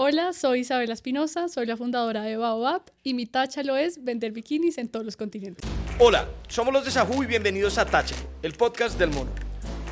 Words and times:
Hola, 0.00 0.32
soy 0.32 0.60
Isabela 0.60 0.94
Espinosa, 0.94 1.48
soy 1.48 1.66
la 1.66 1.76
fundadora 1.76 2.22
de 2.22 2.36
Baobab 2.36 2.82
y 3.02 3.14
mi 3.14 3.26
tacha 3.26 3.64
lo 3.64 3.76
es 3.76 4.04
vender 4.04 4.30
bikinis 4.30 4.78
en 4.78 4.88
todos 4.88 5.04
los 5.04 5.16
continentes. 5.16 5.68
Hola, 5.98 6.28
somos 6.46 6.72
los 6.72 6.84
de 6.84 6.92
Sahu 6.92 7.24
y 7.24 7.26
bienvenidos 7.26 7.78
a 7.78 7.84
Tacha, 7.84 8.14
el 8.42 8.52
podcast 8.52 8.96
del 8.96 9.10
mono. 9.10 9.32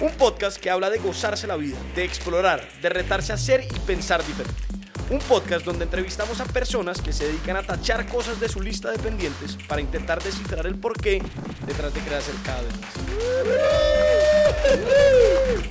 Un 0.00 0.12
podcast 0.12 0.58
que 0.58 0.70
habla 0.70 0.90
de 0.90 0.98
gozarse 0.98 1.48
la 1.48 1.56
vida, 1.56 1.76
de 1.96 2.04
explorar, 2.04 2.62
de 2.80 2.88
retarse 2.88 3.32
a 3.32 3.36
ser 3.36 3.64
y 3.64 3.78
pensar 3.80 4.24
diferente. 4.24 4.62
Un 5.10 5.18
podcast 5.18 5.64
donde 5.64 5.82
entrevistamos 5.84 6.40
a 6.40 6.44
personas 6.44 7.00
que 7.00 7.12
se 7.12 7.26
dedican 7.26 7.56
a 7.56 7.64
tachar 7.64 8.06
cosas 8.06 8.38
de 8.38 8.48
su 8.48 8.60
lista 8.60 8.92
de 8.92 9.00
pendientes 9.00 9.58
para 9.66 9.80
intentar 9.80 10.22
descifrar 10.22 10.68
el 10.68 10.76
porqué 10.76 11.20
detrás 11.66 11.92
de 11.92 12.00
crecer 12.02 12.34
cada 12.44 12.62
vez 12.62 12.72
más. 12.80 12.94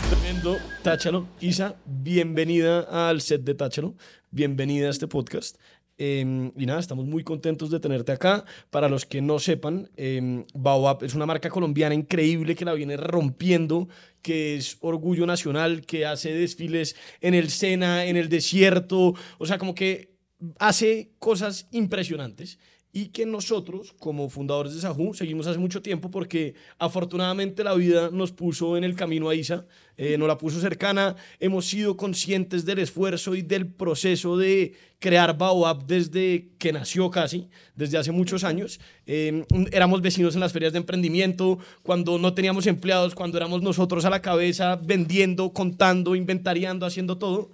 Tremendo, 0.09 0.57
Táchalo. 0.83 1.27
Isa, 1.39 1.75
bienvenida 1.85 3.09
al 3.09 3.21
set 3.21 3.41
de 3.41 3.55
Táchalo. 3.55 3.95
Bienvenida 4.35 4.87
a 4.87 4.89
este 4.89 5.07
podcast. 5.07 5.55
Eh, 5.97 6.51
y 6.57 6.65
nada, 6.65 6.81
estamos 6.81 7.05
muy 7.05 7.23
contentos 7.23 7.69
de 7.69 7.79
tenerte 7.79 8.11
acá. 8.11 8.43
Para 8.69 8.89
los 8.89 9.05
que 9.05 9.21
no 9.21 9.39
sepan, 9.39 9.89
eh, 9.95 10.43
Baobab 10.53 11.05
es 11.05 11.15
una 11.15 11.25
marca 11.25 11.49
colombiana 11.49 11.95
increíble 11.95 12.53
que 12.53 12.65
la 12.65 12.73
viene 12.73 12.97
rompiendo, 12.97 13.87
que 14.21 14.57
es 14.57 14.75
orgullo 14.81 15.25
nacional, 15.25 15.85
que 15.85 16.05
hace 16.05 16.33
desfiles 16.33 16.97
en 17.21 17.33
el 17.33 17.49
Sena, 17.49 18.03
en 18.07 18.17
el 18.17 18.27
desierto, 18.27 19.15
o 19.37 19.45
sea, 19.45 19.57
como 19.57 19.73
que 19.73 20.17
hace 20.59 21.11
cosas 21.17 21.69
impresionantes 21.71 22.59
y 22.95 23.07
que 23.07 23.25
nosotros, 23.25 23.93
como 23.99 24.29
fundadores 24.29 24.73
de 24.73 24.79
Sahu, 24.79 25.13
seguimos 25.13 25.45
hace 25.47 25.59
mucho 25.59 25.81
tiempo 25.81 26.09
porque 26.09 26.55
afortunadamente 26.79 27.61
la 27.61 27.73
vida 27.73 28.09
nos 28.09 28.31
puso 28.31 28.77
en 28.77 28.85
el 28.85 28.95
camino 28.95 29.27
a 29.27 29.35
Isa, 29.35 29.65
eh, 29.97 30.17
nos 30.17 30.29
la 30.29 30.37
puso 30.37 30.61
cercana, 30.61 31.17
hemos 31.41 31.65
sido 31.65 31.97
conscientes 31.97 32.63
del 32.63 32.79
esfuerzo 32.79 33.35
y 33.35 33.41
del 33.41 33.67
proceso 33.67 34.37
de 34.37 34.75
crear 34.99 35.37
Baobab 35.37 35.85
desde 35.85 36.47
que 36.57 36.71
nació 36.71 37.11
casi, 37.11 37.49
desde 37.75 37.97
hace 37.97 38.13
muchos 38.13 38.45
años. 38.45 38.79
Eh, 39.05 39.43
éramos 39.73 40.01
vecinos 40.01 40.33
en 40.35 40.39
las 40.39 40.53
ferias 40.53 40.71
de 40.71 40.79
emprendimiento, 40.79 41.59
cuando 41.83 42.17
no 42.17 42.33
teníamos 42.33 42.65
empleados, 42.65 43.13
cuando 43.13 43.35
éramos 43.35 43.61
nosotros 43.61 44.05
a 44.05 44.09
la 44.09 44.21
cabeza 44.21 44.77
vendiendo, 44.77 45.51
contando, 45.51 46.15
inventariando, 46.15 46.85
haciendo 46.85 47.17
todo. 47.17 47.51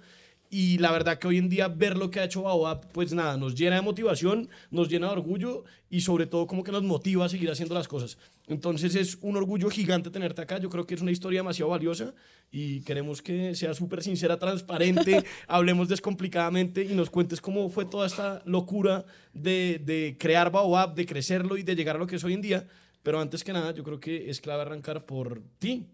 Y 0.54 0.76
la 0.76 0.92
verdad 0.92 1.18
que 1.18 1.26
hoy 1.26 1.38
en 1.38 1.48
día 1.48 1.66
ver 1.68 1.96
lo 1.96 2.10
que 2.10 2.20
ha 2.20 2.24
hecho 2.24 2.42
Baobab, 2.42 2.86
pues 2.92 3.14
nada, 3.14 3.38
nos 3.38 3.54
llena 3.54 3.76
de 3.76 3.80
motivación, 3.80 4.50
nos 4.70 4.90
llena 4.90 5.06
de 5.06 5.14
orgullo 5.14 5.64
y 5.88 6.02
sobre 6.02 6.26
todo 6.26 6.46
como 6.46 6.62
que 6.62 6.70
nos 6.70 6.82
motiva 6.82 7.24
a 7.24 7.30
seguir 7.30 7.50
haciendo 7.50 7.74
las 7.74 7.88
cosas. 7.88 8.18
Entonces 8.48 8.94
es 8.94 9.16
un 9.22 9.38
orgullo 9.38 9.70
gigante 9.70 10.10
tenerte 10.10 10.42
acá, 10.42 10.58
yo 10.58 10.68
creo 10.68 10.86
que 10.86 10.94
es 10.94 11.00
una 11.00 11.10
historia 11.10 11.40
demasiado 11.40 11.70
valiosa 11.70 12.12
y 12.50 12.82
queremos 12.82 13.22
que 13.22 13.54
sea 13.54 13.72
súper 13.72 14.02
sincera, 14.02 14.38
transparente, 14.38 15.24
hablemos 15.48 15.88
descomplicadamente 15.88 16.84
y 16.84 16.92
nos 16.94 17.08
cuentes 17.08 17.40
cómo 17.40 17.70
fue 17.70 17.86
toda 17.86 18.06
esta 18.06 18.42
locura 18.44 19.06
de, 19.32 19.80
de 19.82 20.18
crear 20.20 20.52
Baobab, 20.52 20.94
de 20.94 21.06
crecerlo 21.06 21.56
y 21.56 21.62
de 21.62 21.74
llegar 21.74 21.96
a 21.96 21.98
lo 21.98 22.06
que 22.06 22.16
es 22.16 22.24
hoy 22.24 22.34
en 22.34 22.42
día. 22.42 22.68
Pero 23.02 23.18
antes 23.18 23.42
que 23.42 23.54
nada, 23.54 23.72
yo 23.72 23.82
creo 23.84 23.98
que 23.98 24.28
es 24.28 24.42
clave 24.42 24.60
arrancar 24.60 25.06
por 25.06 25.40
ti. 25.58 25.86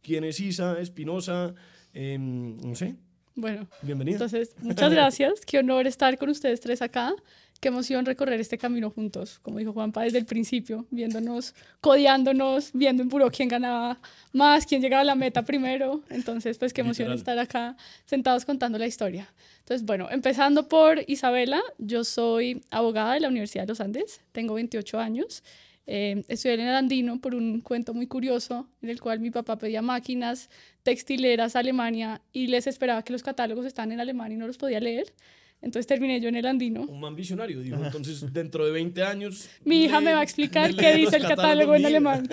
¿Quién 0.00 0.24
es 0.24 0.40
Isa 0.40 0.80
Espinosa? 0.80 1.54
Eh, 1.92 2.16
no 2.18 2.74
sé, 2.74 2.96
Bueno, 3.36 3.68
Bienvenida. 3.82 4.14
entonces 4.14 4.54
muchas 4.62 4.90
gracias. 4.90 5.44
Qué 5.46 5.58
honor 5.58 5.86
estar 5.86 6.16
con 6.18 6.30
ustedes 6.30 6.60
tres 6.60 6.80
acá. 6.82 7.14
Qué 7.60 7.68
emoción 7.68 8.04
recorrer 8.04 8.38
este 8.38 8.58
camino 8.58 8.90
juntos, 8.90 9.38
como 9.40 9.58
dijo 9.58 9.72
Juanpa 9.72 10.02
desde 10.02 10.18
el 10.18 10.26
principio, 10.26 10.84
viéndonos, 10.90 11.54
codeándonos, 11.80 12.70
viendo 12.74 13.02
en 13.02 13.08
puro 13.08 13.30
quién 13.30 13.48
ganaba 13.48 13.98
más, 14.32 14.66
quién 14.66 14.82
llegaba 14.82 15.00
a 15.00 15.04
la 15.04 15.14
meta 15.14 15.42
primero. 15.42 16.02
Entonces, 16.10 16.58
pues 16.58 16.74
qué 16.74 16.82
emoción 16.82 17.08
Literal. 17.08 17.38
estar 17.38 17.38
acá 17.38 17.76
sentados 18.04 18.44
contando 18.44 18.76
la 18.78 18.86
historia. 18.86 19.32
Entonces, 19.60 19.86
bueno, 19.86 20.08
empezando 20.10 20.68
por 20.68 21.00
Isabela, 21.06 21.62
yo 21.78 22.04
soy 22.04 22.62
abogada 22.70 23.14
de 23.14 23.20
la 23.20 23.28
Universidad 23.28 23.64
de 23.64 23.68
los 23.68 23.80
Andes, 23.80 24.20
tengo 24.32 24.52
28 24.54 24.98
años. 24.98 25.42
Eh, 25.86 26.24
estudié 26.28 26.54
en 26.54 26.60
el 26.60 26.74
Andino 26.74 27.20
por 27.20 27.34
un 27.34 27.60
cuento 27.60 27.94
muy 27.94 28.06
curioso 28.06 28.68
en 28.82 28.90
el 28.90 29.00
cual 29.00 29.20
mi 29.20 29.30
papá 29.30 29.56
pedía 29.56 29.80
máquinas 29.82 30.50
textileras 30.86 31.56
a 31.56 31.58
Alemania 31.58 32.22
y 32.32 32.46
les 32.46 32.68
esperaba 32.68 33.02
que 33.02 33.12
los 33.12 33.24
catálogos 33.24 33.66
estaban 33.66 33.90
en 33.90 33.98
alemán 33.98 34.30
y 34.30 34.36
no 34.36 34.46
los 34.46 34.56
podía 34.56 34.78
leer. 34.78 35.12
Entonces 35.60 35.84
terminé 35.88 36.20
yo 36.20 36.28
en 36.28 36.36
el 36.36 36.46
Andino. 36.46 36.82
Un 36.82 37.00
man 37.00 37.16
visionario, 37.16 37.60
dijo. 37.60 37.84
Entonces, 37.84 38.32
dentro 38.32 38.64
de 38.64 38.70
20 38.70 39.02
años. 39.02 39.48
Mi 39.64 39.82
hija 39.82 40.00
me 40.00 40.12
va 40.12 40.20
a 40.20 40.22
explicar 40.22 40.76
qué 40.76 40.94
dice 40.94 41.16
el 41.16 41.24
catálogo 41.24 41.74
en 41.74 41.86
alemán. 41.86 42.28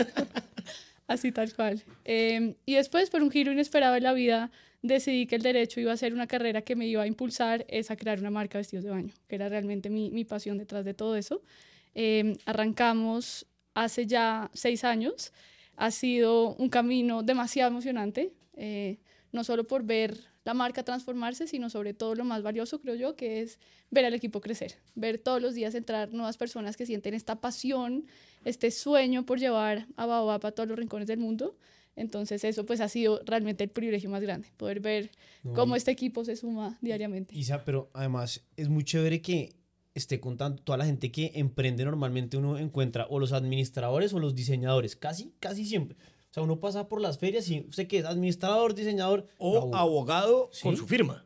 Así 1.07 1.31
tal 1.31 1.51
cual. 1.55 1.81
Eh, 2.05 2.53
y 2.67 2.75
después, 2.75 3.09
por 3.09 3.23
un 3.23 3.31
giro 3.31 3.51
inesperado 3.51 3.95
en 3.95 4.03
la 4.03 4.13
vida, 4.13 4.51
decidí 4.83 5.25
que 5.25 5.35
el 5.35 5.41
derecho 5.41 5.79
iba 5.79 5.91
a 5.91 5.97
ser 5.97 6.13
una 6.13 6.27
carrera 6.27 6.61
que 6.61 6.75
me 6.75 6.85
iba 6.85 7.01
a 7.01 7.07
impulsar 7.07 7.65
es 7.69 7.89
a 7.89 7.95
crear 7.95 8.19
una 8.19 8.29
marca 8.29 8.59
de 8.59 8.59
vestidos 8.59 8.83
de 8.83 8.91
baño, 8.91 9.13
que 9.27 9.33
era 9.33 9.49
realmente 9.49 9.89
mi, 9.89 10.11
mi 10.11 10.25
pasión 10.25 10.59
detrás 10.59 10.85
de 10.85 10.93
todo 10.93 11.15
eso. 11.15 11.41
Eh, 11.95 12.37
arrancamos 12.45 13.47
hace 13.73 14.05
ya 14.05 14.51
seis 14.53 14.83
años. 14.83 15.33
Ha 15.75 15.89
sido 15.89 16.53
un 16.53 16.69
camino 16.69 17.23
demasiado 17.23 17.71
emocionante, 17.71 18.31
eh, 18.55 18.99
no 19.31 19.43
solo 19.43 19.65
por 19.65 19.83
ver 19.83 20.17
la 20.45 20.53
marca 20.53 20.83
transformarse, 20.83 21.47
sino 21.47 21.69
sobre 21.69 21.93
todo 21.93 22.15
lo 22.15 22.23
más 22.25 22.43
valioso, 22.43 22.79
creo 22.81 22.95
yo, 22.95 23.15
que 23.15 23.41
es 23.41 23.59
ver 23.89 24.05
al 24.05 24.13
equipo 24.13 24.41
crecer, 24.41 24.77
ver 24.95 25.17
todos 25.17 25.41
los 25.41 25.53
días 25.55 25.73
entrar 25.75 26.11
nuevas 26.13 26.37
personas 26.37 26.77
que 26.77 26.85
sienten 26.85 27.13
esta 27.13 27.39
pasión, 27.41 28.05
este 28.45 28.71
sueño 28.71 29.25
por 29.25 29.39
llevar 29.39 29.87
a 29.95 30.05
Baobab 30.05 30.45
a 30.45 30.51
todos 30.51 30.67
los 30.69 30.77
rincones 30.77 31.07
del 31.07 31.19
mundo. 31.19 31.57
Entonces 31.95 32.43
eso 32.43 32.65
pues 32.65 32.81
ha 32.81 32.89
sido 32.89 33.21
realmente 33.25 33.63
el 33.63 33.69
privilegio 33.69 34.09
más 34.09 34.21
grande, 34.21 34.51
poder 34.57 34.79
ver 34.79 35.11
No, 35.43 35.53
cómo 35.53 35.75
este 35.75 35.91
equipo 35.91 36.25
se 36.25 36.35
suma 36.35 36.77
diariamente. 36.81 37.37
Isa, 37.37 37.63
pero 37.63 37.89
además 37.93 38.43
es 38.57 38.67
muy 38.67 38.83
chévere 38.83 39.21
que 39.21 39.55
esté 39.93 40.19
contando 40.19 40.61
toda 40.63 40.77
la 40.79 40.85
gente 40.85 41.11
que 41.11 41.31
emprende 41.35 41.85
normalmente 41.85 42.35
uno 42.35 42.57
encuentra 42.57 43.05
o 43.09 43.19
los 43.19 43.31
administradores 43.31 44.11
o 44.13 44.19
los 44.19 44.33
diseñadores, 44.33 44.95
casi, 44.95 45.33
casi 45.39 45.65
siempre. 45.65 45.97
O 46.33 46.35
sea, 46.35 46.41
uno 46.41 46.59
pasa 46.59 46.89
por 46.89 46.99
las 46.99 47.19
ferias 47.19 47.47
y 47.47 47.59
usted 47.69 47.85
que 47.85 47.99
es 47.99 48.05
administrador, 48.05 48.73
diseñador 48.73 49.27
O 49.37 49.55
abo- 49.55 49.75
abogado 49.75 50.49
con 50.63 50.75
su 50.75 50.87
firma. 50.87 51.23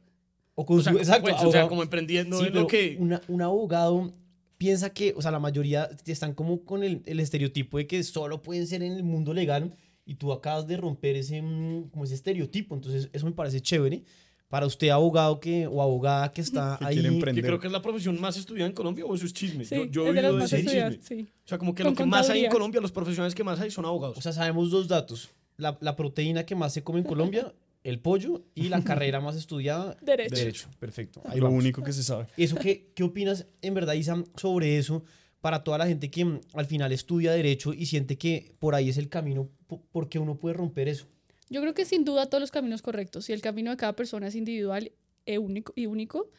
o 0.53 0.65
con 0.65 0.79
O 0.79 0.81
sea, 0.81 0.91
su- 0.91 0.97
como, 0.97 1.01
exacto, 1.01 1.21
pues, 1.21 1.35
o 1.35 1.37
sea, 1.37 1.45
abogado. 1.45 1.69
como 1.69 1.83
emprendiendo 1.83 2.39
Sí, 2.41 2.47
en 2.47 2.53
lo 2.55 2.67
que. 2.67 2.97
una- 2.99 3.21
un 3.29 3.41
abogado 3.41 4.13
piensa 4.57 4.89
que, 4.89 5.13
o 5.15 5.21
sea, 5.21 5.31
la 5.31 5.39
mayoría 5.39 5.89
están 6.05 6.33
como 6.33 6.65
con 6.65 6.83
el, 6.83 7.03
el 7.05 7.21
estereotipo 7.21 7.77
de 7.77 7.87
que 7.87 8.03
solo 8.03 8.41
pueden 8.41 8.67
ser 8.67 8.83
en 8.83 8.91
el 8.91 9.03
mundo 9.03 9.33
legal 9.33 9.77
y 10.05 10.15
tú 10.15 10.33
acabas 10.33 10.67
de 10.67 10.75
romper 10.75 11.15
ese, 11.15 11.41
mm, 11.41 11.89
como 11.89 12.03
ese 12.03 12.15
estereotipo. 12.15 12.75
Entonces, 12.75 13.09
eso 13.13 13.25
me 13.25 13.31
parece 13.31 13.61
chévere. 13.61 14.03
Para 14.49 14.65
usted, 14.65 14.89
abogado 14.89 15.39
que, 15.41 15.67
o 15.67 15.81
abogada 15.81 16.31
que 16.31 16.39
está 16.41 16.77
Que 16.79 16.85
ahí. 16.85 17.01
Que 17.01 17.07
emprender. 17.07 17.43
creo 17.43 17.59
que 17.59 17.67
es 17.67 17.73
la 17.73 17.81
profesión 17.81 18.19
más 18.21 18.37
estudiada 18.37 18.69
en 18.69 18.73
Colombia 18.75 19.03
o 19.05 19.13
eso 19.13 19.25
es 19.25 19.33
chisme. 19.33 19.65
Sí, 19.65 19.75
yo 19.75 19.85
yo 19.87 20.05
he 20.05 20.09
es 20.09 20.15
de 20.15 20.21
las 20.21 20.33
más 20.33 20.53
estudiadas, 20.53 20.93
chisme. 20.99 21.23
sí. 21.23 21.27
O 21.43 21.47
sea, 21.47 21.57
como 21.57 21.75
que 21.75 21.83
Con 21.83 21.91
lo 21.93 21.97
que 21.97 22.05
más 22.05 22.29
hay 22.29 22.45
en. 22.45 22.51
Colombia, 22.51 22.79
los 22.79 22.91
profesionales 22.93 23.35
que 23.35 23.43
más 23.43 23.59
hay 23.59 23.71
son 23.71 23.85
abogados. 23.85 24.17
O 24.17 24.21
sea, 24.21 24.31
sabemos 24.31 24.71
dos 24.71 24.87
datos. 24.87 25.29
La, 25.57 25.77
la 25.81 25.95
proteína 25.95 26.45
que 26.45 26.55
más 26.55 26.71
se 26.73 26.81
come 26.83 26.99
en 26.99 27.05
Colombia, 27.05 27.53
el 27.83 27.99
pollo, 27.99 28.43
y 28.55 28.69
la 28.69 28.83
carrera 28.83 29.19
más 29.19 29.35
estudiada, 29.35 29.97
Derecho. 30.01 30.69
Perfecto. 30.79 31.21
Ahí 31.25 31.39
Lo 31.39 31.45
vamos. 31.47 31.59
único 31.63 31.83
que 31.83 31.91
se 31.91 32.03
sabe. 32.03 32.27
¿Eso 32.37 32.55
qué, 32.55 32.91
qué 32.95 33.03
opinas 33.03 33.47
en 33.61 33.73
verdad, 33.73 33.95
Isa, 33.95 34.23
sobre 34.35 34.77
eso 34.77 35.03
para 35.41 35.63
toda 35.63 35.77
la 35.77 35.87
gente 35.87 36.09
que 36.09 36.39
al 36.53 36.65
final 36.65 36.91
estudia 36.91 37.31
derecho 37.31 37.73
y 37.73 37.85
siente 37.85 38.17
que 38.17 38.53
por 38.59 38.75
ahí 38.75 38.89
es 38.89 38.97
el 38.97 39.07
camino, 39.09 39.49
po- 39.67 39.83
porque 39.91 40.19
uno 40.19 40.37
puede 40.37 40.53
romper 40.53 40.87
eso? 40.87 41.07
Yo 41.49 41.61
creo 41.61 41.73
que 41.73 41.85
sin 41.85 42.03
duda 42.03 42.25
todos 42.27 42.41
los 42.41 42.51
caminos 42.51 42.81
correctos 42.81 43.29
y 43.29 43.33
el 43.33 43.41
camino 43.41 43.71
de 43.71 43.77
cada 43.77 43.93
persona 43.95 44.27
es 44.27 44.35
individual 44.35 44.91
e 45.25 45.37
único, 45.37 45.73
y 45.75 45.85
único. 45.85 46.29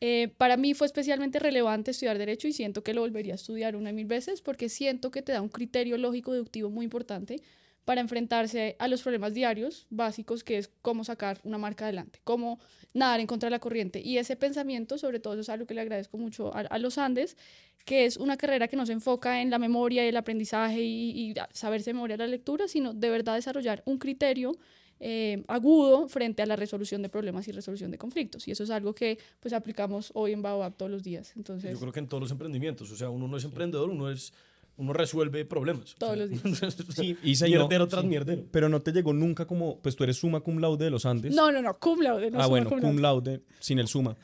Eh, 0.00 0.28
para 0.36 0.56
mí 0.56 0.74
fue 0.74 0.86
especialmente 0.86 1.38
relevante 1.38 1.90
estudiar 1.90 2.18
Derecho 2.18 2.46
y 2.46 2.52
siento 2.52 2.84
que 2.84 2.94
lo 2.94 3.00
volvería 3.00 3.34
a 3.34 3.36
estudiar 3.36 3.74
una 3.74 3.90
y 3.90 3.92
mil 3.92 4.06
veces 4.06 4.42
porque 4.42 4.68
siento 4.68 5.10
que 5.10 5.22
te 5.22 5.32
da 5.32 5.42
un 5.42 5.48
criterio 5.48 5.98
lógico 5.98 6.32
deductivo 6.32 6.70
muy 6.70 6.84
importante 6.84 7.42
para 7.88 8.02
enfrentarse 8.02 8.76
a 8.78 8.86
los 8.86 9.00
problemas 9.00 9.32
diarios 9.32 9.86
básicos 9.88 10.44
que 10.44 10.58
es 10.58 10.68
cómo 10.82 11.04
sacar 11.04 11.40
una 11.42 11.56
marca 11.56 11.86
adelante, 11.86 12.20
cómo 12.22 12.60
nadar 12.92 13.18
en 13.18 13.26
contra 13.26 13.46
de 13.46 13.52
la 13.52 13.60
corriente. 13.60 14.02
Y 14.04 14.18
ese 14.18 14.36
pensamiento, 14.36 14.98
sobre 14.98 15.20
todo, 15.20 15.32
eso 15.32 15.40
es 15.40 15.48
algo 15.48 15.66
que 15.66 15.72
le 15.72 15.80
agradezco 15.80 16.18
mucho 16.18 16.54
a, 16.54 16.60
a 16.60 16.78
los 16.78 16.98
Andes, 16.98 17.38
que 17.86 18.04
es 18.04 18.18
una 18.18 18.36
carrera 18.36 18.68
que 18.68 18.76
no 18.76 18.84
se 18.84 18.92
enfoca 18.92 19.40
en 19.40 19.48
la 19.48 19.58
memoria 19.58 20.04
y 20.04 20.08
el 20.08 20.18
aprendizaje 20.18 20.82
y, 20.82 21.30
y 21.30 21.34
saberse 21.54 21.88
de 21.88 21.94
memoria 21.94 22.18
la 22.18 22.26
lectura, 22.26 22.68
sino 22.68 22.92
de 22.92 23.08
verdad 23.08 23.36
desarrollar 23.36 23.82
un 23.86 23.96
criterio 23.96 24.58
eh, 25.00 25.44
agudo 25.46 26.08
frente 26.08 26.42
a 26.42 26.46
la 26.46 26.56
resolución 26.56 27.02
de 27.02 27.08
problemas 27.08 27.46
y 27.48 27.52
resolución 27.52 27.90
de 27.90 27.96
conflictos. 27.96 28.48
Y 28.48 28.50
eso 28.50 28.64
es 28.64 28.70
algo 28.70 28.94
que 28.94 29.18
pues 29.40 29.54
aplicamos 29.54 30.10
hoy 30.14 30.32
en 30.32 30.42
Baobab 30.42 30.76
todos 30.76 30.90
los 30.90 31.02
días. 31.02 31.32
Entonces, 31.36 31.72
Yo 31.72 31.78
creo 31.78 31.92
que 31.92 32.00
en 32.00 32.08
todos 32.08 32.20
los 32.20 32.30
emprendimientos. 32.32 32.90
O 32.90 32.96
sea, 32.96 33.08
uno 33.08 33.28
no 33.28 33.36
es 33.38 33.44
emprendedor, 33.44 33.88
uno 33.88 34.10
es. 34.10 34.34
Uno 34.78 34.92
resuelve 34.92 35.44
problemas. 35.44 35.94
Todos 35.98 36.16
los 36.16 36.30
días. 36.30 36.42
Sí, 36.96 37.16
y 37.22 37.34
no- 37.34 37.46
mierdero 37.48 37.86
tras 37.88 38.02
sí. 38.02 38.08
mierdero. 38.08 38.44
Pero 38.50 38.68
no 38.68 38.80
te 38.80 38.92
llegó 38.92 39.12
nunca 39.12 39.44
como, 39.46 39.80
pues 39.82 39.94
tú 39.96 40.04
eres 40.04 40.16
summa 40.16 40.40
cum 40.40 40.58
laude 40.58 40.84
de 40.84 40.90
los 40.90 41.04
Andes. 41.04 41.34
no, 41.34 41.50
no, 41.52 41.60
no, 41.60 41.74
cum 41.78 42.00
laude. 42.00 42.30
No 42.30 42.40
ah, 42.40 42.46
bueno, 42.46 42.68
cum 42.70 42.80
cum 42.80 42.98
laude. 42.98 43.30
laude, 43.32 43.44
sin 43.58 43.78
el 43.80 43.88
suma. 43.88 44.16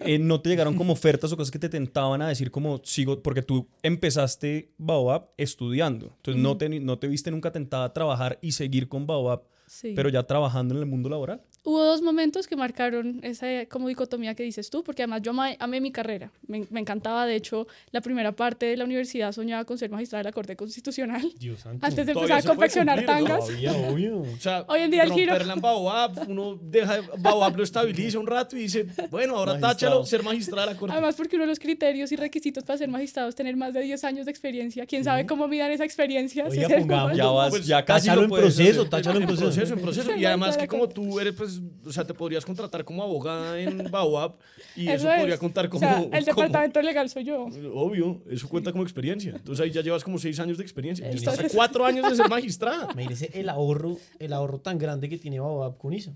Eh, 0.00 0.18
¿No 0.18 0.40
te 0.40 0.50
llegaron 0.50 0.76
como 0.76 0.92
ofertas 0.92 1.32
o 1.32 1.36
cosas 1.36 1.50
que 1.50 1.58
te 1.58 1.68
tentaban 1.68 2.20
a 2.22 2.28
decir 2.28 2.50
como 2.50 2.80
sigo? 2.84 3.22
Porque 3.22 3.42
tú 3.42 3.68
empezaste 3.82 4.72
Baobab 4.78 5.30
estudiando. 5.38 6.12
Entonces 6.16 6.42
no, 6.42 6.56
te, 6.58 6.68
no 6.68 6.98
te 6.98 7.08
viste 7.08 7.30
nunca 7.30 7.50
tentada 7.52 7.84
a 7.86 7.92
trabajar 7.92 8.38
y 8.42 8.52
seguir 8.52 8.88
con 8.88 9.06
Baobab, 9.06 9.42
Sí. 9.66 9.94
pero 9.96 10.10
ya 10.10 10.22
trabajando 10.24 10.74
en 10.74 10.80
el 10.80 10.86
mundo 10.86 11.08
laboral. 11.08 11.40
Hubo 11.64 11.82
dos 11.84 12.02
momentos 12.02 12.46
que 12.48 12.56
marcaron 12.56 13.20
esa 13.22 13.46
como 13.66 13.88
dicotomía 13.88 14.34
que 14.34 14.42
dices 14.42 14.68
tú, 14.70 14.82
porque 14.82 15.02
además 15.02 15.22
yo 15.22 15.30
amé, 15.30 15.56
amé 15.60 15.80
mi 15.80 15.92
carrera, 15.92 16.30
me, 16.48 16.66
me, 16.70 16.80
encantaba, 16.80 17.24
de 17.26 17.36
hecho, 17.36 17.66
la 17.92 18.00
primera 18.00 18.32
parte 18.32 18.66
de 18.66 18.76
la 18.76 18.84
universidad 18.84 19.30
soñaba 19.32 19.64
con 19.64 19.78
ser 19.78 19.90
magistrada 19.90 20.22
de 20.24 20.28
la 20.30 20.32
Corte 20.32 20.56
Constitucional. 20.56 21.22
Dios 21.38 21.60
santo. 21.60 21.86
Antes 21.86 22.06
de 22.06 22.12
empezar 22.12 22.38
a 22.38 22.42
confeccionar 22.42 23.04
tangas. 23.04 23.38
Todavía, 23.46 23.72
obvio. 23.72 24.20
O 24.22 24.36
sea, 24.40 24.64
Hoy 24.68 24.80
en 24.80 24.90
día 24.90 25.04
el 25.04 25.12
giro- 25.12 25.36
en 25.36 25.60
Baobab, 25.60 26.28
uno 26.28 26.58
deja 26.60 27.00
Baobab 27.18 27.56
lo 27.56 27.62
estabiliza 27.62 28.18
un 28.18 28.26
rato 28.26 28.56
y 28.56 28.60
dice, 28.62 28.86
bueno, 29.10 29.36
ahora 29.36 29.52
Magistrado. 29.54 29.74
táchalo, 29.74 30.06
ser 30.06 30.22
magistrada 30.22 30.66
de 30.68 30.72
la 30.74 30.78
corte. 30.78 30.92
Además, 30.92 31.14
porque 31.14 31.36
uno 31.36 31.44
de 31.44 31.48
los 31.50 31.58
criterios 31.60 32.10
y 32.12 32.16
requisitos 32.16 32.64
para 32.64 32.78
ser 32.78 32.88
magistrado 32.88 33.28
es 33.28 33.34
tener 33.34 33.56
más 33.56 33.72
de 33.74 33.82
10 33.82 34.02
años 34.04 34.24
de 34.26 34.30
experiencia. 34.32 34.84
¿Quién 34.86 35.04
sabe 35.04 35.26
cómo 35.26 35.46
midan 35.48 35.70
esa 35.70 35.84
experiencia? 35.84 36.44
Oiga, 36.46 36.66
Si 36.68 36.74
pongamos- 36.74 37.16
Ya 37.16 37.26
vas, 37.26 37.50
Pues, 37.50 37.66
ya 37.66 37.84
casi 37.84 38.06
táchalo 38.08 38.22
lo 38.26 38.36
en 38.36 38.42
proceso, 38.42 38.84
táchalo 38.86 39.20
en 39.20 39.26
proceso. 39.26 39.74
en 39.74 39.80
proceso. 39.80 40.10
Y 40.16 40.24
además 40.24 40.56
que 40.56 40.66
como 40.66 40.88
tú 40.88 41.20
eres, 41.20 41.34
pues, 41.34 41.51
o 41.84 41.92
sea, 41.92 42.04
te 42.06 42.14
podrías 42.14 42.44
contratar 42.44 42.84
como 42.84 43.02
abogada 43.02 43.60
en 43.60 43.84
Baobab 43.90 44.36
y 44.76 44.88
eso, 44.88 45.10
es. 45.10 45.18
podría 45.20 45.38
contar 45.38 45.68
como... 45.68 45.86
O 45.86 45.90
sea, 45.90 45.98
el 45.98 46.08
como- 46.26 46.42
departamento 46.46 46.80
legal 46.82 47.08
soy 47.08 47.24
yo. 47.24 47.46
Obvio, 47.74 48.22
eso 48.30 48.48
cuenta 48.48 48.70
como 48.72 48.84
experiencia. 48.84 49.32
Entonces 49.36 49.64
ahí 49.64 49.70
ya 49.70 49.80
llevas 49.82 50.04
como 50.04 50.18
seis 50.18 50.38
años 50.40 50.58
de 50.58 50.62
experiencia. 50.64 51.10
Y 51.10 51.16
estás 51.16 51.38
a 51.38 51.48
cuatro 51.48 51.84
años 51.84 52.08
de 52.08 52.16
ser 52.16 52.28
magistrada. 52.28 52.88
Imagínese 52.92 53.30
el 53.34 53.48
ahorro, 53.48 53.96
el 54.18 54.32
ahorro 54.32 54.60
tan 54.60 54.78
grande 54.78 55.08
que 55.08 55.18
tiene 55.18 55.40
Baobab 55.40 55.76
con 55.78 55.92
Isa. 55.92 56.12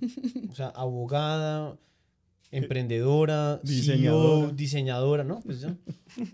O 0.50 0.54
sea, 0.54 0.68
abogada, 0.68 1.76
emprendedora, 2.50 3.60
Diseñadora. 3.62 4.52
diseñadora, 4.52 4.52
diseñadora, 4.52 5.24
¿no? 5.24 5.40
Pues 5.40 5.60
ya. 5.60 5.76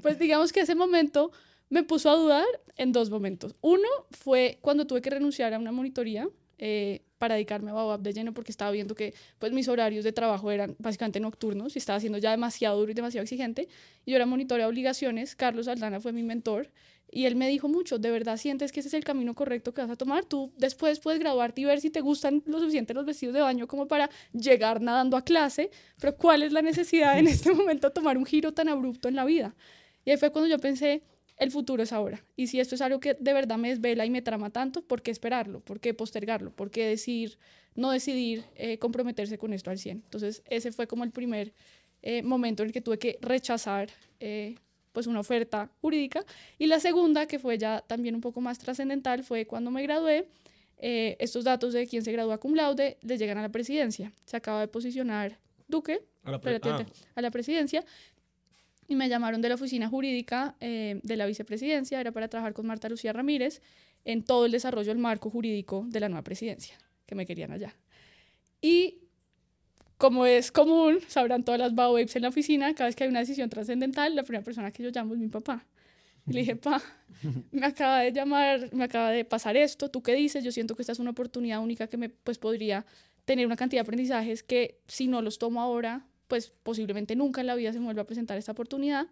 Pues 0.02 0.18
digamos 0.18 0.52
que 0.52 0.60
ese 0.60 0.74
momento 0.74 1.30
me 1.68 1.82
puso 1.82 2.10
a 2.10 2.16
dudar 2.16 2.44
en 2.76 2.92
dos 2.92 3.10
momentos. 3.10 3.54
Uno 3.60 3.88
fue 4.10 4.58
cuando 4.60 4.86
tuve 4.86 5.00
que 5.02 5.10
renunciar 5.10 5.54
a 5.54 5.58
una 5.58 5.72
monitoría 5.72 6.28
eh, 6.64 7.02
para 7.18 7.34
dedicarme 7.34 7.72
a 7.72 7.74
Baobab 7.74 8.02
de 8.02 8.12
lleno 8.12 8.32
porque 8.32 8.52
estaba 8.52 8.70
viendo 8.70 8.94
que 8.94 9.14
pues, 9.40 9.50
mis 9.50 9.66
horarios 9.66 10.04
de 10.04 10.12
trabajo 10.12 10.48
eran 10.52 10.76
básicamente 10.78 11.18
nocturnos 11.18 11.74
y 11.74 11.80
estaba 11.80 11.98
siendo 11.98 12.18
ya 12.18 12.30
demasiado 12.30 12.78
duro 12.78 12.92
y 12.92 12.94
demasiado 12.94 13.24
exigente. 13.24 13.66
Y 14.04 14.12
yo 14.12 14.16
era 14.16 14.26
monitora 14.26 14.62
de 14.62 14.70
obligaciones. 14.70 15.34
Carlos 15.34 15.66
Aldana 15.66 15.98
fue 15.98 16.12
mi 16.12 16.22
mentor 16.22 16.70
y 17.10 17.26
él 17.26 17.34
me 17.34 17.48
dijo 17.48 17.68
mucho, 17.68 17.98
¿de 17.98 18.12
verdad 18.12 18.36
sientes 18.36 18.70
que 18.70 18.78
ese 18.78 18.90
es 18.90 18.94
el 18.94 19.02
camino 19.02 19.34
correcto 19.34 19.74
que 19.74 19.80
vas 19.80 19.90
a 19.90 19.96
tomar? 19.96 20.24
Tú 20.24 20.52
después 20.56 21.00
puedes 21.00 21.18
graduarte 21.18 21.62
y 21.62 21.64
ver 21.64 21.80
si 21.80 21.90
te 21.90 22.00
gustan 22.00 22.44
lo 22.46 22.60
suficiente 22.60 22.94
los 22.94 23.06
vestidos 23.06 23.34
de 23.34 23.40
baño 23.40 23.66
como 23.66 23.88
para 23.88 24.08
llegar 24.32 24.80
nadando 24.80 25.16
a 25.16 25.24
clase, 25.24 25.72
pero 26.00 26.16
¿cuál 26.16 26.44
es 26.44 26.52
la 26.52 26.62
necesidad 26.62 27.18
en 27.18 27.26
este 27.26 27.52
momento 27.52 27.88
de 27.88 27.92
tomar 27.92 28.16
un 28.16 28.24
giro 28.24 28.54
tan 28.54 28.68
abrupto 28.68 29.08
en 29.08 29.16
la 29.16 29.24
vida? 29.24 29.56
Y 30.04 30.12
ahí 30.12 30.16
fue 30.16 30.30
cuando 30.30 30.48
yo 30.48 30.60
pensé, 30.60 31.02
el 31.42 31.50
futuro 31.50 31.82
es 31.82 31.92
ahora. 31.92 32.24
Y 32.36 32.46
si 32.46 32.60
esto 32.60 32.74
es 32.74 32.80
algo 32.80 33.00
que 33.00 33.14
de 33.14 33.32
verdad 33.32 33.56
me 33.58 33.68
desvela 33.68 34.06
y 34.06 34.10
me 34.10 34.22
trama 34.22 34.50
tanto, 34.50 34.82
¿por 34.82 35.02
qué 35.02 35.10
esperarlo? 35.10 35.60
¿Por 35.60 35.80
qué 35.80 35.92
postergarlo? 35.94 36.50
¿Por 36.52 36.70
qué 36.70 36.86
decir, 36.86 37.38
no 37.74 37.90
decidir 37.90 38.44
eh, 38.54 38.78
comprometerse 38.78 39.38
con 39.38 39.52
esto 39.52 39.70
al 39.70 39.78
100? 39.78 40.02
Entonces, 40.04 40.42
ese 40.46 40.72
fue 40.72 40.86
como 40.86 41.04
el 41.04 41.10
primer 41.10 41.52
eh, 42.02 42.22
momento 42.22 42.62
en 42.62 42.68
el 42.68 42.72
que 42.72 42.80
tuve 42.80 42.98
que 42.98 43.18
rechazar 43.20 43.88
eh, 44.20 44.54
pues 44.92 45.06
una 45.06 45.20
oferta 45.20 45.70
jurídica. 45.80 46.24
Y 46.58 46.66
la 46.66 46.80
segunda, 46.80 47.26
que 47.26 47.38
fue 47.38 47.58
ya 47.58 47.80
también 47.86 48.14
un 48.14 48.20
poco 48.20 48.40
más 48.40 48.58
trascendental, 48.58 49.22
fue 49.24 49.46
cuando 49.46 49.70
me 49.70 49.82
gradué. 49.82 50.28
estos 50.78 51.44
datos 51.44 51.72
de 51.72 51.86
quién 51.86 52.02
se 52.02 52.10
gradúa 52.12 52.38
cum 52.38 52.54
laude 52.54 52.98
les 53.02 53.18
llegan 53.20 53.38
a 53.38 53.42
la 53.42 53.48
presidencia. 53.50 54.12
Se 54.26 54.36
acaba 54.36 54.60
de 54.60 54.68
posicionar 54.68 55.38
Duque 55.68 56.02
A 56.24 56.30
la 56.32 56.40
pre- 56.40 56.60
ah, 56.64 56.84
a 57.14 57.22
la 57.22 57.30
presidencia 57.30 57.84
y 58.88 58.96
me 58.96 59.08
llamaron 59.08 59.40
de 59.40 59.48
la 59.48 59.54
oficina 59.54 59.88
jurídica 59.88 60.56
eh, 60.60 61.00
de 61.02 61.16
la 61.16 61.26
vicepresidencia, 61.26 62.00
era 62.00 62.12
para 62.12 62.28
trabajar 62.28 62.52
con 62.52 62.66
Marta 62.66 62.88
Lucía 62.88 63.12
Ramírez 63.12 63.62
en 64.04 64.22
todo 64.24 64.46
el 64.46 64.52
desarrollo 64.52 64.88
del 64.88 64.98
marco 64.98 65.30
jurídico 65.30 65.86
de 65.88 66.00
la 66.00 66.08
nueva 66.08 66.22
presidencia, 66.22 66.76
que 67.06 67.14
me 67.14 67.26
querían 67.26 67.52
allá. 67.52 67.74
Y 68.60 68.98
como 69.98 70.26
es 70.26 70.50
común, 70.50 70.98
sabrán 71.06 71.44
todas 71.44 71.60
las 71.60 71.74
babes 71.74 72.16
en 72.16 72.22
la 72.22 72.28
oficina, 72.28 72.74
cada 72.74 72.88
vez 72.88 72.96
que 72.96 73.04
hay 73.04 73.10
una 73.10 73.20
decisión 73.20 73.48
trascendental, 73.48 74.16
la 74.16 74.24
primera 74.24 74.44
persona 74.44 74.72
que 74.72 74.82
yo 74.82 74.90
llamo 74.90 75.14
es 75.14 75.20
mi 75.20 75.28
papá. 75.28 75.64
Y 76.26 76.32
le 76.32 76.40
dije, 76.40 76.56
pa, 76.56 76.82
me 77.50 77.66
acaba 77.66 78.00
de 78.00 78.12
llamar, 78.12 78.72
me 78.72 78.84
acaba 78.84 79.10
de 79.10 79.24
pasar 79.24 79.56
esto, 79.56 79.90
¿tú 79.90 80.02
qué 80.02 80.14
dices? 80.14 80.44
Yo 80.44 80.52
siento 80.52 80.74
que 80.74 80.82
esta 80.82 80.92
es 80.92 80.98
una 80.98 81.10
oportunidad 81.10 81.60
única 81.60 81.86
que 81.86 81.96
me 81.96 82.08
pues, 82.08 82.38
podría 82.38 82.84
tener 83.24 83.46
una 83.46 83.56
cantidad 83.56 83.82
de 83.82 83.86
aprendizajes 83.86 84.42
que 84.42 84.80
si 84.86 85.06
no 85.06 85.22
los 85.22 85.38
tomo 85.38 85.60
ahora, 85.60 86.06
pues 86.32 86.50
posiblemente 86.62 87.14
nunca 87.14 87.42
en 87.42 87.46
la 87.46 87.54
vida 87.54 87.74
se 87.74 87.78
me 87.78 87.84
vuelva 87.84 88.00
a 88.00 88.06
presentar 88.06 88.38
esta 88.38 88.52
oportunidad. 88.52 89.06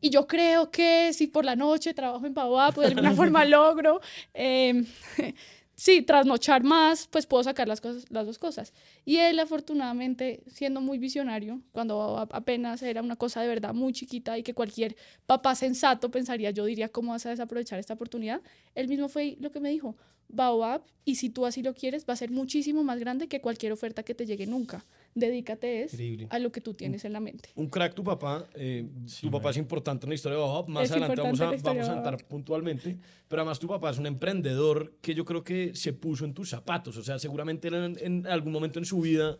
Y 0.00 0.10
yo 0.10 0.28
creo 0.28 0.70
que 0.70 1.12
si 1.12 1.26
por 1.26 1.44
la 1.44 1.56
noche 1.56 1.92
trabajo 1.92 2.24
en 2.24 2.34
Baobab, 2.34 2.72
pues 2.72 2.86
de 2.86 2.94
alguna 2.94 3.10
forma 3.16 3.44
logro, 3.44 4.00
eh, 4.32 4.84
sí, 5.74 6.02
trasnochar 6.02 6.62
más, 6.62 7.08
pues 7.08 7.26
puedo 7.26 7.42
sacar 7.42 7.66
las, 7.66 7.80
cosas, 7.80 8.04
las 8.10 8.26
dos 8.26 8.38
cosas. 8.38 8.72
Y 9.04 9.16
él, 9.16 9.40
afortunadamente, 9.40 10.44
siendo 10.46 10.80
muy 10.80 10.98
visionario, 10.98 11.60
cuando 11.72 12.28
apenas 12.30 12.80
era 12.84 13.02
una 13.02 13.16
cosa 13.16 13.40
de 13.40 13.48
verdad 13.48 13.74
muy 13.74 13.92
chiquita 13.92 14.38
y 14.38 14.44
que 14.44 14.54
cualquier 14.54 14.94
papá 15.26 15.56
sensato 15.56 16.12
pensaría, 16.12 16.52
yo 16.52 16.64
diría, 16.64 16.90
¿cómo 16.90 17.10
vas 17.10 17.26
a 17.26 17.30
desaprovechar 17.30 17.80
esta 17.80 17.94
oportunidad? 17.94 18.40
Él 18.76 18.86
mismo 18.86 19.08
fue 19.08 19.36
lo 19.40 19.50
que 19.50 19.58
me 19.58 19.70
dijo, 19.70 19.96
Baobab, 20.32 20.82
y 21.04 21.16
si 21.16 21.30
tú 21.30 21.46
así 21.46 21.62
lo 21.62 21.74
quieres, 21.74 22.06
va 22.08 22.14
a 22.14 22.16
ser 22.16 22.30
muchísimo 22.30 22.84
más 22.84 22.98
grande 22.98 23.28
que 23.28 23.40
cualquier 23.40 23.72
oferta 23.72 24.02
que 24.02 24.14
te 24.14 24.24
llegue 24.26 24.46
nunca. 24.46 24.84
Dedícate 25.14 25.82
es 25.82 25.92
Increíble. 25.92 26.26
a 26.30 26.38
lo 26.38 26.50
que 26.52 26.60
tú 26.60 26.74
tienes 26.74 27.04
en 27.04 27.12
la 27.12 27.20
mente. 27.20 27.50
Un 27.54 27.68
crack 27.68 27.94
tu 27.94 28.02
papá. 28.02 28.48
eh, 28.54 28.88
tu 29.20 29.30
papá 29.30 29.50
es 29.50 29.56
importante 29.58 30.06
en 30.06 30.10
la 30.10 30.14
historia 30.14 30.38
de 30.38 30.44
Baobab. 30.44 30.68
Más 30.68 30.84
Es 30.84 30.90
adelante 30.92 31.20
vamos 31.20 31.40
a, 31.40 31.44
importante 31.44 31.44
en 31.44 31.50
la 31.50 31.56
historia 31.56 31.82
vamos 31.82 31.88
a 31.88 31.92
de 31.92 31.98
entrar 32.16 32.28
puntualmente. 32.28 32.98
Pero 33.28 33.42
además 33.42 33.58
tu 33.58 33.68
papá 33.68 33.90
es 33.90 33.98
un 33.98 34.06
emprendedor 34.06 34.94
que 35.02 35.14
yo 35.14 35.24
creo 35.24 35.44
que 35.44 35.74
se 35.74 35.92
puso 35.92 36.24
en 36.24 36.32
tus 36.34 36.48
zapatos. 36.48 36.96
O 36.96 37.02
sea, 37.02 37.18
seguramente 37.18 37.68
en 37.68 38.26
algún 38.26 38.52
momento 38.52 38.78
en 38.78 38.84
su 38.84 39.00
vida 39.00 39.38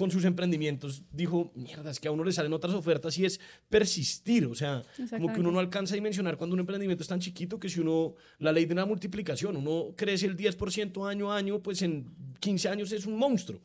con 0.00 0.10
sus 0.10 0.24
emprendimientos 0.24 1.02
dijo, 1.12 1.52
mierda, 1.54 1.90
es 1.90 2.00
que 2.00 2.08
a 2.08 2.10
uno 2.10 2.24
le 2.24 2.32
salen 2.32 2.54
otras 2.54 2.72
ofertas 2.74 3.18
y 3.18 3.26
es 3.26 3.38
persistir. 3.68 4.46
O 4.46 4.54
sea, 4.54 4.82
como 5.10 5.32
que 5.34 5.40
uno 5.40 5.50
no 5.50 5.58
alcanza 5.58 5.92
a 5.92 5.96
dimensionar 5.96 6.38
cuando 6.38 6.54
un 6.54 6.60
emprendimiento 6.60 7.02
es 7.02 7.08
tan 7.08 7.20
chiquito 7.20 7.58
que 7.58 7.68
si 7.68 7.80
uno, 7.80 8.14
la 8.38 8.50
ley 8.50 8.64
de 8.64 8.74
la 8.74 8.86
multiplicación, 8.86 9.58
uno 9.58 9.92
crece 9.96 10.24
el 10.24 10.36
10% 10.38 11.06
año 11.06 11.30
a 11.30 11.36
año, 11.36 11.60
pues 11.62 11.82
en 11.82 12.06
15 12.40 12.68
años 12.70 12.92
es 12.92 13.04
un 13.04 13.16
monstruo. 13.18 13.60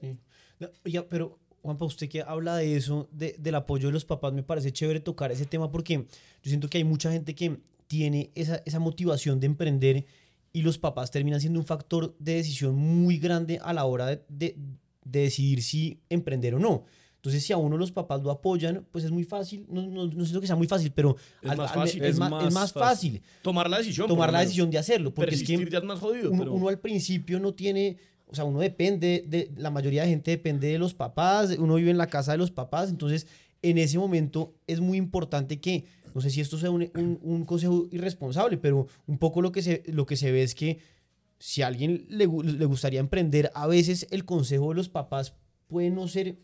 Sí. 0.00 0.12
No, 0.60 0.68
Oiga, 0.84 1.04
pero 1.08 1.38
Juanpa, 1.62 1.84
usted 1.84 2.08
que 2.08 2.22
habla 2.22 2.56
de 2.56 2.76
eso, 2.76 3.08
de- 3.10 3.34
del 3.38 3.56
apoyo 3.56 3.88
de 3.88 3.92
los 3.92 4.04
papás, 4.04 4.32
me 4.32 4.44
parece 4.44 4.72
chévere 4.72 5.00
tocar 5.00 5.32
ese 5.32 5.44
tema 5.44 5.70
porque 5.72 5.94
yo 5.96 6.48
siento 6.48 6.68
que 6.68 6.78
hay 6.78 6.84
mucha 6.84 7.10
gente 7.10 7.34
que 7.34 7.58
tiene 7.88 8.30
esa, 8.36 8.62
esa 8.64 8.78
motivación 8.78 9.40
de 9.40 9.46
emprender 9.46 10.04
y 10.52 10.62
los 10.62 10.78
papás 10.78 11.10
terminan 11.10 11.40
siendo 11.40 11.58
un 11.58 11.66
factor 11.66 12.14
de 12.18 12.34
decisión 12.34 12.74
muy 12.76 13.18
grande 13.18 13.58
a 13.62 13.72
la 13.72 13.84
hora 13.84 14.06
de, 14.06 14.22
de- 14.28 14.56
de 15.10 15.20
decidir 15.20 15.62
si 15.62 16.00
emprender 16.08 16.54
o 16.54 16.58
no. 16.58 16.84
Entonces, 17.16 17.42
si 17.44 17.52
a 17.52 17.56
uno 17.56 17.76
los 17.76 17.90
papás 17.90 18.22
lo 18.22 18.30
apoyan, 18.30 18.86
pues 18.92 19.04
es 19.04 19.10
muy 19.10 19.24
fácil, 19.24 19.66
no, 19.68 19.82
no, 19.88 20.06
no 20.06 20.24
siento 20.24 20.40
que 20.40 20.46
sea 20.46 20.54
muy 20.56 20.68
fácil, 20.68 20.92
pero 20.94 21.16
Es 21.42 21.50
al- 21.50 21.56
más 21.58 21.70
al- 21.72 21.76
fácil. 21.80 22.02
es 22.04 22.10
Es 22.10 22.18
más- 22.18 22.54
más 22.54 22.72
fácil. 22.72 23.20
Tomar 23.42 23.68
la 23.68 23.78
decisión. 23.78 24.06
tomar 24.06 24.32
la 24.32 24.40
decisión 24.40 24.70
de 24.70 24.78
hacerlo, 24.78 25.12
porque 25.12 25.34
es 25.34 25.42
que 25.42 25.56
ya 25.68 25.78
es 25.78 25.84
más 25.84 25.98
jodido. 25.98 26.30
uno, 26.30 26.38
pero... 26.38 26.52
uno 26.54 26.68
al 26.68 26.78
principio 26.78 27.40
no 27.40 27.52
tiene, 27.54 27.96
o 28.28 28.34
sea, 28.36 28.44
uno 28.44 28.60
depende 28.60 29.24
de, 29.26 29.50
la 29.56 29.70
mayoría 29.70 30.02
de 30.02 30.08
gente 30.10 30.30
depende 30.30 30.68
de 30.68 30.78
los 30.78 30.94
papás, 30.94 31.56
uno 31.58 31.74
vive 31.74 31.90
en 31.90 31.98
la 31.98 32.06
casa 32.06 32.32
de 32.32 32.38
los 32.38 32.52
papás, 32.52 32.88
entonces 32.88 33.26
en 33.62 33.78
ese 33.78 33.98
momento 33.98 34.54
es 34.68 34.78
muy 34.80 34.96
importante 34.96 35.58
que, 35.60 35.84
no 36.14 36.20
sé 36.20 36.30
si 36.30 36.40
esto 36.40 36.56
sea 36.56 36.70
un, 36.70 36.88
un- 36.94 37.18
un 37.22 37.44
consejo 37.44 37.88
irresponsable, 37.90 38.58
pero 38.58 38.86
un 39.08 39.18
poco 39.18 39.42
lo 39.42 39.50
que 39.50 39.62
se, 39.62 39.82
lo 39.88 40.06
que 40.06 40.14
se 40.16 40.30
ve 40.30 40.44
es 40.44 40.54
que 40.54 40.78
si 41.38 41.62
a 41.62 41.66
alguien 41.68 42.04
le, 42.08 42.26
le 42.26 42.64
gustaría 42.64 43.00
emprender, 43.00 43.50
a 43.54 43.66
veces 43.66 44.06
el 44.10 44.24
consejo 44.24 44.70
de 44.70 44.74
los 44.76 44.88
papás 44.88 45.34
puede 45.68 45.90
no 45.90 46.08
ser 46.08 46.36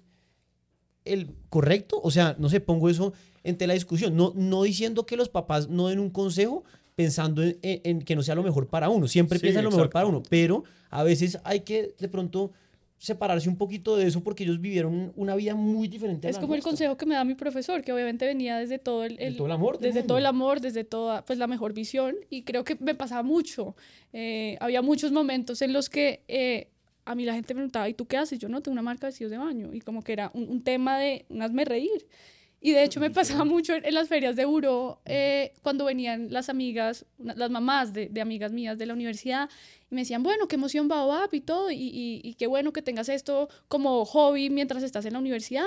el 1.05 1.35
correcto, 1.51 2.01
o 2.03 2.11
sea, 2.11 2.35
no 2.39 2.49
sé, 2.49 2.61
pongo 2.61 2.89
eso 2.89 3.13
en 3.43 3.59
tela 3.59 3.73
de 3.75 3.79
discusión, 3.79 4.17
no, 4.17 4.33
no 4.35 4.63
diciendo 4.63 5.05
que 5.05 5.17
los 5.17 5.29
papás 5.29 5.69
no 5.69 5.89
den 5.89 5.99
un 5.99 6.11
consejo 6.11 6.65
pensando 6.95 7.43
en, 7.43 7.59
en- 7.63 7.81
en 7.85 8.03
que 8.03 8.17
no 8.17 8.23
sea 8.23 8.35
lo 8.35 8.43
mejor 8.43 8.69
para 8.69 8.89
uno, 8.89 9.07
siempre 9.09 9.39
Sí, 9.39 9.43
piensan 9.43 9.65
lo 9.65 9.71
mejor 9.71 9.91
para 9.91 10.07
uno, 10.07 10.23
pero 10.31 10.65
a 10.91 11.03
veces 11.03 11.39
hay 11.45 11.61
que 11.61 11.95
de 11.99 12.09
pronto 12.09 12.53
separarse 12.99 13.49
un 13.49 13.57
poquito 13.57 13.97
de 13.97 14.07
eso 14.07 14.23
porque 14.23 14.45
ellos 14.45 14.61
vivieron 14.61 15.13
una 15.17 15.35
vida 15.37 15.55
muy 15.55 15.89
diferente. 15.89 16.27
a 16.27 16.31
Es 16.31 16.37
la 16.37 16.41
como 16.41 16.55
el 16.55 16.59
nuestra. 16.59 16.71
consejo 16.71 16.97
que 16.97 17.07
me 17.07 17.15
da 17.15 17.25
mi 17.25 17.35
profesor, 17.35 17.83
que 17.83 17.93
obviamente 17.93 18.25
venía 18.27 18.57
desde 18.59 18.79
todo 18.79 19.05
el, 19.05 19.21
el- 19.21 19.37
todo 19.37 19.47
el 19.47 19.53
amor 19.53 19.79
desde 19.79 20.03
todo 20.03 20.17
el 20.19 20.27
amor, 20.27 20.61
desde 20.61 20.85
toda 20.85 21.25
pues 21.25 21.39
la 21.39 21.47
mejor 21.47 21.73
visión 21.75 22.15
y 22.31 22.43
creo 22.43 22.65
que 22.65 22.77
me 22.81 22.95
pasaba 22.95 23.23
mucho. 23.23 23.77
Eh, 24.13 24.57
había 24.61 24.81
muchos 24.81 25.13
momentos 25.13 25.61
en 25.63 25.73
los 25.73 25.91
que 25.91 26.23
eh, 26.29 26.69
a 27.05 27.15
mí 27.15 27.25
la 27.27 27.35
gente 27.35 27.53
me 27.53 27.59
preguntaba, 27.59 27.89
¿y 27.89 27.95
tú 27.95 28.07
qué 28.07 28.17
haces? 28.17 28.39
Yo 28.39 28.49
no 28.49 28.63
tengo 28.63 28.73
una 28.73 28.83
marca 28.83 29.07
de 29.07 29.11
vestidos 29.11 29.31
de 29.33 29.39
baño 29.39 29.75
y 29.75 29.81
como 29.81 30.03
que 30.03 30.13
era 30.15 30.31
un, 30.33 30.49
un 30.49 30.63
tema 30.63 30.99
de 30.99 31.27
un 31.29 31.43
hazme 31.43 31.65
reír. 31.67 32.07
Y 32.65 32.73
de 32.73 32.83
hecho 32.83 32.99
me 32.99 33.11
pasaba 33.11 33.45
mucho 33.45 33.75
en, 33.75 33.85
en 33.85 33.93
las 33.93 34.09
ferias 34.09 34.37
de 34.37 34.47
Uro 34.47 34.99
eh, 35.05 35.53
cuando 35.63 35.85
venían 35.85 36.33
las 36.33 36.49
amigas, 36.49 37.05
las 37.19 37.51
mamás 37.51 37.93
de, 37.93 38.09
de 38.09 38.21
amigas 38.23 38.53
mías 38.53 38.79
de 38.79 38.87
la 38.87 38.95
universidad 38.95 39.51
y 39.91 39.95
me 39.95 40.01
decían, 40.01 40.23
bueno, 40.23 40.49
qué 40.49 40.57
emoción 40.57 40.89
Baobab 40.89 41.29
y 41.35 41.43
todo, 41.43 41.71
y, 41.71 41.77
y, 41.77 42.23
y 42.25 42.35
qué 42.35 42.47
bueno 42.47 42.73
que 42.73 42.81
tengas 42.81 43.11
esto 43.11 43.51
como 43.69 44.07
hobby 44.07 44.49
mientras 44.49 44.83
estás 44.83 45.05
en 45.05 45.13
la 45.13 45.19
universidad, 45.19 45.67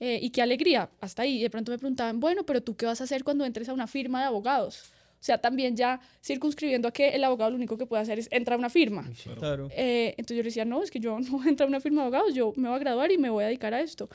eh, 0.00 0.18
y 0.22 0.30
qué 0.30 0.40
alegría, 0.40 0.88
hasta 1.02 1.20
ahí. 1.20 1.38
Y 1.38 1.42
de 1.42 1.50
pronto 1.50 1.70
me 1.70 1.76
preguntaban, 1.76 2.18
bueno, 2.18 2.44
pero 2.44 2.62
tú 2.62 2.74
qué 2.76 2.86
vas 2.86 3.02
a 3.02 3.04
hacer 3.04 3.24
cuando 3.24 3.44
entres 3.44 3.68
a 3.68 3.74
una 3.74 3.86
firma 3.86 4.20
de 4.20 4.26
abogados? 4.28 4.84
O 5.20 5.24
sea, 5.24 5.36
también 5.36 5.76
ya 5.76 6.00
circunscribiendo 6.24 6.88
a 6.88 6.92
que 6.92 7.10
el 7.10 7.24
abogado 7.24 7.50
lo 7.50 7.56
único 7.56 7.76
que 7.76 7.84
puede 7.84 8.02
hacer 8.02 8.18
es 8.18 8.28
entrar 8.30 8.54
a 8.54 8.58
una 8.58 8.70
firma. 8.70 9.06
Claro. 9.38 9.68
Eh, 9.72 10.14
entonces 10.16 10.36
yo 10.38 10.42
le 10.42 10.48
decía, 10.48 10.64
no, 10.64 10.82
es 10.82 10.90
que 10.90 11.00
yo 11.00 11.20
no 11.20 11.30
voy 11.32 11.46
a 11.46 11.50
entrar 11.50 11.66
a 11.66 11.68
una 11.68 11.80
firma 11.80 12.00
de 12.00 12.06
abogados, 12.06 12.34
yo 12.34 12.54
me 12.56 12.68
voy 12.68 12.76
a 12.76 12.78
graduar 12.78 13.12
y 13.12 13.18
me 13.18 13.28
voy 13.28 13.44
a 13.44 13.48
dedicar 13.48 13.74
a 13.74 13.80
esto. 13.80 14.08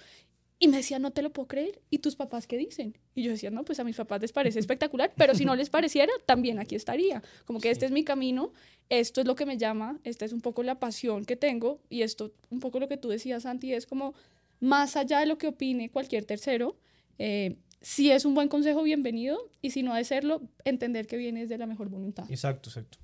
Y 0.64 0.70
me 0.70 0.78
decía, 0.78 0.98
no 0.98 1.12
te 1.12 1.22
lo 1.22 1.34
puedo 1.34 1.50
creer. 1.50 1.82
¿Y 1.90 1.98
tus 1.98 2.16
papás 2.16 2.48
qué 2.48 2.58
dicen? 2.58 2.98
Y 3.16 3.24
yo 3.24 3.32
decía, 3.32 3.52
no, 3.52 3.66
pues 3.66 3.82
a 3.82 3.84
mis 3.84 3.98
papás 3.98 4.22
les 4.22 4.32
parece 4.32 4.60
espectacular, 4.60 5.12
pero 5.18 5.36
si 5.36 5.44
no 5.44 5.58
les 5.58 5.70
pareciera, 5.78 6.14
también 6.26 6.58
aquí 6.58 6.76
estaría. 6.76 7.22
Como 7.44 7.60
que 7.60 7.70
este 7.70 7.86
es 7.86 7.92
mi 7.92 8.06
camino, 8.06 8.54
esto 8.88 9.20
es 9.20 9.28
lo 9.28 9.36
que 9.36 9.46
me 9.46 9.58
llama, 9.58 10.00
esta 10.06 10.24
es 10.24 10.32
un 10.32 10.40
poco 10.40 10.64
la 10.64 10.80
pasión 10.80 11.26
que 11.26 11.36
tengo 11.36 11.82
y 11.90 12.04
esto, 12.04 12.32
un 12.50 12.62
poco 12.62 12.80
lo 12.80 12.88
que 12.88 12.96
tú 12.96 13.10
decías, 13.10 13.44
Santi, 13.44 13.74
es 13.74 13.86
como 13.86 14.14
más 14.62 14.96
allá 14.96 15.20
de 15.20 15.26
lo 15.26 15.38
que 15.38 15.48
opine 15.48 15.90
cualquier 15.90 16.24
tercero, 16.24 16.78
eh, 17.20 17.58
si 17.82 18.12
es 18.12 18.24
un 18.24 18.34
buen 18.34 18.48
consejo, 18.48 18.84
bienvenido, 18.84 19.52
y 19.62 19.72
si 19.72 19.84
no 19.84 19.94
ha 19.94 19.98
de 19.98 20.06
serlo, 20.06 20.44
entender 20.64 21.08
que 21.08 21.18
viene 21.18 21.46
de 21.46 21.58
la 21.58 21.66
mejor 21.66 21.90
voluntad. 21.90 22.24
Exacto, 22.32 22.70
exacto. 22.70 23.00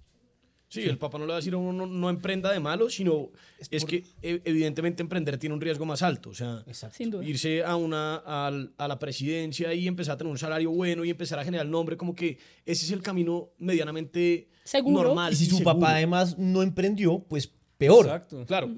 Sí, 0.70 0.84
el 0.84 0.98
papá 1.00 1.18
no 1.18 1.26
le 1.26 1.30
va 1.32 1.38
a 1.38 1.40
decir 1.40 1.54
a 1.56 1.58
uno 1.58 1.74
no, 1.74 1.86
no 1.92 2.10
emprenda 2.12 2.52
de 2.54 2.60
malo, 2.60 2.90
sino 2.92 3.30
Es 3.58 3.68
es, 3.72 3.82
por- 3.82 3.90
que 3.90 4.04
e- 4.22 4.42
evidentemente 4.46 5.02
emprender 5.02 5.38
tiene 5.40 5.56
un 5.56 5.62
riesgo 5.62 5.84
más 5.86 6.04
alto. 6.04 6.30
O 6.30 6.34
sea, 6.36 6.64
Exacto. 6.68 6.96
Sin 6.96 7.10
duda. 7.10 7.26
irse 7.26 7.64
a, 7.64 7.76
una, 7.76 8.18
al- 8.18 8.72
a 8.78 8.88
la 8.88 9.00
presidencia 9.00 9.74
y 9.74 9.88
empezar 9.88 10.14
a 10.14 10.18
tener 10.18 10.30
un 10.32 10.38
salario 10.38 10.70
bueno 10.70 11.04
y 11.04 11.10
empezar 11.10 11.40
a 11.40 11.44
generar 11.44 11.66
nombre, 11.66 11.98
como 11.98 12.14
que 12.14 12.38
ese 12.66 12.86
es 12.86 12.92
el 12.92 13.02
camino 13.02 13.50
medianamente 13.58 14.48
Seguro. 14.64 15.04
normal. 15.10 15.34
Y 15.34 15.36
si 15.38 15.46
su 15.46 15.58
seguro. 15.58 15.74
papá 15.80 15.96
además 15.96 16.38
no 16.38 16.62
emprendió, 16.62 17.20
pues 17.28 17.52
peor. 17.78 18.06
Exacto. 18.06 18.46
Claro, 18.46 18.70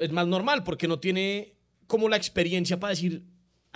es 0.00 0.10
más 0.10 0.26
normal 0.26 0.64
porque 0.64 0.88
no 0.88 0.98
tiene 0.98 1.54
como 1.86 2.08
la 2.08 2.16
experiencia 2.16 2.80
para 2.80 2.90
decir, 2.90 3.22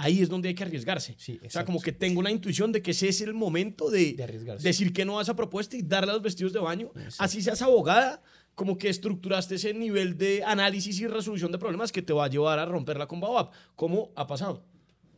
ahí 0.03 0.21
es 0.21 0.29
donde 0.29 0.49
hay 0.49 0.55
que 0.55 0.65
arriesgarse. 0.65 1.15
Sí, 1.17 1.39
o 1.45 1.49
sea, 1.49 1.65
como 1.65 1.81
que 1.81 1.93
tengo 1.93 2.23
la 2.23 2.31
intuición 2.31 2.73
de 2.73 2.83
que 2.83 2.91
ese 2.91 3.09
es 3.09 3.21
el 3.21 3.35
momento 3.35 3.89
de, 3.89 4.15
decir 4.61 4.93
que 4.93 5.05
no 5.05 5.19
a 5.19 5.23
esa 5.23 5.37
propuesta 5.37 5.77
y 5.77 5.83
darle 5.83 6.11
a 6.11 6.15
los 6.15 6.23
vestidos 6.23 6.53
de 6.53 6.59
baño. 6.59 6.91
Así 7.19 7.41
seas 7.41 7.63
abogada, 7.63 8.21
como 8.57 8.77
que 8.79 8.89
estructuraste 8.89 9.55
ese 9.55 9.73
nivel 9.73 10.19
de 10.19 10.43
análisis 10.45 10.99
y 11.01 11.07
resolución 11.07 11.53
de 11.53 11.59
problemas 11.59 11.93
que 11.93 12.03
te 12.03 12.13
va 12.13 12.25
a 12.25 12.29
llevar 12.29 12.59
a 12.59 12.67
romperla 12.67 13.07
con 13.07 13.21
Baobab, 13.21 13.51
como 13.77 14.11
ha 14.17 14.27
pasado. 14.27 14.65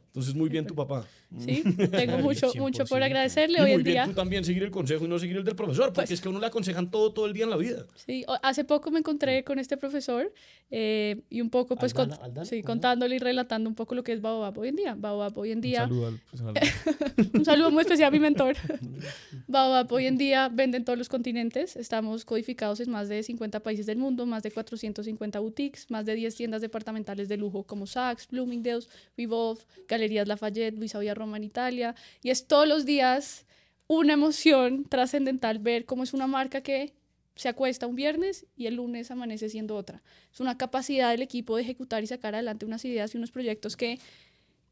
Entonces, 0.09 0.35
muy 0.35 0.49
bien 0.49 0.67
tu 0.67 0.75
papá. 0.75 1.07
Sí, 1.39 1.63
tengo 1.91 2.19
mucho, 2.19 2.53
mucho 2.57 2.85
por 2.87 3.01
100%. 3.01 3.05
agradecerle 3.05 3.59
Y 3.59 3.61
hoy 3.63 3.67
muy 3.71 3.75
en 3.79 3.83
bien 3.83 3.95
día. 3.95 4.05
tú 4.07 4.13
también 4.13 4.45
seguir 4.45 4.63
el 4.63 4.71
consejo 4.71 5.05
y 5.05 5.09
no 5.09 5.19
seguir 5.19 5.37
el 5.39 5.45
del 5.45 5.57
profesor, 5.57 5.87
porque 5.87 6.03
Pues- 6.03 6.11
es 6.13 6.21
que 6.21 6.29
a 6.29 6.31
uno 6.31 6.41
le 6.41 6.47
aconsejan 6.47 6.91
todo, 6.91 7.13
todo 7.13 7.27
el 7.27 7.33
día 7.33 7.45
en 7.45 7.51
la 7.51 7.57
vida. 7.57 7.87
Sí, 7.95 8.25
hace 8.43 8.65
poco 8.65 8.91
me 8.91 8.99
encontré 9.01 9.43
con 9.45 9.59
este 9.59 9.77
profesor 9.77 10.33
eh, 10.71 11.23
y 11.31 11.41
un 11.41 11.51
poco, 11.51 11.77
pues, 11.77 11.95
Aldana, 11.95 12.17
cont- 12.17 12.25
Aldana, 12.25 12.45
sí, 12.47 12.57
Aldana. 12.57 12.67
contándole 12.67 13.17
y 13.17 13.19
relatando 13.19 13.69
un 13.69 13.75
poco 13.75 13.95
lo 13.95 14.03
que 14.03 14.13
es 14.13 14.21
Baobab 14.21 14.59
hoy 14.59 14.69
en 14.69 14.77
día. 14.77 14.95
Baobab 14.99 15.37
hoy 15.39 15.51
en 15.51 15.59
Un 15.59 15.63
día, 15.63 15.81
saludo 15.81 16.07
al 16.09 16.19
profesor 16.19 16.55
un 17.35 17.45
saludo 17.45 17.71
muy 17.71 17.83
especial 17.83 18.09
a 18.09 18.11
mi 18.11 18.21
mentor. 18.21 18.57
Baobab 19.49 19.93
hoy 19.93 20.07
en 20.07 20.17
día 20.19 20.49
vende 20.53 20.77
en 20.79 20.85
todos 20.85 20.99
los 20.99 21.09
continentes. 21.09 21.77
Estamos 21.77 22.25
codificados 22.25 22.81
en 22.81 22.91
más 22.91 23.09
de 23.09 23.23
50 23.23 23.61
países 23.61 23.87
del 23.87 23.99
mundo, 23.99 24.27
más 24.27 24.43
de 24.43 24.51
450 24.51 25.39
boutiques, 25.41 25.91
más 25.91 26.07
de 26.07 26.15
10 26.15 26.35
tiendas 26.35 26.61
departamentales 26.63 27.29
de 27.29 27.37
lujo 27.37 27.65
como 27.65 27.87
Saks, 27.87 28.29
Bloomingdale's, 28.29 28.89
Revolve, 29.17 29.61
Galerías 29.89 30.27
Lafayette, 30.29 30.77
Luisa 30.79 30.99
En 31.37 31.45
Italia. 31.45 31.95
Y 32.23 32.31
es 32.31 32.47
todos 32.47 32.69
los 32.69 32.85
días 32.85 33.47
una 33.87 34.15
emoción 34.15 34.85
trascendental 34.85 35.59
ver 35.59 35.85
cómo 35.85 36.03
es 36.03 36.15
una 36.15 36.27
marca 36.27 36.61
que 36.63 36.93
se 37.37 37.49
acuesta 37.49 37.87
un 37.87 37.97
viernes 37.97 38.47
y 38.57 38.67
el 38.67 38.77
lunes 38.77 39.11
amanece 39.11 39.49
siendo 39.49 39.77
otra. 39.77 40.03
Es 40.33 40.41
una 40.41 40.57
capacidad 40.57 41.11
del 41.11 41.23
equipo 41.23 41.57
de 41.57 41.63
ejecutar 41.63 42.03
y 42.03 42.07
sacar 42.07 42.35
adelante 42.35 42.65
unas 42.65 42.85
ideas 42.85 43.15
y 43.15 43.19
unos 43.19 43.33
proyectos 43.33 43.77
que, 43.77 43.99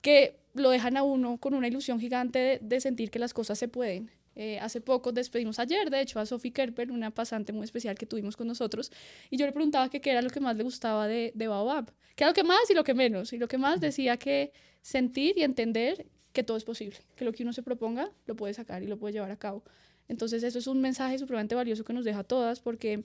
que 0.01 0.37
lo 0.55 0.71
dejan 0.71 0.97
a 0.97 1.03
uno 1.03 1.39
con 1.39 1.55
una 1.55 1.69
ilusión 1.69 1.99
gigante 1.99 2.39
de, 2.39 2.59
de 2.63 2.81
sentir 2.81 3.11
que 3.11 3.19
las 3.19 3.35
cosas 3.35 3.59
se 3.59 3.69
pueden. 3.69 4.11
Eh, 4.35 4.59
hace 4.61 4.81
poco 4.81 5.13
despedimos 5.13 5.59
ayer, 5.59 5.91
de 5.91 6.01
hecho, 6.01 6.19
a 6.19 6.25
Sophie 6.25 6.53
Kerper, 6.53 6.91
una 6.91 7.11
pasante 7.11 7.53
muy 7.53 7.65
especial 7.65 7.97
que 7.99 8.07
tuvimos 8.07 8.37
con 8.37 8.47
nosotros, 8.47 8.91
y 9.29 9.37
yo 9.37 9.45
le 9.45 9.53
preguntaba 9.53 9.91
qué 9.91 10.01
era 10.11 10.23
lo 10.23 10.31
que 10.31 10.41
más 10.41 10.57
le 10.57 10.63
gustaba 10.63 11.07
de, 11.07 11.33
de 11.35 11.49
Baobab, 11.49 11.93
qué 12.17 12.25
era 12.25 12.31
lo 12.31 12.35
que 12.35 12.45
más 12.45 12.71
y 12.71 12.75
lo 12.75 12.83
que 12.83 12.95
menos, 12.95 13.33
y 13.35 13.39
lo 13.39 13.47
que 13.47 13.59
más 13.59 13.81
decía 13.81 14.17
que 14.17 14.53
sentir 14.81 15.37
y 15.37 15.43
entender 15.43 16.07
que 16.33 16.43
todo 16.43 16.57
es 16.57 16.65
posible, 16.65 16.97
que 17.17 17.25
lo 17.25 17.33
que 17.33 17.43
uno 17.43 17.53
se 17.53 17.63
proponga 17.63 18.11
lo 18.27 18.37
puede 18.37 18.55
sacar 18.55 18.83
y 18.83 18.87
lo 18.87 18.99
puede 18.99 19.15
llevar 19.15 19.31
a 19.31 19.37
cabo. 19.39 19.63
Entonces 20.09 20.43
eso 20.43 20.59
es 20.59 20.67
un 20.67 20.81
mensaje 20.81 21.19
supremamente 21.19 21.55
valioso 21.55 21.85
que 21.85 21.93
nos 21.93 22.05
deja 22.05 22.21
a 22.21 22.25
todas 22.25 22.61
porque 22.61 23.05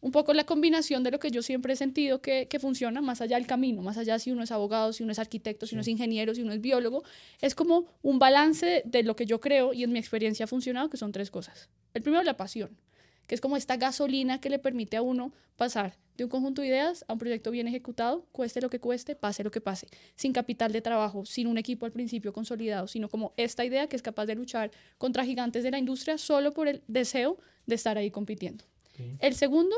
un 0.00 0.12
poco 0.12 0.34
la 0.34 0.44
combinación 0.44 1.02
de 1.02 1.10
lo 1.10 1.18
que 1.18 1.30
yo 1.30 1.40
siempre 1.40 1.72
he 1.72 1.76
sentido 1.76 2.20
que, 2.20 2.46
que 2.46 2.58
funciona, 2.58 3.00
más 3.00 3.22
allá 3.22 3.36
del 3.36 3.46
camino, 3.46 3.80
más 3.80 3.96
allá 3.96 4.18
si 4.18 4.32
uno 4.32 4.42
es 4.42 4.52
abogado, 4.52 4.92
si 4.92 5.02
uno 5.02 5.12
es 5.12 5.18
arquitecto, 5.18 5.66
si 5.66 5.74
uno 5.74 5.80
es 5.80 5.88
ingeniero, 5.88 6.34
si 6.34 6.42
uno 6.42 6.52
es 6.52 6.60
biólogo, 6.60 7.04
es 7.40 7.54
como 7.54 7.86
un 8.02 8.18
balance 8.18 8.82
de 8.84 9.02
lo 9.02 9.16
que 9.16 9.24
yo 9.24 9.40
creo 9.40 9.72
y 9.72 9.82
en 9.82 9.92
mi 9.92 9.98
experiencia 9.98 10.44
ha 10.44 10.46
funcionado, 10.46 10.90
que 10.90 10.98
son 10.98 11.10
tres 11.10 11.30
cosas. 11.30 11.70
El 11.94 12.02
primero, 12.02 12.22
la 12.22 12.36
pasión, 12.36 12.76
que 13.26 13.34
es 13.34 13.40
como 13.40 13.56
esta 13.56 13.76
gasolina 13.76 14.40
que 14.40 14.50
le 14.50 14.58
permite 14.58 14.96
a 14.96 15.02
uno 15.02 15.32
pasar 15.56 15.96
de 16.16 16.24
un 16.24 16.30
conjunto 16.30 16.62
de 16.62 16.68
ideas 16.68 17.04
a 17.08 17.12
un 17.12 17.18
proyecto 17.18 17.50
bien 17.50 17.66
ejecutado, 17.66 18.26
cueste 18.32 18.60
lo 18.60 18.70
que 18.70 18.78
cueste, 18.78 19.16
pase 19.16 19.42
lo 19.42 19.50
que 19.50 19.60
pase, 19.60 19.88
sin 20.14 20.32
capital 20.32 20.72
de 20.72 20.80
trabajo, 20.80 21.24
sin 21.24 21.46
un 21.46 21.58
equipo 21.58 21.86
al 21.86 21.92
principio 21.92 22.32
consolidado, 22.32 22.86
sino 22.86 23.08
como 23.08 23.32
esta 23.36 23.64
idea 23.64 23.88
que 23.88 23.96
es 23.96 24.02
capaz 24.02 24.26
de 24.26 24.34
luchar 24.34 24.70
contra 24.98 25.24
gigantes 25.24 25.64
de 25.64 25.70
la 25.70 25.78
industria 25.78 26.18
solo 26.18 26.52
por 26.52 26.68
el 26.68 26.82
deseo 26.86 27.38
de 27.66 27.74
estar 27.74 27.98
ahí 27.98 28.10
compitiendo. 28.10 28.64
El 29.18 29.34
segundo, 29.34 29.74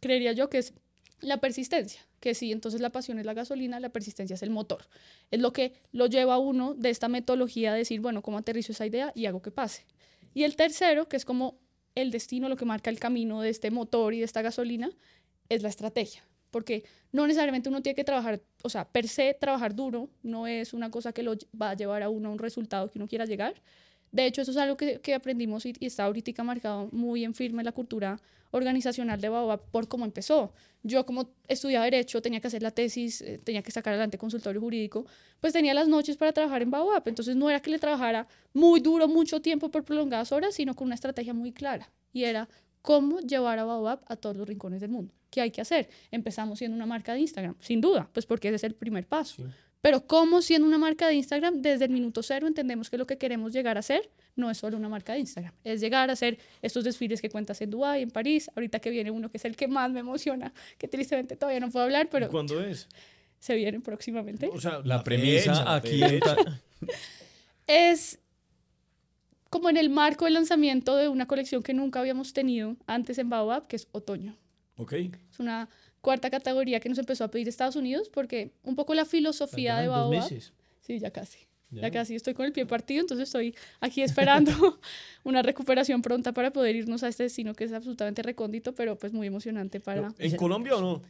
creería 0.00 0.32
yo 0.32 0.50
que 0.50 0.58
es 0.58 0.74
la 1.20 1.38
persistencia, 1.38 2.06
que 2.20 2.34
sí, 2.34 2.52
entonces 2.52 2.80
la 2.80 2.90
pasión 2.90 3.18
es 3.18 3.24
la 3.24 3.32
gasolina, 3.32 3.80
la 3.80 3.88
persistencia 3.88 4.34
es 4.34 4.42
el 4.42 4.50
motor. 4.50 4.88
Es 5.30 5.40
lo 5.40 5.52
que 5.52 5.72
lo 5.90 6.06
lleva 6.06 6.34
a 6.34 6.38
uno 6.38 6.74
de 6.74 6.90
esta 6.90 7.08
metodología 7.08 7.72
de 7.72 7.78
decir, 7.78 8.00
bueno, 8.00 8.22
¿cómo 8.22 8.38
aterrizo 8.38 8.72
esa 8.72 8.86
idea 8.86 9.12
y 9.14 9.26
hago 9.26 9.40
que 9.40 9.50
pase? 9.50 9.86
Y 10.34 10.44
el 10.44 10.54
tercero, 10.54 11.08
que 11.08 11.16
es 11.16 11.24
como 11.24 11.58
el 11.94 12.10
destino, 12.10 12.48
lo 12.48 12.56
que 12.56 12.64
marca 12.64 12.90
el 12.90 12.98
camino 12.98 13.40
de 13.40 13.50
este 13.50 13.70
motor 13.70 14.14
y 14.14 14.18
de 14.18 14.24
esta 14.24 14.42
gasolina, 14.42 14.90
es 15.48 15.62
la 15.62 15.68
estrategia. 15.68 16.22
Porque 16.50 16.84
no 17.12 17.26
necesariamente 17.26 17.68
uno 17.68 17.82
tiene 17.82 17.94
que 17.94 18.04
trabajar, 18.04 18.40
o 18.62 18.68
sea, 18.68 18.88
per 18.88 19.06
se 19.08 19.34
trabajar 19.34 19.74
duro 19.74 20.08
no 20.22 20.46
es 20.46 20.72
una 20.72 20.90
cosa 20.90 21.12
que 21.12 21.22
lo 21.22 21.34
va 21.60 21.70
a 21.70 21.74
llevar 21.74 22.02
a 22.02 22.08
uno 22.08 22.28
a 22.28 22.32
un 22.32 22.38
resultado 22.38 22.90
que 22.90 22.98
uno 22.98 23.08
quiera 23.08 23.26
llegar. 23.26 23.54
De 24.12 24.26
hecho, 24.26 24.42
eso 24.42 24.50
es 24.50 24.56
algo 24.56 24.76
que, 24.76 25.00
que 25.00 25.14
aprendimos 25.14 25.66
y, 25.66 25.74
y 25.78 25.86
está 25.86 26.04
ahorita 26.04 26.42
marcado 26.44 26.88
muy 26.92 27.24
en 27.24 27.34
firme 27.34 27.62
la 27.62 27.72
cultura 27.72 28.20
organizacional 28.50 29.20
de 29.20 29.28
Baobab 29.28 29.60
por 29.70 29.88
cómo 29.88 30.04
empezó. 30.04 30.52
Yo 30.82 31.04
como 31.04 31.30
estudiaba 31.48 31.84
Derecho, 31.84 32.22
tenía 32.22 32.40
que 32.40 32.46
hacer 32.46 32.62
la 32.62 32.70
tesis, 32.70 33.20
eh, 33.20 33.40
tenía 33.42 33.62
que 33.62 33.70
sacar 33.70 33.92
adelante 33.92 34.16
consultorio 34.16 34.60
jurídico, 34.60 35.06
pues 35.40 35.52
tenía 35.52 35.74
las 35.74 35.88
noches 35.88 36.16
para 36.16 36.32
trabajar 36.32 36.62
en 36.62 36.70
Baobab. 36.70 37.02
Entonces 37.06 37.36
no 37.36 37.50
era 37.50 37.60
que 37.60 37.70
le 37.70 37.78
trabajara 37.78 38.26
muy 38.54 38.80
duro, 38.80 39.08
mucho 39.08 39.40
tiempo 39.42 39.70
por 39.70 39.84
prolongadas 39.84 40.32
horas, 40.32 40.54
sino 40.54 40.74
con 40.74 40.86
una 40.86 40.94
estrategia 40.94 41.34
muy 41.34 41.52
clara. 41.52 41.90
Y 42.12 42.24
era 42.24 42.48
cómo 42.80 43.20
llevar 43.20 43.58
a 43.58 43.64
Baobab 43.64 44.00
a 44.06 44.16
todos 44.16 44.36
los 44.36 44.48
rincones 44.48 44.80
del 44.80 44.90
mundo. 44.90 45.12
¿Qué 45.30 45.42
hay 45.42 45.50
que 45.50 45.60
hacer? 45.60 45.90
Empezamos 46.10 46.58
siendo 46.58 46.74
una 46.74 46.86
marca 46.86 47.12
de 47.12 47.20
Instagram, 47.20 47.54
sin 47.60 47.80
duda, 47.80 48.08
pues 48.12 48.24
porque 48.24 48.48
ese 48.48 48.56
es 48.56 48.64
el 48.64 48.74
primer 48.74 49.06
paso. 49.06 49.44
Pero 49.80 50.06
cómo 50.06 50.42
siendo 50.42 50.66
una 50.66 50.78
marca 50.78 51.06
de 51.06 51.14
Instagram, 51.14 51.62
desde 51.62 51.84
el 51.84 51.90
minuto 51.92 52.22
cero 52.22 52.46
entendemos 52.48 52.90
que 52.90 52.98
lo 52.98 53.06
que 53.06 53.16
queremos 53.16 53.52
llegar 53.52 53.78
a 53.78 53.82
ser 53.82 54.10
no 54.34 54.50
es 54.50 54.58
solo 54.58 54.76
una 54.76 54.88
marca 54.88 55.12
de 55.12 55.20
Instagram, 55.20 55.52
es 55.64 55.80
llegar 55.80 56.10
a 56.10 56.14
hacer 56.14 56.38
estos 56.62 56.84
desfiles 56.84 57.20
que 57.20 57.28
cuentas 57.30 57.60
en 57.60 57.70
Dubái, 57.70 58.02
en 58.02 58.10
París, 58.10 58.50
ahorita 58.56 58.80
que 58.80 58.90
viene 58.90 59.10
uno 59.10 59.30
que 59.30 59.36
es 59.36 59.44
el 59.44 59.54
que 59.56 59.68
más 59.68 59.90
me 59.90 60.00
emociona, 60.00 60.52
que 60.78 60.88
tristemente 60.88 61.36
todavía 61.36 61.60
no 61.60 61.70
puedo 61.70 61.84
hablar, 61.84 62.08
pero 62.10 62.28
¿Cuándo 62.28 62.60
es? 62.64 62.88
se 63.38 63.54
vienen 63.54 63.82
próximamente. 63.82 64.48
O 64.52 64.60
sea, 64.60 64.80
La 64.84 65.02
premisa 65.04 65.52
fecha, 65.54 65.64
la 65.64 65.74
aquí 65.76 66.02
en 66.02 66.08
fecha. 66.10 66.36
ta- 66.36 66.60
Es 67.66 68.18
como 69.50 69.70
en 69.70 69.76
el 69.76 69.90
marco 69.90 70.24
del 70.24 70.34
lanzamiento 70.34 70.96
de 70.96 71.08
una 71.08 71.26
colección 71.26 71.62
que 71.62 71.74
nunca 71.74 72.00
habíamos 72.00 72.32
tenido 72.32 72.76
antes 72.86 73.18
en 73.18 73.30
Baobab, 73.30 73.66
que 73.66 73.76
es 73.76 73.88
otoño. 73.92 74.36
Ok. 74.76 74.92
Es 74.92 75.38
una 75.38 75.68
cuarta 76.00 76.30
categoría 76.30 76.80
que 76.80 76.88
nos 76.88 76.98
empezó 76.98 77.24
a 77.24 77.28
pedir 77.28 77.48
Estados 77.48 77.76
Unidos 77.76 78.08
porque 78.08 78.52
un 78.64 78.76
poco 78.76 78.94
la 78.94 79.04
filosofía 79.04 79.78
de 79.78 79.88
Baobab... 79.88 80.22
meses. 80.22 80.52
Sí, 80.80 80.98
ya 80.98 81.10
casi. 81.10 81.38
Ya. 81.70 81.82
Ya. 81.82 81.90
casi 81.90 82.14
estoy 82.14 82.32
con 82.32 82.46
el 82.46 82.52
pie 82.52 82.64
partido, 82.64 83.02
entonces 83.02 83.28
estoy 83.28 83.54
aquí 83.80 84.00
esperando 84.00 84.50
una 85.24 85.42
recuperación 85.42 86.00
pronta 86.00 86.32
para 86.32 86.50
poder 86.50 86.76
irnos 86.76 87.02
a 87.02 87.08
este 87.08 87.24
destino 87.24 87.54
que 87.54 87.64
es 87.64 87.72
absolutamente 87.72 88.22
recóndito, 88.22 88.74
pero 88.74 88.96
pues 88.96 89.12
muy 89.12 89.26
emocionante 89.26 89.78
para... 89.78 90.14
¿En 90.18 90.36
Colombia 90.36 90.76
o 90.76 90.80
no? 90.80 91.02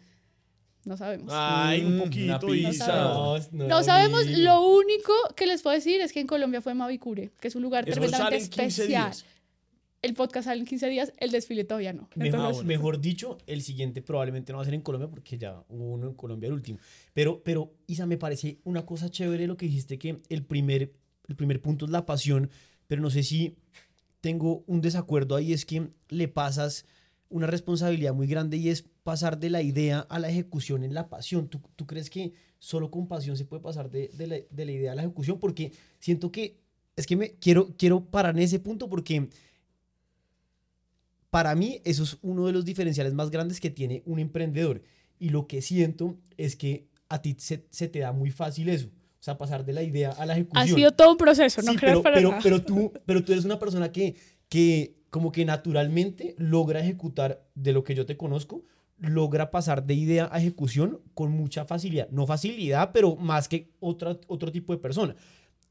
No 0.84 0.96
sabemos. 0.96 1.30
Ay, 1.34 1.82
Mm, 1.82 1.86
un 1.86 2.22
una 2.24 2.38
poquito. 2.40 2.54
Isa. 2.54 2.86
No, 2.86 3.38
no 3.52 3.82
sabemos, 3.82 4.26
lo 4.26 4.66
único 4.66 5.12
que 5.36 5.46
les 5.46 5.62
puedo 5.62 5.74
decir 5.74 6.00
es 6.00 6.12
que 6.12 6.20
en 6.20 6.26
Colombia 6.26 6.62
fue 6.62 6.74
Mavicure, 6.74 7.30
que 7.40 7.48
es 7.48 7.54
un 7.54 7.62
lugar 7.62 7.88
Eso 7.88 8.00
tremendamente 8.00 8.40
sale 8.40 8.44
en 8.44 8.68
15 8.68 8.82
especial. 8.82 9.12
El 10.00 10.14
podcast 10.14 10.46
sale 10.46 10.60
en 10.60 10.66
15 10.66 10.88
días, 10.88 11.12
el 11.18 11.30
desfile 11.32 11.64
todavía 11.64 11.92
no. 11.92 12.08
Mejor, 12.14 12.26
Entonces, 12.26 12.56
bueno. 12.56 12.68
mejor 12.68 13.00
dicho, 13.00 13.38
el 13.46 13.62
siguiente 13.62 14.00
probablemente 14.00 14.52
no 14.52 14.58
va 14.58 14.62
a 14.62 14.64
ser 14.64 14.74
en 14.74 14.82
Colombia 14.82 15.08
porque 15.08 15.38
ya 15.38 15.64
hubo 15.68 15.92
uno 15.92 16.06
en 16.06 16.14
Colombia 16.14 16.46
el 16.46 16.52
último. 16.52 16.78
Pero, 17.12 17.42
pero 17.42 17.72
Isa, 17.88 18.06
me 18.06 18.16
parece 18.16 18.58
una 18.64 18.86
cosa 18.86 19.10
chévere 19.10 19.46
lo 19.48 19.56
que 19.56 19.66
dijiste 19.66 19.98
que 19.98 20.20
el 20.28 20.44
primer, 20.44 20.92
el 21.26 21.34
primer 21.36 21.60
punto 21.60 21.84
es 21.84 21.90
la 21.90 22.06
pasión, 22.06 22.48
pero 22.86 23.02
no 23.02 23.10
sé 23.10 23.24
si 23.24 23.56
tengo 24.20 24.62
un 24.66 24.80
desacuerdo 24.80 25.34
ahí, 25.34 25.52
es 25.52 25.66
que 25.66 25.88
le 26.08 26.28
pasas 26.28 26.86
una 27.28 27.46
responsabilidad 27.46 28.14
muy 28.14 28.26
grande 28.26 28.56
y 28.56 28.68
es 28.68 28.84
pasar 29.02 29.38
de 29.38 29.50
la 29.50 29.62
idea 29.62 30.00
a 30.00 30.18
la 30.18 30.30
ejecución 30.30 30.84
en 30.84 30.94
la 30.94 31.08
pasión. 31.08 31.48
¿Tú, 31.48 31.60
tú 31.76 31.86
crees 31.86 32.08
que 32.08 32.32
solo 32.58 32.90
con 32.90 33.06
pasión 33.08 33.36
se 33.36 33.44
puede 33.44 33.62
pasar 33.62 33.90
de, 33.90 34.10
de 34.14 34.26
la, 34.26 34.36
de 34.48 34.64
la 34.64 34.72
idea 34.72 34.92
a 34.92 34.94
la 34.94 35.02
ejecución? 35.02 35.38
Porque 35.38 35.72
siento 35.98 36.32
que, 36.32 36.60
es 36.96 37.06
que 37.06 37.16
me 37.16 37.32
quiero, 37.34 37.74
quiero 37.76 38.04
parar 38.04 38.36
en 38.36 38.42
ese 38.42 38.58
punto 38.58 38.88
porque 38.88 39.28
para 41.30 41.54
mí 41.54 41.80
eso 41.84 42.02
es 42.04 42.18
uno 42.22 42.46
de 42.46 42.52
los 42.52 42.64
diferenciales 42.64 43.12
más 43.14 43.30
grandes 43.30 43.60
que 43.60 43.70
tiene 43.70 44.02
un 44.06 44.18
emprendedor. 44.18 44.82
Y 45.18 45.30
lo 45.30 45.46
que 45.46 45.62
siento 45.62 46.16
es 46.36 46.56
que 46.56 46.86
a 47.08 47.20
ti 47.22 47.36
se, 47.38 47.66
se 47.70 47.88
te 47.88 48.00
da 48.00 48.12
muy 48.12 48.30
fácil 48.30 48.68
eso. 48.68 48.88
O 48.88 49.22
sea, 49.22 49.36
pasar 49.36 49.64
de 49.64 49.72
la 49.72 49.82
idea 49.82 50.10
a 50.12 50.26
la 50.26 50.34
ejecución. 50.34 50.62
Ha 50.62 50.66
sido 50.74 50.92
todo 50.92 51.10
un 51.12 51.16
proceso, 51.16 51.60
no 51.62 51.72
Sí, 51.72 51.78
creas 51.78 51.94
pero, 51.94 52.02
para 52.02 52.16
pero, 52.16 52.28
nada. 52.30 52.40
pero 52.42 52.62
tú, 52.62 52.92
pero 53.04 53.24
tú 53.24 53.32
eres 53.32 53.44
una 53.44 53.58
persona 53.58 53.90
que, 53.90 54.14
que 54.48 54.94
como 55.10 55.32
que 55.32 55.44
naturalmente 55.44 56.34
logra 56.38 56.80
ejecutar, 56.80 57.44
de 57.54 57.72
lo 57.72 57.82
que 57.82 57.94
yo 57.96 58.06
te 58.06 58.16
conozco, 58.16 58.64
logra 58.98 59.50
pasar 59.50 59.84
de 59.86 59.94
idea 59.94 60.28
a 60.30 60.38
ejecución 60.38 61.00
con 61.14 61.32
mucha 61.32 61.64
facilidad. 61.64 62.08
No 62.10 62.26
facilidad, 62.26 62.90
pero 62.92 63.16
más 63.16 63.48
que 63.48 63.72
otra, 63.80 64.18
otro 64.28 64.52
tipo 64.52 64.72
de 64.72 64.78
persona. 64.78 65.16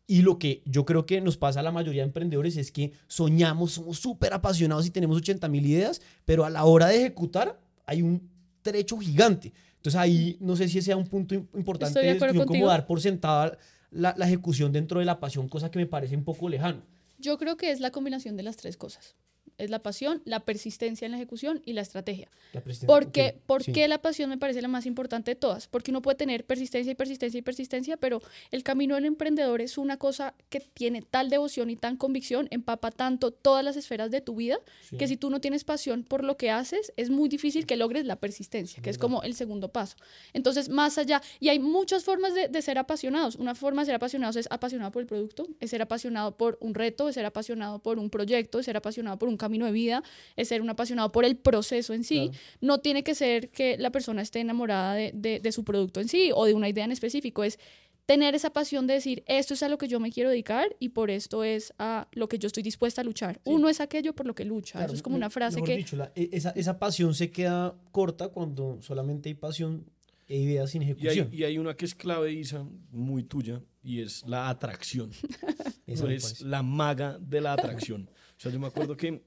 Y 0.10 0.22
lo 0.22 0.40
que 0.40 0.62
yo 0.66 0.86
creo 0.86 1.06
que 1.06 1.20
nos 1.20 1.36
pasa 1.36 1.60
a 1.60 1.64
la 1.64 1.72
mayoría 1.74 2.02
de 2.04 2.08
emprendedores 2.08 2.56
es 2.56 2.72
que 2.72 2.94
soñamos, 3.08 3.74
somos 3.74 4.00
súper 4.00 4.34
apasionados 4.34 4.86
y 4.86 4.90
tenemos 4.90 5.18
80 5.18 5.50
mil 5.50 5.66
ideas, 5.66 6.02
pero 6.24 6.46
a 6.46 6.50
la 6.50 6.64
hora 6.64 6.88
de 6.88 6.98
ejecutar 6.98 7.60
hay 7.86 8.02
un 8.02 8.30
trecho 8.62 8.98
gigante. 8.98 9.52
Entonces 9.76 10.00
ahí 10.00 10.38
no 10.40 10.56
sé 10.56 10.68
si 10.70 10.78
ese 10.78 10.86
sea 10.88 10.98
un 10.98 11.08
punto 11.08 11.36
im- 11.36 11.46
importante 11.54 12.00
de 12.00 12.08
yo 12.34 12.40
como 12.46 12.68
dar 12.70 12.88
por 12.88 13.02
sentada 13.02 13.58
la, 13.92 14.14
la 14.18 14.26
ejecución 14.28 14.72
dentro 14.72 15.00
de 15.00 15.06
la 15.06 15.20
pasión, 15.20 15.48
cosa 15.50 15.70
que 15.72 15.80
me 15.80 15.86
parece 15.86 16.16
un 16.16 16.24
poco 16.24 16.48
lejano. 16.48 16.82
Yo 17.20 17.38
creo 17.38 17.58
que 17.58 17.72
es 17.72 17.80
la 17.82 17.92
combinación 17.92 18.38
de 18.38 18.44
las 18.44 18.56
tres 18.58 18.78
cosas. 18.78 19.16
Es 19.58 19.70
la 19.72 19.80
pasión, 19.82 20.22
la 20.26 20.42
persistencia 20.42 21.06
en 21.06 21.12
la 21.12 21.18
ejecución 21.18 21.62
y 21.66 21.74
la 21.74 21.82
estrategia. 21.82 22.30
La 22.54 22.62
presencia- 22.62 22.86
¿Por 22.88 23.12
qué, 23.12 23.34
ok, 23.38 23.42
por 23.48 23.64
sí. 23.64 23.72
qué 23.74 23.88
la 23.88 23.98
pasión 24.02 24.30
me 24.30 24.38
parece 24.38 24.62
la 24.62 24.68
más 24.68 24.86
importante 24.86 25.32
de 25.32 25.36
todas? 25.36 25.68
Porque 25.68 25.90
uno 25.90 26.02
puede 26.04 26.16
tener 26.16 26.46
persistencia 26.46 26.92
y 26.92 26.96
persistencia 26.96 27.40
y 27.40 27.42
persistencia, 27.42 27.98
pero 27.98 28.22
el 28.52 28.62
camino 28.64 28.94
del 28.96 29.06
emprendedor 29.06 29.62
es 29.62 29.80
una 29.80 29.98
cosa 29.98 30.36
que 30.50 30.60
tiene 30.60 31.02
tal 31.02 31.30
devoción 31.32 31.72
y 31.72 31.76
tan 31.76 31.98
convicción, 31.98 32.48
empapa 32.52 32.92
tanto 32.92 33.32
todas 33.32 33.64
las 33.66 33.78
esferas 33.78 34.12
de 34.12 34.22
tu 34.22 34.36
vida, 34.36 34.60
Sí. 34.90 34.98
que 34.98 35.08
si 35.08 35.18
tú 35.18 35.32
no 35.32 35.42
tienes 35.42 35.64
pasión 35.64 36.04
por 36.04 36.24
lo 36.24 36.38
que 36.38 36.52
haces, 36.52 36.94
es 36.96 37.10
muy 37.10 37.28
difícil 37.28 37.66
que 37.66 37.78
logres 37.78 38.06
la 38.06 38.18
persistencia, 38.18 38.84
que 38.84 38.92
es 38.92 39.00
como 39.00 39.24
el 39.24 39.34
segundo 39.34 39.70
paso. 39.72 39.96
Entonces, 40.34 40.70
más 40.70 41.00
allá, 41.00 41.20
y 41.40 41.50
hay 41.50 41.58
muchas 41.58 42.04
formas 42.04 42.36
de, 42.36 42.48
de 42.48 42.62
ser 42.62 42.78
apasionados. 42.78 43.36
Una 43.38 43.56
forma 43.56 43.82
de 43.82 43.88
ser 43.88 43.96
apasionados 43.96 44.36
es 44.36 44.48
apasionado 44.52 44.92
por 44.92 45.02
el 45.02 45.08
producto, 45.08 45.48
es 45.60 45.72
ser 45.72 45.82
apasionado 45.82 46.38
por 46.38 46.60
un 46.62 46.76
reto, 46.76 47.10
es 47.10 47.16
ser 47.16 47.26
apasionado 47.26 47.80
por 47.80 47.98
un 47.98 48.12
proyecto, 48.12 48.60
es 48.60 48.66
ser 48.66 48.78
apasionado 48.78 49.18
por 49.18 49.28
un 49.30 49.36
camino 49.36 49.47
de 49.66 49.72
vida, 49.72 50.04
es 50.36 50.48
ser 50.50 50.62
un 50.62 50.70
apasionado 50.70 51.12
por 51.12 51.25
el 51.25 51.38
proceso 51.38 51.94
en 51.94 52.04
sí. 52.04 52.30
Claro. 52.30 52.39
No 52.62 52.77
tiene 52.80 53.04
que 53.04 53.16
ser 53.16 53.50
que 53.50 53.77
la 53.77 53.92
persona 53.92 54.22
esté 54.22 54.39
enamorada 54.39 54.94
de, 54.96 55.12
de- 55.13 55.39
de 55.39 55.51
su 55.51 55.63
producto 55.63 56.00
en 56.01 56.08
sí 56.08 56.32
o 56.34 56.46
de 56.46 56.54
una 56.54 56.70
idea 56.70 56.86
en 56.86 56.92
específico, 56.92 57.44
es 57.44 57.60
tener 58.06 58.36
esa 58.36 58.51
pasión 58.54 58.88
de 58.88 58.94
decir, 58.94 59.22
esto 59.27 59.54
es 59.54 59.63
a 59.63 59.68
lo 59.70 59.77
que 59.77 59.89
yo 59.89 60.00
me 60.00 60.12
quiero 60.13 60.30
dedicar 60.30 60.74
y 60.80 60.89
por 60.89 61.12
esto 61.12 61.44
es 61.44 61.74
a 61.77 62.08
lo 62.13 62.30
que 62.30 62.39
yo 62.39 62.48
estoy 62.48 62.63
dispuesta 62.63 63.01
a 63.01 63.04
luchar. 63.04 63.42
Uno 63.44 63.68
es 63.68 63.82
aquello 63.82 64.13
por 64.16 64.25
lo 64.25 64.34
que 64.34 64.46
lucha. 64.46 64.74
Claro, 64.80 64.86
Eso 64.88 64.96
es 64.96 65.01
como 65.01 65.16
me- 65.16 65.18
una 65.20 65.30
frase 65.30 65.62
que... 65.62 65.75
dicho, 65.75 65.98
la- 65.98 66.12
e- 66.16 66.30
esa, 66.32 66.51
esa 66.51 66.80
pasión 66.80 67.13
se 67.13 67.30
queda 67.32 67.75
corta 67.92 68.30
cuando 68.30 68.80
solamente 68.82 69.27
hay 69.27 69.36
pasión 69.36 69.86
e 70.30 70.38
ideas 70.38 70.72
sin 70.72 70.84
Y 70.84 70.86
hay, 70.86 70.92
ejecución. 70.92 71.30
y 71.34 71.44
hay 71.44 71.58
una 71.58 71.75
que 71.75 71.84
es 71.86 71.96
clave, 71.96 72.32
Isa, 72.32 72.66
muy 72.92 73.24
tuya, 73.24 73.62
y 73.84 74.00
es 74.01 74.24
la 74.25 74.48
atracción. 74.50 75.12
Tú 75.86 76.06
eres 76.06 76.42
la 76.42 76.63
maga 76.63 77.18
de 77.20 77.42
la 77.42 77.54
atracción. 77.54 78.10
O 78.38 78.39
sea, 78.39 78.51
yo 78.51 78.60
me 78.60 78.68
acuerdo 78.68 78.96
que 78.96 79.22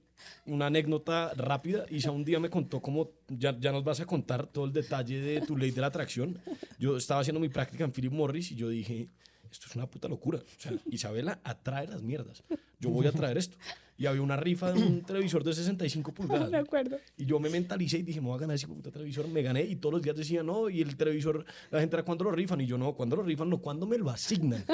una 0.46 0.66
anécdota 0.66 1.32
rápida, 1.34 1.84
Isa 1.90 2.10
un 2.10 2.24
día 2.24 2.40
me 2.40 2.50
contó 2.50 2.80
cómo, 2.80 3.10
ya, 3.28 3.58
ya 3.58 3.72
nos 3.72 3.84
vas 3.84 4.00
a 4.00 4.06
contar 4.06 4.46
todo 4.46 4.64
el 4.64 4.72
detalle 4.72 5.20
de 5.20 5.40
tu 5.42 5.56
ley 5.56 5.70
de 5.70 5.80
la 5.80 5.88
atracción. 5.88 6.38
Yo 6.78 6.96
estaba 6.96 7.20
haciendo 7.20 7.40
mi 7.40 7.48
práctica 7.48 7.84
en 7.84 7.92
Philip 7.92 8.12
Morris 8.12 8.52
y 8.52 8.56
yo 8.56 8.68
dije, 8.68 9.08
esto 9.50 9.66
es 9.68 9.76
una 9.76 9.86
puta 9.86 10.08
locura. 10.08 10.38
O 10.38 10.60
sea, 10.60 10.72
Isabela 10.90 11.40
atrae 11.42 11.88
las 11.88 12.02
mierdas. 12.02 12.42
Yo 12.78 12.90
voy 12.90 13.06
a 13.06 13.12
traer 13.12 13.38
esto. 13.38 13.56
Y 13.98 14.06
había 14.06 14.22
una 14.22 14.36
rifa 14.36 14.72
de 14.72 14.82
un 14.82 15.02
televisor 15.02 15.44
de 15.44 15.52
65 15.52 16.12
pulgadas. 16.12 16.50
De 16.50 16.56
acuerdo. 16.56 16.96
Y 17.18 17.26
yo 17.26 17.38
me 17.38 17.50
mentalicé 17.50 17.98
y 17.98 18.02
dije, 18.02 18.20
me 18.20 18.28
voy 18.28 18.36
a 18.36 18.40
ganar 18.40 18.56
ese 18.56 18.66
puta 18.66 18.90
televisor. 18.90 19.28
Me 19.28 19.42
gané 19.42 19.62
y 19.62 19.76
todos 19.76 19.94
los 19.94 20.02
días 20.02 20.16
decía, 20.16 20.42
no, 20.42 20.70
y 20.70 20.80
el 20.80 20.96
televisor, 20.96 21.44
la 21.70 21.80
gente 21.80 21.96
era, 21.96 22.02
¿cuándo 22.02 22.24
lo 22.24 22.32
rifan? 22.32 22.60
Y 22.62 22.66
yo, 22.66 22.78
no, 22.78 22.94
¿cuándo 22.94 23.16
lo 23.16 23.22
rifan? 23.22 23.50
No, 23.50 23.58
¿cuándo 23.58 23.86
me 23.86 23.98
lo 23.98 24.08
asignan? 24.08 24.64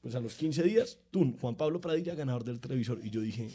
Pues 0.00 0.14
a 0.14 0.20
los 0.20 0.34
15 0.34 0.62
días, 0.62 0.98
tú, 1.10 1.34
Juan 1.40 1.56
Pablo 1.56 1.80
Pradilla, 1.80 2.14
ganador 2.14 2.44
del 2.44 2.60
televisor. 2.60 3.00
Y 3.02 3.10
yo 3.10 3.20
dije, 3.20 3.48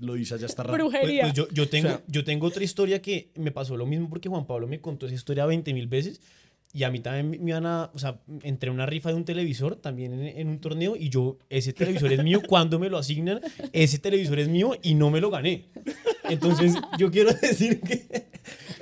lo 0.00 0.16
hice, 0.16 0.38
ya 0.38 0.46
está 0.46 0.62
raro. 0.62 0.72
Pues, 0.72 0.92
Brujería. 0.92 1.22
pues 1.22 1.34
yo, 1.34 1.48
yo 1.50 1.68
tengo, 1.68 1.88
O 1.88 1.90
sea- 1.92 2.02
yo 2.08 2.24
tengo 2.24 2.46
otra 2.46 2.64
historia 2.64 3.00
que 3.02 3.30
me 3.36 3.50
pasó 3.50 3.76
lo 3.76 3.86
mismo 3.86 4.08
porque 4.08 4.28
Juan 4.28 4.46
Pablo 4.46 4.66
me 4.66 4.80
contó 4.80 5.06
esa 5.06 5.14
historia 5.14 5.46
20 5.46 5.72
mil 5.74 5.86
veces 5.86 6.20
y 6.74 6.82
a 6.82 6.90
mí 6.90 6.98
también 6.98 7.30
me 7.42 7.50
iban 7.50 7.64
a, 7.66 7.90
o 7.94 7.98
sea, 8.00 8.20
entré 8.42 8.68
a 8.68 8.72
una 8.72 8.84
rifa 8.84 9.08
de 9.10 9.14
un 9.14 9.24
televisor 9.24 9.76
también 9.76 10.12
en, 10.12 10.26
en 10.38 10.48
un 10.48 10.58
torneo 10.58 10.96
y 10.96 11.08
yo, 11.08 11.38
ese 11.48 11.72
televisor 11.72 12.12
es 12.12 12.22
mío, 12.24 12.42
cuando 12.46 12.78
me 12.80 12.90
lo 12.90 12.98
asignan, 12.98 13.40
ese 13.72 13.98
televisor 13.98 14.40
es 14.40 14.48
mío 14.48 14.72
y 14.82 14.94
no 14.94 15.08
me 15.10 15.20
lo 15.20 15.30
gané. 15.30 15.66
Entonces, 16.28 16.74
yo 16.98 17.10
quiero 17.10 17.32
decir 17.42 17.80
que, 17.80 18.26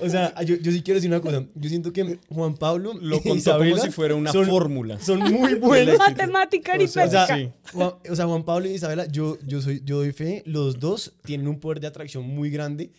o 0.00 0.09
sea, 0.09 0.35
yo, 0.42 0.57
yo 0.57 0.72
sí 0.72 0.81
quiero 0.83 0.96
decir 0.98 1.11
una 1.11 1.20
cosa, 1.20 1.44
yo 1.55 1.68
siento 1.68 1.92
que 1.92 2.18
Juan 2.28 2.55
Pablo 2.55 2.94
Lo 2.94 3.16
contó 3.20 3.37
Isabela 3.37 3.72
como 3.76 3.85
si 3.85 3.90
fuera 3.90 4.14
una 4.14 4.33
son- 4.33 4.46
fórmula. 4.46 4.98
Son 5.00 5.18
muy 5.20 5.55
buenos. 5.55 5.98
Matemática 5.98 6.72
O 6.81 6.87
sea, 6.87 7.02
aritmética. 7.05 7.37
sí. 7.37 7.50
Juan, 7.76 7.92
o 8.11 8.16
sea, 8.16 8.26
Juan 8.26 8.44
Pablo 8.44 8.68
y 8.68 8.72
Isabela, 8.72 9.07
yo, 9.07 9.37
yo, 9.46 9.61
soy, 9.61 9.83
yo 9.85 9.98
doy 9.98 10.12
fe, 10.12 10.42
los 10.46 10.78
dos 10.81 11.12
tienen 11.24 11.46
un 11.48 11.61
poder 11.61 11.81
de 11.81 11.88
atracción 11.88 12.24
muy 12.26 12.48
grande 12.50 12.90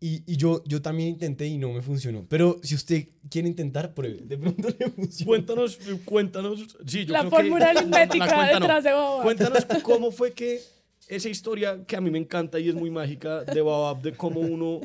y, 0.00 0.22
y 0.32 0.36
yo, 0.36 0.62
yo 0.64 0.80
también 0.80 1.08
intenté 1.10 1.46
y 1.46 1.58
no 1.58 1.72
me 1.72 1.82
funcionó. 1.82 2.24
Pero 2.28 2.58
si 2.62 2.74
usted 2.74 3.08
quiere 3.30 3.48
intentar, 3.48 3.94
pruebe. 3.94 4.20
De 4.24 4.38
pronto 4.38 4.68
le 4.78 4.90
funciona. 4.90 5.26
Cuéntanos, 5.28 5.78
cuéntanos. 6.04 6.76
Sí, 6.86 7.04
yo 7.04 7.12
La 7.12 7.20
creo 7.20 7.30
que- 7.30 7.36
fórmula 7.36 7.66
la- 7.66 7.72
la 7.74 7.80
aritmética 7.80 8.46
detrás 8.52 8.84
de 8.84 8.92
Baobab. 8.92 9.22
Cuéntanos 9.24 9.66
cómo 9.82 10.10
fue 10.10 10.32
que 10.32 10.60
esa 11.08 11.28
historia 11.28 11.84
que 11.86 11.96
a 11.96 12.00
mí 12.00 12.10
me 12.10 12.18
encanta 12.18 12.60
y 12.60 12.68
es 12.68 12.74
muy 12.74 12.90
mágica 12.90 13.42
de 13.44 13.60
Baobab, 13.60 14.02
de 14.02 14.12
cómo 14.12 14.40
uno, 14.40 14.80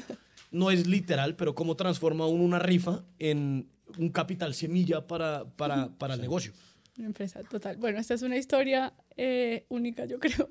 no 0.51 0.71
es 0.71 0.87
literal, 0.87 1.35
pero 1.35 1.53
cómo 1.53 1.75
transforma 1.75 2.25
uno 2.27 2.43
una 2.43 2.59
rifa 2.59 3.03
en 3.19 3.67
un 3.97 4.09
capital 4.09 4.55
semilla 4.55 5.05
para, 5.05 5.45
para, 5.55 5.89
para 5.97 6.15
el 6.15 6.21
negocio. 6.21 6.53
Una 6.97 7.07
empresa 7.07 7.41
total. 7.43 7.77
Bueno, 7.77 7.97
esta 7.99 8.13
es 8.13 8.21
una 8.21 8.37
historia 8.37 8.93
eh, 9.17 9.65
única, 9.69 10.05
yo 10.05 10.19
creo. 10.19 10.47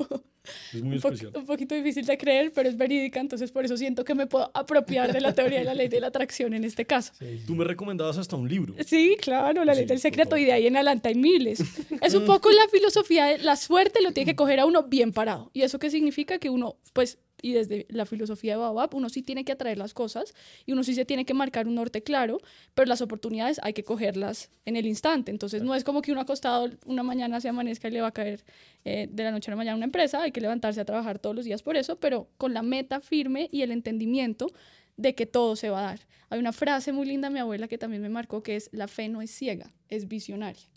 Es 0.75 0.83
muy 0.83 0.97
un, 0.97 1.01
po- 1.01 1.09
especial. 1.11 1.33
un 1.37 1.47
poquito 1.47 1.75
difícil 1.77 2.05
de 2.05 2.19
creer, 2.19 2.51
pero 2.53 2.69
es 2.69 2.77
verídica, 2.77 3.21
entonces 3.21 3.53
por 3.53 3.65
eso 3.65 3.77
siento 3.77 4.05
que 4.05 4.17
me 4.17 4.27
puedo 4.27 4.51
apropiar 4.53 5.13
de 5.13 5.21
la 5.21 5.33
teoría 5.35 5.61
de 5.61 5.65
la 5.65 5.75
ley 5.75 5.87
de 5.87 6.01
la 6.01 6.09
atracción 6.09 6.53
en 6.53 6.65
este 6.65 6.85
caso. 6.85 7.13
Tú 7.47 7.55
me 7.55 7.63
recomendabas 7.65 8.19
hasta 8.19 8.35
un 8.35 8.49
libro. 8.49 8.75
Sí, 8.85 9.17
claro, 9.21 9.65
la 9.65 9.73
ley 9.73 9.85
Sí, 9.85 9.89
del 9.89 9.99
por 9.99 10.03
secreto 10.03 10.37
y 10.37 10.45
de 10.45 10.53
ahí 10.53 10.67
en 10.67 10.75
adelante 10.75 11.11
hay 11.11 11.15
miles. 11.15 11.63
Es 12.01 12.15
un 12.15 12.25
poco 12.25 12.51
la 12.51 12.67
filosofía 12.73 13.27
de 13.27 13.39
la 13.39 13.55
suerte 13.55 14.03
lo 14.03 14.11
tiene 14.13 14.33
que 14.33 14.37
coger 14.37 14.59
a 14.59 14.67
uno 14.67 14.83
bien 14.83 15.13
parado. 15.13 15.51
¿Y 15.53 15.63
eso 15.63 15.79
qué 15.79 15.91
significa? 15.91 16.39
Que 16.41 16.51
uno, 16.51 16.77
pues, 16.93 17.19
y 17.43 17.53
desde 17.53 17.87
la 17.91 18.07
filosofía 18.07 18.53
de 18.53 18.59
Baobab, 18.59 18.95
uno 18.95 19.09
sí 19.09 19.21
tiene 19.21 19.45
que 19.45 19.53
atraer 19.53 19.77
las 19.77 19.93
cosas 19.93 20.33
y 20.65 20.73
uno 20.73 20.85
sí 20.85 20.95
se 20.95 21.05
tiene 21.05 21.27
que 21.27 21.35
marcar 21.35 21.67
un 21.67 21.75
norte 21.75 22.03
claro, 22.03 22.39
pero 22.75 22.89
las 22.89 23.03
oportunidades 23.03 23.61
hay 23.63 23.75
que 23.75 23.85
cogerlas 23.85 24.51
en 24.65 24.77
el 24.77 24.87
instante. 24.87 25.31
Entonces 25.31 25.63
no 25.63 25.75
es 25.75 25.85
como 25.85 26.01
que 26.01 26.13
uno 26.13 26.21
acostado 26.21 26.71
una 26.87 27.03
mañana 27.03 27.41
se 27.41 27.49
amanezca 27.49 27.89
y 27.89 27.91
le 27.91 28.01
va 28.01 28.09
a 28.09 28.13
caer 28.13 28.45
eh, 28.85 29.09
de 29.11 29.25
la 29.25 29.33
noche 29.33 29.51
a 29.51 29.53
la 29.53 29.57
mañana 29.57 29.77
una 29.77 29.87
empresa, 29.87 30.23
hay 30.23 30.33
que 30.33 30.41
levantarse 30.41 30.81
a 30.81 30.85
trabajar 30.85 31.19
todos 31.19 31.35
los 31.37 31.45
días 31.45 31.63
por 31.63 31.77
eso, 31.77 31.97
pero 31.97 32.29
con 32.39 32.55
la 32.55 32.63
meta 32.63 33.01
firme 33.01 33.49
y 33.53 33.63
el 33.63 33.73
entendimiento 33.73 34.47
de 34.97 35.15
que 35.15 35.27
todo 35.27 35.57
se 35.57 35.71
va 35.71 35.81
a 35.81 35.83
dar. 35.83 36.01
Hay 36.31 36.39
una 36.39 36.53
frase 36.53 36.93
muy 36.93 37.07
linda 37.07 37.29
de 37.29 37.35
mi 37.35 37.41
abuela 37.41 37.69
que 37.69 37.77
también 37.77 38.03
me 38.03 38.09
marcó 38.09 38.43
que 38.43 38.57
es 38.57 38.71
la 38.73 38.89
fe 38.89 39.09
no 39.09 39.21
es 39.21 39.31
ciega, 39.31 39.73
es 39.89 40.09
visionaria. 40.09 40.72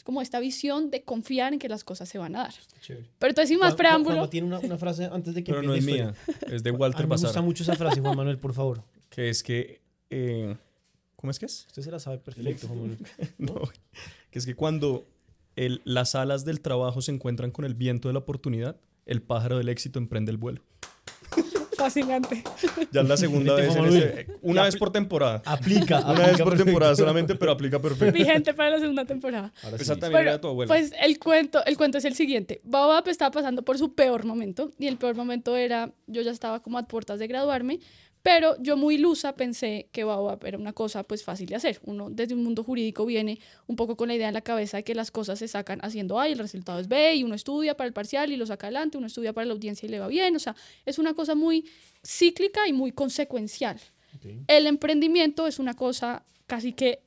Es 0.00 0.04
como 0.04 0.22
esta 0.22 0.40
visión 0.40 0.90
de 0.90 1.02
confiar 1.02 1.52
en 1.52 1.58
que 1.58 1.68
las 1.68 1.84
cosas 1.84 2.08
se 2.08 2.16
van 2.16 2.34
a 2.34 2.44
dar. 2.44 2.54
Chévere. 2.80 3.06
Pero 3.18 3.30
entonces 3.32 3.50
sin 3.50 3.58
más 3.58 3.74
preámbulo, 3.74 4.14
Juanma 4.14 4.30
tiene 4.30 4.46
una, 4.46 4.58
una 4.60 4.78
frase 4.78 5.04
antes 5.12 5.34
de 5.34 5.44
que 5.44 5.52
Pero 5.52 5.62
no 5.62 5.74
es 5.74 5.84
mía, 5.84 6.14
es 6.50 6.62
de 6.62 6.70
Walter 6.70 7.02
mí 7.02 7.08
me 7.10 7.14
gusta 7.16 7.28
Bazar, 7.28 7.42
mucho 7.42 7.62
esa 7.64 7.76
frase, 7.76 8.00
Juan 8.00 8.16
Manuel, 8.16 8.38
por 8.38 8.54
favor. 8.54 8.82
que 9.10 9.28
es 9.28 9.42
que... 9.42 9.82
eh, 10.08 10.56
¿Cómo 11.16 11.30
es 11.30 11.38
que 11.38 11.44
es? 11.44 11.66
Usted 11.66 11.82
se 11.82 11.90
la 11.90 11.98
sabe 11.98 12.16
perfecto, 12.16 12.66
Juan 12.66 12.80
Manuel. 12.80 12.98
No, 13.36 13.60
que 14.30 14.38
es 14.38 14.46
que 14.46 14.54
cuando 14.54 15.06
el- 15.54 15.82
las 15.84 16.14
alas 16.14 16.46
del 16.46 16.62
trabajo 16.62 17.02
se 17.02 17.12
encuentran 17.12 17.50
con 17.50 17.66
el 17.66 17.74
viento 17.74 18.08
de 18.08 18.14
la 18.14 18.20
oportunidad, 18.20 18.76
el 19.04 19.20
pájaro 19.20 19.58
del 19.58 19.68
éxito 19.68 19.98
emprende 19.98 20.30
el 20.32 20.38
vuelo. 20.38 20.62
fascinante. 21.80 22.42
Ya 22.92 23.00
es 23.00 23.08
la 23.08 23.16
segunda 23.16 23.54
vez, 23.54 23.74
en 23.74 23.84
ese- 23.86 24.26
una 24.42 24.62
vez 24.64 24.76
por 24.76 24.92
temporada. 24.92 25.42
Aplica. 25.44 26.00
Una 26.00 26.12
vez 26.12 26.20
aplica 26.20 26.44
por 26.44 26.50
perfecto. 26.52 26.64
temporada 26.64 26.94
solamente, 26.96 27.34
pero 27.34 27.52
aplica 27.52 27.78
perfecto. 27.80 28.12
Vigente 28.12 28.54
para 28.54 28.70
la 28.70 28.78
segunda 28.78 29.04
temporada. 29.04 29.52
Ahora 29.62 29.76
sí. 29.78 29.82
Esa 29.82 29.94
también 29.94 30.12
Bueno, 30.12 30.22
era 30.28 30.32
de 30.32 30.38
tu 30.38 30.48
abuela. 30.48 30.68
Pues 30.68 30.92
el 31.00 31.18
cuento, 31.18 31.64
el 31.64 31.76
cuento 31.76 31.98
es 31.98 32.04
el 32.04 32.14
siguiente. 32.14 32.60
Baobab 32.64 33.08
estaba 33.08 33.30
pasando 33.30 33.62
por 33.62 33.78
su 33.78 33.94
peor 33.94 34.24
momento 34.24 34.70
y 34.78 34.86
el 34.86 34.96
peor 34.96 35.14
momento 35.16 35.56
era, 35.56 35.90
yo 36.06 36.22
ya 36.22 36.30
estaba 36.30 36.60
como 36.62 36.78
a 36.78 36.82
puertas 36.82 37.18
de 37.18 37.26
graduarme, 37.26 37.80
pero 38.22 38.56
yo 38.60 38.76
muy 38.76 38.96
ilusa 38.96 39.34
pensé 39.34 39.88
que 39.92 40.04
Baobab 40.04 40.44
era 40.44 40.58
una 40.58 40.72
cosa 40.72 41.02
pues 41.04 41.24
fácil 41.24 41.46
de 41.48 41.56
hacer. 41.56 41.80
Uno 41.84 42.10
desde 42.10 42.34
un 42.34 42.42
mundo 42.42 42.62
jurídico 42.62 43.06
viene 43.06 43.38
un 43.66 43.76
poco 43.76 43.96
con 43.96 44.08
la 44.08 44.14
idea 44.14 44.28
en 44.28 44.34
la 44.34 44.42
cabeza 44.42 44.78
de 44.78 44.84
que 44.84 44.94
las 44.94 45.10
cosas 45.10 45.38
se 45.38 45.48
sacan 45.48 45.80
haciendo 45.82 46.20
A 46.20 46.28
y 46.28 46.32
el 46.32 46.38
resultado 46.38 46.78
es 46.80 46.88
B 46.88 47.14
y 47.14 47.24
uno 47.24 47.34
estudia 47.34 47.76
para 47.76 47.88
el 47.88 47.94
parcial 47.94 48.30
y 48.30 48.36
lo 48.36 48.46
saca 48.46 48.66
adelante, 48.66 48.98
uno 48.98 49.06
estudia 49.06 49.32
para 49.32 49.46
la 49.46 49.54
audiencia 49.54 49.86
y 49.86 49.90
le 49.90 50.00
va 50.00 50.08
bien. 50.08 50.36
O 50.36 50.38
sea, 50.38 50.54
es 50.84 50.98
una 50.98 51.14
cosa 51.14 51.34
muy 51.34 51.64
cíclica 52.04 52.68
y 52.68 52.72
muy 52.72 52.92
consecuencial. 52.92 53.80
El 54.48 54.66
emprendimiento 54.66 55.46
es 55.46 55.58
una 55.58 55.74
cosa 55.74 56.24
casi 56.46 56.72
que 56.72 57.00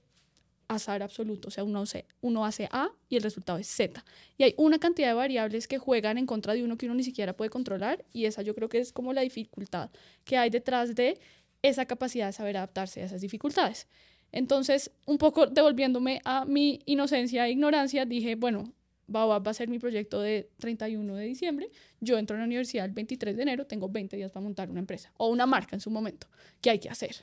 azar 0.68 1.04
absoluto, 1.04 1.50
o 1.50 1.52
sea, 1.52 1.64
uno 1.64 1.82
hace, 1.82 2.68
A 2.72 2.92
y 3.10 3.18
el 3.18 3.24
resultado 3.24 3.60
es 3.60 3.68
Z. 3.68 4.04
Y 4.38 4.44
hay 4.44 4.54
una 4.58 4.80
cantidad 4.80 5.08
de 5.10 5.14
variables 5.14 5.68
que 5.68 5.78
juegan 5.78 6.18
en 6.18 6.26
contra 6.26 6.54
de 6.54 6.64
uno 6.64 6.78
que 6.78 6.86
uno 6.86 6.96
ni 6.96 7.04
siquiera 7.04 7.36
puede 7.36 7.50
controlar 7.50 8.04
y 8.14 8.26
esa 8.26 8.42
yo 8.42 8.56
creo 8.56 8.70
que 8.70 8.80
es 8.80 8.92
como 8.92 9.14
la 9.14 9.22
dificultad 9.22 9.90
que 10.24 10.38
hay 10.38 10.50
detrás 10.50 10.96
de 10.96 11.20
esa 11.62 11.86
capacidad 11.86 12.28
de 12.28 12.34
saber 12.34 12.58
adaptarse 12.58 13.02
a 13.02 13.06
esas 13.06 13.22
dificultades. 13.22 13.88
Entonces, 14.32 14.92
un 15.06 15.18
poco 15.18 15.46
devolviéndome 15.48 16.22
a 16.26 16.46
mi 16.46 16.82
inocencia 16.86 17.48
e 17.48 17.52
ignorancia, 17.52 18.06
dije, 18.06 18.36
bueno, 18.36 18.74
Baobab 19.08 19.46
va 19.46 19.52
a 19.52 19.54
ser 19.54 19.68
mi 19.68 19.80
proyecto 19.80 20.22
de 20.22 20.50
31 20.60 21.16
de 21.16 21.26
diciembre. 21.26 21.70
Yo 22.00 22.18
entro 22.18 22.36
a 22.36 22.40
la 22.40 22.46
universidad 22.46 22.86
el 22.86 22.92
23 22.92 23.36
de 23.36 23.44
enero, 23.44 23.68
tengo 23.68 23.90
20 23.90 24.16
días 24.18 24.32
para 24.32 24.44
montar 24.44 24.70
una 24.70 24.80
empresa 24.80 25.12
o 25.18 25.30
una 25.30 25.46
marca 25.46 25.76
en 25.76 25.82
su 25.82 25.92
momento. 25.92 26.28
¿Qué 26.62 26.72
hay 26.72 26.80
que 26.80 26.90
hacer? 26.90 27.16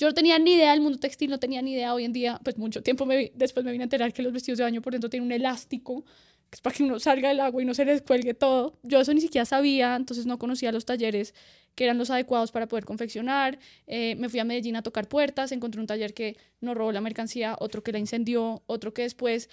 Yo 0.00 0.06
no 0.06 0.14
tenía 0.14 0.38
ni 0.38 0.54
idea 0.54 0.70
del 0.70 0.80
mundo 0.80 0.98
textil, 0.98 1.28
no 1.28 1.38
tenía 1.38 1.60
ni 1.60 1.74
idea 1.74 1.92
hoy 1.92 2.04
en 2.06 2.14
día, 2.14 2.40
pues 2.42 2.56
mucho 2.56 2.82
tiempo 2.82 3.04
me, 3.04 3.32
después 3.34 3.66
me 3.66 3.70
vine 3.70 3.82
a 3.82 3.84
enterar 3.84 4.14
que 4.14 4.22
los 4.22 4.32
vestidos 4.32 4.56
de 4.56 4.64
baño 4.64 4.80
por 4.80 4.94
dentro 4.94 5.10
tienen 5.10 5.26
un 5.26 5.32
elástico, 5.32 6.06
que 6.48 6.54
es 6.54 6.62
para 6.62 6.74
que 6.74 6.84
uno 6.84 6.98
salga 6.98 7.28
del 7.28 7.38
agua 7.38 7.60
y 7.60 7.66
no 7.66 7.74
se 7.74 7.84
les 7.84 8.00
cuelgue 8.00 8.32
todo. 8.32 8.78
Yo 8.82 8.98
eso 8.98 9.12
ni 9.12 9.20
siquiera 9.20 9.44
sabía, 9.44 9.96
entonces 9.96 10.24
no 10.24 10.38
conocía 10.38 10.72
los 10.72 10.86
talleres 10.86 11.34
que 11.74 11.84
eran 11.84 11.98
los 11.98 12.08
adecuados 12.08 12.50
para 12.50 12.66
poder 12.66 12.86
confeccionar. 12.86 13.58
Eh, 13.86 14.16
me 14.16 14.30
fui 14.30 14.40
a 14.40 14.44
Medellín 14.44 14.74
a 14.74 14.82
tocar 14.82 15.06
puertas, 15.06 15.52
encontré 15.52 15.82
un 15.82 15.86
taller 15.86 16.14
que 16.14 16.38
no 16.62 16.72
robó 16.72 16.92
la 16.92 17.02
mercancía, 17.02 17.54
otro 17.60 17.82
que 17.82 17.92
la 17.92 17.98
incendió, 17.98 18.62
otro 18.64 18.94
que 18.94 19.02
después 19.02 19.50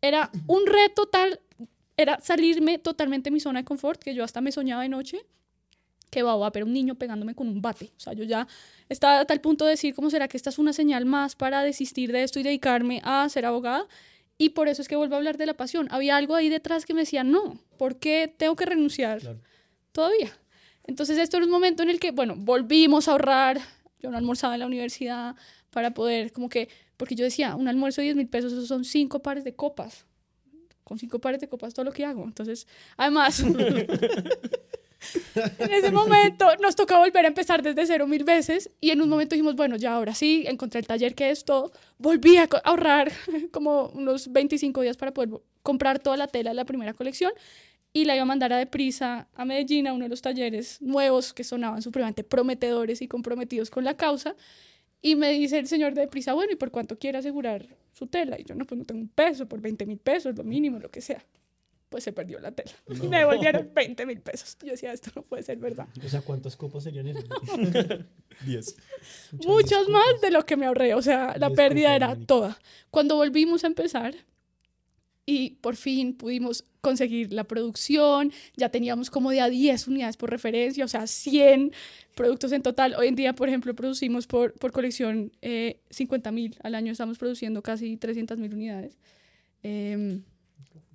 era 0.00 0.30
un 0.46 0.66
reto 0.66 1.04
tal, 1.04 1.38
era 1.98 2.18
salirme 2.20 2.78
totalmente 2.78 3.28
de 3.28 3.34
mi 3.34 3.40
zona 3.40 3.60
de 3.60 3.66
confort, 3.66 4.02
que 4.02 4.14
yo 4.14 4.24
hasta 4.24 4.40
me 4.40 4.52
soñaba 4.52 4.84
de 4.84 4.88
noche, 4.88 5.26
que 6.12 6.22
va 6.22 6.46
a 6.46 6.52
pero 6.52 6.66
un 6.66 6.74
niño 6.74 6.94
pegándome 6.94 7.34
con 7.34 7.48
un 7.48 7.62
bate. 7.62 7.90
O 7.96 8.00
sea, 8.00 8.12
yo 8.12 8.22
ya 8.24 8.46
estaba 8.90 9.20
a 9.20 9.24
tal 9.24 9.40
punto 9.40 9.64
de 9.64 9.70
decir, 9.70 9.94
¿cómo 9.94 10.10
será 10.10 10.28
que 10.28 10.36
esta 10.36 10.50
es 10.50 10.58
una 10.58 10.74
señal 10.74 11.06
más 11.06 11.34
para 11.34 11.62
desistir 11.62 12.12
de 12.12 12.22
esto 12.22 12.38
y 12.38 12.42
dedicarme 12.42 13.00
a 13.02 13.26
ser 13.30 13.46
abogada? 13.46 13.86
Y 14.36 14.50
por 14.50 14.68
eso 14.68 14.82
es 14.82 14.88
que 14.88 14.96
vuelvo 14.96 15.14
a 15.14 15.18
hablar 15.18 15.38
de 15.38 15.46
la 15.46 15.54
pasión. 15.54 15.88
Había 15.90 16.16
algo 16.18 16.34
ahí 16.34 16.50
detrás 16.50 16.84
que 16.84 16.92
me 16.92 17.00
decía, 17.00 17.24
no, 17.24 17.58
¿por 17.78 17.98
qué 17.98 18.32
tengo 18.36 18.54
que 18.56 18.66
renunciar 18.66 19.38
todavía? 19.92 20.38
Entonces, 20.84 21.16
esto 21.16 21.38
era 21.38 21.46
un 21.46 21.52
momento 21.52 21.82
en 21.82 21.88
el 21.88 21.98
que, 21.98 22.10
bueno, 22.10 22.34
volvimos 22.36 23.08
a 23.08 23.12
ahorrar. 23.12 23.58
Yo 23.98 24.10
no 24.10 24.18
almorzaba 24.18 24.52
en 24.54 24.60
la 24.60 24.66
universidad 24.66 25.34
para 25.70 25.94
poder, 25.94 26.30
como 26.32 26.50
que, 26.50 26.68
porque 26.98 27.14
yo 27.14 27.24
decía, 27.24 27.56
un 27.56 27.68
almuerzo 27.68 28.02
de 28.02 28.06
10 28.06 28.16
mil 28.16 28.28
pesos, 28.28 28.52
esos 28.52 28.68
son 28.68 28.84
cinco 28.84 29.22
pares 29.22 29.44
de 29.44 29.54
copas. 29.54 30.04
Con 30.84 30.98
cinco 30.98 31.20
pares 31.20 31.40
de 31.40 31.48
copas 31.48 31.72
todo 31.72 31.86
lo 31.86 31.92
que 31.92 32.04
hago. 32.04 32.24
Entonces, 32.24 32.66
además, 32.98 33.42
en 35.34 35.72
ese 35.72 35.90
momento 35.90 36.46
nos 36.60 36.76
tocó 36.76 36.98
volver 36.98 37.24
a 37.24 37.28
empezar 37.28 37.62
desde 37.62 37.86
cero 37.86 38.06
mil 38.06 38.24
veces 38.24 38.70
y 38.80 38.90
en 38.90 39.02
un 39.02 39.08
momento 39.08 39.34
dijimos, 39.34 39.56
bueno, 39.56 39.76
ya 39.76 39.94
ahora 39.94 40.14
sí, 40.14 40.44
encontré 40.46 40.80
el 40.80 40.86
taller 40.86 41.14
que 41.14 41.30
es 41.30 41.44
todo, 41.44 41.72
volví 41.98 42.36
a 42.36 42.48
ahorrar 42.64 43.12
como 43.52 43.86
unos 43.88 44.32
25 44.32 44.80
días 44.82 44.96
para 44.96 45.12
poder 45.12 45.30
comprar 45.62 45.98
toda 45.98 46.16
la 46.16 46.26
tela 46.26 46.50
de 46.50 46.54
la 46.54 46.64
primera 46.64 46.94
colección 46.94 47.32
y 47.92 48.04
la 48.04 48.14
iba 48.14 48.22
a 48.22 48.26
mandar 48.26 48.52
a 48.52 48.58
deprisa 48.58 49.28
a 49.34 49.44
Medellín, 49.44 49.86
a 49.86 49.92
uno 49.92 50.04
de 50.04 50.08
los 50.08 50.22
talleres 50.22 50.80
nuevos 50.80 51.34
que 51.34 51.44
sonaban 51.44 51.82
supremamente 51.82 52.24
prometedores 52.24 53.02
y 53.02 53.08
comprometidos 53.08 53.70
con 53.70 53.84
la 53.84 53.96
causa. 53.96 54.34
Y 55.02 55.16
me 55.16 55.30
dice 55.32 55.58
el 55.58 55.66
señor 55.66 55.94
de 55.94 56.02
deprisa, 56.02 56.32
bueno, 56.32 56.52
¿y 56.52 56.56
por 56.56 56.70
cuánto 56.70 56.98
quiere 56.98 57.18
asegurar 57.18 57.66
su 57.92 58.06
tela? 58.06 58.40
Y 58.40 58.44
yo, 58.44 58.54
no, 58.54 58.64
pues 58.64 58.78
no 58.78 58.84
tengo 58.84 59.00
un 59.00 59.08
peso, 59.08 59.46
por 59.46 59.60
20 59.60 59.84
mil 59.84 59.98
pesos, 59.98 60.36
lo 60.36 60.44
mínimo, 60.44 60.78
lo 60.78 60.90
que 60.90 61.00
sea. 61.00 61.22
Pues 61.92 62.04
se 62.04 62.12
perdió 62.12 62.40
la 62.40 62.52
tela. 62.52 62.72
Y 62.88 63.06
me 63.06 63.18
devolvieron 63.18 63.70
20 63.74 64.06
mil 64.06 64.20
pesos. 64.22 64.56
Yo 64.64 64.70
decía, 64.70 64.94
esto 64.94 65.10
no 65.14 65.22
puede 65.22 65.42
ser 65.42 65.58
verdad. 65.58 65.86
O 66.02 66.08
sea, 66.08 66.22
¿cuántas 66.22 66.56
copas 66.56 66.84
serían 66.84 67.06
esas? 67.06 67.24
10. 68.46 68.76
Muchos 69.46 69.90
más 69.90 70.20
de 70.22 70.30
lo 70.30 70.46
que 70.46 70.56
me 70.56 70.64
ahorré. 70.64 70.94
O 70.94 71.02
sea, 71.02 71.36
la 71.36 71.48
Diez 71.48 71.56
pérdida 71.58 71.94
era 71.94 72.16
toda. 72.16 72.58
Cuando 72.90 73.16
volvimos 73.16 73.62
a 73.64 73.66
empezar 73.66 74.14
y 75.26 75.50
por 75.60 75.76
fin 75.76 76.14
pudimos 76.14 76.64
conseguir 76.80 77.30
la 77.34 77.44
producción, 77.44 78.32
ya 78.56 78.70
teníamos 78.70 79.10
como 79.10 79.30
de 79.30 79.42
a 79.42 79.50
10 79.50 79.86
unidades 79.88 80.16
por 80.16 80.30
referencia, 80.30 80.84
o 80.86 80.88
sea, 80.88 81.06
100 81.06 81.72
productos 82.14 82.52
en 82.52 82.62
total. 82.62 82.94
Hoy 82.94 83.08
en 83.08 83.16
día, 83.16 83.34
por 83.34 83.48
ejemplo, 83.48 83.74
producimos 83.74 84.26
por, 84.26 84.54
por 84.54 84.72
colección 84.72 85.30
eh, 85.42 85.80
50 85.90 86.32
mil. 86.32 86.56
Al 86.62 86.74
año 86.74 86.90
estamos 86.90 87.18
produciendo 87.18 87.62
casi 87.62 87.98
300 87.98 88.38
mil 88.38 88.54
unidades. 88.54 88.96
Em, 89.62 90.24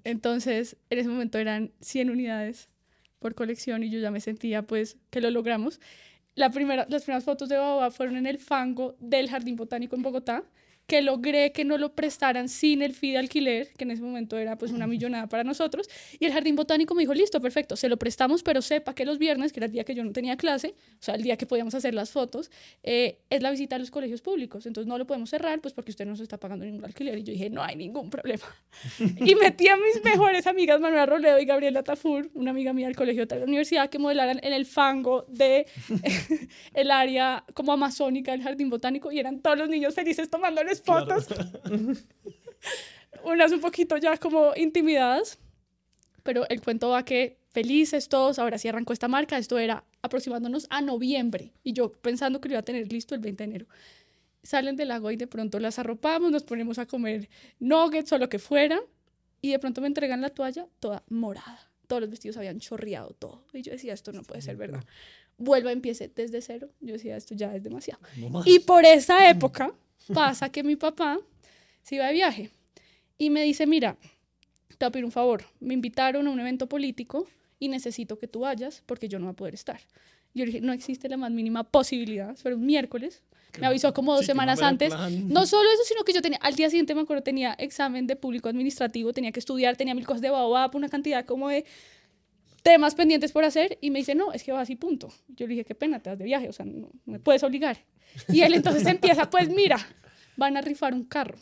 entonces, 0.08 0.78
en 0.90 1.00
ese 1.00 1.10
momento 1.10 1.38
eran 1.38 1.74
100 1.82 2.10
unidades 2.10 2.70
por 3.20 3.36
colección 3.36 3.84
y 3.84 3.90
yo 3.90 4.00
ya 4.00 4.10
me 4.10 4.22
sentía 4.22 4.62
pues 4.62 4.96
que 5.10 5.20
lo 5.20 5.30
logramos. 5.32 5.82
La 6.34 6.50
primera, 6.50 6.88
las 6.90 7.04
primeras 7.04 7.26
fotos 7.26 7.50
de 7.50 7.58
Baobab 7.58 7.92
fueron 7.92 8.16
en 8.16 8.26
el 8.26 8.38
fango 8.38 8.96
del 9.02 9.30
Jardín 9.30 9.58
Botánico 9.58 9.98
en 9.98 10.04
Bogotá, 10.04 10.46
que 10.88 11.02
logré 11.02 11.52
que 11.52 11.66
no 11.66 11.78
lo 11.78 11.94
prestaran 11.94 12.48
sin 12.48 12.82
el 12.82 12.94
fee 12.94 13.12
de 13.12 13.18
alquiler, 13.18 13.74
que 13.74 13.84
en 13.84 13.92
ese 13.92 14.02
momento 14.02 14.38
era 14.38 14.58
pues 14.58 14.72
una 14.72 14.88
millonada 14.88 15.28
para 15.28 15.44
nosotros, 15.44 15.90
y 16.18 16.26
el 16.26 16.32
Jardín 16.32 16.56
Botánico 16.56 16.96
me 16.96 17.02
dijo, 17.02 17.14
listo, 17.14 17.42
perfecto, 17.42 17.76
se 17.76 17.90
lo 17.90 17.98
prestamos, 17.98 18.42
pero 18.42 18.62
sepa 18.62 18.96
que 18.96 19.06
los 19.06 19.18
viernes, 19.18 19.52
que 19.52 19.60
era 19.60 19.66
el 19.66 19.74
día 19.74 19.84
que 19.84 19.94
yo 19.94 20.04
no 20.04 20.14
tenía 20.14 20.38
clase, 20.38 20.76
o 20.94 21.04
sea, 21.04 21.16
el 21.16 21.24
día 21.24 21.36
que 21.38 21.46
podíamos 21.46 21.76
hacer 21.76 21.94
las 21.94 22.12
fotos, 22.12 22.50
eh, 22.84 23.20
es 23.30 23.42
la 23.42 23.52
visita 23.52 23.76
a 23.76 23.80
los 23.80 23.92
colegios 23.92 24.22
públicos, 24.22 24.66
entonces 24.66 24.88
no 24.88 24.98
lo 24.98 25.06
podemos 25.06 25.30
cerrar, 25.30 25.60
pues 25.60 25.74
porque 25.74 25.92
usted 25.92 26.06
no 26.06 26.16
se 26.16 26.24
está 26.24 26.40
pagando 26.40 26.64
ningún 26.64 26.86
alquiler, 26.86 27.18
y 27.18 27.24
yo 27.24 27.34
dije, 27.34 27.50
no 27.50 27.62
hay 27.62 27.76
ningún 27.76 28.10
problema. 28.10 28.46
y 29.00 29.36
metí 29.36 29.68
a 29.68 29.76
mis 29.76 30.02
mejores 30.06 30.48
amigas, 30.48 30.80
Manuela 30.80 31.06
Roledo 31.06 31.38
y 31.40 31.46
Gabriela 31.46 31.84
Tafur, 31.84 32.32
una 32.34 32.52
amiga 32.52 32.72
mía 32.72 32.88
del 32.88 32.96
colegio 32.96 33.26
de 33.26 33.40
la 33.40 33.44
universidad, 33.46 33.90
que 33.90 34.00
modelaran 34.00 34.40
en 34.42 34.54
el 34.54 34.66
fango 34.66 35.26
de 35.28 35.66
el 36.74 36.92
área 36.92 37.44
como 37.54 37.74
amazónica 37.74 38.32
del 38.32 38.42
jardín 38.42 38.70
botánico 38.70 39.12
y 39.12 39.20
eran 39.20 39.42
todos 39.42 39.58
los 39.58 39.68
niños 39.68 39.94
felices 39.94 40.30
tomándoles 40.30 40.77
fotos. 40.82 41.28
Unas 43.24 43.52
un 43.52 43.62
poquito 43.62 43.98
ya 43.98 44.18
como 44.18 44.54
intimidadas, 44.56 45.38
pero 46.24 46.48
el 46.50 46.62
cuento 46.62 46.90
va 46.90 47.04
que 47.04 47.38
felices 47.50 48.10
todos, 48.10 48.40
ahora 48.40 48.58
sí 48.58 48.68
arrancó 48.68 48.94
esta 48.94 49.08
marca, 49.08 49.38
esto 49.38 49.58
era 49.58 49.84
aproximándonos 50.02 50.68
a 50.70 50.82
noviembre 50.82 51.54
y 51.64 51.74
yo 51.74 51.92
pensando 51.92 52.40
que 52.40 52.50
lo 52.50 52.54
iba 52.54 52.60
a 52.60 52.64
tener 52.64 52.92
listo 52.92 53.16
el 53.16 53.22
20 53.22 53.44
de 53.44 53.50
enero. 53.50 53.66
Salen 54.44 54.76
del 54.76 54.90
lago 54.90 55.12
y 55.12 55.18
de 55.18 55.28
pronto 55.28 55.60
las 55.60 55.80
arropamos, 55.80 56.32
nos 56.32 56.44
ponemos 56.44 56.78
a 56.78 56.86
comer 56.86 57.30
nuggets 57.60 58.12
o 58.14 58.18
lo 58.18 58.30
que 58.30 58.40
fuera 58.40 58.80
y 59.42 59.52
de 59.52 59.60
pronto 59.60 59.82
me 59.82 59.88
entregan 59.88 60.22
la 60.22 60.30
toalla 60.30 60.68
toda 60.80 61.04
morada. 61.10 61.72
Todos 61.88 62.02
los 62.02 62.10
vestidos 62.10 62.38
habían 62.38 62.60
chorreado 62.60 63.16
todo. 63.18 63.46
Y 63.54 63.62
yo 63.62 63.72
decía, 63.72 63.94
esto 63.94 64.12
no 64.12 64.24
puede 64.24 64.42
ser 64.42 64.58
verdad. 64.58 64.84
Vuelvo, 65.38 65.70
empiece 65.70 66.12
desde 66.14 66.42
cero. 66.42 66.70
Yo 66.82 66.94
decía, 66.94 67.16
esto 67.16 67.34
ya 67.34 67.56
es 67.56 67.64
demasiado. 67.64 68.02
Y 68.46 68.60
por 68.60 68.86
esa 68.86 69.30
época 69.30 69.74
pasa 70.14 70.50
que 70.50 70.64
mi 70.64 70.76
papá 70.76 71.20
se 71.84 71.96
iba 71.96 72.08
de 72.08 72.14
viaje 72.14 72.50
y 73.18 73.30
me 73.30 73.44
dice, 73.44 73.66
mira, 73.68 73.98
te 74.70 74.86
voy 74.86 74.88
a 74.88 74.92
pedir 74.92 75.06
un 75.06 75.12
favor. 75.12 75.44
Me 75.60 75.74
invitaron 75.74 76.28
a 76.28 76.32
un 76.32 76.40
evento 76.40 76.68
político 76.68 77.28
y 77.60 77.68
necesito 77.70 78.18
que 78.20 78.28
tú 78.28 78.42
vayas 78.42 78.84
porque 78.86 79.08
yo 79.10 79.20
no 79.20 79.26
voy 79.26 79.34
a 79.34 79.36
poder 79.36 79.54
estar. 79.54 79.80
Yo 80.34 80.46
le 80.46 80.52
dije, 80.52 80.62
no 80.62 80.72
existe 80.74 81.10
la 81.10 81.18
más 81.18 81.32
mínima 81.32 81.64
posibilidad. 81.64 82.38
Era 82.46 82.56
un 82.56 82.66
miércoles. 82.66 83.24
Me 83.60 83.66
avisó 83.66 83.92
como 83.94 84.12
dos 84.12 84.22
Sí, 84.22 84.28
semanas 84.28 84.62
antes. 84.62 84.94
No 85.24 85.48
solo 85.48 85.68
eso, 85.72 85.84
sino 85.86 86.04
que 86.04 86.14
yo 86.14 86.22
tenía, 86.22 86.38
al 86.44 86.54
día 86.56 86.70
siguiente 86.70 86.94
me 86.94 87.02
acuerdo, 87.02 87.24
tenía 87.24 87.54
examen 87.54 88.06
de 88.06 88.16
público 88.16 88.50
administrativo, 88.50 89.14
tenía 89.14 89.32
que 89.32 89.40
estudiar, 89.40 89.76
tenía 89.76 89.96
mil 89.96 90.06
cosas 90.06 90.22
de 90.22 90.30
Baobab, 90.30 90.76
una 90.76 90.90
cantidad 90.90 91.26
como 91.26 91.50
de 91.50 91.66
temas 92.68 92.96
pendientes 92.96 93.32
por 93.32 93.44
hacer 93.46 93.78
y 93.82 93.92
me 93.92 94.00
dice, 94.00 94.14
no, 94.14 94.34
es 94.34 94.44
que 94.44 94.52
vas 94.52 94.70
y 94.70 94.76
punto. 94.76 95.08
Yo 95.30 95.48
le 95.48 95.52
dije, 95.54 95.64
qué 95.66 95.74
pena, 95.76 96.00
te 96.02 96.10
vas 96.10 96.20
de 96.20 96.26
viaje, 96.26 96.50
o 96.50 96.54
sea, 96.54 96.66
no, 96.66 96.90
no 97.06 97.14
me 97.14 97.20
puedes 97.20 97.42
obligar. 97.44 97.78
Y 98.28 98.42
él 98.42 98.54
entonces 98.54 98.86
empieza, 98.88 99.30
pues 99.30 99.48
mira, 99.50 99.78
van 100.36 100.58
a 100.58 100.62
rifar 100.62 100.94
un 100.94 101.06
carro, 101.06 101.38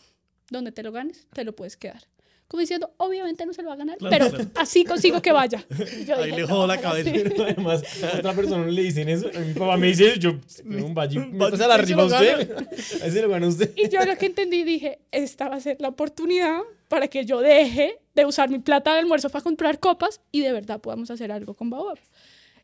donde 0.52 0.72
te 0.72 0.84
lo 0.84 0.92
ganes, 0.92 1.28
te 1.34 1.44
lo 1.44 1.56
puedes 1.56 1.78
quedar. 1.78 2.04
Como 2.48 2.62
diciendo, 2.62 2.94
obviamente 2.98 3.44
no 3.48 3.54
se 3.54 3.64
lo 3.64 3.70
va 3.70 3.74
a 3.74 3.78
ganar, 3.78 3.98
Claro, 3.98 4.16
pero 4.18 4.30
claro. 4.30 4.50
así 4.56 4.84
consigo 4.86 5.20
que 5.20 5.32
vaya. 5.32 5.66
Y 6.00 6.06
yo 6.06 6.16
Ahí 6.16 6.26
dije, 6.26 6.36
le 6.36 6.42
"No, 6.44 6.48
jodo 6.48 6.68
la 6.68 6.76
ahora 6.76 7.04
sí". 7.04 7.04
cabeza. 7.12 7.12
Pero 7.36 7.44
además, 7.44 8.04
a 8.04 8.18
otra 8.20 8.34
persona 8.34 8.66
no 8.66 8.72
le 8.72 8.84
dicen 8.84 9.10
eso. 9.10 9.32
A 9.36 9.40
mi 9.40 9.54
papá 9.56 9.78
me 9.78 9.88
dice 9.88 10.06
eso. 10.10 10.20
Yo, 10.20 10.30
un 10.64 10.94
valle. 10.94 11.20
Valle, 11.22 11.32
¿Métase 11.32 11.64
a 11.64 11.68
la 11.68 11.76
¿quién 11.78 11.88
se 11.88 11.94
rifa 11.96 12.06
usted? 12.06 13.02
Ahí 13.04 13.12
se 13.12 13.22
lo 13.24 13.30
gana 13.30 13.48
usted. 13.48 13.72
Y 13.76 13.90
yo 13.90 14.06
lo 14.06 14.16
que 14.18 14.28
entendí, 14.28 14.64
dije, 14.64 15.00
esta 15.12 15.50
va 15.50 15.56
a 15.56 15.60
ser 15.60 15.78
la 15.82 15.88
oportunidad 15.88 16.60
para 16.88 17.08
que 17.08 17.26
yo 17.26 17.42
deje 17.42 17.98
de 18.16 18.26
usar 18.26 18.50
mi 18.50 18.60
plata 18.60 18.94
de 18.94 19.00
almuerzo 19.00 19.30
para 19.30 19.44
comprar 19.44 19.80
copas 19.80 20.22
y 20.32 20.42
de 20.42 20.52
verdad 20.52 20.80
podamos 20.82 21.12
hacer 21.12 21.32
algo 21.32 21.54
con 21.54 21.70
Baobab. 21.70 22.00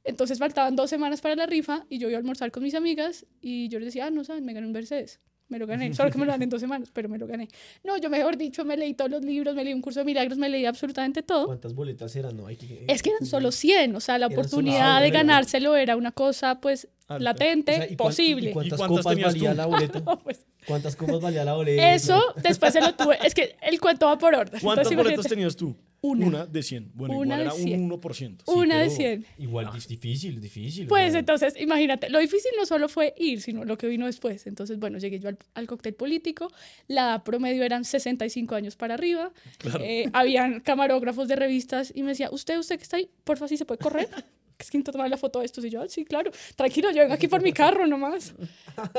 Entonces 0.04 0.40
faltaban 0.40 0.76
dos 0.76 0.90
semanas 0.90 1.22
para 1.22 1.36
la 1.36 1.46
rifa 1.46 1.86
y 1.90 2.00
yo 2.00 2.10
iba 2.10 2.18
a 2.18 2.20
almorzar 2.20 2.52
con 2.52 2.64
mis 2.64 2.74
amigas 2.74 3.26
y 3.42 3.68
yo 3.70 3.80
les 3.80 3.88
decía, 3.88 4.08
ah, 4.08 4.12
no 4.12 4.24
saben, 4.24 4.46
me 4.46 4.54
gané 4.54 4.66
un 4.66 4.74
Mercedes. 4.74 5.20
Me 5.48 5.60
lo 5.60 5.68
gané, 5.68 5.94
solo 5.94 6.10
que 6.10 6.18
me 6.18 6.26
lo 6.26 6.32
dan 6.32 6.42
en 6.44 6.50
dos 6.50 6.62
semanas, 6.62 6.92
pero 6.94 7.10
me 7.10 7.18
lo 7.18 7.28
gané. 7.28 7.50
No, 7.84 7.98
yo 7.98 8.10
mejor 8.10 8.38
dicho, 8.38 8.64
me 8.64 8.78
leí 8.78 8.94
todos 8.94 9.12
los 9.12 9.22
libros, 9.22 9.54
me 9.54 9.66
leí 9.66 9.74
un 9.74 9.82
curso 9.82 10.00
de 10.00 10.06
milagros, 10.06 10.38
me 10.38 10.48
leí 10.48 10.66
absolutamente 10.66 11.24
todo. 11.24 11.46
¿Cuántas 11.48 11.74
boletas 11.76 12.16
eran? 12.16 12.38
No, 12.38 12.48
hay 12.48 12.56
que... 12.56 12.86
Es 12.88 13.04
que 13.04 13.10
eran 13.10 13.26
solo 13.26 13.52
100, 13.52 13.94
o 13.94 14.00
sea, 14.00 14.18
la 14.18 14.28
solo- 14.28 14.40
oportunidad 14.40 14.96
ah, 14.98 15.02
de 15.02 15.12
ganárselo 15.12 15.76
era 15.76 15.98
una 15.98 16.14
cosa, 16.14 16.62
pues. 16.62 16.88
Latente, 17.20 17.72
O 17.72 17.76
sea, 17.76 17.92
¿y 17.92 17.96
posible. 17.96 18.50
¿Y 18.50 18.54
cuántas, 18.54 18.80
¿Y 18.80 18.82
cuántas 18.84 19.04
copas 19.04 19.06
valía 19.24 19.50
tú? 19.52 19.56
la 19.56 19.66
boleta? 19.66 20.00
No, 20.06 20.20
pues, 20.20 20.46
¿Cuántas 20.68 20.96
copas 20.96 21.20
valía 21.22 21.44
la 21.44 21.54
boleta? 21.54 21.94
eso 21.94 22.22
después 22.44 22.74
se 22.74 22.82
lo 22.82 22.94
tuve. 22.96 23.18
Es 23.26 23.34
que 23.34 23.56
el 23.62 23.80
cuento 23.80 24.06
va 24.06 24.18
por 24.18 24.34
orden. 24.36 24.60
¿Cuántas 24.62 24.88
Entonces, 24.92 24.98
boletas 24.98 25.26
imagínate. 25.26 25.30
tenías 25.30 25.56
tú? 25.56 25.76
Una. 26.04 26.26
Una 26.26 26.46
de 26.48 26.64
100. 26.64 26.92
Bueno, 26.96 27.16
Una 27.20 27.36
igual 27.36 27.42
era 27.42 27.52
100. 27.52 27.80
un 27.84 28.02
1%. 28.02 28.42
Una 28.48 28.76
de 28.80 28.86
pero 28.86 28.96
100. 28.96 29.26
Igual 29.38 29.70
es 29.78 29.88
difícil, 29.88 30.36
es 30.38 30.42
difícil. 30.42 30.86
o 30.86 30.88
Pues 30.88 31.14
entonces, 31.14 31.54
imagínate, 31.60 32.10
lo 32.10 32.18
difícil 32.18 32.50
no 32.58 32.66
solo 32.66 32.90
fue 32.90 33.14
ir, 33.18 33.40
sino 33.40 33.66
lo 33.66 33.78
que 33.78 33.88
vino 33.88 34.08
después. 34.08 34.48
Entonces, 34.48 34.80
bueno, 34.80 34.98
llegué 34.98 35.20
yo 35.20 35.30
al, 35.30 35.38
al 35.54 35.68
cóctel 35.68 35.94
político, 35.94 36.52
la 36.88 37.02
edad 37.04 37.24
promedio 37.24 37.64
eran 37.64 37.86
65 37.86 38.56
años 38.56 38.76
para 38.76 38.96
arriba, 38.96 39.32
Claro. 39.60 39.84
eh, 39.84 40.10
habían 40.14 40.62
camarógrafos 40.62 41.28
de 41.28 41.36
revistas 41.36 41.92
y 41.96 42.02
me 42.02 42.10
decía, 42.10 42.30
usted, 42.32 42.58
usted 42.58 42.78
que 42.78 42.84
está 42.84 42.98
ahí, 42.98 43.08
porfa, 43.24 43.48
si 43.48 43.58
se 43.58 43.66
puede 43.66 43.78
correr. 43.78 44.10
Que 44.62 44.66
es 44.66 44.70
que 44.72 44.78
intento 44.78 44.92
tomar 44.92 45.10
la 45.10 45.18
foto 45.18 45.40
de 45.40 45.46
estos 45.46 45.66
y 45.66 45.70
yo, 45.72 45.82
"Ah, 45.82 45.88
sí, 45.90 46.06
claro, 46.06 46.30
tranquilo, 46.56 46.92
yo 46.92 47.02
vengo 47.02 47.14
aquí 47.16 47.28
por 47.28 47.42
mi 47.42 47.52
carro 47.52 47.88
nomás. 47.88 48.34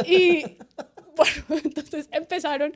Y 0.07 0.42
bueno, 1.16 1.61
entonces 1.64 2.09
empezaron 2.11 2.72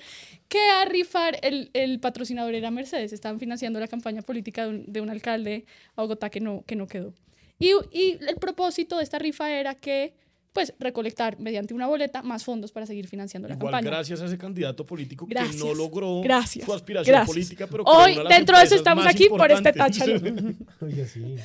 que 0.48 0.60
a 0.70 0.84
rifar, 0.84 1.38
el, 1.42 1.70
el 1.72 1.98
patrocinador 1.98 2.54
era 2.54 2.70
Mercedes, 2.70 3.12
estaban 3.12 3.40
financiando 3.40 3.80
la 3.80 3.88
campaña 3.88 4.22
política 4.22 4.62
de 4.64 4.68
un, 4.68 4.84
de 4.92 5.00
un 5.00 5.10
alcalde 5.10 5.64
a 5.96 6.02
Bogotá 6.02 6.30
que 6.30 6.38
no, 6.40 6.62
que 6.64 6.76
no 6.76 6.86
quedó. 6.86 7.12
Y, 7.58 7.72
y 7.90 8.18
el 8.28 8.36
propósito 8.36 8.98
de 8.98 9.02
esta 9.02 9.18
rifa 9.18 9.50
era 9.50 9.74
que, 9.74 10.12
pues, 10.52 10.72
recolectar 10.78 11.38
mediante 11.40 11.74
una 11.74 11.86
boleta 11.86 12.22
más 12.22 12.44
fondos 12.44 12.70
para 12.70 12.86
seguir 12.86 13.08
financiando 13.08 13.48
la 13.48 13.54
Igual 13.54 13.72
campaña. 13.72 13.90
gracias 13.96 14.20
a 14.20 14.26
ese 14.26 14.38
candidato 14.38 14.84
político 14.86 15.26
que 15.26 15.34
Gracias. 15.34 15.56
no 15.56 15.74
logró 15.74 16.20
Gracias. 16.22 16.64
su 16.66 16.72
aspiración 16.72 17.12
Gracias. 17.14 17.34
política, 17.34 17.66
pero 17.66 17.82
Hoy, 17.84 18.16
dentro 18.28 18.56
de 18.58 18.64
eso, 18.64 18.74
estamos 18.76 19.06
aquí 19.06 19.28
por 19.28 19.50
este 19.50 19.72
táchalo. 19.72 20.14
Oiga, 20.82 21.06
sí. 21.06 21.36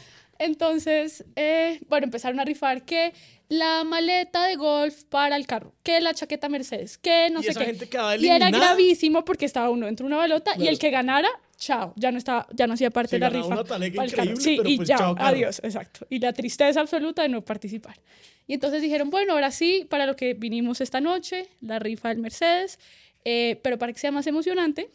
Entonces, 0.41 1.23
eh, 1.35 1.79
bueno, 1.87 2.05
empezaron 2.05 2.39
a 2.39 2.45
rifar 2.45 2.83
que 2.83 3.13
la 3.47 3.83
maleta 3.83 4.45
de 4.47 4.55
golf 4.55 5.03
para 5.03 5.35
el 5.35 5.45
carro, 5.45 5.73
que 5.83 6.01
la 6.01 6.13
chaqueta 6.15 6.49
Mercedes, 6.49 6.97
que 6.97 7.29
no 7.29 7.41
Y 7.41 7.43
sé 7.43 7.51
esa 7.51 7.59
qué. 7.59 7.65
gente 7.67 7.89
y 8.19 8.27
era 8.27 8.49
gravísimo 8.49 9.23
porque 9.23 9.45
estaba 9.45 9.69
uno 9.69 9.85
dentro 9.85 10.05
de 10.05 10.07
una 10.07 10.17
balota 10.17 10.53
y 10.57 10.67
el 10.67 10.79
que 10.79 10.89
ganara, 10.89 11.29
chao, 11.57 11.93
ya 11.95 12.11
no 12.11 12.17
estaba, 12.17 12.47
ya 12.53 12.65
no 12.65 12.73
hacía 12.73 12.89
parte 12.89 13.17
de 13.17 13.19
la 13.19 13.29
rifa. 13.29 13.47
una 13.47 13.63
para 13.63 13.85
el 13.85 13.93
carro. 13.93 14.35
Sí, 14.37 14.55
pero 14.57 14.69
y 14.69 14.77
pues 14.77 14.87
ya, 14.89 14.97
chao, 14.97 15.15
adiós, 15.19 15.59
exacto. 15.63 16.07
Y 16.09 16.17
la 16.19 16.33
tristeza 16.33 16.79
absoluta 16.81 17.21
de 17.21 17.29
no 17.29 17.43
participar. 17.43 17.99
Y 18.47 18.53
entonces 18.55 18.81
dijeron, 18.81 19.11
bueno, 19.11 19.33
ahora 19.33 19.51
sí, 19.51 19.85
para 19.89 20.07
lo 20.07 20.15
que 20.15 20.33
vinimos 20.33 20.81
esta 20.81 21.01
noche, 21.01 21.49
la 21.61 21.77
rifa 21.77 22.09
del 22.09 22.17
Mercedes, 22.17 22.79
eh, 23.25 23.59
pero 23.63 23.77
para 23.77 23.93
que 23.93 23.99
sea 23.99 24.11
más 24.11 24.25
emocionante, 24.25 24.89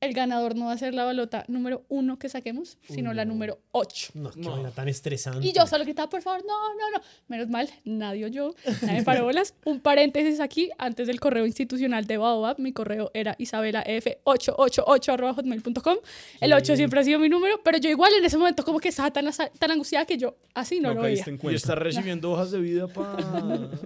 el 0.00 0.12
ganador 0.14 0.56
no 0.56 0.66
va 0.66 0.72
a 0.72 0.78
ser 0.78 0.94
la 0.94 1.04
balota 1.04 1.44
número 1.48 1.84
uno 1.88 2.18
que 2.18 2.28
saquemos, 2.28 2.78
sino 2.88 3.12
la 3.12 3.24
número 3.24 3.58
ocho. 3.72 4.08
No, 4.14 4.30
qué 4.30 4.40
No. 4.40 4.70
tan 4.70 4.88
estresante. 4.88 5.46
Y 5.46 5.52
yo 5.52 5.66
solo 5.66 5.84
gritaba, 5.84 6.08
por 6.08 6.22
favor, 6.22 6.44
no, 6.46 6.74
no, 6.74 6.90
no. 6.98 7.02
Menos 7.28 7.48
mal, 7.48 7.68
nadie 7.84 8.24
oyó, 8.24 8.54
nadie 8.82 8.98
me 8.98 9.02
paró 9.04 9.24
bolas. 9.24 9.54
Un 9.64 9.80
paréntesis 9.80 10.40
aquí, 10.40 10.70
antes 10.78 11.06
del 11.06 11.20
correo 11.20 11.46
institucional 11.46 12.06
de 12.06 12.16
Baobab, 12.18 12.58
mi 12.58 12.72
correo 12.72 13.10
era 13.14 13.36
isabelaf888.hotmail.com. 13.38 15.96
El 16.40 16.52
8 16.52 16.76
siempre 16.76 17.00
ha 17.00 17.04
sido 17.04 17.18
mi 17.18 17.28
número, 17.28 17.60
pero 17.62 17.78
yo 17.78 17.90
igual 17.90 18.12
en 18.14 18.24
ese 18.24 18.36
momento 18.38 18.64
como 18.64 18.80
que 18.80 18.88
estaba 18.88 19.10
tan, 19.10 19.28
tan 19.58 19.70
angustiada 19.70 20.04
que 20.06 20.16
yo 20.18 20.36
así 20.54 20.80
no, 20.80 20.88
No 20.90 20.94
lo 20.96 21.02
veía. 21.02 21.22
en 21.26 21.34
¿Y 21.34 21.38
cuenta. 21.38 21.56
está 21.56 21.74
recibiendo 21.74 22.30
hojas 22.32 22.50
de 22.50 22.60
vida 22.60 22.86
pa, 22.88 23.16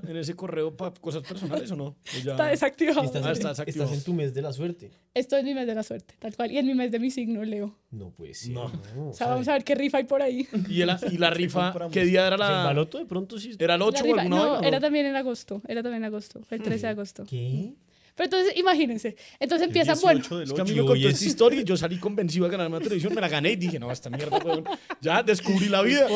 en 0.07 0.17
ese 0.17 0.35
correo 0.35 0.77
para 0.77 0.95
cosas 0.95 1.23
personales 1.23 1.71
o 1.71 1.77
no? 1.77 1.97
Ya- 2.25 2.33
Está 2.33 2.47
desactivado. 2.47 3.03
Estás, 3.05 3.23
Ah, 3.25 3.29
en- 3.29 3.33
está 3.33 3.49
desactivado. 3.51 3.85
estás 3.91 3.99
en 3.99 4.05
tu 4.05 4.15
mes 4.15 4.35
de 4.35 4.43
la 4.43 4.53
suerte. 4.53 4.91
Esto 5.15 5.37
es 5.37 5.45
mi 5.45 5.55
mes 5.55 5.67
de 5.67 5.75
la 5.75 5.83
suerte, 5.83 6.04
tal 6.19 6.35
cual. 6.37 6.53
Y 6.53 6.59
en 6.59 6.67
mi 6.67 6.75
mes 6.75 6.91
de 6.91 6.99
mi 6.99 7.11
signo, 7.11 7.45
Leo. 7.45 7.77
No 7.91 8.11
puede 8.11 8.35
ser. 8.35 8.53
No. 8.53 8.71
No. 8.97 9.09
O 9.11 9.13
sea, 9.13 9.29
vamos 9.29 9.47
a 9.49 9.53
ver 9.55 9.65
qué 9.65 9.75
rifa 9.75 9.99
hay 9.99 10.05
por 10.05 10.23
ahí. 10.23 10.47
¿Y, 10.69 10.81
el- 10.83 10.91
y 11.11 11.19
la 11.19 11.31
rifa, 11.31 11.75
qué 11.93 12.05
día 12.05 12.27
era 12.27 12.37
Pues 12.37 12.49
el 12.49 12.55
la...? 12.57 12.65
baloto 12.65 12.99
de 12.99 13.07
pronto 13.07 13.39
sí. 13.39 13.53
¿Era 13.59 13.75
el 13.77 13.83
8 13.83 14.05
La 14.05 14.11
o 14.11 14.15
rifa- 14.15 14.21
alguna 14.23 14.37
no, 14.37 14.61
era 14.63 14.81
también 14.81 15.07
en 15.07 15.17
agosto. 15.17 15.63
Era 15.69 15.83
también 15.83 16.03
en 16.03 16.07
agosto. 16.07 16.41
Fue 16.45 16.57
el 16.59 16.63
13 16.63 16.87
de 16.87 16.91
agosto. 16.93 17.25
¿Qué? 17.29 17.75
Pero 18.15 18.25
entonces, 18.27 18.57
imagínense. 18.57 19.17
Entonces 19.41 19.67
empiezan, 19.67 19.99
bueno, 20.01 20.21
18 20.21 20.39
del 20.39 20.49
Es 20.49 20.53
que 20.55 20.61
a 20.61 20.65
mí 20.65 20.71
8. 20.71 20.75
me 20.75 20.77
Yo, 20.77 20.87
contó 20.87 21.09
esta 21.09 21.21
es- 21.21 21.27
historia 21.27 21.61
y 21.61 21.65
yo 21.65 21.77
salí 21.77 21.99
convencido 21.99 22.47
a 22.47 22.49
ganarme 22.49 22.77
la 22.79 22.83
televisión, 22.83 23.15
me 23.15 23.21
la 23.21 23.29
gané 23.29 23.53
y 23.53 23.57
dije, 23.57 23.79
no, 23.79 23.91
esta 23.91 24.09
mierda, 24.11 24.39
weón, 24.39 24.65
ya 25.01 25.23
descubrí 25.23 25.69
la 25.69 25.83
vida. 25.83 26.07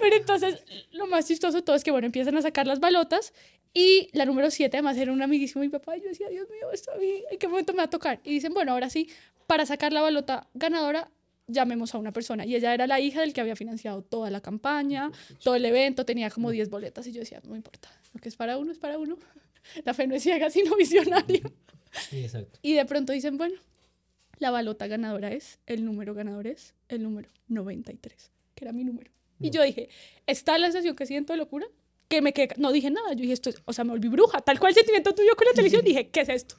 Pero 0.00 0.16
entonces, 0.16 0.62
lo 0.92 1.06
más 1.06 1.26
chistoso 1.26 1.58
de 1.58 1.62
todo 1.62 1.76
es 1.76 1.84
que, 1.84 1.90
bueno, 1.90 2.06
empiezan 2.06 2.36
a 2.36 2.42
sacar 2.42 2.66
las 2.66 2.80
balotas 2.80 3.32
y 3.74 4.08
la 4.12 4.24
número 4.24 4.50
7 4.50 4.76
además 4.76 4.96
era 4.96 5.12
un 5.12 5.20
amiguísimo 5.20 5.60
de 5.62 5.68
mi 5.68 5.72
papá 5.72 5.96
y 5.96 6.00
yo 6.02 6.08
decía, 6.08 6.28
Dios 6.28 6.48
mío, 6.48 6.70
esto 6.72 6.92
a 6.92 6.96
mí, 6.96 7.22
¿en 7.30 7.38
qué 7.38 7.46
momento 7.48 7.72
me 7.72 7.78
va 7.78 7.84
a 7.84 7.90
tocar? 7.90 8.20
Y 8.24 8.30
dicen, 8.30 8.54
bueno, 8.54 8.72
ahora 8.72 8.88
sí, 8.88 9.08
para 9.46 9.66
sacar 9.66 9.92
la 9.92 10.00
balota 10.00 10.48
ganadora, 10.54 11.10
llamemos 11.46 11.94
a 11.94 11.98
una 11.98 12.10
persona. 12.10 12.46
Y 12.46 12.56
ella 12.56 12.72
era 12.72 12.86
la 12.86 13.00
hija 13.00 13.20
del 13.20 13.34
que 13.34 13.42
había 13.42 13.54
financiado 13.54 14.00
toda 14.00 14.30
la 14.30 14.40
campaña, 14.40 15.10
todo 15.42 15.56
el 15.56 15.64
evento, 15.66 16.06
tenía 16.06 16.30
como 16.30 16.50
10 16.50 16.70
boletas 16.70 17.06
y 17.06 17.12
yo 17.12 17.20
decía, 17.20 17.40
no 17.46 17.54
importa, 17.54 17.90
lo 18.14 18.20
que 18.20 18.30
es 18.30 18.36
para 18.36 18.56
uno 18.56 18.72
es 18.72 18.78
para 18.78 18.96
uno. 18.98 19.18
La 19.84 19.94
fe 19.94 20.06
no 20.06 20.14
es 20.14 20.22
ciega, 20.22 20.50
sino 20.50 20.76
visionaria. 20.76 21.42
Sí, 22.08 22.24
exacto. 22.24 22.58
Y 22.62 22.74
de 22.74 22.84
pronto 22.84 23.12
dicen, 23.12 23.36
bueno, 23.36 23.56
la 24.38 24.50
balota 24.50 24.86
ganadora 24.86 25.32
es, 25.32 25.58
el 25.66 25.84
número 25.84 26.14
ganador 26.14 26.46
es 26.46 26.74
el 26.88 27.02
número 27.02 27.28
93, 27.48 28.30
que 28.54 28.64
era 28.64 28.72
mi 28.72 28.84
número. 28.84 29.10
Y 29.40 29.50
yo 29.50 29.62
dije, 29.62 29.88
¿está 30.26 30.58
la 30.58 30.66
sensación 30.66 30.96
que 30.96 31.06
siento 31.06 31.32
de 31.32 31.38
locura? 31.38 31.66
Que 32.08 32.22
me 32.22 32.32
quedé, 32.32 32.48
no 32.56 32.72
dije 32.72 32.90
nada, 32.90 33.10
yo 33.12 33.20
dije, 33.20 33.32
esto 33.32 33.50
es, 33.50 33.56
o 33.64 33.72
sea, 33.72 33.84
me 33.84 33.90
volví 33.90 34.08
bruja, 34.08 34.40
tal 34.40 34.58
cual 34.58 34.70
el 34.70 34.76
sentimiento 34.76 35.14
tuyo 35.14 35.34
con 35.36 35.46
la 35.46 35.52
televisión, 35.52 35.84
dije, 35.84 36.08
¿qué 36.08 36.20
es 36.20 36.28
esto? 36.28 36.56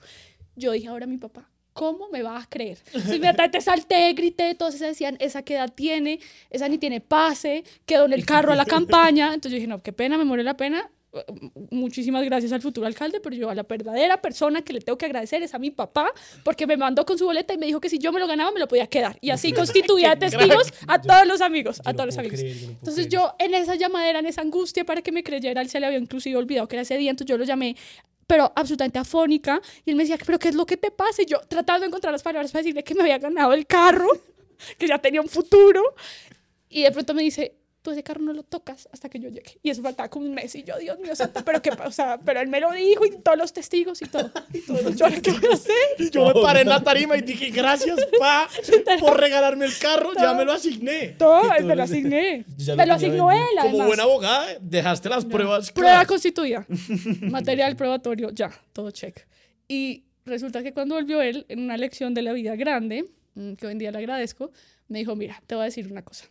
Yo 0.55 0.71
dije, 0.71 0.87
ahora 0.87 1.07
mi 1.07 1.17
papá, 1.17 1.49
¿cómo 1.73 2.09
me 2.09 2.23
vas 2.23 2.45
a 2.45 2.49
creer? 2.49 2.79
Entonces 2.87 3.15
inmediatamente 3.15 3.61
salté, 3.61 4.13
grité, 4.13 4.55
todos 4.55 4.75
se 4.75 4.85
decían, 4.85 5.17
¿esa 5.19 5.43
qué 5.43 5.55
edad 5.55 5.73
tiene? 5.73 6.19
Esa 6.49 6.67
ni 6.69 6.77
tiene 6.77 7.01
pase, 7.01 7.63
quedó 7.85 8.05
en 8.05 8.13
el 8.13 8.25
carro 8.25 8.53
a 8.53 8.55
la 8.55 8.65
campaña. 8.65 9.33
Entonces 9.33 9.51
yo 9.51 9.55
dije, 9.55 9.67
no, 9.67 9.83
qué 9.83 9.93
pena, 9.93 10.17
me 10.17 10.25
muere 10.25 10.43
la 10.43 10.57
pena. 10.57 10.89
Muchísimas 11.71 12.23
gracias 12.25 12.51
al 12.51 12.61
futuro 12.61 12.87
alcalde, 12.87 13.19
pero 13.19 13.35
yo 13.35 13.49
a 13.49 13.55
la 13.55 13.63
verdadera 13.63 14.21
persona 14.21 14.61
que 14.61 14.73
le 14.73 14.81
tengo 14.81 14.97
que 14.97 15.05
agradecer 15.05 15.41
es 15.43 15.53
a 15.53 15.59
mi 15.59 15.71
papá, 15.71 16.11
porque 16.43 16.67
me 16.67 16.77
mandó 16.77 17.05
con 17.05 17.17
su 17.17 17.25
boleta 17.25 17.53
y 17.53 17.57
me 17.57 17.65
dijo 17.65 17.79
que 17.79 17.89
si 17.89 17.99
yo 17.99 18.11
me 18.11 18.19
lo 18.19 18.27
ganaba 18.27 18.51
me 18.51 18.59
lo 18.59 18.67
podía 18.67 18.87
quedar. 18.87 19.17
Y 19.21 19.29
así 19.29 19.53
constituía 19.53 20.15
testigos 20.17 20.73
a 20.87 21.01
todos 21.01 21.25
los 21.27 21.41
amigos, 21.41 21.81
a 21.85 21.93
todos 21.93 22.07
los 22.07 22.17
amigos. 22.17 22.41
Entonces 22.41 23.07
yo 23.09 23.33
en 23.39 23.53
esa 23.53 23.75
llamadera, 23.75 24.19
en 24.19 24.25
esa 24.25 24.41
angustia 24.41 24.85
para 24.85 25.01
que 25.01 25.11
me 25.11 25.23
creyera, 25.23 25.61
él 25.61 25.69
se 25.69 25.79
le 25.79 25.85
había 25.85 25.99
inclusive 25.99 26.35
olvidado 26.37 26.67
que 26.67 26.75
era 26.75 26.83
ese 26.83 26.97
día, 26.97 27.11
entonces 27.11 27.29
yo 27.29 27.37
lo 27.37 27.45
llamé 27.45 27.75
pero 28.27 28.51
absolutamente 28.55 28.99
afónica 28.99 29.61
y 29.85 29.91
él 29.91 29.95
me 29.95 30.03
decía, 30.03 30.17
pero 30.25 30.39
¿qué 30.39 30.49
es 30.49 30.55
lo 30.55 30.65
que 30.65 30.77
te 30.77 30.91
pasa? 30.91 31.21
Y 31.21 31.25
yo 31.25 31.39
tratando 31.47 31.81
de 31.81 31.87
encontrar 31.87 32.11
las 32.11 32.23
palabras 32.23 32.51
para 32.51 32.63
decirle 32.63 32.83
que 32.83 32.95
me 32.95 33.01
había 33.01 33.19
ganado 33.19 33.53
el 33.53 33.67
carro, 33.67 34.07
que 34.77 34.87
ya 34.87 34.97
tenía 34.97 35.21
un 35.21 35.29
futuro 35.29 35.81
y 36.69 36.83
de 36.83 36.91
pronto 36.91 37.13
me 37.13 37.21
dice, 37.21 37.55
tú 37.85 37.91
ese 37.91 38.01
carro 38.01 38.21
no 38.21 38.33
lo 38.33 38.41
tocas 38.41 38.89
hasta 38.91 39.09
que 39.09 39.19
yo 39.19 39.29
llegue. 39.29 39.59
Y 39.61 39.69
eso 39.69 39.83
faltaba 39.83 40.09
como 40.09 40.25
un 40.25 40.33
mes 40.33 40.55
y 40.55 40.63
yo, 40.63 40.75
Dios 40.79 40.97
mío, 40.97 41.15
santo, 41.15 41.45
pero 41.45 41.61
qué 41.61 41.69
pasa, 41.69 41.87
o 41.87 41.91
sea, 41.91 42.17
pero 42.17 42.41
él 42.41 42.47
me 42.47 42.59
lo 42.59 42.71
dijo 42.71 43.05
y 43.05 43.11
todos 43.11 43.37
los 43.37 43.53
testigos 43.53 44.01
y 44.01 44.05
todo. 44.05 44.31
Y 44.53 44.61
todo, 44.61 44.89
yo, 44.89 45.05
¿ahora 45.05 45.21
¿qué 45.21 45.31
voy 45.31 45.49
a 45.51 45.53
hacer? 45.53 45.75
Y 45.99 46.09
yo 46.09 46.25
me 46.25 46.41
paré 46.41 46.61
en 46.61 46.69
la 46.69 46.81
tarima 46.81 47.15
y 47.15 47.21
dije, 47.21 47.51
gracias, 47.51 47.99
pa, 48.19 48.49
por 48.99 49.19
regalarme 49.19 49.65
el 49.65 49.77
carro, 49.77 50.13
ya 50.15 50.33
me 50.33 50.45
lo 50.45 50.53
asigné. 50.53 51.09
Todo, 51.19 51.43
me 51.63 51.75
lo 51.75 51.83
asigné. 51.83 52.45
Me 52.75 52.85
lo 52.87 52.93
asignó 52.95 53.31
él, 53.31 53.45
Como 53.61 53.85
buena 53.85 54.03
abogada, 54.03 54.47
dejaste 54.59 55.07
las 55.09 55.25
pruebas 55.25 55.71
Prueba 55.71 55.91
claras. 55.91 56.07
constituida. 56.07 56.65
Material 57.21 57.75
probatorio, 57.75 58.31
ya, 58.31 58.49
todo 58.73 58.89
check. 58.89 59.27
Y 59.67 60.05
resulta 60.25 60.63
que 60.63 60.73
cuando 60.73 60.95
volvió 60.95 61.21
él, 61.21 61.45
en 61.49 61.59
una 61.59 61.77
lección 61.77 62.15
de 62.15 62.23
la 62.23 62.33
vida 62.33 62.55
grande, 62.55 63.11
mm, 63.35 63.53
que 63.53 63.67
hoy 63.67 63.73
en 63.73 63.77
día 63.77 63.91
le 63.91 63.99
agradezco, 63.99 64.51
me 64.87 64.99
dijo, 64.99 65.15
mira, 65.15 65.39
te 65.45 65.53
voy 65.53 65.63
a 65.63 65.65
decir 65.65 65.91
una 65.91 66.01
cosa. 66.01 66.25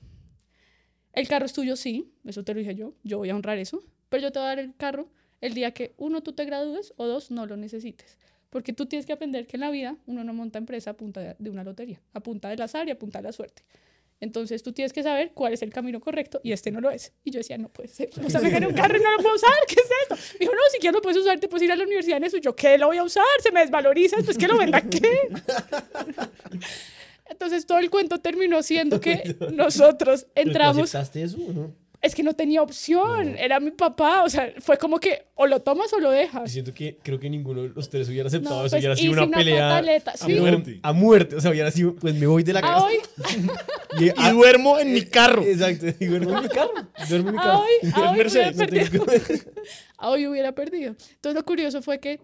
El 1.14 1.28
carro 1.28 1.46
es 1.46 1.52
tuyo, 1.52 1.76
sí, 1.76 2.12
eso 2.24 2.44
te 2.44 2.54
lo 2.54 2.58
dije 2.58 2.74
yo, 2.74 2.94
yo 3.04 3.18
voy 3.18 3.30
a 3.30 3.36
honrar 3.36 3.58
eso, 3.58 3.82
pero 4.08 4.22
yo 4.22 4.32
te 4.32 4.38
voy 4.38 4.46
a 4.46 4.48
dar 4.48 4.58
el 4.58 4.74
carro 4.76 5.08
el 5.40 5.54
día 5.54 5.72
que, 5.72 5.94
uno, 5.98 6.22
tú 6.22 6.32
te 6.32 6.44
gradúes 6.44 6.94
o 6.96 7.06
dos, 7.06 7.30
no 7.30 7.46
lo 7.46 7.56
necesites. 7.56 8.18
Porque 8.50 8.72
tú 8.72 8.86
tienes 8.86 9.04
que 9.04 9.12
aprender 9.12 9.46
que 9.46 9.56
en 9.56 9.60
la 9.60 9.70
vida 9.70 9.96
uno 10.06 10.24
no 10.24 10.32
monta 10.32 10.58
empresa 10.58 10.90
a 10.90 10.94
punta 10.94 11.34
de, 11.38 11.50
una 11.50 11.64
lotería, 11.64 12.00
a 12.12 12.20
punta 12.20 12.48
del 12.48 12.62
azar 12.62 12.88
y 12.88 12.92
a 12.92 12.98
punta 12.98 13.18
de 13.18 13.24
la 13.24 13.32
suerte. 13.32 13.62
Entonces 14.20 14.62
tú 14.62 14.72
tienes 14.72 14.92
que 14.92 15.02
saber 15.02 15.32
cuál 15.34 15.52
es 15.52 15.62
el 15.62 15.70
camino 15.70 16.00
correcto 16.00 16.40
y 16.42 16.52
este 16.52 16.70
no 16.70 16.80
lo 16.80 16.90
es. 16.90 17.12
Y 17.24 17.30
yo 17.30 17.38
decía, 17.38 17.58
no 17.58 17.68
puede 17.68 17.88
ser. 17.88 18.10
O 18.24 18.30
sea, 18.30 18.40
me 18.40 18.50
gané 18.50 18.66
un 18.66 18.72
carro 18.72 18.96
y 18.96 19.02
no 19.02 19.10
lo 19.10 19.18
puedo 19.18 19.34
usar. 19.34 19.52
¿Qué 19.68 19.74
es 19.74 19.90
esto? 20.02 20.14
Me 20.34 20.38
dijo, 20.38 20.54
no, 20.54 20.60
si 20.72 20.78
quieres 20.78 20.94
lo 20.94 21.02
puedes 21.02 21.18
usar, 21.18 21.38
te 21.40 21.48
puedes 21.48 21.64
ir 21.64 21.72
a 21.72 21.76
la 21.76 21.84
universidad 21.84 22.16
en 22.16 22.24
eso. 22.24 22.36
Y 22.36 22.40
yo, 22.40 22.54
¿qué 22.54 22.78
lo 22.78 22.86
voy 22.86 22.96
a 22.96 23.02
usar? 23.02 23.24
Se 23.42 23.50
me 23.50 23.60
desvaloriza. 23.60 24.16
Pues 24.24 24.38
que 24.38 24.46
lo 24.46 24.56
venda, 24.56 24.80
¿qué? 24.80 25.28
Entonces 27.28 27.66
todo 27.66 27.78
el 27.78 27.90
cuento 27.90 28.18
terminó 28.20 28.62
siendo 28.62 29.00
que 29.00 29.36
nosotros 29.54 30.26
¿Pero 30.34 30.44
tú 30.44 30.48
entramos. 30.50 30.82
aceptaste 30.94 31.22
eso 31.22 31.38
o 31.38 31.52
no? 31.52 31.84
Es 32.02 32.14
que 32.14 32.22
no 32.22 32.34
tenía 32.34 32.60
opción. 32.60 33.34
Era 33.38 33.60
mi 33.60 33.70
papá. 33.70 34.24
O 34.24 34.28
sea, 34.28 34.52
fue 34.58 34.76
como 34.76 34.98
que 35.00 35.24
o 35.36 35.46
lo 35.46 35.60
tomas 35.62 35.90
o 35.94 36.00
lo 36.00 36.10
dejas. 36.10 36.50
siento 36.52 36.74
que 36.74 36.98
creo 37.02 37.18
que 37.18 37.30
ninguno 37.30 37.62
de 37.62 37.70
los 37.70 37.88
tres 37.88 38.10
hubiera 38.10 38.26
aceptado 38.28 38.56
No, 38.56 38.66
eso. 38.66 38.72
pues, 38.74 38.80
hubiera 38.82 38.94
sido 38.94 39.12
una 39.14 39.22
una 39.24 39.36
pelea 39.38 39.68
pataleta, 39.70 40.10
a, 40.10 40.16
sí. 40.18 40.34
muerte. 40.34 40.80
a 40.82 40.92
muerte. 40.92 41.36
O 41.36 41.40
sea, 41.40 41.50
hubiera 41.50 41.70
sido, 41.70 41.94
pues 41.96 42.14
me 42.14 42.26
voy 42.26 42.42
de 42.42 42.52
la 42.52 42.58
A 42.58 42.62
casa. 42.62 42.84
hoy, 42.84 42.96
Y, 44.00 44.04
Y 44.10 44.30
duermo 44.32 44.78
en 44.78 44.92
mi 44.92 45.00
carro. 45.00 45.42
Exacto. 45.44 45.86
Y 45.98 46.04
duermo 46.04 46.36
en 46.36 46.42
mi 46.42 46.48
carro. 46.50 46.72
Duermo 47.08 47.28
en 47.30 47.34
mi 47.36 47.40
a 47.40 47.42
carro. 47.42 47.60
hoy, 47.60 47.90
a 47.94 48.00
hoy 48.00 48.02
hubiera 48.02 48.12
Mercedes, 48.12 48.56
No 48.56 48.66
perdido. 48.66 49.06
a 49.96 50.10
hoy 50.10 50.26
hubiera 50.26 50.52
perdido. 50.52 50.90
Entonces 50.90 51.34
lo 51.34 51.44
curioso 51.46 51.80
fue 51.80 52.00
que 52.00 52.20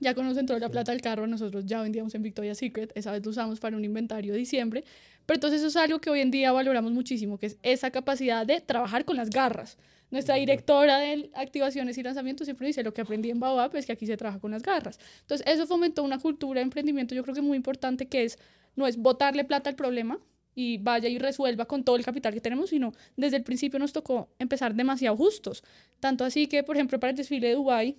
ya 0.00 0.14
cuando 0.14 0.30
nos 0.30 0.38
entró 0.38 0.58
la 0.58 0.68
plata 0.68 0.92
del 0.92 1.00
carro, 1.00 1.26
nosotros 1.26 1.64
ya 1.66 1.82
vendíamos 1.82 2.14
en 2.14 2.22
Victoria's 2.22 2.58
Secret, 2.58 2.92
esa 2.94 3.12
vez 3.12 3.24
lo 3.24 3.30
usamos 3.30 3.60
para 3.60 3.76
un 3.76 3.84
inventario 3.84 4.32
de 4.32 4.38
diciembre, 4.38 4.84
pero 5.26 5.36
entonces 5.36 5.60
eso 5.60 5.68
es 5.68 5.76
algo 5.76 6.00
que 6.00 6.10
hoy 6.10 6.20
en 6.20 6.30
día 6.30 6.52
valoramos 6.52 6.92
muchísimo, 6.92 7.38
que 7.38 7.46
es 7.46 7.58
esa 7.62 7.90
capacidad 7.90 8.46
de 8.46 8.60
trabajar 8.60 9.04
con 9.04 9.16
las 9.16 9.30
garras. 9.30 9.76
Nuestra 10.10 10.36
directora 10.36 10.98
de 10.98 11.30
activaciones 11.34 11.98
y 11.98 12.02
lanzamientos 12.02 12.46
siempre 12.46 12.66
dice, 12.66 12.82
lo 12.82 12.94
que 12.94 13.02
aprendí 13.02 13.30
en 13.30 13.40
Baobab 13.40 13.76
es 13.76 13.84
que 13.84 13.92
aquí 13.92 14.06
se 14.06 14.16
trabaja 14.16 14.40
con 14.40 14.50
las 14.50 14.62
garras. 14.62 14.98
Entonces 15.20 15.46
eso 15.46 15.66
fomentó 15.66 16.02
una 16.02 16.18
cultura 16.18 16.60
de 16.60 16.64
emprendimiento, 16.64 17.14
yo 17.14 17.22
creo 17.22 17.34
que 17.34 17.42
muy 17.42 17.56
importante, 17.56 18.06
que 18.06 18.24
es, 18.24 18.38
no 18.74 18.86
es 18.86 18.96
botarle 18.96 19.44
plata 19.44 19.68
al 19.68 19.76
problema, 19.76 20.18
y 20.58 20.78
vaya 20.78 21.08
y 21.08 21.20
resuelva 21.20 21.66
con 21.66 21.84
todo 21.84 21.94
el 21.94 22.04
capital 22.04 22.34
que 22.34 22.40
tenemos, 22.40 22.70
sino 22.70 22.92
desde 23.16 23.36
el 23.36 23.44
principio 23.44 23.78
nos 23.78 23.92
tocó 23.92 24.28
empezar 24.40 24.74
demasiado 24.74 25.16
justos. 25.16 25.62
Tanto 26.00 26.24
así 26.24 26.48
que, 26.48 26.64
por 26.64 26.74
ejemplo, 26.74 26.98
para 26.98 27.12
el 27.12 27.16
desfile 27.16 27.46
de 27.46 27.54
Dubái, 27.54 27.96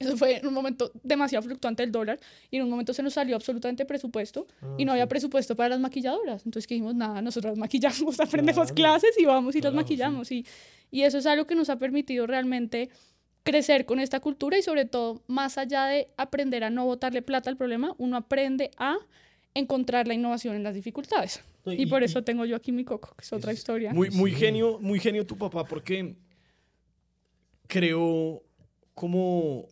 eso 0.00 0.16
fue 0.16 0.38
en 0.38 0.46
un 0.46 0.54
momento 0.54 0.90
demasiado 1.02 1.42
fluctuante 1.42 1.82
el 1.82 1.92
dólar 1.92 2.18
y 2.50 2.56
en 2.56 2.62
un 2.64 2.70
momento 2.70 2.92
se 2.94 3.02
nos 3.02 3.12
salió 3.12 3.36
absolutamente 3.36 3.84
presupuesto 3.84 4.46
y 4.78 4.84
no 4.86 4.92
había 4.92 5.06
presupuesto 5.06 5.54
para 5.54 5.68
las 5.68 5.80
maquilladoras. 5.80 6.44
Entonces 6.46 6.66
que 6.66 6.74
dijimos, 6.74 6.94
nada, 6.94 7.20
nosotros 7.22 7.56
maquillamos, 7.58 8.18
aprendemos 8.20 8.72
Claro. 8.72 8.74
clases 8.74 9.18
y 9.18 9.26
vamos 9.26 9.54
y 9.54 9.60
las 9.60 9.70
Claro, 9.72 9.72
sí. 9.72 9.84
maquillamos. 9.84 10.32
Y, 10.32 10.46
y 10.90 11.02
eso 11.02 11.18
es 11.18 11.26
algo 11.26 11.46
que 11.46 11.54
nos 11.54 11.68
ha 11.70 11.76
permitido 11.78 12.26
realmente 12.26 12.88
crecer 13.42 13.84
con 13.84 14.00
esta 14.00 14.20
cultura 14.20 14.56
y 14.58 14.62
sobre 14.62 14.86
todo, 14.86 15.22
más 15.26 15.58
allá 15.58 15.84
de 15.86 16.08
aprender 16.16 16.64
a 16.64 16.70
no 16.70 16.84
botarle 16.86 17.20
plata 17.22 17.48
al 17.50 17.56
problema, 17.56 17.94
uno 17.98 18.16
aprende 18.16 18.70
a 18.78 18.96
encontrar 19.54 20.08
la 20.08 20.14
innovación 20.14 20.56
en 20.56 20.62
las 20.62 20.74
dificultades. 20.74 21.42
No, 21.66 21.72
Y, 21.72 21.82
y- 21.82 21.86
por 21.86 22.00
y- 22.02 22.06
eso 22.06 22.22
tengo 22.24 22.46
yo 22.46 22.56
aquí 22.56 22.72
mi 22.72 22.84
coco, 22.84 23.14
que 23.16 23.24
es 23.24 23.32
otra 23.34 23.52
historia. 23.52 23.92
Muy, 23.92 24.08
muy 24.10 24.30
Sí. 24.30 24.36
genio, 24.38 24.78
muy 24.80 24.98
genio 24.98 25.26
tu 25.26 25.36
papá 25.36 25.64
porque 25.64 26.14
creó 27.66 28.42
como 28.94 29.66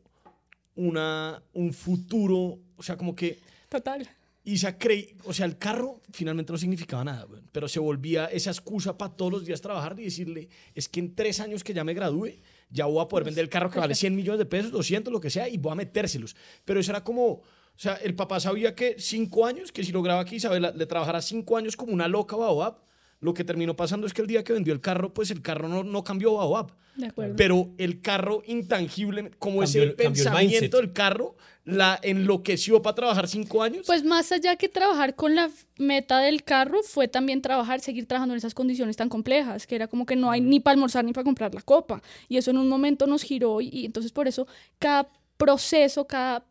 una, 0.79 1.43
un 1.53 1.73
futuro, 1.73 2.59
o 2.77 2.83
sea, 2.83 2.97
como 2.97 3.15
que 3.15 3.39
Total. 3.69 4.09
Isa 4.45 4.79
creí, 4.79 5.15
o 5.25 5.35
sea, 5.35 5.45
el 5.45 5.59
carro 5.59 6.01
finalmente 6.11 6.53
no 6.53 6.59
significaba 6.59 7.05
nada, 7.05 7.27
pero 7.53 7.69
se 7.69 7.81
volvía 7.81 8.27
esa 8.27 8.51
excusa 8.51 8.97
para 8.97 9.15
todos 9.15 9.31
los 9.31 9.45
días 9.45 9.61
trabajar 9.61 9.95
y 10.01 10.05
decirle, 10.05 10.49
es 10.75 10.89
que 10.89 11.01
en 11.01 11.15
tres 11.15 11.41
años 11.41 11.63
que 11.63 11.75
ya 11.75 11.85
me 11.85 11.93
gradúe, 11.93 12.41
ya 12.71 12.87
voy 12.87 13.05
a 13.05 13.09
poder 13.09 13.27
vender 13.27 13.45
el 13.45 13.51
carro 13.51 13.71
que 13.71 13.79
vale 13.79 13.95
100 13.95 14.17
millones 14.17 14.39
de 14.39 14.47
pesos, 14.47 14.71
200, 14.71 15.13
lo 15.13 15.21
que 15.21 15.29
sea, 15.29 15.51
y 15.51 15.59
voy 15.59 15.73
a 15.73 15.75
metérselos. 15.75 16.35
Pero 16.65 16.81
eso 16.81 16.93
era 16.93 17.05
como, 17.05 17.27
o 17.27 17.43
sea, 17.77 17.97
el 17.97 18.15
papá 18.15 18.41
sabía 18.41 18.75
que 18.75 18.97
cinco 18.99 19.45
años, 19.45 19.71
que 19.71 19.85
si 19.85 19.93
lograba 19.93 20.25
que 20.25 20.37
Isabela 20.37 20.71
le 20.71 20.87
trabajara 20.87 21.21
cinco 21.21 21.59
años 21.59 21.77
como 21.77 21.93
una 21.93 22.09
loca 22.09 22.35
Baobab, 22.35 22.79
lo 23.21 23.35
que 23.35 23.45
terminó 23.45 23.75
pasando 23.77 24.07
es 24.07 24.15
que 24.15 24.23
el 24.23 24.29
día 24.29 24.45
que 24.45 24.53
vendió 24.53 24.73
el 24.73 24.81
carro, 24.81 25.13
pues 25.13 25.31
el 25.31 25.43
carro 25.43 25.69
no, 25.69 25.83
no 25.85 26.05
cambió 26.05 26.35
Baobab. 26.35 26.73
De 26.95 27.07
acuerdo. 27.07 27.35
Pero 27.37 27.71
el 27.79 28.01
carro 28.01 28.43
intangible, 28.47 29.31
como 29.39 29.61
Cambió 29.61 29.65
ese 29.65 29.83
el- 29.83 29.89
cambió 29.91 30.07
el 30.09 30.13
pensamiento 30.15 30.77
del 30.79 30.93
carro, 30.93 31.37
la 31.65 31.99
enloqueció 32.03 32.81
para 32.83 32.95
trabajar 32.97 33.29
cinco 33.29 33.63
años. 33.63 33.85
Pues 33.87 34.03
más 34.05 34.33
allá 34.33 34.57
que 34.57 34.69
trabajar 34.69 35.15
con 35.15 35.35
la 35.35 35.51
meta 35.79 36.19
del 36.19 36.43
carro, 36.43 36.83
fue 36.83 37.07
también 37.07 37.43
trabajar, 37.43 37.81
seguir 37.81 38.07
trabajando 38.07 38.35
en 38.35 38.39
esas 38.39 38.55
condiciones 38.55 38.97
tan 38.97 39.09
complejas, 39.09 39.67
que 39.67 39.77
era 39.77 39.87
como 39.87 40.07
que 40.07 40.17
no 40.17 40.31
hay 40.31 40.41
ni 40.41 40.61
para 40.61 40.73
almorzar 40.75 41.05
ni 41.05 41.13
para 41.13 41.25
comprar 41.25 41.55
la 41.55 41.61
copa. 41.63 42.03
Y 42.29 42.37
eso 42.39 42.51
en 42.51 42.59
un 42.59 42.69
momento 42.69 43.07
nos 43.07 43.23
giró 43.23 43.61
y, 43.61 43.69
y 43.69 43.85
entonces 43.85 44.11
por 44.13 44.27
eso 44.27 44.47
cada 44.79 45.09
proceso, 45.37 46.07
cada 46.07 46.45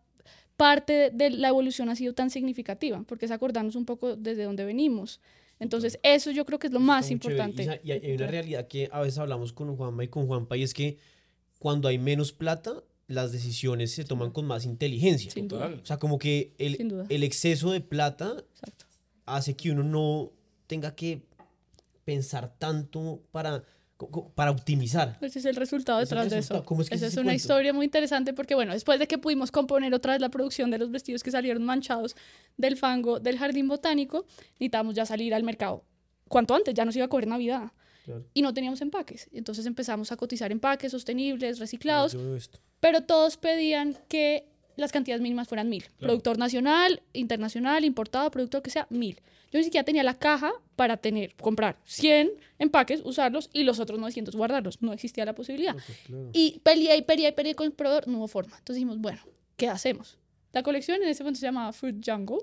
parte 0.57 1.11
de, 1.13 1.29
la 1.29 1.49
evolución 1.49 1.89
ha 1.89 1.95
sido 1.95 2.13
tan 2.13 2.29
significativa, 2.29 3.03
porque 3.07 3.25
es 3.25 3.31
acordarnos 3.31 3.75
un 3.75 3.85
poco 3.85 4.15
desde 4.15 4.43
dónde 4.43 4.65
venimos. 4.65 5.21
Entonces 5.59 5.99
eso 6.03 6.31
yo 6.31 6.45
creo 6.45 6.59
que 6.59 6.67
es 6.67 6.73
lo 6.73 6.79
más 6.79 7.05
Está 7.05 7.13
muy 7.13 7.19
chévere. 7.19 7.49
importante. 7.49 7.81
Y, 7.83 7.91
hay 7.91 7.99
hay 8.03 8.15
una 8.15 8.27
realidad 8.27 8.67
que 8.67 8.89
a 8.91 9.01
veces 9.01 9.17
hablamos 9.19 9.53
con 9.53 9.75
Juanma 9.75 10.03
y 10.03 10.07
con 10.07 10.27
Juanpa 10.27 10.57
y 10.57 10.63
es 10.63 10.73
que 10.73 10.97
cuando 11.59 11.87
hay 11.87 11.97
menos 11.97 12.31
plata, 12.31 12.83
las 13.07 13.31
decisiones 13.31 13.91
se 13.93 14.03
toman 14.03 14.31
con 14.31 14.45
más 14.45 14.65
inteligencia. 14.65 15.31
Sin 15.31 15.47
duda. 15.47 15.71
O 15.81 15.85
sea, 15.85 15.97
como 15.97 16.19
que 16.19 16.53
el, 16.57 17.05
el 17.09 17.23
exceso 17.23 17.71
de 17.71 17.81
plata 17.81 18.43
Exacto. 18.49 18.85
hace 19.25 19.55
que 19.55 19.71
uno 19.71 19.83
no 19.83 20.31
tenga 20.67 20.93
que 20.93 21.21
pensar 22.03 22.55
tanto 22.57 23.21
para, 23.31 23.63
para 24.35 24.51
optimizar. 24.51 25.17
Ese 25.21 25.39
es 25.39 25.45
el 25.45 25.55
resultado 25.55 25.99
Ese 25.99 26.05
es 26.05 26.11
el 26.11 26.17
detrás 26.17 26.31
de 26.31 26.39
eso. 26.39 26.65
¿Cómo 26.65 26.81
es 26.81 26.89
que 26.89 26.95
es 26.95 27.01
Esa 27.01 27.07
es 27.07 27.13
una 27.15 27.23
cuento? 27.25 27.35
historia 27.35 27.73
muy 27.73 27.85
interesante 27.85 28.33
porque, 28.33 28.55
bueno, 28.55 28.73
después 28.73 28.99
de 28.99 29.07
que 29.07 29.17
pudimos 29.17 29.51
componer 29.51 29.93
otra 29.93 30.13
vez 30.13 30.21
la 30.21 30.29
producción 30.29 30.69
de 30.69 30.77
los 30.77 30.91
vestidos 30.91 31.23
que 31.23 31.31
salieron 31.31 31.63
manchados 31.63 32.15
del 32.57 32.77
fango 32.77 33.19
del 33.19 33.37
jardín 33.37 33.67
botánico, 33.67 34.25
necesitábamos 34.53 34.95
ya 34.95 35.05
salir 35.05 35.33
al 35.33 35.43
mercado. 35.43 35.83
Cuanto 36.27 36.53
antes, 36.53 36.73
ya 36.73 36.85
nos 36.85 36.95
iba 36.95 37.05
a 37.05 37.09
coger 37.09 37.27
Navidad. 37.27 37.71
Claro. 38.05 38.25
Y 38.33 38.41
no 38.41 38.53
teníamos 38.53 38.81
empaques. 38.81 39.29
Entonces 39.33 39.65
empezamos 39.65 40.11
a 40.11 40.17
cotizar 40.17 40.51
empaques 40.51 40.91
sostenibles, 40.91 41.59
reciclados, 41.59 42.15
pero 42.79 43.01
todos 43.01 43.37
pedían 43.37 43.97
que 44.07 44.47
las 44.77 44.91
cantidades 44.91 45.21
mínimas 45.21 45.47
fueran 45.47 45.69
mil. 45.69 45.83
Productor 45.99 46.37
nacional, 46.37 47.01
internacional, 47.13 47.83
importado, 47.83 48.29
productor 48.31 48.61
que 48.61 48.69
sea 48.69 48.87
mil. 48.89 49.19
Yo 49.51 49.59
ni 49.59 49.63
siquiera 49.63 49.83
tenía 49.83 50.03
la 50.03 50.17
caja 50.17 50.51
para 50.75 50.97
tener, 50.97 51.35
comprar 51.35 51.77
100 51.85 52.31
empaques, 52.59 53.01
usarlos 53.03 53.49
y 53.53 53.63
los 53.63 53.79
otros 53.79 53.99
900 53.99 54.35
guardarlos. 54.35 54.81
No 54.81 54.93
existía 54.93 55.25
la 55.25 55.33
posibilidad. 55.33 55.75
Y 56.33 56.59
peleé 56.63 56.97
y 56.97 57.01
peleé 57.01 57.29
y 57.29 57.31
peleé 57.31 57.55
con 57.55 57.65
el 57.67 57.71
proveedor, 57.71 58.07
no 58.07 58.17
hubo 58.17 58.27
forma. 58.27 58.57
Entonces 58.57 58.75
dijimos, 58.75 58.99
bueno, 58.99 59.21
¿qué 59.55 59.69
hacemos? 59.69 60.17
La 60.51 60.63
colección 60.63 61.01
en 61.01 61.09
ese 61.09 61.23
momento 61.23 61.39
se 61.39 61.45
llamaba 61.45 61.71
Fruit 61.71 62.03
Jungle. 62.05 62.39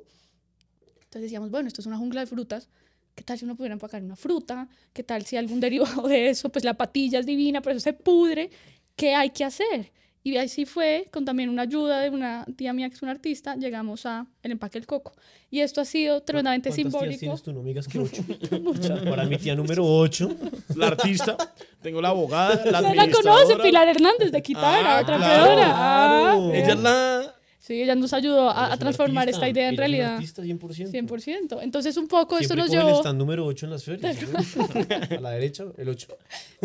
Entonces 0.95 1.23
decíamos, 1.23 1.51
bueno, 1.51 1.69
esto 1.69 1.81
es 1.81 1.87
una 1.87 1.99
jungla 1.99 2.21
de 2.23 2.27
frutas. 2.27 2.69
¿Qué 3.15 3.23
tal 3.23 3.39
si 3.39 3.45
uno 3.45 3.55
pudiera 3.55 3.75
empacar 3.75 4.03
una 4.03 4.17
fruta? 4.17 4.69
¿Qué 4.93 5.03
tal 5.03 5.25
si 5.25 5.37
algún 5.37 5.61
derivado 5.61 6.09
de 6.09 6.31
eso? 6.31 6.49
Pues 6.49 6.65
la 6.65 6.75
patilla 6.75 7.21
es 7.21 7.27
divina, 7.27 7.61
pero 7.61 7.77
eso 7.77 7.85
se 7.85 7.93
pudre. 7.93 8.51
¿Qué 8.97 9.15
hay 9.15 9.31
que 9.31 9.45
hacer? 9.45 9.93
Y 10.27 10.39
así 10.39 10.65
fue, 10.65 11.07
con 11.13 11.27
también 11.27 11.51
una 11.51 11.63
ayuda 11.63 12.01
de 12.01 12.09
una 12.09 12.47
tía 12.57 12.73
mía 12.73 12.89
que 12.89 12.95
es 12.95 13.03
una 13.03 13.11
artista, 13.13 13.57
llegamos 13.57 14.07
a 14.07 14.27
el 14.43 14.53
empaque 14.53 14.79
del 14.81 14.87
coco. 14.87 15.13
Y 15.51 15.61
esto 15.61 15.83
ha 15.83 15.85
sido 15.85 16.23
tremendamente 16.23 16.71
¿Cuántas 16.71 16.83
tías 16.83 16.93
simbólico. 16.93 17.21
tienes 17.21 17.43
tú? 17.43 17.53
No 17.53 17.63
me 17.63 17.69
digas 17.69 17.87
que 17.87 17.99
ocho. 17.99 18.25
Para 19.11 19.25
mi 19.27 19.37
tía 19.37 19.55
número 19.55 19.85
8. 19.85 20.31
La 20.77 20.87
artista, 20.89 21.37
tengo 21.83 22.01
la 22.01 22.09
abogada, 22.09 22.55
la 22.65 22.81
¿Usted 22.81 22.95
la 22.95 23.11
conoce? 23.11 23.57
Pilar 23.57 23.87
Hernández 23.87 24.33
de 24.33 24.43
Kitara, 24.43 24.97
Ah, 24.99 25.03
otra 25.03 25.17
claro. 25.19 25.43
creadora. 25.45 25.73
Ah, 25.75 26.33
Claro. 26.37 26.55
Ella 26.55 26.73
es 26.73 26.81
la... 26.81 27.35
Sí, 27.59 27.83
ella 27.83 27.95
nos 27.95 28.13
ayudó 28.15 28.49
a, 28.51 28.73
a 28.73 28.77
transformar 28.79 29.29
esta 29.29 29.47
idea 29.49 29.69
en 29.69 29.77
realidad. 29.77 30.15
Artista 30.17 30.43
100%. 30.43 30.91
100%. 30.91 31.59
Entonces, 31.63 31.97
un 31.99 32.09
poco 32.09 32.39
esto 32.39 32.55
Siempre 32.55 32.57
nos 32.63 32.67
coge 32.69 32.79
el 32.81 32.87
llevó, 32.87 32.99
stand 33.01 33.19
número 33.19 33.45
8 33.47 33.67
en 33.67 33.71
las 33.73 33.85
ferias. 33.85 34.17
¿no? 34.23 34.39
a 35.19 35.21
la 35.21 35.31
derecha, 35.33 35.65
el 35.77 35.89
8. 35.89 36.09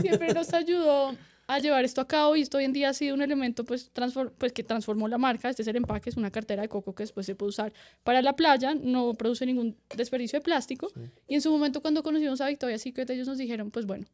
siempre 0.01 0.33
nos 0.33 0.53
ayudó 0.53 1.15
a 1.49 1.57
llevar 1.57 1.83
esto 1.83 1.99
a 1.99 2.07
cabo 2.07 2.35
y 2.35 2.41
esto 2.41 2.59
hoy 2.59 2.65
en 2.65 2.73
día 2.73 2.89
ha 2.89 2.93
sido 2.93 3.15
un 3.15 3.23
elemento 3.23 3.65
pues, 3.65 3.91
pues 4.37 4.53
que 4.53 4.63
transformó 4.63 5.07
la 5.07 5.17
marca. 5.17 5.49
Este 5.49 5.63
es 5.63 5.67
el 5.67 5.77
empaque, 5.77 6.11
es 6.11 6.15
una 6.15 6.29
cartera 6.29 6.61
de 6.61 6.69
coco 6.69 6.93
que 6.93 7.01
después 7.01 7.25
se 7.25 7.33
puede 7.33 7.49
usar 7.49 7.73
para 8.03 8.21
la 8.21 8.35
playa, 8.35 8.75
no 8.75 9.15
produce 9.15 9.47
ningún 9.47 9.75
desperdicio 9.95 10.37
de 10.37 10.43
plástico. 10.43 10.91
Y 11.27 11.33
en 11.33 11.41
su 11.41 11.49
momento 11.49 11.81
cuando 11.81 12.03
conocimos 12.03 12.39
a 12.41 12.47
Victoria's 12.47 12.83
Secret, 12.83 13.09
ellos 13.09 13.27
nos 13.27 13.39
dijeron, 13.39 13.71
pues 13.71 13.87
bueno, 13.87 14.05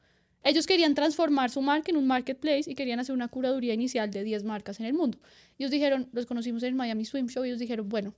ellos 0.46 0.66
querían 0.66 0.96
transformar 0.96 1.50
su 1.50 1.62
marca 1.62 1.92
en 1.92 1.98
un 1.98 2.08
marketplace 2.08 2.72
y 2.72 2.76
querían 2.76 3.02
hacer 3.02 3.14
una 3.14 3.28
curaduría 3.28 3.74
inicial 3.74 4.12
de 4.12 4.24
10 4.24 4.46
marcas 4.46 4.80
en 4.80 4.86
el 4.86 4.94
mundo. 4.94 5.18
Ellos 5.60 5.72
dijeron, 5.72 6.08
los 6.14 6.26
conocimos 6.26 6.64
en 6.64 6.70
el 6.70 6.76
Miami 6.76 7.04
Swim 7.04 7.28
Show, 7.28 7.44
y 7.44 7.50
ellos 7.50 7.60
dijeron, 7.60 7.90
bueno, 7.90 8.14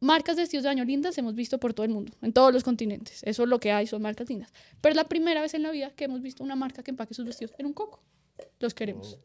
marcas 0.00 0.36
de 0.36 0.42
vestidos 0.42 0.64
de 0.64 0.68
baño 0.68 0.84
lindas 0.84 1.16
hemos 1.16 1.34
visto 1.34 1.58
por 1.58 1.72
todo 1.72 1.86
el 1.86 1.92
mundo, 1.92 2.12
en 2.20 2.34
todos 2.34 2.52
los 2.52 2.62
continentes. 2.62 3.22
Eso 3.22 3.44
es 3.44 3.48
lo 3.48 3.58
que 3.58 3.72
hay, 3.72 3.86
son 3.86 4.02
marcas 4.02 4.28
lindas. 4.28 4.52
Pero 4.82 4.90
es 4.92 4.96
la 4.96 5.04
primera 5.04 5.40
vez 5.40 5.54
en 5.54 5.62
la 5.62 5.70
vida 5.70 5.92
que 5.92 6.04
hemos 6.04 6.20
visto 6.20 6.44
una 6.44 6.56
marca 6.56 6.82
que 6.82 6.90
empaque 6.90 7.14
sus 7.14 7.24
vestidos 7.24 7.54
en 7.56 7.64
un 7.64 7.72
coco. 7.72 8.02
Los 8.58 8.74
queremos. 8.74 9.18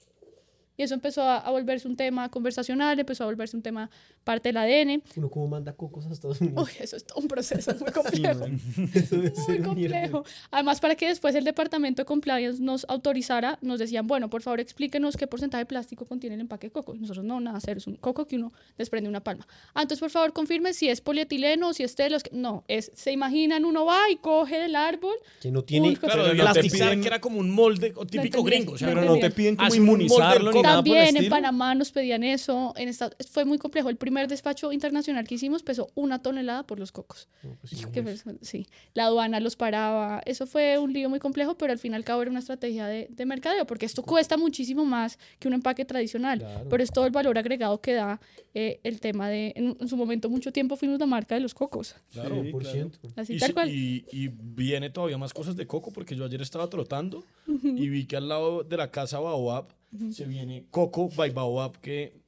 Y 0.79 0.83
eso 0.83 0.93
empezó 0.93 1.21
a, 1.23 1.37
a 1.39 1.51
volverse 1.51 1.89
un 1.89 1.97
tema 1.97 2.29
conversacional, 2.29 2.97
empezó 2.97 3.23
a 3.23 3.27
volverse 3.27 3.57
un 3.57 3.61
tema 3.61 3.89
parte 4.23 4.47
del 4.47 4.57
ADN. 4.57 5.03
Uno 5.17 5.29
como 5.29 5.47
manda 5.49 5.73
cocos 5.73 6.05
a 6.05 6.09
Estados 6.13 6.39
Unidos. 6.39 6.63
Uy, 6.69 6.71
eso 6.79 6.95
es 6.95 7.03
todo 7.03 7.19
un 7.19 7.27
proceso 7.27 7.75
muy 7.81 7.91
complejo. 7.91 8.45
Eso 8.95 9.17
Muy 9.49 9.59
complejo. 9.59 10.23
Además, 10.51 10.79
para 10.79 10.95
que 10.95 11.07
después 11.09 11.35
el 11.35 11.43
departamento 11.43 12.01
de 12.01 12.05
compliance 12.05 12.61
nos 12.63 12.85
autorizara, 12.87 13.59
nos 13.61 13.77
decían, 13.79 14.07
bueno, 14.07 14.29
por 14.29 14.41
favor, 14.41 14.61
explíquenos 14.61 15.17
qué 15.17 15.27
porcentaje 15.27 15.63
de 15.63 15.65
plástico 15.65 16.05
contiene 16.05 16.35
el 16.35 16.41
empaque 16.41 16.67
de 16.67 16.71
coco. 16.71 16.95
Y 16.95 16.99
nosotros, 16.99 17.25
no, 17.25 17.41
nada, 17.41 17.59
cero, 17.59 17.77
es 17.79 17.87
un 17.87 17.95
coco 17.95 18.25
que 18.25 18.37
uno 18.37 18.53
desprende 18.77 19.09
una 19.09 19.21
palma. 19.21 19.45
Ah, 19.73 19.81
entonces, 19.81 19.99
por 19.99 20.11
favor, 20.11 20.31
confirme 20.31 20.73
si 20.73 20.87
es 20.87 21.01
polietileno 21.01 21.69
o 21.69 21.73
si 21.73 21.83
es 21.83 21.93
telos. 21.95 22.23
No, 22.31 22.63
es, 22.69 22.89
se 22.95 23.11
imaginan, 23.11 23.65
uno 23.65 23.83
va 23.83 24.09
y 24.09 24.15
coge 24.15 24.57
del 24.59 24.77
árbol. 24.77 25.15
Que 25.41 25.51
no 25.51 25.61
tiene. 25.63 25.89
Uy, 25.89 25.95
Claro, 25.97 26.21
Pero 26.21 26.27
de 26.29 26.35
no 26.35 26.43
plastizar, 26.43 26.93
piden- 26.93 27.01
que 27.01 27.07
era 27.07 27.19
como 27.19 27.39
un 27.39 27.49
molde 27.51 27.89
típico 27.89 28.01
entendí, 28.03 28.41
gringo. 28.43 28.73
O 28.73 28.77
sea, 28.77 28.87
no 28.93 29.01
Pero 29.01 29.13
no 29.15 29.19
te 29.19 29.29
piden 29.31 29.55
como 29.57 29.69
un 29.69 29.75
inmunizarlo 29.77 30.51
ni 30.51 30.61
por 30.75 30.83
También 30.85 31.17
en. 31.17 31.29
Panamá 31.29 31.75
nos 31.75 31.91
pedían 31.91 32.23
eso. 32.23 32.73
En 32.77 32.89
esta, 32.89 33.09
fue 33.29 33.45
muy 33.45 33.57
complejo. 33.57 33.89
El 33.89 33.97
primer 33.97 34.27
despacho 34.27 34.71
internacional 34.71 35.27
que 35.27 35.35
hicimos 35.35 35.63
pesó 35.63 35.89
una 35.95 36.21
tonelada 36.21 36.63
por 36.65 36.79
los 36.79 36.91
cocos. 36.91 37.27
No, 37.43 37.55
pues 37.61 37.71
sí, 37.71 37.85
Que 37.91 38.01
pues, 38.03 38.23
fue- 38.23 38.35
sí, 38.41 38.67
la 38.93 39.05
aduana 39.05 39.39
los 39.39 39.55
paraba. 39.55 40.21
Eso 40.25 40.47
fue 40.47 40.77
un 40.77 40.93
lío 40.93 41.09
muy 41.09 41.19
complejo, 41.19 41.57
pero 41.57 41.71
al 41.73 41.79
fin 41.79 41.93
y 41.93 41.95
al 41.95 42.03
cabo 42.03 42.21
era 42.21 42.31
una 42.31 42.39
estrategia 42.39 42.87
de, 42.87 43.07
de 43.09 43.25
mercadeo, 43.25 43.65
porque 43.65 43.85
esto 43.85 44.03
cuesta 44.03 44.37
muchísimo 44.37 44.85
más 44.85 45.19
que 45.39 45.47
un 45.47 45.53
empaque 45.53 45.85
tradicional. 45.85 46.39
Claro. 46.39 46.67
Pero 46.69 46.83
es 46.83 46.91
todo 46.91 47.05
el 47.05 47.11
valor 47.11 47.37
agregado 47.37 47.81
que 47.81 47.93
da 47.93 48.19
eh, 48.53 48.79
el 48.83 48.99
tema 48.99 49.29
de. 49.29 49.53
En, 49.55 49.77
en 49.79 49.87
su 49.87 49.97
momento, 49.97 50.29
mucho 50.29 50.51
tiempo 50.51 50.75
fuimos 50.75 50.99
la 50.99 51.05
marca 51.05 51.35
de 51.35 51.41
los 51.41 51.53
cocos. 51.53 51.95
Claro, 52.11 52.43
por 52.51 52.61
claro. 52.63 52.75
ciento. 52.75 52.99
Así 53.15 53.33
Y, 53.35 53.39
tal 53.39 53.47
sí- 53.49 53.53
cual. 53.53 53.69
y- 53.69 54.05
y 54.11 54.27
viene 54.29 54.89
todavía 54.89 55.17
más 55.17 55.33
cosas 55.33 55.55
de 55.55 55.67
coco 55.67 55.91
porque 55.91 56.15
yo 56.15 56.25
ayer 56.25 56.41
estaba 56.41 56.69
trotando 56.69 57.23
y 57.47 57.87
vi 57.89 58.05
que 58.05 58.15
al 58.17 58.27
lado 58.29 58.63
de 58.63 58.77
la 58.77 58.91
casa 58.91 59.19
Baobab 59.19 59.67
se 60.11 60.25
viene 60.25 60.65
Coco 60.69 61.09
by 61.09 61.29
Baobab 61.31 61.79
que 61.79 62.19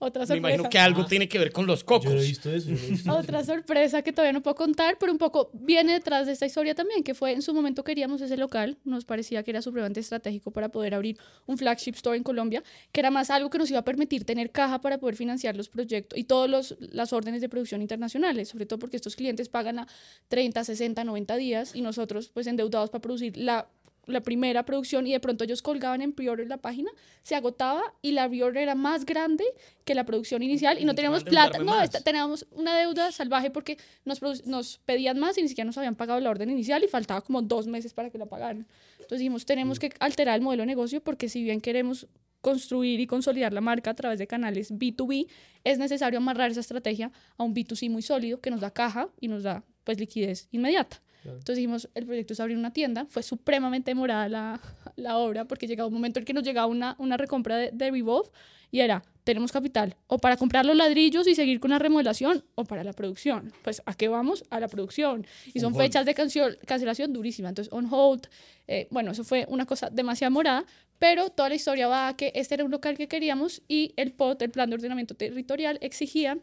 Otra 0.00 0.22
Me 0.22 0.26
sorpresa. 0.26 0.36
imagino 0.48 0.68
que 0.70 0.78
algo 0.78 1.02
Ah. 1.02 1.06
tiene 1.08 1.28
que 1.28 1.38
ver 1.38 1.52
con 1.52 1.64
los 1.66 1.80
Yo 1.80 1.86
cocos. 1.86 2.12
no 2.12 2.18
he 2.20 2.24
visto 2.24 2.50
eso. 2.50 2.70
yo 2.70 2.74
he 2.76 2.90
visto 2.90 3.12
Otra 3.14 3.44
sorpresa 3.44 4.02
que 4.02 4.12
todavía 4.12 4.32
no 4.32 4.42
puedo 4.42 4.56
contar, 4.56 4.96
pero 4.98 5.12
un 5.12 5.18
poco 5.18 5.50
viene 5.52 5.92
detrás 5.92 6.26
de 6.26 6.32
esta 6.32 6.46
historia 6.46 6.74
también, 6.74 7.04
que 7.04 7.14
fue 7.14 7.32
en 7.32 7.42
su 7.42 7.54
momento 7.54 7.84
queríamos 7.84 8.20
ese 8.20 8.36
local, 8.36 8.78
nos 8.84 9.04
parecía 9.04 9.42
que 9.44 9.50
era 9.52 9.62
supremamente 9.62 10.00
estratégico 10.00 10.50
para 10.50 10.70
poder 10.70 10.94
abrir 10.94 11.18
un 11.46 11.56
flagship 11.56 11.92
store 11.94 12.16
en 12.16 12.24
Colombia, 12.24 12.64
que 12.90 12.98
era 13.00 13.10
más 13.12 13.30
algo 13.30 13.48
que 13.50 13.58
nos 13.58 13.70
iba 13.70 13.78
a 13.80 13.84
permitir 13.84 14.24
tener 14.24 14.50
caja 14.50 14.80
para 14.80 14.98
poder 14.98 15.14
financiar 15.14 15.56
los 15.56 15.68
proyectos 15.68 16.18
y 16.18 16.24
todas 16.24 16.74
las 16.80 17.12
órdenes 17.12 17.40
de 17.40 17.48
producción 17.48 17.80
internacionales, 17.80 18.48
sobre 18.48 18.66
todo 18.66 18.78
porque 18.80 18.96
estos 18.96 19.14
clientes 19.14 19.48
pagan 19.50 19.80
a 19.80 19.88
30, 20.28 20.64
60, 20.64 21.04
90 21.04 21.36
días 21.36 21.76
y 21.76 21.82
nosotros 21.82 22.30
pues 22.34 22.46
endeudados 22.48 22.90
para 22.90 23.02
producir 23.02 23.36
la 23.36 23.68
la 24.12 24.20
primera 24.20 24.64
producción 24.64 25.06
y 25.06 25.12
de 25.12 25.20
pronto 25.20 25.44
ellos 25.44 25.62
colgaban 25.62 26.02
en 26.02 26.12
pre-order 26.12 26.46
la 26.48 26.56
página, 26.58 26.90
se 27.22 27.34
agotaba 27.34 27.82
y 28.02 28.12
la 28.12 28.28
pre-order 28.28 28.62
era 28.64 28.74
más 28.74 29.04
grande 29.06 29.44
que 29.84 29.94
la 29.94 30.04
producción 30.04 30.42
inicial 30.42 30.78
y 30.78 30.84
no 30.84 30.94
teníamos 30.94 31.24
plata, 31.30 31.58
no, 31.58 31.72
esta- 31.84 32.00
teníamos 32.00 32.46
una 32.52 32.76
deuda 32.78 33.12
salvaje 33.12 33.50
porque 33.50 33.78
nos, 34.04 34.20
nos 34.46 34.78
pedían 34.84 35.18
más 35.18 35.36
y 35.38 35.42
ni 35.42 35.48
siquiera 35.48 35.66
nos 35.66 35.78
habían 35.78 35.94
pagado 35.96 36.20
la 36.20 36.30
orden 36.30 36.50
inicial 36.50 36.82
y 36.84 36.88
faltaba 36.88 37.20
como 37.22 37.42
dos 37.42 37.66
meses 37.66 37.92
para 37.94 38.10
que 38.10 38.18
la 38.18 38.26
pagaran. 38.26 38.66
Entonces 38.94 39.18
dijimos, 39.18 39.44
tenemos 39.46 39.78
que 39.78 39.92
alterar 39.98 40.36
el 40.36 40.42
modelo 40.42 40.62
de 40.62 40.66
negocio 40.66 41.00
porque 41.02 41.28
si 41.28 41.42
bien 41.42 41.60
queremos 41.60 42.06
construir 42.40 43.00
y 43.00 43.06
consolidar 43.06 43.52
la 43.52 43.60
marca 43.60 43.90
a 43.90 43.94
través 43.94 44.18
de 44.18 44.26
canales 44.26 44.72
B2B, 44.72 45.26
es 45.64 45.78
necesario 45.78 46.18
amarrar 46.18 46.50
esa 46.50 46.60
estrategia 46.60 47.12
a 47.36 47.42
un 47.44 47.54
B2C 47.54 47.90
muy 47.90 48.00
sólido 48.02 48.40
que 48.40 48.50
nos 48.50 48.60
da 48.60 48.70
caja 48.70 49.08
y 49.20 49.28
nos 49.28 49.42
da 49.42 49.62
pues 49.84 49.98
liquidez 50.00 50.48
inmediata. 50.50 51.02
Entonces 51.24 51.56
dijimos, 51.56 51.88
el 51.94 52.06
proyecto 52.06 52.32
es 52.32 52.40
abrir 52.40 52.56
una 52.56 52.72
tienda. 52.72 53.06
Fue 53.08 53.22
supremamente 53.22 53.90
demorada 53.90 54.28
la, 54.28 54.60
la 54.96 55.18
obra 55.18 55.44
porque 55.44 55.66
llegaba 55.66 55.88
un 55.88 55.94
momento 55.94 56.18
en 56.18 56.24
que 56.24 56.32
nos 56.32 56.44
llegaba 56.44 56.66
una, 56.66 56.96
una 56.98 57.16
recompra 57.16 57.56
de, 57.56 57.70
de 57.72 57.90
Revolve 57.90 58.30
y 58.72 58.80
era, 58.80 59.02
tenemos 59.24 59.52
capital 59.52 59.96
o 60.06 60.18
para 60.18 60.36
comprar 60.36 60.64
los 60.64 60.76
ladrillos 60.76 61.26
y 61.26 61.34
seguir 61.34 61.60
con 61.60 61.70
la 61.70 61.78
remodelación 61.78 62.44
o 62.54 62.64
para 62.64 62.84
la 62.84 62.92
producción. 62.92 63.52
Pues, 63.62 63.82
¿a 63.84 63.94
qué 63.94 64.08
vamos? 64.08 64.44
A 64.50 64.60
la 64.60 64.68
producción. 64.68 65.26
Y 65.52 65.60
son 65.60 65.74
fechas 65.74 66.06
de 66.06 66.14
cancelación 66.14 67.12
durísimas. 67.12 67.50
Entonces, 67.50 67.72
on 67.72 67.92
hold. 67.92 68.28
eh, 68.68 68.86
bueno, 68.90 69.12
eso 69.12 69.24
fue 69.24 69.44
una 69.48 69.66
cosa 69.66 69.90
demasiado 69.90 70.30
morada, 70.30 70.64
pero 70.98 71.30
toda 71.30 71.48
la 71.48 71.54
historia 71.56 71.88
va 71.88 72.08
a 72.08 72.16
que 72.16 72.32
este 72.34 72.54
era 72.54 72.64
un 72.64 72.70
local 72.70 72.96
que 72.96 73.08
queríamos 73.08 73.62
y 73.66 73.92
el 73.96 74.12
POT, 74.12 74.42
el 74.42 74.50
Plan 74.50 74.70
de 74.70 74.76
Ordenamiento 74.76 75.14
Territorial, 75.14 75.78
exigía 75.80 76.38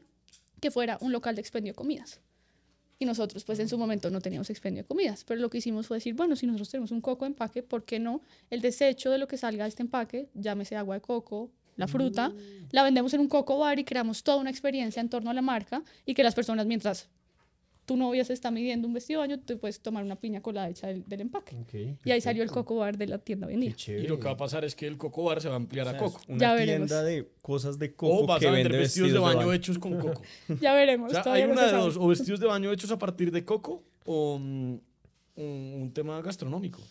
que 0.59 0.71
fuera 0.71 0.97
un 0.99 1.11
local 1.11 1.35
de 1.35 1.41
expendio 1.41 1.71
de 1.71 1.75
comidas. 1.75 2.19
Y 2.99 3.05
nosotros, 3.05 3.43
pues 3.43 3.59
en 3.59 3.69
su 3.69 3.77
momento 3.77 4.09
no 4.09 4.21
teníamos 4.21 4.49
expendio 4.49 4.83
de 4.83 4.87
comidas, 4.87 5.23
pero 5.23 5.39
lo 5.39 5.49
que 5.49 5.59
hicimos 5.59 5.87
fue 5.87 5.97
decir, 5.97 6.15
bueno, 6.15 6.35
si 6.35 6.47
nosotros 6.47 6.69
tenemos 6.69 6.91
un 6.91 7.01
coco 7.01 7.25
de 7.25 7.29
empaque, 7.29 7.61
¿por 7.61 7.83
qué 7.85 7.99
no 7.99 8.21
el 8.49 8.61
desecho 8.61 9.11
de 9.11 9.17
lo 9.17 9.27
que 9.27 9.37
salga 9.37 9.65
de 9.65 9.69
este 9.69 9.83
empaque, 9.83 10.29
llámese 10.33 10.75
agua 10.75 10.95
de 10.95 11.01
coco, 11.01 11.51
la 11.75 11.87
fruta, 11.87 12.33
la 12.71 12.81
vendemos 12.81 13.13
en 13.13 13.19
un 13.19 13.27
coco 13.27 13.59
bar 13.59 13.77
y 13.77 13.83
creamos 13.83 14.23
toda 14.23 14.37
una 14.37 14.49
experiencia 14.49 14.99
en 14.99 15.09
torno 15.09 15.29
a 15.29 15.33
la 15.33 15.43
marca 15.43 15.83
y 16.05 16.15
que 16.15 16.23
las 16.23 16.33
personas, 16.33 16.65
mientras 16.65 17.07
tu 17.87 17.95
novia 17.95 18.25
se 18.25 18.33
está 18.33 18.51
midiendo 18.51 18.85
un 18.85 18.93
vestido 18.93 19.21
de 19.21 19.27
baño, 19.29 19.41
tú 19.43 19.57
puedes 19.59 19.79
tomar 19.79 20.03
una 20.03 20.17
piña 20.17 20.41
colada 20.41 20.67
hecha 20.69 20.87
del, 20.87 21.05
del 21.07 21.21
empaque. 21.21 21.55
Y 22.03 22.11
ahí 22.11 22.19
salió 22.19 22.43
el 22.43 22.51
coco 22.51 22.75
bar 22.75 22.97
de 22.97 23.07
la 23.07 23.17
tienda 23.17 23.47
vendida. 23.47 23.71
Qué 23.71 23.77
chévere. 23.77 24.03
Y 24.03 24.07
lo 24.09 24.19
que 24.19 24.25
va 24.25 24.31
a 24.31 24.37
pasar 24.37 24.65
es 24.65 24.75
que 24.75 24.87
el 24.87 24.97
coco 24.97 25.23
bar 25.23 25.41
se 25.41 25.47
va 25.47 25.53
a 25.53 25.57
ampliar 25.57 25.87
a 25.87 25.97
coco. 25.97 26.19
Una 26.27 26.37
Ya 26.37 26.53
veremos. 26.53 26.89
tienda 26.89 27.01
de 27.03 27.29
cosas 27.41 27.79
de 27.79 27.87
O 27.87 27.95
coco 27.95 28.27
vas 28.27 28.39
que 28.41 28.47
a 28.47 28.51
vender 28.51 28.73
vende 28.73 28.83
vestidos 28.83 29.13
de 29.13 29.19
baño 29.19 29.53
hechos 29.53 29.79
con 29.79 29.97
coco. 29.99 30.21
Ya 30.61 30.73
veremos. 30.73 31.13
O 31.13 31.23
sea, 31.23 31.33
hay 31.33 31.43
una 31.43 31.65
de 31.65 31.71
dos, 31.71 31.95
o 31.95 32.07
vestidos 32.09 32.41
de 32.41 32.47
baño 32.47 32.73
hechos 32.73 32.91
a 32.91 32.99
partir 32.99 33.31
de 33.31 33.45
coco 33.45 33.81
o 34.05 34.37
mm, 34.37 34.73
un, 35.37 35.73
un 35.81 35.91
tema 35.93 36.21
gastronómico. 36.21 36.81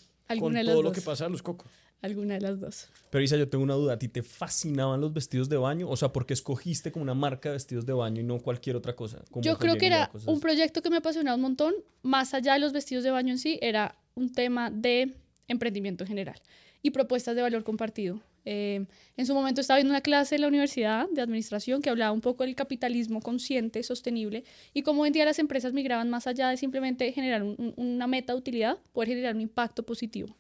Con 0.41 0.55
todo 0.55 0.83
lo 0.83 0.93
que 0.93 1.03
pasa 1.03 1.27
a 1.27 1.29
los 1.29 1.43
cocos. 1.43 1.71
Alguna 2.07 2.35
de 2.35 2.41
las 2.41 2.59
dos. 2.61 2.89
Pero 3.11 3.23
Isa, 3.23 3.37
yo 3.37 3.49
tengo 3.49 3.63
una 3.65 3.75
duda. 3.75 3.95
¿A 3.95 3.99
ti 3.99 4.09
te 4.09 4.23
fascinaban 4.23 5.01
los 5.01 5.13
vestidos 5.13 5.49
de 5.49 5.57
baño? 5.57 5.89
O 5.89 5.97
sea, 5.97 6.13
¿por 6.13 6.25
qué 6.27 6.35
escogiste 6.35 6.91
como 6.93 7.03
una 7.03 7.15
marca 7.15 7.49
de 7.51 7.55
vestidos 7.55 7.85
de 7.87 7.93
baño 7.93 8.21
y 8.21 8.25
no 8.25 8.39
cualquier 8.39 8.77
otra 8.77 8.95
cosa? 8.95 9.23
Como 9.31 9.43
Yo 9.43 9.59
creo 9.59 9.77
que 9.77 9.87
era 9.87 10.11
un 10.27 10.41
proyecto 10.41 10.83
que 10.83 10.91
me 10.91 10.97
apasionaba 10.97 11.35
un 11.37 11.43
montón, 11.43 11.75
más 12.03 12.35
allá 12.35 12.55
de 12.55 12.61
los 12.61 12.73
vestidos 12.73 13.05
de 13.05 13.11
baño 13.11 13.33
en 13.33 13.39
sí, 13.39 13.59
era 13.63 13.97
un 14.15 14.33
tema 14.33 14.71
de 14.71 15.15
emprendimiento 15.49 16.05
en 16.05 16.09
general 16.09 16.41
y 16.83 16.91
propuestas 16.91 17.35
de 17.37 17.43
valor 17.43 17.63
compartido. 17.65 18.21
Eh, 18.49 18.87
en 19.17 19.27
su 19.27 19.35
momento 19.35 19.61
estaba 19.61 19.79
viendo 19.79 19.91
una 19.93 20.01
clase 20.03 20.37
en 20.37 20.43
la 20.43 20.47
universidad 20.49 21.09
de 21.11 21.21
administración 21.21 21.83
que 21.83 21.91
hablaba 21.91 22.13
un 22.13 22.21
poco 22.21 22.45
del 22.45 22.55
capitalismo 22.55 23.21
consciente, 23.21 23.83
sostenible, 23.83 24.45
y 24.73 24.83
cómo 24.83 25.03
hoy 25.03 25.09
en 25.09 25.15
día 25.15 25.25
las 25.25 25.41
empresas 25.41 25.73
migraban 25.73 26.11
más 26.11 26.29
allá 26.29 26.49
de 26.51 26.57
simplemente 26.57 27.11
generar 27.13 27.43
un- 27.43 27.57
un- 27.59 27.75
una 27.77 28.07
meta 28.07 28.33
de 28.35 28.39
utilidad, 28.39 28.79
poder 28.93 29.09
generar 29.09 29.35
un 29.35 29.41
impacto 29.41 29.83
positivo 29.85 30.37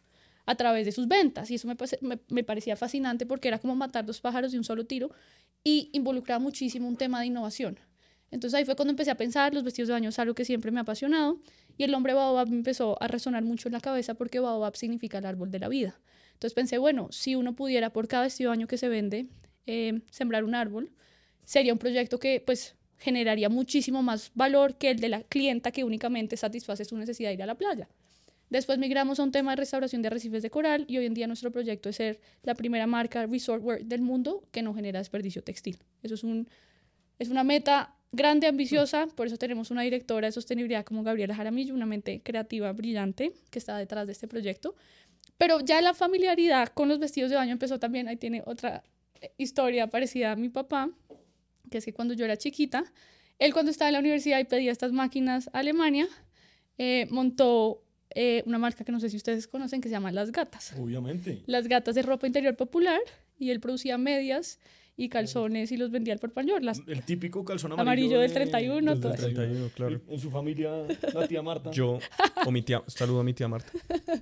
a 0.46 0.54
través 0.54 0.86
de 0.86 0.92
sus 0.92 1.08
ventas. 1.08 1.50
Y 1.50 1.56
eso 1.56 1.68
me, 2.28 2.44
parecía 2.44 2.76
fascinante 2.76 3.26
porque 3.26 3.48
era 3.48 3.58
como 3.58 3.74
matar 3.74 4.06
dos 4.06 4.20
pájaros 4.20 4.52
de 4.52 4.58
un 4.58 4.64
solo 4.64 4.86
tiro 4.86 5.10
y 5.62 5.90
involucraba 5.92 6.38
muchísimo 6.38 6.88
un 6.88 6.96
tema 6.96 7.20
de 7.20 7.26
innovación. 7.26 7.78
Entonces 8.30 8.56
ahí 8.56 8.64
fue 8.64 8.76
cuando 8.76 8.90
empecé 8.90 9.10
a 9.10 9.16
pensar, 9.16 9.54
los 9.54 9.62
vestidos 9.62 9.88
de 9.88 9.94
baño 9.94 10.08
es 10.08 10.18
algo 10.18 10.34
que 10.34 10.44
siempre 10.44 10.70
me 10.70 10.78
ha 10.80 10.82
apasionado 10.82 11.38
y 11.76 11.84
el 11.84 11.90
nombre 11.90 12.14
Baobab 12.14 12.48
me 12.48 12.56
empezó 12.56 13.00
a 13.00 13.08
resonar 13.08 13.44
mucho 13.44 13.68
en 13.68 13.72
la 13.72 13.80
cabeza 13.80 14.14
porque 14.14 14.40
Baobab 14.40 14.76
significa 14.76 15.18
el 15.18 15.26
árbol 15.26 15.50
de 15.50 15.58
la 15.58 15.68
vida. 15.68 16.00
Entonces 16.32 16.54
pensé, 16.54 16.78
bueno, 16.78 17.08
si 17.12 17.34
uno 17.34 17.54
pudiera 17.54 17.90
por 17.90 18.08
cada 18.08 18.24
vestido 18.24 18.50
de 18.50 18.56
baño 18.56 18.66
que 18.66 18.78
se 18.78 18.88
vende 18.88 19.26
eh, 19.66 20.00
sembrar 20.10 20.44
un 20.44 20.54
árbol, 20.54 20.90
sería 21.44 21.72
un 21.72 21.78
proyecto 21.78 22.18
que 22.18 22.42
pues 22.44 22.74
generaría 22.98 23.48
muchísimo 23.48 24.02
más 24.02 24.32
valor 24.34 24.76
que 24.76 24.90
el 24.90 25.00
de 25.00 25.08
la 25.08 25.22
clienta 25.22 25.70
que 25.70 25.84
únicamente 25.84 26.36
satisface 26.36 26.84
su 26.84 26.96
necesidad 26.96 27.30
de 27.30 27.34
ir 27.34 27.42
a 27.42 27.46
la 27.46 27.54
playa. 27.56 27.88
Después 28.48 28.78
migramos 28.78 29.18
a 29.18 29.24
un 29.24 29.32
tema 29.32 29.52
de 29.52 29.56
restauración 29.56 30.02
de 30.02 30.08
arrecifes 30.08 30.42
de 30.42 30.50
coral 30.50 30.84
y 30.88 30.98
hoy 30.98 31.06
en 31.06 31.14
día 31.14 31.26
nuestro 31.26 31.50
proyecto 31.50 31.88
es 31.88 31.96
ser 31.96 32.20
la 32.42 32.54
primera 32.54 32.86
marca 32.86 33.26
resort 33.26 33.62
wear 33.64 33.84
del 33.84 34.02
mundo 34.02 34.44
que 34.52 34.62
no 34.62 34.72
genera 34.74 35.00
desperdicio 35.00 35.42
textil. 35.42 35.78
Eso 36.02 36.14
es, 36.14 36.22
un, 36.22 36.48
es 37.18 37.28
una 37.28 37.42
meta 37.42 37.96
grande, 38.12 38.46
ambiciosa, 38.46 39.08
por 39.08 39.26
eso 39.26 39.36
tenemos 39.36 39.70
una 39.70 39.82
directora 39.82 40.28
de 40.28 40.32
sostenibilidad 40.32 40.84
como 40.84 41.02
Gabriela 41.02 41.34
Jaramillo, 41.34 41.74
una 41.74 41.86
mente 41.86 42.22
creativa 42.22 42.72
brillante 42.72 43.32
que 43.50 43.58
está 43.58 43.76
detrás 43.76 44.06
de 44.06 44.12
este 44.12 44.28
proyecto. 44.28 44.76
Pero 45.38 45.60
ya 45.60 45.80
la 45.80 45.92
familiaridad 45.92 46.68
con 46.68 46.88
los 46.88 46.98
vestidos 46.98 47.30
de 47.30 47.36
baño 47.36 47.52
empezó 47.52 47.78
también, 47.78 48.08
ahí 48.08 48.16
tiene 48.16 48.42
otra 48.46 48.84
eh, 49.20 49.32
historia 49.38 49.88
parecida 49.88 50.32
a 50.32 50.36
mi 50.36 50.48
papá, 50.48 50.90
que 51.70 51.78
es 51.78 51.84
que 51.84 51.92
cuando 51.92 52.14
yo 52.14 52.24
era 52.24 52.36
chiquita, 52.36 52.84
él 53.38 53.52
cuando 53.52 53.70
estaba 53.70 53.88
en 53.88 53.94
la 53.94 53.98
universidad 53.98 54.38
y 54.38 54.44
pedía 54.44 54.72
estas 54.72 54.92
máquinas 54.92 55.50
a 55.52 55.58
Alemania, 55.58 56.08
eh, 56.78 57.06
montó 57.10 57.82
eh, 58.14 58.42
una 58.46 58.58
marca 58.58 58.84
que 58.84 58.92
no 58.92 59.00
sé 59.00 59.10
si 59.10 59.16
ustedes 59.16 59.46
conocen 59.48 59.80
que 59.80 59.88
se 59.88 59.92
llama 59.92 60.12
Las 60.12 60.32
Gatas. 60.32 60.74
Obviamente. 60.78 61.42
Las 61.46 61.68
Gatas 61.68 61.94
de 61.94 62.02
ropa 62.02 62.26
interior 62.26 62.56
popular 62.56 63.00
y 63.38 63.50
él 63.50 63.60
producía 63.60 63.98
medias 63.98 64.58
y 64.98 65.08
calzones 65.10 65.70
y 65.72 65.76
los 65.76 65.90
vendía 65.90 66.14
al 66.14 66.18
por 66.18 66.34
mayor. 66.34 66.62
Las, 66.62 66.80
El 66.86 67.02
típico 67.02 67.44
calzón 67.44 67.72
Amarillo 67.72 68.16
amarillo. 68.16 68.20
del 68.20 68.28
de- 68.30 68.34
31, 68.34 68.90
del 68.92 69.00
todo. 69.00 69.12
31, 69.12 69.70
claro. 69.74 70.00
En 70.08 70.18
su 70.18 70.30
familia, 70.30 70.70
la 71.12 71.28
tía 71.28 71.42
Marta. 71.42 71.70
Yo, 71.70 71.98
o 72.46 72.50
mi 72.50 72.62
tía, 72.62 72.82
saludo 72.86 73.20
a 73.20 73.24
mi 73.24 73.34
tía 73.34 73.46
Marta, 73.48 73.70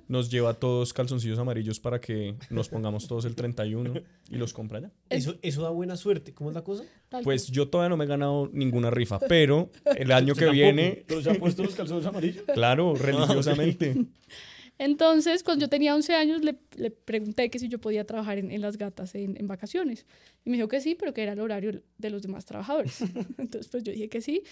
nos 0.07 0.29
lleva 0.29 0.53
todos 0.53 0.91
calzoncillos 0.93 1.39
amarillos 1.39 1.79
para 1.79 2.01
que 2.01 2.35
nos 2.49 2.67
pongamos 2.69 3.07
todos 3.07 3.25
el 3.25 3.35
31 3.35 3.93
y 4.29 4.35
los 4.35 4.51
compra 4.53 4.81
ya. 4.81 4.91
Eso, 5.09 5.35
eso 5.41 5.61
da 5.61 5.69
buena 5.69 5.95
suerte. 5.95 6.33
¿Cómo 6.33 6.49
es 6.49 6.55
la 6.55 6.63
cosa? 6.63 6.83
Pues 7.23 7.47
yo 7.47 7.69
todavía 7.69 7.89
no 7.89 7.97
me 7.97 8.03
he 8.03 8.07
ganado 8.07 8.49
ninguna 8.51 8.89
rifa, 8.91 9.19
pero 9.19 9.69
el 9.95 10.11
año 10.11 10.33
que 10.33 10.41
tampoco. 10.41 10.51
viene, 10.53 11.03
¿Pero 11.07 11.21
se 11.21 11.29
han 11.29 11.37
puesto 11.37 11.63
los 11.63 11.73
calzones 11.75 12.05
amarillos? 12.05 12.43
claro, 12.53 12.93
religiosamente. 12.95 13.95
Entonces, 14.77 15.43
cuando 15.43 15.65
yo 15.65 15.69
tenía 15.69 15.95
11 15.95 16.13
años, 16.15 16.43
le, 16.43 16.57
le 16.75 16.91
pregunté 16.91 17.49
que 17.49 17.59
si 17.59 17.67
yo 17.69 17.79
podía 17.79 18.05
trabajar 18.05 18.37
en, 18.37 18.51
en 18.51 18.61
las 18.61 18.77
gatas 18.77 19.15
en, 19.15 19.37
en 19.37 19.47
vacaciones. 19.47 20.05
Y 20.43 20.49
me 20.49 20.57
dijo 20.57 20.67
que 20.67 20.81
sí, 20.81 20.95
pero 20.95 21.13
que 21.13 21.23
era 21.23 21.33
el 21.33 21.39
horario 21.39 21.81
de 21.97 22.09
los 22.09 22.21
demás 22.21 22.45
trabajadores. 22.45 23.01
Entonces, 23.37 23.69
pues 23.69 23.83
yo 23.83 23.91
dije 23.91 24.09
que 24.09 24.21
sí. 24.21 24.43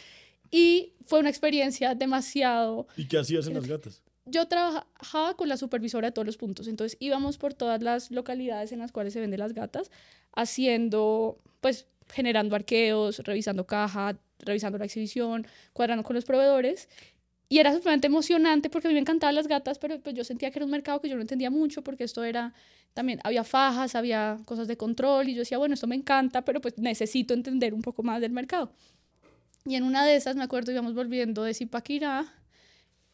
Y 0.49 0.93
fue 1.05 1.19
una 1.19 1.30
experiencia 1.30 1.95
demasiado 1.95 2.88
¿Y 2.95 3.07
qué 3.07 3.17
hacías 3.17 3.47
en 3.47 3.55
las 3.55 3.67
gatas? 3.67 4.01
yo 4.26 4.47
trabajaba 4.47 5.36
con 5.36 5.49
la 5.49 5.57
supervisora 5.57 6.07
de 6.07 6.11
todos 6.13 6.26
los 6.26 6.38
puntos, 6.38 6.67
entonces 6.67 6.95
íbamos 7.01 7.38
por 7.38 7.53
todas 7.53 7.82
las 7.82 8.09
localidades 8.09 8.71
en 8.71 8.80
las 8.80 8.91
cuales 8.91 9.11
se 9.13 9.19
venden 9.19 9.39
las 9.39 9.53
gatas, 9.53 9.91
haciendo, 10.34 11.39
pues, 11.61 11.88
generando 12.09 12.55
arqueos, 12.55 13.19
revisando 13.19 13.65
caja, 13.65 14.17
revisando 14.39 14.78
la 14.78 14.86
exhibición, 14.86 15.47
cuadrando 15.74 16.03
con 16.03 16.15
los 16.15 16.26
proveedores. 16.26 16.89
Y 17.54 17.60
era 17.60 17.72
sumamente 17.72 18.08
emocionante 18.08 18.68
porque 18.68 18.88
a 18.88 18.89
mí 18.89 18.95
me 18.95 19.01
encantaban 19.01 19.36
las 19.36 19.47
gatas, 19.47 19.78
pero 19.78 19.99
pues 19.99 20.16
yo 20.16 20.24
sentía 20.24 20.49
que 20.49 20.58
era 20.58 20.66
un 20.66 20.72
mercado 20.72 20.99
que 20.99 21.08
yo 21.08 21.14
no 21.14 21.22
entendía 21.22 21.51
mucho 21.51 21.84
porque 21.84 22.04
esto 22.04 22.24
era, 22.24 22.51
también 22.95 23.20
había 23.24 23.43
fajas, 23.43 23.93
había 23.93 24.39
cosas 24.45 24.68
de 24.68 24.76
control 24.76 25.30
y 25.30 25.36
yo 25.36 25.41
decía, 25.41 25.60
bueno, 25.60 25.76
esto 25.76 25.86
me 25.86 25.93
encanta, 25.93 26.43
pero 26.45 26.62
pues 26.62 26.80
necesito 26.80 27.36
entender 27.36 27.76
un 27.76 27.84
poco 27.84 28.01
más 28.01 28.22
del 28.22 28.32
mercado. 28.32 28.72
Y 29.68 29.76
en 29.76 29.84
una 29.84 30.04
de 30.04 30.16
esas, 30.16 30.36
me 30.36 30.41
acuerdo, 30.41 30.72
íbamos 30.72 30.95
volviendo 30.95 31.43
de 31.43 31.54
Zipaquirá 31.54 32.26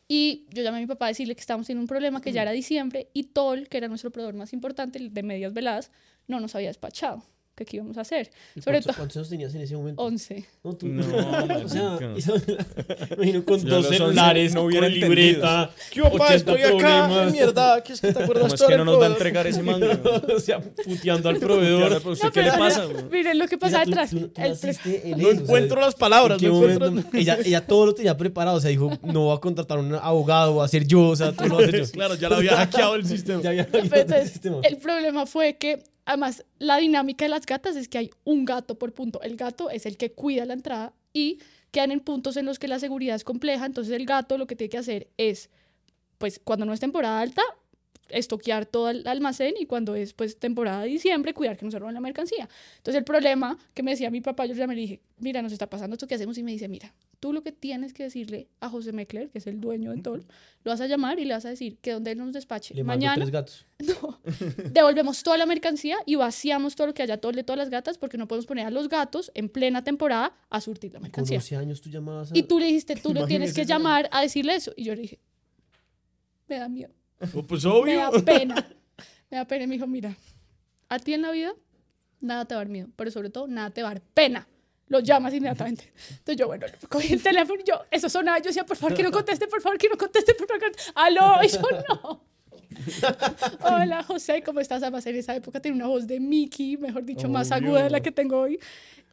y 0.08 0.48
yo 0.54 0.64
llamé 0.64 0.78
a 0.78 0.80
mi 0.80 0.88
papá 0.88 1.08
a 1.08 1.10
decirle 1.10 1.36
que 1.36 1.42
estábamos 1.42 1.68
teniendo 1.68 1.84
un 1.84 1.90
problema, 1.90 2.22
que 2.22 2.32
ya 2.32 2.44
era 2.44 2.52
diciembre, 2.52 3.10
y 3.12 3.24
Tol, 3.24 3.68
que 3.68 3.76
era 3.76 3.90
nuestro 3.90 4.10
proveedor 4.10 4.36
más 4.36 4.54
importante, 4.54 5.00
de 5.00 5.24
medias 5.24 5.52
veladas, 5.52 5.92
no 6.28 6.40
nos 6.40 6.56
había 6.56 6.70
despachado. 6.70 7.26
Que 7.60 7.66
qué 7.66 7.78
íbamos 7.78 7.98
a 7.98 8.02
hacer. 8.02 8.30
¿Y 8.56 8.62
Sobre 8.62 8.78
cuántos, 8.78 8.86
todo 8.86 8.96
cuántos 8.98 9.16
años 9.18 9.30
tenías 9.30 9.56
en 9.56 9.62
ese 9.62 9.76
momento? 9.78 10.02
11. 10.02 10.46
No, 10.64 10.74
tú. 10.76 10.88
No, 10.88 11.04
o 11.66 11.70
sea, 11.70 11.98
imagino 13.18 13.46
con 13.46 13.64
dos 13.66 13.88
celulares, 13.88 14.54
no 14.54 14.64
hubiera 14.64 14.88
libreta. 14.88 15.70
¿Qué 15.92 16.02
opa? 16.02 16.26
80 16.26 16.36
Estoy 16.36 16.62
acá, 16.64 17.06
problemas. 17.08 17.32
mierda, 17.32 17.84
¿qué 17.84 17.94
es 17.94 18.02
que 18.02 18.14
te 18.14 18.24
acuerdas 18.24 18.44
¿Cómo 18.44 18.54
es 18.56 18.60
todo 18.60 18.70
que 18.70 18.78
no 18.78 18.86
nos 18.86 19.00
va 19.02 19.06
a 19.06 19.10
entregar 19.10 19.48
ese 19.48 19.62
mango? 19.64 19.88
o 20.36 20.40
sea, 20.40 20.60
puteando 20.60 21.30
al 21.30 21.38
proveedor. 21.40 21.94
¿Usted 22.08 22.26
No, 22.28 22.32
qué 22.32 22.42
le 22.44 22.52
pasa? 22.52 22.86
Miren 23.12 23.38
lo 23.40 23.48
que 23.48 23.58
pasa 23.58 23.78
Isa, 23.78 23.84
tú- 23.84 23.90
detrás. 23.92 24.10
tú- 24.12 24.28
tú 24.30 24.42
El 24.42 24.50
naciste 24.50 25.02
en 25.10 25.12
No 25.12 25.18
eso, 25.18 25.28
o 25.28 25.32
sea, 25.34 25.42
encuentro 25.42 25.82
las 25.82 25.96
palabras, 25.96 26.36
¿en 26.38 26.40
qué 26.40 26.48
no 26.48 26.56
encuentro... 26.64 26.90
momento? 26.90 27.18
ella, 27.18 27.38
ella 27.44 27.66
todo 27.66 27.86
lo 27.88 27.94
tenía 27.94 28.16
preparado, 28.18 28.58
o 28.58 28.62
sea, 28.62 28.70
dijo, 28.70 28.92
no 29.04 29.26
voy 29.26 29.38
a 29.38 29.40
contratar 29.40 29.78
a 29.78 29.82
un 29.82 29.94
abogado, 29.96 30.54
voy 30.54 30.66
a 30.66 30.68
ser 30.68 30.86
yo, 30.88 31.08
o 31.10 31.16
sea, 31.16 31.32
tú 31.32 31.46
lo 31.48 31.56
vas 31.56 31.66
a 31.66 31.68
hacer 31.68 31.86
yo. 31.86 31.92
Claro, 31.92 32.16
ya 32.16 32.30
lo 32.30 32.36
había 32.38 32.56
hackeado 32.56 32.96
el 32.96 33.06
sistema. 33.06 33.42
Ya 33.42 33.50
había 33.50 33.66
hackeado 33.66 34.16
el 34.16 34.28
sistema. 34.30 34.58
el 34.64 34.78
problema 34.78 35.26
fue 35.26 35.58
que, 35.58 35.84
además, 36.10 36.44
la 36.58 36.78
dinámica 36.78 37.26
de 37.26 37.30
las 37.30 37.46
gatas 37.46 37.76
es 37.76 37.88
que 37.88 38.00
hay 38.00 38.10
un 38.24 38.44
gato 38.44 38.80
por 38.80 38.94
punto. 38.94 39.22
El 39.22 39.38
gato 39.38 39.70
es 39.70 39.86
el 39.86 39.96
que 39.96 40.12
cuida 40.12 40.44
la 40.44 40.54
entrada 40.54 40.92
y 41.14 41.40
quedan 41.70 41.92
en 41.92 42.00
puntos 42.00 42.36
en 42.36 42.48
los 42.48 42.58
que 42.58 42.68
la 42.68 42.80
seguridad 42.80 43.16
es 43.16 43.24
compleja. 43.24 43.68
Entonces, 43.68 43.94
el 43.94 44.08
gato 44.08 44.40
lo 44.40 44.48
que 44.48 44.56
tiene 44.56 44.70
que 44.70 44.80
hacer 44.80 45.08
es, 45.18 45.52
pues, 46.18 46.42
cuando 46.44 46.66
no 46.66 46.74
es 46.74 46.80
temporada 46.80 47.22
alta, 47.22 47.44
estoquear 48.10 48.66
todo 48.66 48.90
el 48.90 49.08
almacén 49.08 49.56
y 49.60 49.66
cuando 49.66 49.96
es, 49.96 50.14
pues, 50.14 50.38
temporada 50.38 50.82
de 50.82 50.90
diciembre, 50.90 51.34
cuidar 51.34 51.58
que 51.58 51.66
no 51.66 51.72
se 51.72 51.80
roben 51.80 51.94
la 51.94 52.02
mercancía. 52.02 52.50
Entonces, 52.78 53.00
el 53.00 53.04
problema 53.04 53.58
que 53.74 53.84
me 53.84 53.92
decía 53.92 54.10
mi 54.10 54.22
papá, 54.22 54.46
yo 54.46 54.54
ya 54.54 54.68
me 54.68 54.76
dije, 54.76 55.02
mira, 55.18 55.42
nos 55.42 55.52
está 55.52 55.70
pasando 55.70 55.96
esto, 55.96 56.08
¿qué 56.08 56.16
hacemos? 56.16 56.38
Y 56.38 56.44
me 56.44 56.52
dice, 56.52 56.68
mira, 56.68 56.94
tú 57.20 57.34
lo 57.34 57.44
que 57.44 57.52
tienes 57.52 57.94
que 57.94 58.04
decirle 58.04 58.48
a 58.60 58.70
José 58.70 58.92
Meckler, 58.94 59.30
que 59.30 59.40
es 59.40 59.48
el 59.48 59.60
dueño 59.60 59.92
de 59.92 60.02
todo, 60.02 60.18
lo 60.18 60.72
vas 60.72 60.82
a 60.82 60.88
llamar 60.88 61.20
y 61.20 61.26
le 61.26 61.34
vas 61.34 61.46
a 61.46 61.50
decir 61.50 61.78
que 61.78 61.92
donde 61.92 62.12
él 62.12 62.18
nos 62.18 62.34
despache 62.34 62.74
Le 62.74 62.84
mañana 62.84 63.16
tres 63.16 63.30
gatos. 63.30 63.66
no. 63.80 64.20
Devolvemos 64.72 65.24
toda 65.24 65.38
la 65.38 65.46
mercancía 65.46 65.98
y 66.06 66.16
vaciamos 66.16 66.76
todo 66.76 66.88
lo 66.88 66.94
que 66.94 67.04
haya 67.04 67.18
todo 67.18 67.32
de 67.32 67.44
todas 67.44 67.58
las 67.58 67.70
gatas 67.70 67.98
porque 67.98 68.18
no 68.18 68.28
podemos 68.28 68.46
poner 68.46 68.66
a 68.66 68.72
los 68.72 68.90
gatos 68.90 69.32
en 69.36 69.50
plena 69.50 69.84
temporada 69.84 70.34
a 70.50 70.62
surtir 70.62 70.92
la 70.94 71.00
Con 71.00 71.04
mercancía. 71.04 71.38
11 71.38 71.56
años 71.56 71.82
tú 71.82 71.90
llamabas 71.90 72.32
a... 72.32 72.38
Y 72.38 72.44
tú 72.44 72.60
le 72.60 72.66
dijiste, 72.68 72.96
tú 72.96 73.14
lo 73.14 73.26
tienes 73.26 73.54
que 73.54 73.66
llamar 73.66 74.10
a 74.12 74.22
decirle 74.22 74.56
eso. 74.56 74.74
Y 74.76 74.84
yo 74.84 74.96
le 74.96 75.02
dije, 75.02 75.20
me 76.48 76.58
da 76.58 76.68
miedo, 76.68 76.94
Oh, 77.36 77.44
Pues 77.44 77.66
me 77.66 77.72
obvio. 77.72 78.12
da 78.12 78.22
pena. 78.24 78.56
Me 79.30 79.38
da 79.38 79.46
pena. 79.46 79.64
Y 79.64 79.68
me 79.68 79.76
dijo, 79.76 79.88
mira, 79.88 80.16
a 80.88 81.00
ti 81.00 81.14
en 81.14 81.22
la 81.22 81.32
vida 81.32 81.54
nada 82.22 82.46
te 82.46 82.56
va 82.56 82.62
a 82.62 82.64
dar 82.64 82.70
miedo, 82.72 82.88
pero 82.96 83.12
sobre 83.12 83.30
todo 83.30 83.48
nada 83.48 83.70
te 83.70 83.82
va 83.84 83.90
a 83.90 83.94
dar 83.94 84.02
pena. 84.14 84.48
Lo 84.88 85.00
llamas 85.02 85.34
inmediatamente. 85.34 85.92
Entonces 86.10 86.38
yo, 86.38 86.48
bueno, 86.48 86.66
cogí 86.90 87.14
el 87.14 87.22
teléfono 87.22 87.62
y 87.62 87.64
yo, 87.68 87.76
eso 87.92 88.10
sonaba. 88.10 88.40
Yo 88.40 88.46
decía, 88.46 88.66
por 88.66 88.76
favor, 88.76 88.96
que 88.98 89.04
no 89.04 89.12
conteste, 89.12 89.48
por 89.48 89.62
favor, 89.62 89.78
que 89.78 89.88
no 89.90 89.98
conteste, 89.98 90.34
por 90.34 90.48
favor. 90.48 90.72
que- 90.72 90.78
Aló, 90.96 91.44
y 91.44 91.48
yo 91.50 91.62
no. 91.88 92.24
Hola, 93.62 94.04
José, 94.04 94.42
¿cómo 94.42 94.60
estás? 94.60 94.82
Además, 94.82 95.06
en 95.06 95.16
esa 95.16 95.36
época 95.36 95.60
tenía 95.60 95.76
una 95.76 95.88
voz 95.88 96.08
de 96.08 96.20
Mickey, 96.20 96.78
mejor 96.78 97.04
dicho, 97.04 97.28
más 97.30 97.52
Obvio. 97.52 97.68
aguda 97.68 97.84
de 97.84 97.90
la 97.90 98.00
que 98.00 98.12
tengo 98.12 98.40
hoy. 98.42 98.60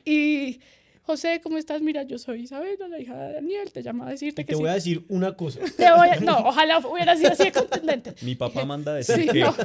Y, 0.05 0.61
José, 1.07 1.41
¿cómo 1.43 1.57
estás? 1.57 1.81
Mira, 1.83 2.03
yo 2.03 2.19
soy 2.19 2.43
Isabela, 2.43 2.89
la 2.89 2.99
hija 3.01 3.17
de 3.17 3.35
Daniel, 3.35 3.71
te 3.73 3.81
llamo 3.83 4.05
a 4.05 4.11
decirte 4.11 4.43
Y 4.43 4.45
que 4.45 4.51
te 4.53 4.57
sí. 4.57 4.61
voy 4.61 4.71
a 4.71 4.75
decir 4.75 5.05
una 5.09 5.37
cosa. 5.37 5.61
Te 5.77 5.91
voy 5.93 6.09
a- 6.09 6.21
No, 6.21 6.39
ojalá 6.39 6.79
hubiera 6.79 7.17
sido 7.17 7.31
así 7.33 7.45
de 7.45 7.53
contundente. 7.53 8.15
Mi 8.23 8.35
papá 8.35 8.65
manda 8.65 8.91
a 8.93 8.97
decir 8.97 9.15
Sí, 9.23 9.29
que... 9.29 9.41
no. 9.41 9.55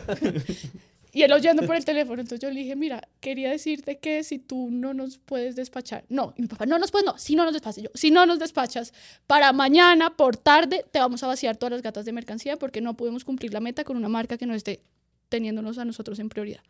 Y 1.14 1.24
él 1.24 1.34
oyendo 1.34 1.66
por 1.66 1.76
el 1.76 1.84
teléfono, 1.84 2.22
entonces 2.22 2.40
yo 2.40 2.50
le 2.54 2.62
dije, 2.62 2.74
mira, 2.78 3.02
quería 3.20 3.50
decirte 3.52 3.98
que 3.98 4.24
si 4.24 4.40
tú 4.40 4.70
no 4.72 4.94
nos 4.94 5.18
puedes 5.18 5.58
despachar, 5.58 6.06
no, 6.08 6.34
y 6.38 6.44
mi 6.44 6.48
papá, 6.48 6.66
no 6.66 6.80
nos 6.80 6.90
puedes, 6.90 7.06
no, 7.06 7.18
si 7.18 7.36
no 7.36 7.44
nos 7.44 7.52
despachas, 7.52 7.84
yo, 7.84 7.90
si 7.94 8.12
no 8.12 8.26
nos 8.26 8.40
despachas, 8.40 8.94
para 9.28 9.52
mañana, 9.52 10.16
por 10.16 10.38
tarde, 10.38 10.86
te 10.90 11.00
vamos 11.00 11.22
a 11.24 11.28
vaciar 11.28 11.58
todas 11.58 11.74
las 11.74 11.82
gatas 11.82 12.06
de 12.06 12.14
mercancía 12.14 12.56
porque 12.56 12.80
no 12.80 12.96
podemos 12.96 13.26
cumplir 13.26 13.52
la 13.54 13.60
meta 13.60 13.84
con 13.84 13.98
una 13.98 14.08
marca 14.08 14.38
que 14.38 14.46
no 14.46 14.54
esté 14.54 14.84
teniéndonos 15.32 15.80
a 15.80 15.86
nosotros 15.86 16.20
en 16.20 16.30
prioridad. 16.30 16.62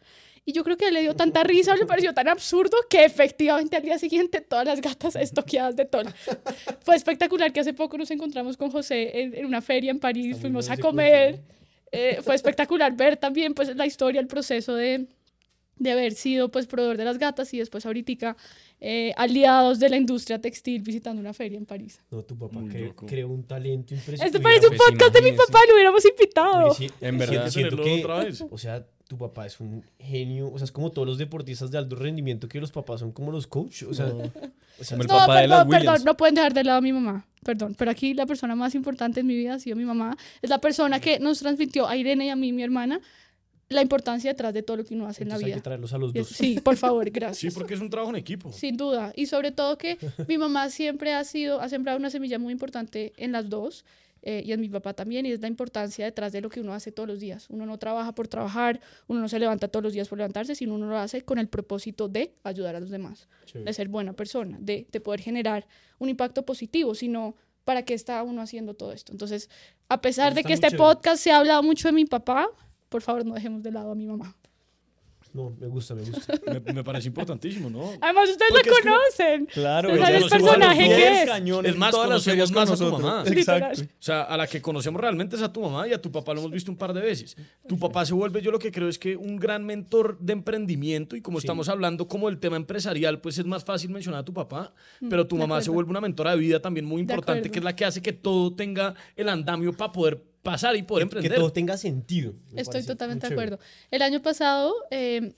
Y 0.46 0.54
yo 0.54 0.64
creo 0.64 0.78
que 0.78 0.90
le 0.92 1.02
dio 1.02 1.16
tanta 1.16 1.44
risa, 1.44 1.76
le 1.76 1.86
pareció 1.86 2.14
tan 2.14 2.28
absurdo 2.28 2.78
que 2.90 3.04
efectivamente 3.04 3.76
al 3.76 3.84
día 3.84 3.98
siguiente 3.98 4.40
todas 4.40 4.66
las 4.66 4.80
gatas 4.80 5.16
estoqueadas 5.16 5.76
de 5.76 5.86
todo. 5.86 6.10
Fue 6.86 6.96
espectacular 6.96 7.52
que 7.52 7.60
hace 7.60 7.74
poco 7.74 7.98
nos 7.98 8.10
encontramos 8.12 8.56
con 8.56 8.72
José 8.72 9.22
en, 9.22 9.36
en 9.36 9.46
una 9.46 9.62
feria 9.62 9.92
en 9.92 10.00
París, 10.00 10.38
fuimos 10.40 10.70
a 10.70 10.78
comer. 10.78 11.42
Eh, 11.92 12.20
fue 12.24 12.36
espectacular 12.36 12.96
ver 12.96 13.18
también 13.18 13.54
pues 13.54 13.76
la 13.76 13.86
historia, 13.86 14.22
el 14.22 14.28
proceso 14.28 14.76
de, 14.76 15.08
de 15.82 15.92
haber 15.92 16.14
sido 16.14 16.50
pues 16.50 16.68
proveedor 16.68 16.98
de 16.98 17.06
las 17.06 17.18
gatas 17.18 17.54
y 17.54 17.60
después 17.60 17.86
ahorita 17.86 18.36
eh, 18.80 19.14
aliados 19.18 19.80
de 19.80 19.90
la 19.90 19.98
industria 19.98 20.40
textil 20.40 20.82
visitando 20.82 21.20
una 21.20 21.34
feria 21.34 21.58
en 21.58 21.66
París. 21.66 22.00
No, 22.10 22.24
tu 22.24 22.38
papá 22.38 22.60
Muy 22.60 22.70
cre- 22.72 22.86
loco. 22.88 23.06
creó 23.06 23.28
un 23.30 23.44
talento 23.44 23.94
impresionante. 23.94 24.26
Este 24.26 24.40
parece 24.40 24.68
un 24.68 24.76
pues, 24.78 24.90
podcast 24.90 25.14
de 25.14 25.22
mi 25.22 25.32
papá, 25.34 25.60
lo 25.68 25.74
hubiéramos 25.76 26.04
invitado. 26.06 26.74
Sí, 26.74 26.90
En 27.02 27.18
verdad. 27.18 27.50
siento- 27.50 27.78
siento 27.78 27.84
que, 27.84 28.00
otra 28.04 28.24
vez. 28.24 28.44
o 28.50 28.58
sea, 28.58 28.86
tu 29.08 29.18
papá 29.18 29.46
es 29.46 29.60
un 29.60 29.84
genio, 30.00 30.50
o 30.52 30.58
sea, 30.58 30.66
es 30.66 30.72
como 30.72 30.90
todos 30.92 31.08
los 31.08 31.18
deportistas 31.18 31.70
de 31.70 31.78
alto 31.78 31.96
rendimiento 31.98 32.48
que 32.48 32.60
los 32.62 32.72
papás 32.72 33.02
son 33.02 33.12
como 33.12 33.32
los 33.32 33.46
coaches, 33.46 33.84
o 33.84 33.94
sea, 33.94 34.06
o 34.08 34.84
sea, 34.84 34.98
Como 34.98 35.02
el 35.04 35.08
no, 35.08 35.14
papá 35.18 35.42
de 35.42 35.48
las 35.48 35.66
perdón, 35.66 35.70
perdón, 35.86 36.04
no 36.06 36.16
pueden 36.18 36.36
dejar 36.36 36.54
de 36.54 36.64
lado 36.64 36.78
a 36.78 36.82
mi 36.82 36.94
mamá. 36.94 37.28
Perdón, 37.44 37.76
pero 37.78 37.90
aquí 37.92 38.14
la 38.14 38.26
persona 38.28 38.56
más 38.56 38.74
importante 38.76 39.20
en 39.22 39.26
mi 39.28 39.36
vida 39.36 39.56
ha 39.56 39.60
sido 39.60 39.76
mi 39.76 39.84
mamá. 39.84 40.16
Es 40.44 40.50
la 40.52 40.60
persona 40.62 41.00
que 41.00 41.20
nos 41.20 41.40
transmitió 41.40 41.88
a 41.88 41.98
Irene 41.98 42.28
y 42.28 42.30
a 42.30 42.36
mí, 42.36 42.52
mi 42.54 42.62
hermana, 42.64 43.02
la 43.72 43.82
importancia 43.82 44.32
detrás 44.32 44.54
de 44.54 44.64
todo 44.64 44.78
lo 44.78 44.84
que 44.84 44.94
uno 44.94 45.08
hace 45.08 45.24
en 45.24 45.30
la 45.30 45.36
entonces 45.36 45.46
hay 45.46 45.52
vida. 45.52 45.56
que 45.58 45.62
traerlos 45.64 45.94
a 45.94 45.98
los 45.98 46.14
dos. 46.14 46.28
Sí, 46.28 46.60
por 46.64 46.76
favor, 46.78 47.06
Sí, 47.06 47.12
gracias. 47.12 47.54
porque 47.54 47.74
es 47.74 47.80
un 47.82 47.90
trabajo 47.90 48.12
en 48.12 48.18
equipo. 48.18 48.52
Sin 48.52 48.78
duda. 48.78 49.14
Y 49.16 49.26
sobre 49.28 49.52
todo 49.52 49.78
que 49.78 49.98
mi 50.28 50.38
mamá 50.38 50.70
siempre 50.70 51.14
ha 51.14 51.24
sido, 51.24 51.62
ha 51.62 51.70
sembrado 51.70 51.98
una 51.98 52.10
semilla 52.10 52.38
muy 52.40 52.52
importante 52.54 53.14
en 53.18 53.32
las 53.32 53.50
dos. 53.50 53.86
eh, 54.24 54.44
y 54.46 54.52
en 54.52 54.62
mi 54.62 54.70
papá 54.70 54.94
también, 54.94 55.26
y 55.26 55.32
es 55.32 55.42
la 55.42 55.48
importancia 55.48 56.06
detrás 56.06 56.32
de 56.32 56.42
lo 56.42 56.50
que 56.52 56.62
uno 56.62 56.74
hace 56.76 56.92
todos 56.92 57.10
los 57.10 57.20
días. 57.20 57.48
Uno 57.50 57.66
no 57.66 57.80
trabaja 57.80 58.14
por 58.14 58.28
trabajar, 58.28 58.80
uno 59.08 59.20
no 59.20 59.28
se 59.28 59.40
levanta 59.40 59.68
todos 59.68 59.82
los 59.84 59.94
días 59.94 60.08
por 60.10 60.20
levantarse, 60.20 60.54
sino 60.54 60.76
uno 60.76 60.88
lo 60.88 60.96
hace 61.00 61.24
con 61.24 61.40
el 61.40 61.48
propósito 61.48 62.08
de 62.08 62.36
ayudar 62.44 62.76
a 62.76 62.80
los 62.80 62.92
demás, 62.92 63.28
de 63.52 63.74
ser 63.74 63.88
buena 63.88 64.14
persona, 64.14 64.58
de, 64.62 64.86
de 64.92 65.00
poder 65.02 65.22
generar 65.22 65.66
un 65.98 66.08
impacto 66.08 66.46
positivo, 66.46 66.94
sino 66.94 67.36
para 67.66 67.82
qué 67.84 67.96
está 67.96 68.22
uno 68.22 68.44
haciendo 68.44 68.76
todo 68.76 68.92
esto. 68.92 69.12
Entonces, 69.12 69.50
a 69.90 70.02
pesar 70.02 70.36
de 70.36 70.44
que 70.44 70.54
este 70.54 70.68
chévere. 70.68 70.78
podcast 70.78 71.24
se 71.24 71.32
ha 71.32 71.38
hablado 71.40 71.64
mucho 71.64 71.88
de 71.88 71.94
mi 71.94 72.06
papá, 72.06 72.48
por 72.92 73.02
favor 73.02 73.26
no 73.26 73.34
dejemos 73.34 73.64
de 73.64 73.72
lado 73.72 73.92
a 73.92 73.96
mi 73.96 74.06
mamá. 74.06 74.36
No, 75.34 75.50
me 75.58 75.68
gusta, 75.68 75.96
me 75.96 76.02
gusta. 76.04 76.34
Me, 76.66 76.74
me 76.74 76.84
parece 76.84 77.08
importantísimo, 77.08 77.70
¿no? 77.70 77.92
Además, 78.02 78.30
ustedes 78.30 78.52
Porque 78.52 78.70
conocen. 78.84 79.46
Claro, 79.46 79.88
Pero 79.88 79.96
ella 80.02 80.06
¿sabes 80.08 80.22
nos 80.24 80.32
el 80.34 80.42
personaje 80.42 80.88
que 80.90 81.22
es? 81.22 81.26
cañón 81.30 81.66
Es 81.66 81.78
más, 81.78 81.92
todas 81.92 82.10
las 82.10 82.24
conocemos 82.26 82.52
más 82.52 82.70
a 82.72 82.76
tu 82.76 82.92
mamá. 82.92 83.24
Exacto. 83.28 83.82
O 83.82 83.86
sea, 84.00 84.24
a 84.24 84.36
la 84.36 84.46
que 84.46 84.62
conocemos 84.62 85.00
realmente 85.00 85.38
es 85.38 85.42
a 85.42 85.54
tu 85.54 85.62
mamá 85.62 85.88
y 85.88 85.94
a 85.94 86.02
tu 86.02 86.12
papá 86.12 86.34
lo 86.34 86.42
hemos 86.42 86.52
visto 86.52 86.70
un 86.70 86.76
par 86.78 86.92
de 86.94 87.00
veces. 87.00 87.38
Tu 87.66 87.80
papá 87.80 88.06
se 88.06 88.14
vuelve, 88.14 88.42
yo 88.42 88.52
lo 88.52 88.60
que 88.60 88.74
creo 88.74 88.90
es 88.90 89.00
que 89.00 89.16
un 89.16 89.38
gran 89.38 89.66
mentor 89.66 90.20
de 90.20 90.34
emprendimiento 90.34 91.16
y 91.16 91.22
como 91.22 91.40
Sí. 91.40 91.46
estamos 91.46 91.70
hablando 91.70 92.10
como 92.10 92.28
el 92.28 92.38
tema 92.38 92.58
empresarial, 92.58 93.22
pues 93.22 93.38
es 93.38 93.46
más 93.46 93.64
fácil 93.64 93.90
mencionar 93.92 94.20
a 94.22 94.26
tu 94.26 94.34
papá, 94.34 94.74
pero 95.10 95.26
tu 95.28 95.38
Mm, 95.38 95.40
mamá 95.40 95.62
se 95.62 95.70
vuelve 95.70 95.92
una 95.92 96.02
mentora 96.02 96.32
de 96.32 96.40
vida 96.40 96.60
también 96.62 96.86
muy 96.86 97.00
importante, 97.00 97.50
que 97.50 97.60
es 97.60 97.64
la 97.64 97.74
que 97.74 97.86
hace 97.86 98.02
que 98.02 98.12
todo 98.12 98.54
tenga 98.54 98.96
el 99.16 99.30
andamio 99.30 99.72
para 99.72 99.94
poder 99.94 100.22
pasar 100.42 100.76
y 100.76 100.84
poder 100.84 101.08
que 101.08 101.18
emprender. 101.18 101.40
todo 101.40 101.52
tenga 101.52 101.78
sentido. 101.78 102.34
Estoy 102.56 102.84
totalmente 102.84 103.28
de 103.28 103.34
acuerdo. 103.34 103.60
El 103.90 104.02
año 104.02 104.22
pasado 104.22 104.74
eh, 104.90 105.34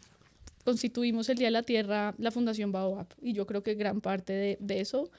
constituimos 0.64 1.30
el 1.30 1.38
Día 1.38 1.48
de 1.48 1.52
la 1.52 1.64
Tierra, 1.64 2.16
la 2.18 2.32
Fundación 2.32 2.72
Baobab, 2.72 3.08
y 3.22 3.34
yo 3.34 3.46
creo 3.46 3.64
que 3.64 3.76
gran 3.76 4.02
parte 4.02 4.34
de, 4.34 4.58
de 4.60 4.80
eso 4.80 5.10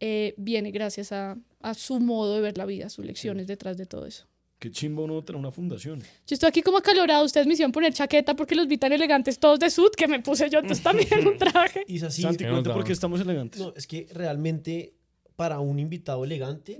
eh, 0.00 0.34
viene 0.36 0.70
gracias 0.70 1.12
a, 1.12 1.36
a 1.60 1.74
su 1.74 2.00
modo 2.00 2.34
de 2.34 2.40
ver 2.40 2.58
la 2.58 2.66
vida, 2.66 2.88
sus 2.88 3.04
lecciones 3.04 3.46
detrás 3.46 3.76
de 3.76 3.86
todo 3.86 4.06
eso. 4.06 4.26
Qué 4.58 4.70
chimbo 4.70 5.04
uno 5.04 5.22
tener 5.22 5.38
una 5.38 5.50
fundación. 5.50 6.00
Yo 6.00 6.34
estoy 6.34 6.48
aquí 6.48 6.62
como 6.62 6.78
acalorado, 6.78 7.24
ustedes 7.24 7.46
me 7.46 7.52
hicieron 7.52 7.72
poner 7.72 7.92
chaqueta 7.92 8.34
porque 8.34 8.54
los 8.54 8.66
vi 8.66 8.78
tan 8.78 8.92
elegantes 8.92 9.38
todos 9.38 9.58
de 9.60 9.68
sud 9.68 9.90
que 9.96 10.08
me 10.08 10.20
puse 10.20 10.48
yo 10.48 10.60
entonces 10.60 10.82
también 10.82 11.26
un 11.26 11.36
traje. 11.38 11.84
Y 11.86 11.96
es 11.96 12.02
así. 12.04 12.22
Santi, 12.22 12.44
que 12.44 12.50
cuenta 12.50 12.72
por 12.72 12.84
qué 12.84 12.92
estamos 12.92 13.20
elegantes. 13.20 13.60
No, 13.60 13.74
es 13.76 13.86
que 13.86 14.06
realmente 14.12 14.94
para 15.36 15.60
un 15.60 15.78
invitado 15.78 16.24
elegante 16.24 16.78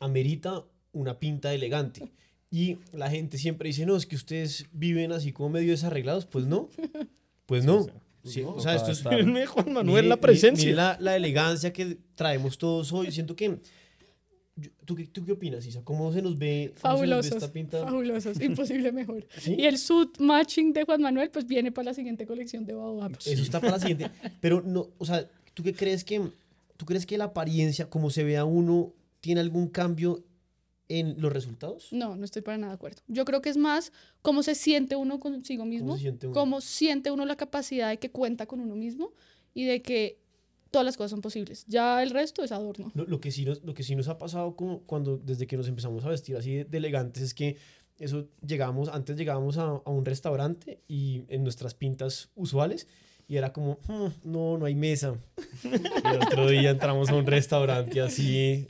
amerita 0.00 0.64
una 0.92 1.18
pinta 1.18 1.52
elegante. 1.54 2.10
Y 2.50 2.78
la 2.92 3.08
gente 3.10 3.38
siempre 3.38 3.68
dice, 3.68 3.86
no, 3.86 3.96
es 3.96 4.04
que 4.06 4.14
ustedes 4.16 4.66
viven 4.72 5.12
así 5.12 5.32
como 5.32 5.48
medio 5.50 5.70
desarreglados. 5.70 6.26
Pues 6.26 6.46
no, 6.46 6.68
pues 7.46 7.64
no. 7.64 7.86
Sí, 8.24 8.42
o 8.46 8.60
sea, 8.60 8.76
esto 8.76 8.92
es... 8.92 9.04
Mírenme, 9.04 9.46
Juan 9.46 9.72
Manuel, 9.72 10.04
Mire- 10.04 10.08
la 10.08 10.16
presencia. 10.18 10.64
mire 10.66 10.76
la, 10.76 10.96
la 11.00 11.16
elegancia 11.16 11.72
que 11.72 11.96
traemos 12.14 12.56
todos 12.58 12.92
hoy. 12.92 13.10
Siento 13.10 13.34
que... 13.34 13.58
yo- 14.54 14.70
¿Tú 14.84 14.94
qué, 14.94 15.06
¿Tú 15.08 15.24
qué 15.24 15.32
opinas, 15.32 15.66
Isa? 15.66 15.82
¿Cómo 15.82 16.12
se 16.12 16.22
nos 16.22 16.38
ve, 16.38 16.72
cómo 16.80 16.98
se 16.98 17.06
nos 17.06 17.22
ve 17.22 17.22
Fabulosos, 17.22 17.32
esta 17.32 17.52
pinta? 17.52 17.82
fabulosos, 17.84 18.40
imposible 18.42 18.92
mejor. 18.92 19.26
¿Sí? 19.38 19.56
Y 19.58 19.64
el 19.64 19.78
sud 19.78 20.08
matching 20.20 20.72
de 20.72 20.84
Juan 20.84 21.00
Manuel 21.02 21.30
pues 21.30 21.46
viene 21.46 21.72
para 21.72 21.86
la 21.86 21.94
siguiente 21.94 22.26
colección 22.26 22.64
de 22.64 22.74
Baobab. 22.74 23.12
Eso 23.26 23.42
está 23.42 23.58
para 23.60 23.72
la 23.72 23.78
siguiente. 23.80 24.10
Pero 24.40 24.60
no, 24.60 24.90
o 24.98 25.04
sea, 25.06 25.26
¿tú 25.54 25.62
qué 25.64 25.72
crees 25.72 26.04
que, 26.04 26.20
tú 26.76 26.84
crees 26.84 27.06
que 27.06 27.18
la 27.18 27.24
apariencia, 27.24 27.88
como 27.90 28.10
se 28.10 28.22
ve 28.22 28.36
a 28.36 28.44
uno, 28.44 28.92
tiene 29.20 29.40
algún 29.40 29.66
cambio 29.68 30.22
en 30.98 31.20
los 31.20 31.32
resultados? 31.32 31.88
No, 31.92 32.16
no 32.16 32.24
estoy 32.24 32.42
para 32.42 32.58
nada 32.58 32.72
de 32.72 32.76
acuerdo. 32.76 33.02
Yo 33.08 33.24
creo 33.24 33.40
que 33.42 33.48
es 33.50 33.56
más 33.56 33.92
cómo 34.22 34.42
se 34.42 34.54
siente 34.54 34.96
uno 34.96 35.18
consigo 35.20 35.64
mismo, 35.64 35.94
se 35.96 36.02
siente 36.02 36.26
uno? 36.26 36.34
cómo 36.34 36.60
siente 36.60 37.10
uno 37.10 37.24
la 37.24 37.36
capacidad 37.36 37.88
de 37.90 37.98
que 37.98 38.10
cuenta 38.10 38.46
con 38.46 38.60
uno 38.60 38.74
mismo 38.76 39.12
y 39.54 39.64
de 39.64 39.82
que 39.82 40.18
todas 40.70 40.84
las 40.86 40.96
cosas 40.96 41.10
son 41.10 41.20
posibles. 41.20 41.64
Ya 41.68 42.02
el 42.02 42.10
resto 42.10 42.42
es 42.44 42.50
adorno. 42.52 42.90
Lo, 42.94 43.04
lo 43.04 43.20
que 43.20 43.30
sí 43.30 43.44
nos, 43.44 43.62
lo 43.62 43.74
que 43.74 43.82
sí 43.82 43.94
nos 43.94 44.08
ha 44.08 44.16
pasado 44.18 44.56
como 44.56 44.80
cuando, 44.82 45.18
desde 45.18 45.46
que 45.46 45.56
nos 45.56 45.68
empezamos 45.68 46.04
a 46.04 46.08
vestir 46.08 46.36
así 46.36 46.54
de, 46.56 46.64
de 46.64 46.78
elegantes 46.78 47.22
es 47.22 47.34
que 47.34 47.56
eso 47.98 48.26
llegábamos, 48.46 48.88
antes 48.88 49.16
llegábamos 49.16 49.58
a, 49.58 49.64
a 49.64 49.90
un 49.90 50.04
restaurante 50.04 50.80
y 50.88 51.24
en 51.28 51.42
nuestras 51.44 51.74
pintas 51.74 52.30
usuales 52.34 52.86
y 53.28 53.36
era 53.36 53.52
como, 53.52 53.78
"Hmm, 53.86 54.08
no, 54.24 54.58
no 54.58 54.64
hay 54.66 54.74
mesa. 54.74 55.14
Y 55.64 56.06
el 56.08 56.22
otro 56.26 56.48
día 56.48 56.70
entramos 56.70 57.08
a 57.10 57.14
un 57.14 57.26
restaurante 57.26 58.00
así. 58.00 58.66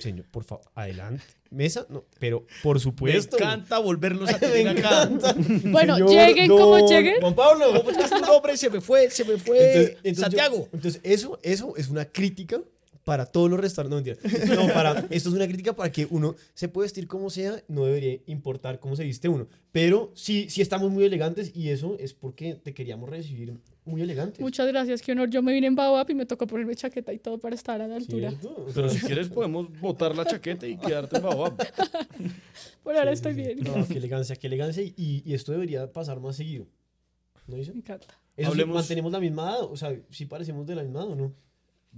Señor, 0.00 0.26
por 0.30 0.44
favor, 0.44 0.64
adelante. 0.74 1.24
¿Mesa? 1.50 1.86
No, 1.88 2.04
pero 2.18 2.44
por 2.62 2.76
Me 2.76 2.80
supuesto. 2.80 3.36
encanta 3.38 3.78
volverlos 3.78 4.28
a 4.28 4.32
Me 4.34 4.38
tener 4.38 4.68
acá. 4.68 5.02
encanta. 5.04 5.34
Bueno, 5.64 5.94
Señor, 5.96 6.10
lleguen 6.10 6.48
como 6.50 6.78
don 6.78 6.88
lleguen. 6.88 7.20
Juan 7.20 7.34
Pablo. 7.34 7.72
¿Cómo 7.76 7.90
es 7.90 7.96
que 7.96 8.04
es 8.04 8.10
tu 8.10 8.18
nombre? 8.20 8.56
Se 8.56 8.68
me 8.70 8.80
fue, 8.80 9.10
se 9.10 9.24
me 9.24 9.38
fue. 9.38 9.58
Entonces, 9.58 9.90
entonces 9.96 10.16
yo- 10.16 10.22
Santiago. 10.22 10.68
entonces, 10.72 11.00
eso, 11.04 11.38
eso 11.42 11.74
es 11.76 11.88
una 11.88 12.04
crítica 12.04 12.60
para 13.08 13.24
todos 13.24 13.48
los 13.50 13.58
restaurantes. 13.58 14.18
No, 14.22 14.28
mentira. 14.28 14.54
No, 14.66 14.72
para, 14.74 15.00
esto 15.10 15.30
es 15.30 15.34
una 15.34 15.46
crítica 15.46 15.74
para 15.74 15.90
que 15.90 16.06
uno 16.10 16.36
se 16.52 16.68
puede 16.68 16.84
vestir 16.84 17.06
como 17.08 17.30
sea, 17.30 17.62
no 17.66 17.86
debería 17.86 18.18
importar 18.26 18.78
cómo 18.80 18.96
se 18.96 19.04
viste 19.04 19.28
uno. 19.30 19.48
Pero 19.72 20.12
sí, 20.14 20.50
sí 20.50 20.60
estamos 20.60 20.90
muy 20.90 21.04
elegantes 21.04 21.50
y 21.56 21.70
eso 21.70 21.96
es 21.98 22.12
porque 22.12 22.54
te 22.54 22.74
queríamos 22.74 23.08
recibir 23.08 23.54
muy 23.86 24.02
elegantes. 24.02 24.40
Muchas 24.40 24.66
gracias, 24.68 25.00
qué 25.00 25.12
honor. 25.12 25.30
Yo 25.30 25.40
me 25.42 25.54
vine 25.54 25.66
en 25.68 25.74
Baobab 25.74 26.10
y 26.10 26.14
me 26.14 26.26
tocó 26.26 26.46
ponerme 26.46 26.74
chaqueta 26.76 27.10
y 27.14 27.18
todo 27.18 27.38
para 27.38 27.54
estar 27.54 27.80
a 27.80 27.88
la 27.88 27.96
altura. 27.96 28.28
¿Cierto? 28.28 28.66
Pero 28.74 28.88
si 28.90 29.00
quieres 29.00 29.28
podemos 29.28 29.68
botar 29.80 30.14
la 30.14 30.26
chaqueta 30.26 30.66
y 30.66 30.76
quedarte 30.76 31.16
en 31.16 31.22
Baobab. 31.22 31.56
Por 32.82 32.96
ahora 32.96 33.10
Sí, 33.12 33.14
estoy 33.14 33.34
sí, 33.34 33.44
sí. 33.44 33.54
bien. 33.54 33.58
No, 33.78 33.86
qué 33.88 33.94
elegancia, 33.98 34.36
qué 34.36 34.46
elegancia. 34.46 34.82
Y, 34.82 35.22
y 35.24 35.32
esto 35.34 35.52
debería 35.52 35.90
pasar 35.90 36.20
más 36.20 36.36
seguido. 36.36 36.66
¿No 37.46 37.56
dice? 37.56 37.72
Me 37.72 37.78
encanta. 37.78 38.06
Eso 38.36 38.52
sí, 38.52 38.58
Hablemos- 38.60 38.74
mantenemos 38.74 39.10
la 39.12 39.20
misma 39.20 39.42
edad. 39.50 39.62
O 39.64 39.76
sea, 39.76 39.96
sí 40.10 40.26
parecemos 40.26 40.66
de 40.66 40.74
la 40.74 40.82
misma 40.82 41.00
edad, 41.00 41.08
¿o 41.10 41.14
no? 41.16 41.32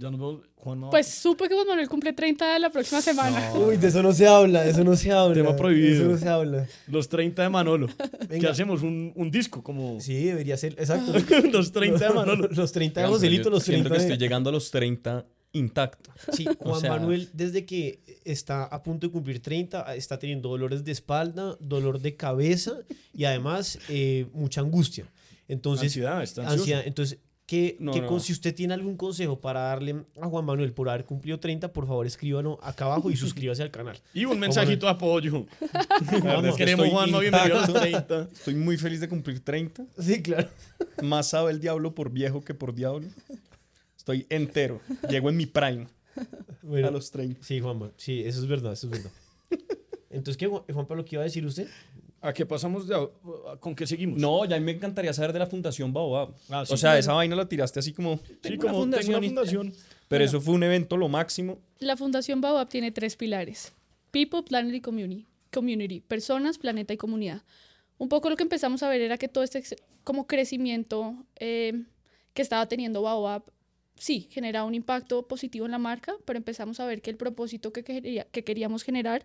Ya 0.01 0.09
nos 0.09 0.19
vemos, 0.19 0.41
Juanma. 0.55 0.89
Pues 0.89 1.07
supe 1.07 1.47
que 1.47 1.53
Juan 1.53 1.67
Manuel 1.67 1.87
cumple 1.87 2.11
30 2.11 2.57
la 2.57 2.71
próxima 2.71 3.01
semana. 3.01 3.53
Uy, 3.67 3.77
de 3.77 3.87
eso 3.87 4.01
no 4.01 4.11
se 4.13 4.27
habla, 4.27 4.63
de 4.63 4.71
eso 4.71 4.83
no 4.83 4.95
se 4.95 5.11
habla. 5.11 5.35
Tema 5.35 5.55
prohibido. 5.55 5.89
De 5.89 5.95
eso 6.01 6.11
no 6.11 6.17
se 6.17 6.27
habla. 6.27 6.67
Los 6.87 7.07
30 7.07 7.43
de 7.43 7.49
Manolo. 7.49 7.85
¿Qué 7.87 8.25
Venga. 8.27 8.49
hacemos? 8.49 8.81
Un, 8.81 9.13
un 9.15 9.29
disco 9.29 9.61
como 9.63 9.99
Sí, 10.01 10.23
debería 10.23 10.57
ser, 10.57 10.73
exacto. 10.79 11.13
los 11.51 11.71
30 11.71 12.07
de 12.07 12.13
Manolo. 12.15 12.47
Los 12.51 12.71
30 12.71 12.99
de 13.01 13.07
Joselito, 13.07 13.49
los 13.51 13.63
30 13.63 13.77
Siento 13.83 13.89
que 13.89 13.97
de... 13.99 14.03
estoy 14.05 14.17
llegando 14.17 14.49
a 14.49 14.53
los 14.53 14.71
30 14.71 15.23
intacto. 15.53 16.09
Sí, 16.31 16.47
Juan 16.59 16.81
sea- 16.81 16.89
Manuel, 16.89 17.29
desde 17.33 17.65
que 17.65 18.01
está 18.25 18.63
a 18.63 18.81
punto 18.81 19.05
de 19.05 19.13
cumplir 19.13 19.39
30, 19.39 19.93
está 19.95 20.17
teniendo 20.17 20.49
dolores 20.49 20.83
de 20.83 20.91
espalda, 20.93 21.57
dolor 21.59 21.99
de 21.99 22.15
cabeza 22.15 22.79
y 23.13 23.25
además 23.25 23.77
eh, 23.87 24.25
mucha 24.33 24.61
angustia. 24.61 25.05
Entonces, 25.47 25.87
Ansiedad, 25.89 26.23
está 26.23 26.49
ansiedad. 26.49 26.81
Entonces, 26.85 27.19
¿qué, 27.51 27.75
No, 27.81 27.91
qué 27.91 27.99
no. 27.99 28.19
si 28.21 28.31
usted 28.31 28.55
tiene 28.55 28.73
algún 28.73 28.95
consejo 28.95 29.41
para 29.41 29.59
darle 29.59 30.05
a 30.21 30.27
Juan 30.27 30.45
Manuel 30.45 30.71
por 30.71 30.87
haber 30.87 31.03
cumplido 31.03 31.37
30, 31.37 31.73
por 31.73 31.85
favor 31.85 32.07
escríbanos 32.07 32.57
acá 32.61 32.85
abajo 32.85 33.11
y 33.11 33.15
suscríbase 33.17 33.61
al 33.61 33.71
canal. 33.71 33.99
Y 34.13 34.23
un 34.23 34.39
mensajito 34.39 34.85
de 34.85 34.93
apoyo. 34.93 35.45
que 35.59 36.21
Queremos 36.55 36.85
estoy 36.85 36.89
Juanma, 36.91 37.19
bienvenido 37.19 37.57
a 37.57 37.59
los 37.59 37.67
intacto. 37.67 38.25
30. 38.25 38.29
Estoy 38.31 38.55
muy 38.55 38.77
feliz 38.77 39.01
de 39.01 39.09
cumplir 39.09 39.41
30. 39.43 39.83
Sí, 39.99 40.21
claro. 40.21 40.47
Más 41.03 41.27
sabe 41.27 41.51
el 41.51 41.59
diablo 41.59 41.93
por 41.93 42.09
viejo 42.09 42.41
que 42.41 42.53
por 42.53 42.73
diablo. 42.73 43.07
Estoy 43.97 44.25
entero. 44.29 44.79
Llego 45.09 45.29
en 45.29 45.35
mi 45.35 45.45
prime 45.45 45.87
Bueno, 46.61 46.87
a 46.87 46.91
los 46.91 47.11
30. 47.11 47.43
Sí, 47.43 47.59
Juanma, 47.59 47.91
sí, 47.97 48.21
eso 48.21 48.39
es 48.39 48.47
verdad, 48.47 48.71
eso 48.71 48.87
es 48.87 48.91
verdad. 48.91 49.11
Entonces, 50.09 50.37
¿qué, 50.37 50.47
Juan 50.47 50.63
Juan 50.71 50.85
Pablo, 50.87 51.03
qué 51.03 51.15
iba 51.17 51.21
a 51.21 51.25
decir 51.25 51.45
usted? 51.45 51.67
¿A 52.21 52.33
qué 52.33 52.45
pasamos? 52.45 52.87
de, 52.87 53.09
¿Con 53.59 53.73
qué 53.75 53.87
seguimos? 53.87 54.19
No, 54.19 54.45
ya 54.45 54.59
me 54.59 54.71
encantaría 54.71 55.11
saber 55.11 55.33
de 55.33 55.39
la 55.39 55.47
Fundación 55.47 55.91
Baobab. 55.91 56.29
Ah, 56.49 56.63
sí, 56.65 56.73
o 56.73 56.77
sea, 56.77 56.89
claro. 56.91 56.99
esa 56.99 57.13
vaina 57.13 57.35
la 57.35 57.49
tiraste 57.49 57.79
así 57.79 57.93
como... 57.93 58.19
Sí, 58.43 58.57
como 58.57 58.81
una 58.81 58.97
tengo 58.99 59.17
una 59.17 59.27
fundación. 59.27 59.73
Pero 60.07 60.23
eso 60.23 60.39
fue 60.39 60.53
un 60.53 60.63
evento 60.63 60.97
lo 60.97 61.07
máximo. 61.07 61.57
La 61.79 61.97
Fundación 61.97 62.39
Baobab 62.41 62.69
tiene 62.69 62.91
tres 62.91 63.15
pilares. 63.15 63.73
People, 64.11 64.43
Planet 64.43 64.75
y 64.75 64.81
Community. 64.81 65.25
Community. 65.51 66.01
Personas, 66.01 66.57
planeta 66.57 66.93
y 66.93 66.97
comunidad. 66.97 67.41
Un 67.97 68.07
poco 68.09 68.29
lo 68.29 68.35
que 68.35 68.43
empezamos 68.43 68.83
a 68.83 68.89
ver 68.89 69.01
era 69.01 69.17
que 69.17 69.27
todo 69.27 69.43
este 69.43 69.63
como 70.03 70.27
crecimiento 70.27 71.15
eh, 71.39 71.83
que 72.33 72.41
estaba 72.41 72.67
teniendo 72.67 73.01
Baobab, 73.03 73.43
sí, 73.95 74.27
generaba 74.31 74.65
un 74.67 74.73
impacto 74.75 75.27
positivo 75.27 75.65
en 75.65 75.71
la 75.71 75.77
marca, 75.77 76.13
pero 76.25 76.37
empezamos 76.37 76.79
a 76.79 76.85
ver 76.85 77.01
que 77.01 77.09
el 77.11 77.17
propósito 77.17 77.71
que, 77.71 77.83
quería- 77.83 78.25
que 78.25 78.43
queríamos 78.43 78.83
generar 78.83 79.23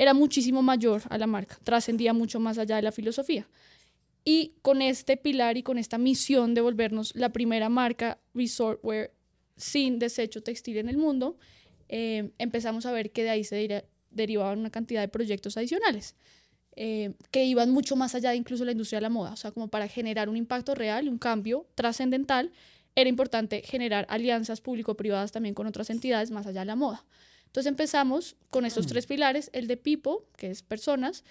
era 0.00 0.14
muchísimo 0.14 0.62
mayor 0.62 1.02
a 1.10 1.18
la 1.18 1.26
marca, 1.26 1.58
trascendía 1.62 2.14
mucho 2.14 2.40
más 2.40 2.56
allá 2.56 2.76
de 2.76 2.82
la 2.82 2.90
filosofía. 2.90 3.46
Y 4.24 4.54
con 4.62 4.80
este 4.80 5.18
pilar 5.18 5.58
y 5.58 5.62
con 5.62 5.76
esta 5.76 5.98
misión 5.98 6.54
de 6.54 6.62
volvernos 6.62 7.14
la 7.14 7.28
primera 7.28 7.68
marca 7.68 8.18
resortwear 8.32 9.10
sin 9.58 9.98
desecho 9.98 10.42
textil 10.42 10.78
en 10.78 10.88
el 10.88 10.96
mundo, 10.96 11.36
eh, 11.90 12.30
empezamos 12.38 12.86
a 12.86 12.92
ver 12.92 13.10
que 13.10 13.24
de 13.24 13.30
ahí 13.30 13.44
se 13.44 13.56
deri- 13.62 13.84
derivaban 14.10 14.58
una 14.58 14.70
cantidad 14.70 15.02
de 15.02 15.08
proyectos 15.08 15.58
adicionales 15.58 16.14
eh, 16.76 17.12
que 17.30 17.44
iban 17.44 17.70
mucho 17.70 17.94
más 17.94 18.14
allá 18.14 18.30
de 18.30 18.36
incluso 18.36 18.64
la 18.64 18.72
industria 18.72 19.00
de 19.00 19.02
la 19.02 19.10
moda. 19.10 19.32
O 19.32 19.36
sea, 19.36 19.50
como 19.52 19.68
para 19.68 19.86
generar 19.86 20.30
un 20.30 20.36
impacto 20.38 20.74
real 20.74 21.10
un 21.10 21.18
cambio 21.18 21.66
trascendental, 21.74 22.52
era 22.94 23.10
importante 23.10 23.60
generar 23.66 24.06
alianzas 24.08 24.62
público-privadas 24.62 25.30
también 25.30 25.54
con 25.54 25.66
otras 25.66 25.90
entidades 25.90 26.30
más 26.30 26.46
allá 26.46 26.60
de 26.60 26.66
la 26.66 26.76
moda. 26.76 27.04
Entonces 27.50 27.68
empezamos 27.68 28.36
con 28.48 28.64
estos 28.64 28.86
tres 28.86 29.06
pilares, 29.06 29.50
el 29.52 29.66
de 29.66 29.76
People, 29.76 30.18
que 30.36 30.50
es 30.50 30.62
personas, 30.62 31.24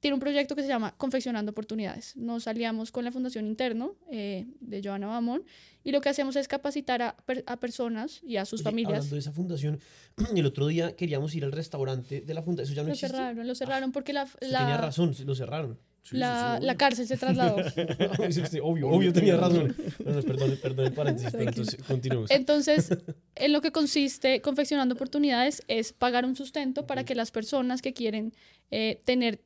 tiene 0.00 0.14
un 0.16 0.20
proyecto 0.20 0.54
que 0.56 0.62
se 0.62 0.68
llama 0.68 0.94
Confeccionando 0.98 1.52
Oportunidades. 1.52 2.16
Nos 2.16 2.46
aliamos 2.48 2.90
con 2.90 3.04
la 3.04 3.10
Fundación 3.12 3.46
Interno 3.46 3.94
eh, 4.10 4.46
de 4.60 4.82
Joana 4.82 5.06
Bamón 5.06 5.44
y 5.84 5.92
lo 5.92 6.00
que 6.00 6.08
hacemos 6.10 6.34
es 6.36 6.48
capacitar 6.48 7.00
a, 7.02 7.16
per- 7.24 7.44
a 7.46 7.56
personas 7.58 8.20
y 8.24 8.36
a 8.36 8.44
sus 8.44 8.60
Oye, 8.60 8.64
familias. 8.64 8.92
Hablando 8.98 9.14
de 9.14 9.20
esa 9.20 9.32
fundación, 9.32 9.80
el 10.36 10.44
otro 10.44 10.66
día 10.66 10.94
queríamos 10.96 11.34
ir 11.36 11.44
al 11.44 11.52
restaurante 11.52 12.20
de 12.20 12.34
la 12.34 12.42
fundación. 12.42 12.66
Eso 12.66 12.74
ya 12.76 12.82
no 12.82 12.88
Lo 12.88 12.92
existe. 12.94 13.16
cerraron, 13.16 13.46
lo 13.46 13.54
cerraron 13.54 13.92
porque 13.92 14.12
la, 14.12 14.28
la, 14.40 14.58
tenía 14.58 14.76
razón, 14.76 15.14
lo 15.24 15.34
cerraron. 15.34 15.78
Sí, 16.04 16.18
la, 16.18 16.56
sí, 16.56 16.60
sí, 16.60 16.66
la 16.66 16.76
cárcel 16.76 17.06
se 17.06 17.16
trasladó. 17.16 17.56
Sí, 18.30 18.42
sí, 18.50 18.58
obvio, 18.62 18.88
obvio, 18.88 19.12
tenía 19.12 19.36
razón. 19.36 19.74
No, 20.04 20.12
no, 20.12 20.22
perdón, 20.22 20.58
perdón 20.62 20.86
el 20.86 20.92
paréntesis, 21.00 21.30
pero 21.32 21.44
Tranquilo. 21.44 21.62
entonces 21.62 21.84
continuemos. 21.86 22.30
Entonces, 22.30 22.90
en 23.36 23.52
lo 23.52 23.60
que 23.62 23.72
consiste 23.72 24.40
confeccionando 24.42 24.94
oportunidades 24.94 25.62
es 25.66 25.92
pagar 25.92 26.26
un 26.26 26.36
sustento 26.36 26.86
para 26.86 27.04
que 27.04 27.14
las 27.14 27.30
personas 27.30 27.80
que 27.80 27.94
quieren 27.94 28.34
eh, 28.70 29.00
tener, 29.06 29.40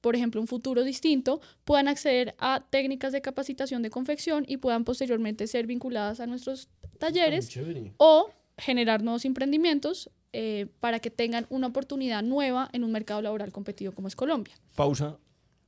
por 0.00 0.16
ejemplo, 0.16 0.40
un 0.40 0.46
futuro 0.46 0.84
distinto, 0.84 1.40
puedan 1.64 1.86
acceder 1.86 2.34
a 2.38 2.64
técnicas 2.70 3.12
de 3.12 3.20
capacitación 3.20 3.82
de 3.82 3.90
confección 3.90 4.44
y 4.48 4.56
puedan 4.56 4.84
posteriormente 4.84 5.46
ser 5.46 5.66
vinculadas 5.66 6.20
a 6.20 6.26
nuestros 6.26 6.68
talleres 6.98 7.50
o 7.98 8.30
generar 8.56 9.02
nuevos 9.02 9.24
emprendimientos 9.26 10.10
eh, 10.32 10.66
para 10.80 11.00
que 11.00 11.10
tengan 11.10 11.46
una 11.50 11.66
oportunidad 11.66 12.22
nueva 12.22 12.68
en 12.72 12.84
un 12.84 12.92
mercado 12.92 13.20
laboral 13.20 13.52
competitivo 13.52 13.92
como 13.92 14.08
es 14.08 14.16
Colombia. 14.16 14.54
Pausa. 14.76 15.18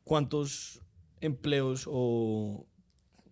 ¿Cuántos 0.05 0.80
empleos 1.20 1.84
o 1.88 2.66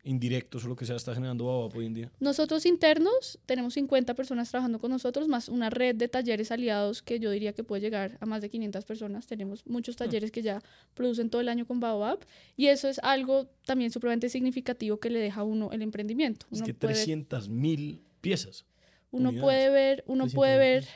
indirectos 0.03 0.65
o 0.65 0.69
lo 0.69 0.77
que 0.77 0.87
sea 0.87 0.97
está 0.97 1.13
generando 1.15 1.45
Baobab 1.47 1.77
hoy 1.77 1.87
en 1.87 1.95
día? 1.95 2.13
Nosotros 2.21 2.65
internos 2.65 3.39
tenemos 3.45 3.75
50 3.75 4.15
personas 4.15 4.49
trabajando 4.51 4.79
con 4.79 4.91
nosotros, 4.91 5.29
más 5.29 5.49
una 5.49 5.69
red 5.69 5.95
de 5.97 6.09
talleres 6.09 6.51
aliados 6.51 7.03
que 7.03 7.19
yo 7.21 7.31
diría 7.31 7.53
que 7.53 7.65
puede 7.65 7.83
llegar 7.83 8.17
a 8.21 8.27
más 8.27 8.41
de 8.41 8.49
500 8.49 8.85
personas. 8.85 9.27
Tenemos 9.27 9.67
muchos 9.67 9.97
talleres 9.97 10.31
que 10.31 10.43
ya 10.43 10.63
producen 10.95 11.29
todo 11.29 11.43
el 11.43 11.49
año 11.49 11.67
con 11.67 11.81
Baobab 11.81 12.21
y 12.57 12.69
eso 12.69 12.89
es 12.89 12.99
algo 13.01 13.47
también 13.67 13.91
supremamente 13.91 14.29
significativo 14.31 14.99
que 14.99 15.11
le 15.11 15.19
deja 15.19 15.43
a 15.43 15.45
uno 15.45 15.71
el 15.73 15.83
emprendimiento. 15.83 16.47
Es 16.51 16.59
Uno 16.59 16.67
que 16.67 16.75
puede- 16.75 16.95
300 16.95 17.49
mil 17.49 18.01
piezas. 18.21 18.65
uno 19.11 19.31
unidades. 19.31 19.43
puede 19.45 19.71
ver, 19.71 20.05
uno 20.07 20.25
300 20.25 20.35
puede 20.35 20.59
ver, 20.59 20.87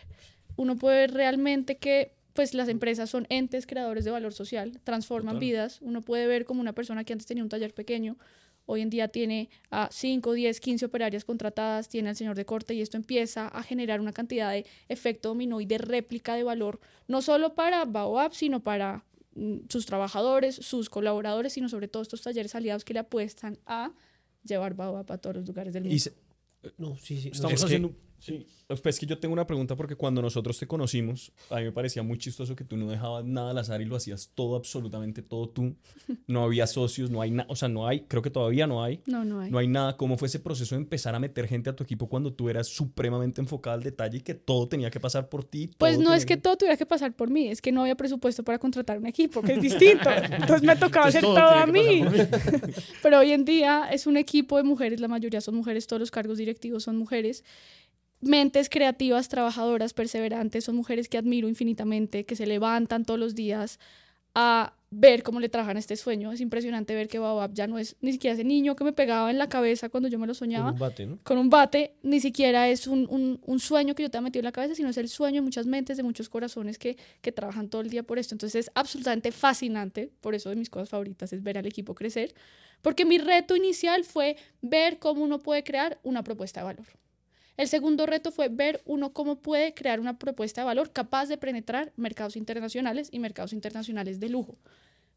uno 0.57 0.77
puede 0.77 0.99
ver 0.99 1.13
realmente 1.13 1.77
que 1.77 2.13
pues 2.35 2.53
las 2.53 2.69
empresas 2.69 3.09
son 3.09 3.27
entes 3.31 3.67
creadores 3.67 4.05
de 4.05 4.11
valor 4.11 4.35
social, 4.35 4.79
transforman 4.85 5.37
Total. 5.37 5.41
vidas. 5.49 5.79
Uno 5.81 6.03
puede 6.03 6.27
ver 6.27 6.45
como 6.45 6.61
una 6.61 6.73
persona 6.75 7.05
que 7.05 7.13
antes 7.15 7.27
tenía 7.27 7.43
un 7.43 7.49
taller 7.49 7.73
pequeño, 7.73 8.19
hoy 8.67 8.81
en 8.81 8.91
día 8.91 9.09
tiene 9.09 9.51
a 9.71 9.89
5, 9.93 10.33
10, 10.33 10.59
15 10.61 10.85
operarias 10.87 11.25
contratadas, 11.25 11.89
tiene 11.89 12.09
al 12.11 12.17
señor 12.17 12.35
de 12.37 12.45
corte 12.45 12.75
y 12.75 12.81
esto 12.81 12.97
empieza 12.97 13.47
a 13.49 13.63
generar 13.63 14.01
una 14.01 14.13
cantidad 14.13 14.51
de 14.51 14.67
efecto 14.89 15.29
dominó 15.29 15.61
y 15.61 15.67
de 15.67 15.79
réplica 15.79 16.35
de 16.35 16.43
valor, 16.43 16.81
no 17.07 17.23
solo 17.23 17.55
para 17.55 17.85
Baobab, 17.85 18.35
sino 18.35 18.63
para 18.63 19.05
mm, 19.37 19.59
sus 19.69 19.87
trabajadores, 19.87 20.57
sus 20.57 20.91
colaboradores, 20.91 21.53
sino 21.53 21.69
sobre 21.69 21.89
todo 21.89 22.03
estos 22.03 22.23
talleres 22.23 22.55
aliados 22.55 22.85
que 22.85 22.95
le 22.95 23.01
apuestan 23.01 23.59
a 23.67 23.93
llevar 24.43 24.75
Baobab 24.75 25.13
a 25.13 25.19
todos 25.19 25.37
los 25.37 25.47
lugares 25.47 25.73
del 25.73 25.85
mundo. 25.85 25.95
Y 25.95 25.99
se- 26.01 26.15
No, 26.79 26.97
sí, 26.97 27.21
sí. 27.21 27.29
no, 27.29 27.33
Estamos 27.35 27.53
Es 27.55 27.61
que- 27.61 27.67
haciendo... 27.67 27.95
sí. 28.25 28.47
Pues 28.83 28.99
que 28.99 29.07
yo 29.07 29.19
tengo 29.19 29.33
una 29.33 29.47
pregunta 29.47 29.77
porque 29.77 29.95
cuando 29.95 30.23
nosotros 30.23 30.59
te 30.59 30.67
conocimos, 30.67 31.33
a 31.51 31.57
mí 31.57 31.65
me 31.65 31.73
parecía 31.73 32.03
muy 32.03 32.17
chistoso 32.17 32.57
que 32.57 32.65
tú 32.65 32.77
no 32.77 32.89
dejabas 32.89 33.25
nada 33.25 33.51
al 33.51 33.59
azar 33.59 33.83
y 33.83 33.85
lo 33.85 33.97
hacías 33.97 34.31
todo, 34.35 34.57
absolutamente 34.57 35.23
todo 35.23 35.49
tú. 35.49 35.75
No 36.27 36.43
había 36.43 36.67
socios, 36.67 37.11
no 37.11 37.21
hay 37.21 37.31
nada, 37.31 37.47
o 37.51 37.57
sea, 37.57 37.69
no 37.69 37.87
hay, 37.87 38.01
creo 38.01 38.23
que 38.23 38.31
todavía 38.31 38.67
no 38.67 38.83
hay. 38.83 39.01
No, 39.07 39.25
no 39.25 39.41
hay. 39.41 39.51
No 39.51 39.59
hay 39.59 39.69
nada. 39.69 39.97
¿Cómo 39.97 40.17
fue 40.17 40.29
ese 40.29 40.39
proceso 40.39 40.75
de 40.75 40.81
empezar 40.81 41.15
a 41.15 41.19
meter 41.19 41.47
gente 41.47 41.69
a 41.69 41.77
tu 41.77 41.85
equipo 41.85 42.09
cuando 42.09 42.33
tú 42.33 42.49
eras 42.49 42.69
supremamente 42.69 43.41
enfocada 43.41 43.75
al 43.75 43.83
detalle 43.83 44.19
y 44.19 44.21
que 44.21 44.35
todo 44.35 44.69
tenía 44.69 44.91
que 44.91 45.01
pasar 45.01 45.29
por 45.29 45.45
ti? 45.45 45.71
Pues 45.79 45.99
no 45.99 46.05
tenía 46.05 46.17
es 46.17 46.27
que 46.27 46.37
todo 46.37 46.57
tuviera 46.57 46.77
que 46.77 46.87
pasar 46.87 47.15
por 47.15 47.31
mí, 47.31 47.49
es 47.49 47.61
que 47.61 47.73
no 47.73 47.83
había 47.83 47.95
presupuesto 47.95 48.43
para 48.43 48.59
contratar 48.59 48.99
un 48.99 49.07
equipo, 49.07 49.43
que 49.43 49.53
es 49.55 49.61
distinto. 49.61 50.09
Entonces 50.31 50.63
me 50.63 50.77
tocaba 50.77 51.09
Entonces 51.09 51.17
hacer 51.17 51.23
todo 51.23 51.35
todo, 51.35 51.51
a 51.51 51.67
mí. 51.67 52.05
Pero 53.03 53.19
hoy 53.19 53.33
en 53.33 53.45
día 53.45 53.89
es 53.91 54.07
un 54.07 54.17
equipo 54.17 54.57
de 54.57 54.63
mujeres, 54.63 55.01
la 55.01 55.09
mayoría 55.09 55.41
son 55.41 55.55
mujeres, 55.55 55.87
todos 55.87 56.01
los 56.01 56.11
cargos 56.11 56.39
directivos 56.39 56.85
son 56.85 56.97
mujeres. 56.97 57.45
Mentes 58.27 58.71
creativas, 58.71 59.29
trabajadoras, 59.29 59.93
perseverantes, 59.93 60.65
son 60.65 60.77
mujeres 60.77 61.09
que 61.09 61.19
admiro 61.19 61.47
infinitamente, 61.49 62.25
que 62.25 62.37
se 62.37 62.47
levantan 62.47 63.05
todos 63.05 63.21
los 63.21 63.35
días 63.35 63.79
a 64.35 64.73
ver 64.91 65.23
cómo 65.23 65.41
le 65.41 65.49
trabajan 65.51 65.77
este 65.77 65.95
sueño. 65.97 66.33
Es 66.33 66.41
impresionante 66.41 66.95
ver 66.95 67.07
que 67.09 67.19
Baobab 67.19 67.53
ya 67.53 67.67
no 67.67 67.79
es 67.79 67.97
ni 68.01 68.13
siquiera 68.13 68.33
ese 68.35 68.45
niño 68.45 68.77
que 68.77 68.85
me 68.85 68.93
pegaba 68.95 69.31
en 69.31 69.37
la 69.37 69.49
cabeza 69.51 69.91
cuando 69.91 70.09
yo 70.09 70.19
me 70.19 70.27
lo 70.27 70.33
Con 70.33 70.39
soñaba 70.39 70.73
un 70.73 70.79
bate, 70.79 71.05
¿no? 71.07 71.19
con 71.23 71.37
un 71.37 71.51
bate, 71.51 71.97
ni 72.03 72.19
siquiera 72.19 72.69
es 72.69 72.87
un, 72.87 73.07
un- 73.11 73.41
un 73.45 73.61
sueño 73.61 73.95
que 73.95 74.03
yo 74.05 74.11
te 74.11 74.17
he 74.19 74.21
metido 74.23 74.41
en 74.41 74.45
la 74.47 74.53
cabeza, 74.53 74.75
sino 74.75 74.89
es 74.89 74.97
el 74.97 75.09
sueño 75.09 75.37
de 75.37 75.41
muchas 75.43 75.67
mentes, 75.67 75.97
de 75.99 76.03
muchos 76.03 76.29
corazones 76.31 76.79
que, 76.79 76.97
que 77.21 77.31
trabajan 77.33 77.69
todo 77.69 77.83
el 77.83 77.91
día 77.91 78.05
por 78.05 78.19
esto. 78.19 78.35
Entonces 78.35 78.67
es 78.67 78.71
absolutamente 78.75 79.33
fascinante, 79.33 80.11
por 80.21 80.35
eso 80.35 80.49
de 80.49 80.57
mis 80.57 80.71
cosas 80.71 80.89
favoritas 80.89 81.33
es 81.35 81.43
ver 81.43 81.59
al 81.59 81.67
equipo 81.67 81.95
crecer, 81.95 82.33
porque 82.81 83.05
mi 83.05 83.19
reto 83.19 83.55
inicial 83.55 84.05
fue 84.05 84.37
ver 84.63 84.99
cómo 84.99 85.23
uno 85.25 85.41
puede 85.41 85.63
crear 85.63 85.99
una 86.03 86.25
propuesta 86.25 86.61
de 86.61 86.65
valor. 86.65 86.87
El 87.57 87.69
segundo 87.69 88.07
reto 88.07 88.33
fue 88.33 88.49
ver 88.49 88.83
uno 88.85 89.13
cómo 89.13 89.37
puede 89.37 89.75
crear 89.75 90.01
una 90.01 90.19
propuesta 90.19 90.63
de 90.63 90.67
valor 90.67 90.91
capaz 90.91 91.27
de 91.27 91.39
penetrar 91.39 91.93
mercados 91.97 92.37
internacionales 92.37 93.09
y 93.13 93.21
mercados 93.21 93.53
internacionales 93.53 94.19
de 94.19 94.29
lujo. 94.29 94.59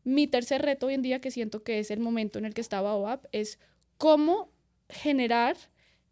Mi 0.04 0.28
tercer 0.28 0.62
reto 0.62 0.86
hoy 0.86 0.94
en 0.94 1.02
día, 1.02 1.20
que 1.20 1.32
siento 1.32 1.64
que 1.64 1.80
es 1.80 1.90
el 1.90 2.00
momento 2.00 2.38
en 2.38 2.46
el 2.46 2.54
que 2.54 2.62
está 2.62 2.80
Baobab, 2.80 3.28
es 3.32 3.60
cómo 3.98 4.52
generar 4.88 5.58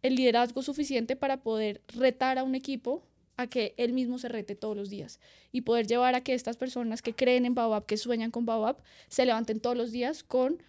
el 0.02 0.16
liderazgo 0.16 0.62
suficiente 0.62 1.14
para 1.14 1.42
poder 1.42 1.80
retar 1.88 2.38
a 2.38 2.44
un 2.44 2.54
equipo 2.56 3.04
a 3.36 3.46
que 3.46 3.74
él 3.76 3.92
mismo 3.92 4.18
se 4.18 4.28
rete 4.28 4.56
todos 4.56 4.76
los 4.76 4.90
días 4.90 5.20
y 5.52 5.60
poder 5.60 5.86
llevar 5.86 6.14
a 6.14 6.22
que 6.22 6.34
estas 6.34 6.56
personas 6.56 7.02
que 7.02 7.14
creen 7.14 7.46
en 7.46 7.54
Baobab, 7.54 7.86
que 7.86 7.96
sueñan 7.96 8.30
con 8.30 8.46
Baobab, 8.46 8.78
se 9.08 9.26
levanten 9.26 9.60
todos 9.60 9.76
los 9.76 9.92
días 9.92 10.24
con 10.24 10.62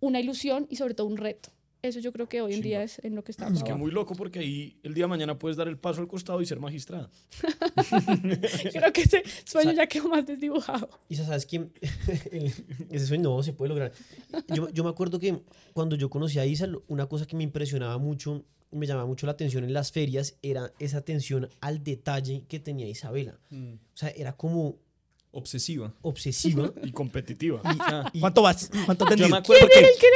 una 0.00 0.20
ilusión 0.20 0.66
y 0.70 0.76
sobre 0.76 0.94
todo 0.94 1.06
un 1.06 1.16
reto. 1.16 1.50
Eso 1.84 2.00
yo 2.00 2.12
creo 2.12 2.26
que 2.26 2.40
hoy 2.40 2.54
en 2.54 2.62
Chimba. 2.62 2.68
día 2.68 2.82
es 2.82 2.98
en 3.04 3.14
lo 3.14 3.22
que 3.22 3.30
está 3.30 3.46
Es 3.48 3.62
que 3.62 3.74
muy 3.74 3.90
loco 3.90 4.14
porque 4.14 4.38
ahí 4.38 4.78
el 4.82 4.94
día 4.94 5.04
de 5.04 5.08
mañana 5.08 5.38
puedes 5.38 5.58
dar 5.58 5.68
el 5.68 5.76
paso 5.76 6.00
al 6.00 6.08
costado 6.08 6.40
y 6.40 6.46
ser 6.46 6.58
magistrada. 6.58 7.10
Creo 8.72 8.90
que 8.90 9.02
ese 9.02 9.22
sueño 9.44 9.72
ya 9.72 9.86
quedó 9.86 10.08
más 10.08 10.24
desdibujado. 10.24 10.88
Y 11.10 11.16
sabes 11.16 11.44
que 11.44 11.68
ese 12.90 13.06
sueño 13.06 13.24
no 13.24 13.42
se 13.42 13.52
puede 13.52 13.68
lograr. 13.68 13.92
Yo, 14.48 14.70
yo 14.70 14.82
me 14.82 14.88
acuerdo 14.88 15.18
que 15.18 15.42
cuando 15.74 15.94
yo 15.94 16.08
conocí 16.08 16.38
a 16.38 16.46
Isa, 16.46 16.66
una 16.88 17.06
cosa 17.06 17.26
que 17.26 17.36
me 17.36 17.44
impresionaba 17.44 17.98
mucho, 17.98 18.46
y 18.72 18.78
me 18.78 18.86
llamaba 18.86 19.06
mucho 19.06 19.26
la 19.26 19.32
atención 19.32 19.62
en 19.62 19.74
las 19.74 19.92
ferias, 19.92 20.38
era 20.40 20.72
esa 20.78 20.96
atención 20.96 21.50
al 21.60 21.84
detalle 21.84 22.44
que 22.48 22.60
tenía 22.60 22.88
Isabela. 22.88 23.38
Mm. 23.50 23.74
O 23.74 23.96
sea, 23.96 24.08
era 24.08 24.32
como 24.32 24.78
Obsesiva. 25.34 25.92
obsesiva. 26.02 26.72
Y 26.82 26.92
competitiva. 26.92 27.60
Ah, 27.64 28.08
y- 28.12 28.20
¿Cuánto 28.20 28.42
vas? 28.42 28.70
¿Cuánto 28.86 29.04
Yo 29.16 29.28
me 29.28 29.36
acuerdo. 29.38 29.66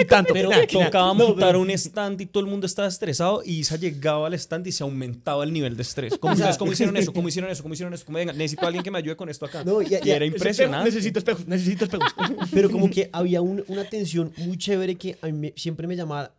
Y 0.00 0.04
tanto. 0.04 0.32
Pero 0.32 0.48
Nah, 0.50 0.64
tocaba 0.66 1.12
montar 1.12 1.56
un 1.56 1.70
stand 1.70 2.20
y 2.20 2.26
todo 2.26 2.42
el 2.44 2.48
mundo 2.50 2.66
estaba 2.66 2.86
estresado 2.88 3.42
y 3.44 3.58
Isa 3.58 3.76
llegaba 3.76 4.26
al 4.28 4.34
stand 4.34 4.66
y 4.68 4.72
se 4.72 4.82
aumentaba 4.84 5.44
el 5.44 5.52
nivel 5.52 5.76
de 5.76 5.82
estrés. 5.82 6.16
¿Cómo, 6.18 6.32
O 6.34 6.36
sea- 6.36 6.46
ustedes, 6.46 6.58
¿cómo 6.58 6.72
hicieron 6.72 6.96
eso? 6.96 7.12
¿Cómo 7.12 7.28
hicieron 7.28 7.50
eso? 7.50 7.62
¿Cómo 7.62 7.74
hicieron 7.74 7.94
eso? 7.94 8.04
¿Cómo, 8.06 8.18
venga, 8.18 8.32
necesito 8.32 8.62
a 8.62 8.66
alguien 8.68 8.84
que 8.84 8.90
me 8.90 8.98
ayude 8.98 9.16
con 9.16 9.28
esto 9.28 9.44
acá. 9.46 9.64
No, 9.64 9.82
y- 9.82 9.88
era 9.92 10.24
impresionante. 10.24 10.86
Necesito 10.90 11.18
espejos, 11.18 11.46
necesito 11.46 11.84
espejos. 11.84 12.14
Pero 12.52 12.70
como 12.70 12.88
que 12.88 13.10
había 13.12 13.40
un- 13.42 13.64
una 13.68 13.82
atención 13.82 14.32
muy 14.38 14.56
chévere 14.56 14.94
que 14.96 15.18
a 15.20 15.26
mí 15.26 15.32
me- 15.32 15.54
siempre 15.56 15.86
me 15.86 15.96
llamaba, 15.96 16.34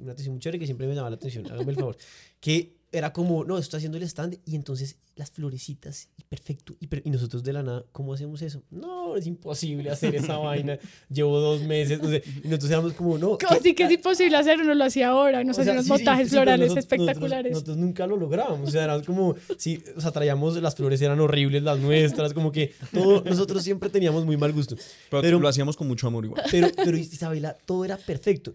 una 0.00 0.12
atención 0.12 0.34
muy 0.34 0.40
chévere 0.40 0.58
que 0.58 0.66
siempre 0.66 0.86
me 0.86 0.94
llamaba 0.94 1.10
la 1.10 1.16
atención, 1.16 1.46
hágame 1.50 1.72
el 1.72 1.76
favor, 1.78 1.96
que 2.40 2.73
era 2.96 3.12
como, 3.12 3.44
no, 3.44 3.58
estoy 3.58 3.78
haciendo 3.78 3.98
el 3.98 4.04
stand 4.04 4.38
y 4.46 4.54
entonces 4.56 4.96
las 5.16 5.30
florecitas 5.30 6.08
y 6.16 6.24
perfecto, 6.24 6.74
y, 6.80 6.86
per- 6.88 7.02
y 7.04 7.10
nosotros 7.10 7.44
de 7.44 7.52
la 7.52 7.62
nada, 7.62 7.84
¿cómo 7.92 8.14
hacemos 8.14 8.42
eso? 8.42 8.62
No, 8.70 9.16
es 9.16 9.26
imposible 9.26 9.90
hacer 9.90 10.14
esa 10.16 10.36
vaina, 10.38 10.78
llevo 11.08 11.38
dos 11.40 11.62
meses, 11.62 12.00
no 12.02 12.08
sé, 12.08 12.22
y 12.42 12.48
nosotros 12.48 12.70
éramos 12.70 12.92
como, 12.94 13.18
no. 13.18 13.38
Así 13.48 13.74
que 13.74 13.84
es 13.84 13.92
imposible 13.92 14.36
hacer, 14.36 14.58
uno 14.60 14.74
lo 14.74 14.84
hacía 14.84 15.08
ahora, 15.08 15.44
nos 15.44 15.56
o 15.58 15.60
hacían 15.60 15.76
unos 15.76 15.86
sí, 15.86 15.92
montajes 15.92 16.28
sí, 16.28 16.34
florales 16.34 16.68
nosotros- 16.70 16.84
espectaculares. 16.84 17.52
Nosotros, 17.52 17.76
nosotros 17.76 17.76
nunca 17.76 18.06
lo 18.06 18.16
lográbamos. 18.16 18.68
O 18.68 18.72
sea, 18.72 18.84
era 18.84 19.00
como, 19.02 19.34
sí, 19.58 19.82
o 19.96 20.00
sea, 20.00 20.10
traíamos, 20.10 20.56
las 20.60 20.74
flores 20.74 21.00
eran 21.02 21.20
horribles, 21.20 21.62
las 21.62 21.78
nuestras, 21.78 22.32
como 22.32 22.50
que 22.50 22.72
todo, 22.92 23.22
nosotros 23.24 23.62
siempre 23.62 23.90
teníamos 23.90 24.24
muy 24.24 24.36
mal 24.36 24.52
gusto. 24.52 24.76
Pero, 25.10 25.22
pero- 25.22 25.40
lo 25.40 25.48
hacíamos 25.48 25.76
con 25.76 25.86
mucho 25.86 26.06
amor 26.08 26.24
igual. 26.24 26.42
Pero, 26.50 26.68
pero 26.76 26.96
Isabela, 26.96 27.56
todo 27.66 27.84
era 27.84 27.96
perfecto. 27.96 28.52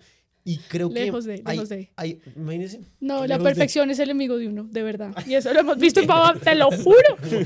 Y 0.50 0.58
creo 0.68 0.89
que. 0.89 1.06
Lejos 1.06 1.26
de, 1.26 1.41
hay- 1.45 1.56
lejos 1.58 1.70
de. 1.70 1.89
hay- 1.95 2.20
imagínense. 2.36 2.80
No, 3.00 3.28
la 3.28 3.38
de- 3.38 3.43
perfección 3.43 3.91
es 3.91 4.00
el 4.00 4.10
enemigo 4.10 4.38
de 4.38 4.47
uno, 4.47 4.64
de 4.64 4.82
verdad. 4.82 5.12
Y 5.28 5.36
eso 5.36 5.54
lo 5.54 5.60
hemos 5.60 5.78
visto 5.78 6.00
en 6.00 6.08
te 6.43 6.56
lo 6.56 6.72
juro, 6.84 6.97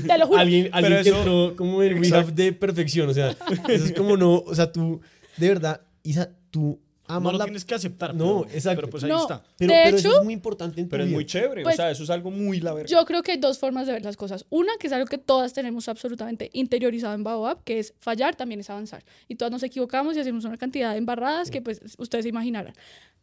te 0.06 0.18
lo 0.18 0.26
juro. 0.26 0.38
Alguien, 0.40 0.70
alguien 0.72 1.02
que 1.02 1.08
eso- 1.10 1.18
entró 1.18 1.54
como 1.56 1.82
el 1.82 2.00
we 2.00 2.08
have 2.08 2.32
de 2.32 2.52
perfección. 2.54 3.08
O 3.10 3.12
sea, 3.14 3.36
eso 3.68 3.84
es 3.84 3.92
como 3.92 4.16
no. 4.16 4.36
O 4.38 4.54
sea, 4.54 4.72
tú, 4.72 5.00
de 5.36 5.48
verdad, 5.48 5.82
Isa, 6.02 6.30
tú 6.50 6.80
No 7.08 7.14
amas 7.16 7.32
lo 7.32 7.38
la. 7.38 7.44
tienes 7.44 7.64
que 7.64 7.74
aceptar. 7.74 8.14
No, 8.14 8.42
pero- 8.44 8.54
exacto. 8.56 8.80
Pero 8.80 8.90
pues 8.90 9.04
ahí 9.04 9.10
No. 9.10 9.22
está. 9.22 9.42
Pero, 9.58 9.72
De 9.74 9.80
pero 9.84 9.96
eso 9.96 10.08
hecho- 10.08 10.18
es 10.18 10.24
muy 10.24 10.32
importante 10.34 10.80
en 10.80 10.86
tu 10.86 10.90
Pero 10.90 11.02
es 11.04 11.08
vida. 11.08 11.16
muy 11.16 11.26
chévere. 11.26 11.62
Pues- 11.62 11.74
o 11.74 11.76
sea, 11.76 11.90
eso 11.90 12.02
es 12.04 12.10
algo 12.10 12.30
muy 12.30 12.60
la 12.60 12.72
verga. 12.72 12.88
Yo 12.88 13.04
creo 13.04 13.22
que 13.22 13.32
hay 13.32 13.38
dos 13.38 13.58
formas 13.58 13.86
de 13.86 13.92
ver 13.92 14.04
las 14.04 14.16
cosas. 14.16 14.46
Una, 14.50 14.72
que 14.78 14.86
es 14.86 14.92
algo 14.92 15.06
que 15.06 15.18
todas 15.18 15.52
tenemos 15.52 15.88
absolutamente 15.88 16.50
interiorizado 16.52 17.14
en 17.14 17.24
Baobab, 17.24 17.62
que 17.64 17.78
es 17.78 17.94
fallar 18.00 18.36
también 18.36 18.60
es 18.60 18.70
avanzar. 18.70 19.04
Y 19.28 19.34
todas 19.36 19.52
nos 19.52 19.62
equivocamos 19.62 20.16
y 20.16 20.20
hacemos 20.20 20.44
una 20.44 20.56
cantidad 20.56 20.92
de 20.92 20.98
embarradas 20.98 21.50
que 21.50 21.60
pues 21.60 21.80
ustedes 21.98 22.24
se 22.24 22.28
imaginarán. 22.30 22.74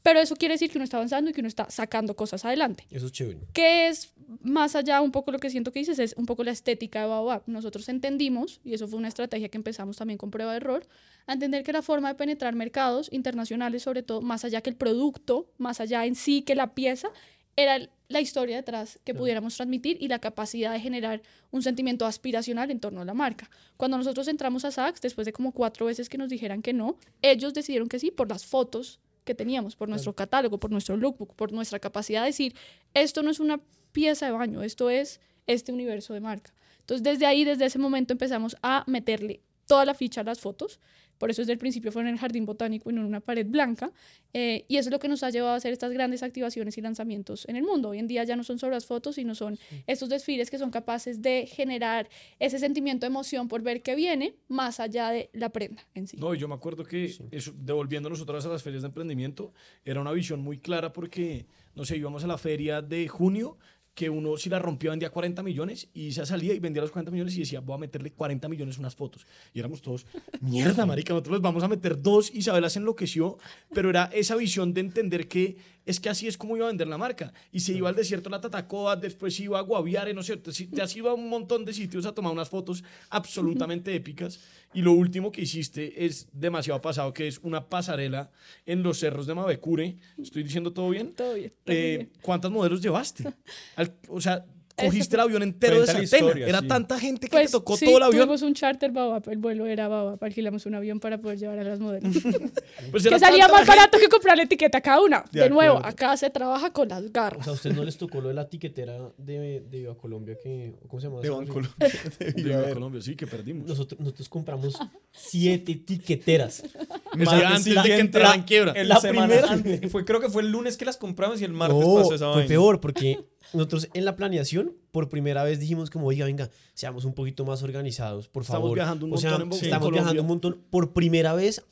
Pero 0.04 0.20
eso 0.20 0.36
quiere 0.36 0.56
decir 0.56 0.72
que 0.72 0.80
uno 0.80 0.84
está 0.84 0.98
avanzando 0.98 1.30
y 1.30 1.34
que 1.34 1.42
uno 1.42 1.48
está 1.48 1.70
sacando 1.70 2.16
cosas 2.16 2.44
adelante. 2.44 2.88
Eso 2.90 3.06
es 3.06 3.12
chévere. 3.12 3.38
que 3.54 3.88
es 3.88 4.14
más 4.42 4.76
allá 4.76 5.00
un 5.02 5.12
poco 5.12 5.32
lo 5.32 5.38
que 5.38 5.50
siento 5.52 5.72
que 5.72 5.78
dices, 5.80 6.00
es 6.00 6.16
un 6.18 6.26
poco 6.26 6.44
la 6.44 6.50
estética 6.52 7.02
de 7.02 7.06
Baobab. 7.08 7.44
Nosotros 7.46 7.88
entendimos, 7.88 8.62
y 8.64 8.74
eso 8.74 8.88
fue 8.88 8.98
una 8.98 9.10
estrategia 9.10 9.50
que 9.50 9.58
empezamos 9.58 9.98
también 9.98 10.18
con 10.18 10.32
prueba 10.32 10.52
de 10.52 10.58
error, 10.58 10.88
a 11.28 11.34
entender 11.34 11.64
que 11.64 11.72
la 11.72 11.84
forma 11.84 12.08
de 12.10 12.16
penetrar 12.16 12.56
mercados 12.56 13.10
internacionales, 13.12 13.71
sobre 13.80 14.04
todo 14.04 14.22
más 14.22 14.46
allá 14.46 14.62
que 14.62 14.70
el 14.70 14.76
producto, 14.76 15.50
más 15.58 15.80
allá 15.80 16.06
en 16.06 16.16
sí 16.16 16.42
que 16.42 16.56
la 16.56 16.74
pieza, 16.74 17.10
era 17.56 17.80
la 18.08 18.22
historia 18.22 18.58
detrás 18.58 19.00
que 19.04 19.14
pudiéramos 19.14 19.56
transmitir 19.56 19.98
y 20.02 20.08
la 20.08 20.20
capacidad 20.20 20.72
de 20.74 20.80
generar 20.80 21.22
un 21.50 21.62
sentimiento 21.62 22.06
aspiracional 22.06 22.72
en 22.72 22.80
torno 22.80 23.02
a 23.02 23.06
la 23.06 23.14
marca. 23.14 23.50
Cuando 23.78 23.98
nosotros 23.98 24.28
entramos 24.28 24.66
a 24.66 24.72
Saks, 24.72 25.02
después 25.02 25.26
de 25.26 25.34
como 25.34 25.52
cuatro 25.52 25.86
veces 25.86 26.10
que 26.10 26.18
nos 26.18 26.30
dijeran 26.30 26.62
que 26.62 26.74
no, 26.74 26.98
ellos 27.22 27.54
decidieron 27.54 27.88
que 27.88 28.00
sí 28.00 28.12
por 28.12 28.30
las 28.30 28.46
fotos 28.46 29.00
que 29.24 29.36
teníamos, 29.36 29.76
por 29.76 29.88
nuestro 29.88 30.14
catálogo, 30.14 30.60
por 30.60 30.72
nuestro 30.72 30.98
lookbook, 30.98 31.36
por 31.36 31.52
nuestra 31.52 31.80
capacidad 31.80 32.22
de 32.22 32.28
decir, 32.28 32.56
esto 32.94 33.24
no 33.24 33.30
es 33.30 33.40
una 33.40 33.62
pieza 33.92 34.26
de 34.26 34.32
baño, 34.32 34.64
esto 34.64 34.90
es 34.90 35.20
este 35.48 35.72
universo 35.72 36.14
de 36.14 36.22
marca. 36.22 36.54
Entonces, 36.80 37.04
desde 37.04 37.26
ahí, 37.26 37.44
desde 37.44 37.66
ese 37.66 37.80
momento 37.80 38.14
empezamos 38.14 38.58
a 38.62 38.84
meterle 38.88 39.42
toda 39.68 39.86
la 39.86 39.94
ficha 39.94 40.22
a 40.22 40.24
las 40.24 40.40
fotos. 40.40 40.80
Por 41.22 41.30
eso 41.30 41.44
desde 41.44 41.54
el 41.54 41.60
principio 41.60 41.92
fue 41.92 42.02
en 42.02 42.08
el 42.08 42.18
jardín 42.18 42.48
botánico 42.48 42.90
y 42.90 42.94
no 42.94 43.02
en 43.02 43.06
una 43.06 43.20
pared 43.20 43.46
blanca. 43.46 43.92
eh, 44.34 44.66
y 44.68 44.78
eso 44.78 44.90
es 44.90 44.92
lo 44.92 44.98
que 44.98 45.08
nos 45.08 45.22
ha 45.22 45.30
llevado 45.30 45.54
a 45.54 45.58
hacer 45.58 45.72
estas 45.72 45.92
grandes 45.92 46.24
activaciones 46.24 46.80
y 46.80 46.82
lanzamientos 46.82 47.48
en 47.48 47.58
el 47.58 47.64
mundo. 47.64 47.90
Hoy 47.90 48.00
en 48.00 48.08
día 48.08 48.24
ya 48.24 48.36
no 48.36 48.44
son 48.44 48.58
solo 48.58 48.72
las 48.72 48.88
fotos, 48.88 49.14
sino 49.16 49.36
son 49.36 49.60
estos 49.86 50.10
desfiles 50.10 50.50
que 50.50 50.58
son 50.58 50.72
capaces 50.72 51.22
de 51.22 51.46
generar 51.46 52.10
ese 52.40 52.58
sentimiento 52.58 53.06
de 53.06 53.12
emoción 53.12 53.48
por 53.48 53.62
ver 53.62 53.84
qué 53.84 53.94
viene, 53.94 54.34
más 54.48 54.80
allá 54.80 55.12
de 55.12 55.30
la 55.34 55.50
prenda 55.50 55.86
en 55.94 56.08
sí. 56.08 56.18
No, 56.18 56.34
y 56.34 56.40
yo 56.40 56.48
me 56.48 56.56
acuerdo 56.56 56.84
que 56.84 57.06
eso, 57.06 57.54
devolviéndonos 57.56 58.20
otra 58.20 58.38
vez 58.38 58.46
a 58.48 58.50
las 58.50 58.64
ferias 58.64 58.82
de 58.82 58.88
emprendimiento, 58.88 59.54
era 59.86 60.02
una 60.02 60.14
visión 60.14 60.42
muy 60.42 60.58
clara 60.58 60.92
porque, 60.92 61.46
no 61.76 61.86
sé, 61.86 61.98
íbamos 61.98 62.24
a 62.24 62.28
la 62.28 62.40
feria 62.40 62.82
de 62.82 63.08
junio, 63.08 63.60
que 63.94 64.10
uno 64.10 64.38
si 64.38 64.50
la 64.50 64.60
rompía 64.60 64.92
vendía 64.92 65.10
40 65.10 65.44
millones 65.44 65.90
y 65.94 66.12
se 66.12 66.26
salía 66.26 66.54
y 66.54 66.60
vendía 66.60 66.82
los 66.82 66.92
40 66.92 67.12
millones 67.12 67.36
y 67.36 67.40
decía, 67.40 67.60
voy 67.60 67.76
a 67.76 67.80
meterle 67.80 68.12
40 68.12 68.48
millones 68.48 68.78
unas 68.78 68.96
fotos. 68.96 69.26
Y 69.54 69.60
éramos 69.60 69.82
todos, 69.82 70.06
mierda, 70.40 70.86
marica, 70.86 71.14
nosotros 71.14 71.34
les 71.34 71.42
vamos 71.42 71.64
a 71.64 71.68
meter 71.68 72.02
dos. 72.02 72.34
Isabela 72.34 72.70
se 72.70 72.80
enloqueció, 72.80 73.38
pero 73.74 73.90
era 73.90 74.06
esa 74.14 74.36
visión 74.36 74.74
de 74.74 74.82
entender 74.82 75.28
que 75.28 75.58
es 75.86 76.00
que 76.00 76.10
así 76.10 76.28
es 76.28 76.38
como 76.38 76.56
iba 76.56 76.66
a 76.66 76.70
vender 76.70 76.88
la 76.88 76.98
marca. 76.98 77.34
Y 77.52 77.60
se 77.62 77.74
iba 77.74 77.90
al 77.90 77.96
desierto 77.96 78.30
de 78.30 78.36
la 78.36 78.42
Tatacoa, 78.42 78.96
después 78.96 79.40
iba 79.40 79.58
a 79.60 79.62
Guaviare, 79.62 80.14
no 80.14 80.24
sé, 80.24 80.38
te, 80.38 80.52
te 80.52 80.82
has 80.82 80.96
ido 80.96 81.10
a 81.10 81.14
un 81.14 81.28
montón 81.30 81.66
de 81.66 81.74
sitios 81.74 82.06
a 82.06 82.14
tomar 82.14 82.32
unas 82.34 82.50
fotos 82.50 82.84
absolutamente 83.10 83.94
épicas. 83.96 84.40
Y 84.74 84.82
lo 84.82 84.94
último 84.94 85.32
que 85.32 85.42
hiciste 85.42 86.06
es 86.06 86.28
demasiado 86.32 86.82
pasado, 86.82 87.14
que 87.14 87.28
es 87.28 87.40
una 87.44 87.68
pasarela 87.68 88.32
en 88.66 88.84
los 88.84 89.00
cerros 89.00 89.28
de 89.28 89.34
Mavecure. 89.36 89.98
¿Estoy 90.22 90.44
diciendo 90.44 90.72
todo 90.74 90.90
bien? 90.90 91.14
Todo 91.14 91.34
bien. 91.34 91.52
todo 91.64 91.76
Eh, 91.76 91.96
bien. 91.98 92.12
¿Cuántos 92.22 92.52
modelos 92.52 92.82
llevaste? 92.82 93.26
Al- 93.76 93.96
o 94.08 94.22
sea, 94.22 94.46
cogiste 94.88 95.16
el 95.16 95.20
avión 95.22 95.44
entero 95.44 95.86
de 95.86 95.94
la 95.94 96.04
historia, 96.04 96.48
Era 96.48 96.60
sí. 96.62 96.68
tanta 96.68 97.00
gente 97.00 97.28
que 97.28 97.32
Pues 97.32 97.46
te 97.48 97.52
tocó 97.52 97.78
sí, 97.78 97.86
todo 97.86 97.98
el 97.98 98.04
avión. 98.04 98.22
tuvimos 98.24 98.42
un 98.42 98.54
charter 98.54 98.92
Baobab, 98.92 99.30
el 99.30 99.38
vuelo 99.38 99.66
era 99.66 99.88
Baobab, 99.88 100.24
alquilamos 100.24 100.66
un 100.66 100.76
avión 100.76 101.00
para 101.00 101.18
poder 101.20 101.38
llevar 101.38 101.60
a 101.60 101.64
las 101.64 101.80
modelos. 101.80 102.16
Pues 102.92 103.04
que 103.08 103.20
salía 103.20 103.48
más 103.48 103.68
la 103.68 103.76
barato 103.76 103.98
que 104.00 104.08
comprar 104.10 104.36
la 104.38 104.44
etiqueta 104.44 104.82
cada 104.82 105.02
una. 105.02 105.24
De, 105.32 105.42
De 105.42 105.50
nuevo, 105.50 105.78
acá 105.86 106.16
se 106.18 106.30
trabaja 106.30 106.72
con 106.74 106.88
las 106.90 107.04
O 107.04 107.10
garras. 107.12 107.44
sea, 107.44 107.52
a 107.52 107.56
ustedes 107.56 107.76
no 107.76 107.84
les 107.84 107.98
tocó 107.98 108.22
lo 108.22 108.30
de 108.30 108.34
la 108.34 108.50
tiquetera 108.50 108.98
de, 109.18 109.62
de 109.62 109.80
Viva 109.80 109.96
Colombia 109.98 110.36
que. 110.42 110.76
¿Cómo 110.88 111.00
se 111.00 111.08
llama? 111.08 111.22
De 111.22 111.30
Bancolombia. 111.30 111.72
de 112.20 112.32
Viva 112.44 112.70
Colombia, 112.74 113.02
sí, 113.02 113.16
que 113.16 113.28
perdimos. 113.28 113.68
Nosotros, 113.68 114.00
nosotros 114.00 114.28
compramos 114.30 114.78
siete 115.12 115.76
tiqueteras. 115.76 116.64
Esa 117.20 117.38
era 117.38 117.50
antes 117.56 117.76
de 117.76 117.82
que 117.84 118.00
entrara 118.00 118.36
en 118.36 118.44
quiebra. 118.44 118.72
El 118.74 118.88
La 118.90 119.00
semana 119.00 119.28
primera. 119.28 119.52
antes. 119.52 119.92
Fue, 119.92 120.06
creo 120.06 120.20
que 120.20 120.30
fue 120.30 120.42
el 120.42 120.52
lunes 120.52 120.78
que 120.78 120.86
las 120.86 120.98
compramos 120.98 121.42
y 121.42 121.46
el 121.46 121.54
martes 121.54 121.78
No, 121.80 121.96
pasó 121.96 122.16
esa 122.16 122.26
fue 122.28 122.36
vaina. 122.36 122.48
peor 122.48 122.80
porque 122.80 123.20
nosotros 123.54 123.90
en 123.94 124.06
la 124.06 124.16
planeación 124.16 124.74
por 124.92 125.10
primera 125.10 125.44
vez 125.44 125.60
dijimos 125.60 125.90
como, 125.90 126.08
oiga, 126.08 126.26
venga, 126.26 126.50
seamos 126.74 127.06
un 127.06 127.14
poquito 127.14 127.46
más 127.46 127.64
organizados, 127.64 128.28
por 128.28 128.44
Estamos 128.44 128.62
favor. 128.64 128.76
viajando 128.76 129.06
un 129.06 129.14
o 129.14 129.18
sea, 129.18 129.32
montón 129.32 129.44
en 129.44 129.50
Bogotá, 129.50 129.66
estamos 129.66 129.86
Colombia. 129.86 130.02
viajando 130.02 130.22
un 130.22 130.28
montón. 130.28 130.62
Por 130.70 130.94
primera 130.94 131.34
vez 131.34 131.64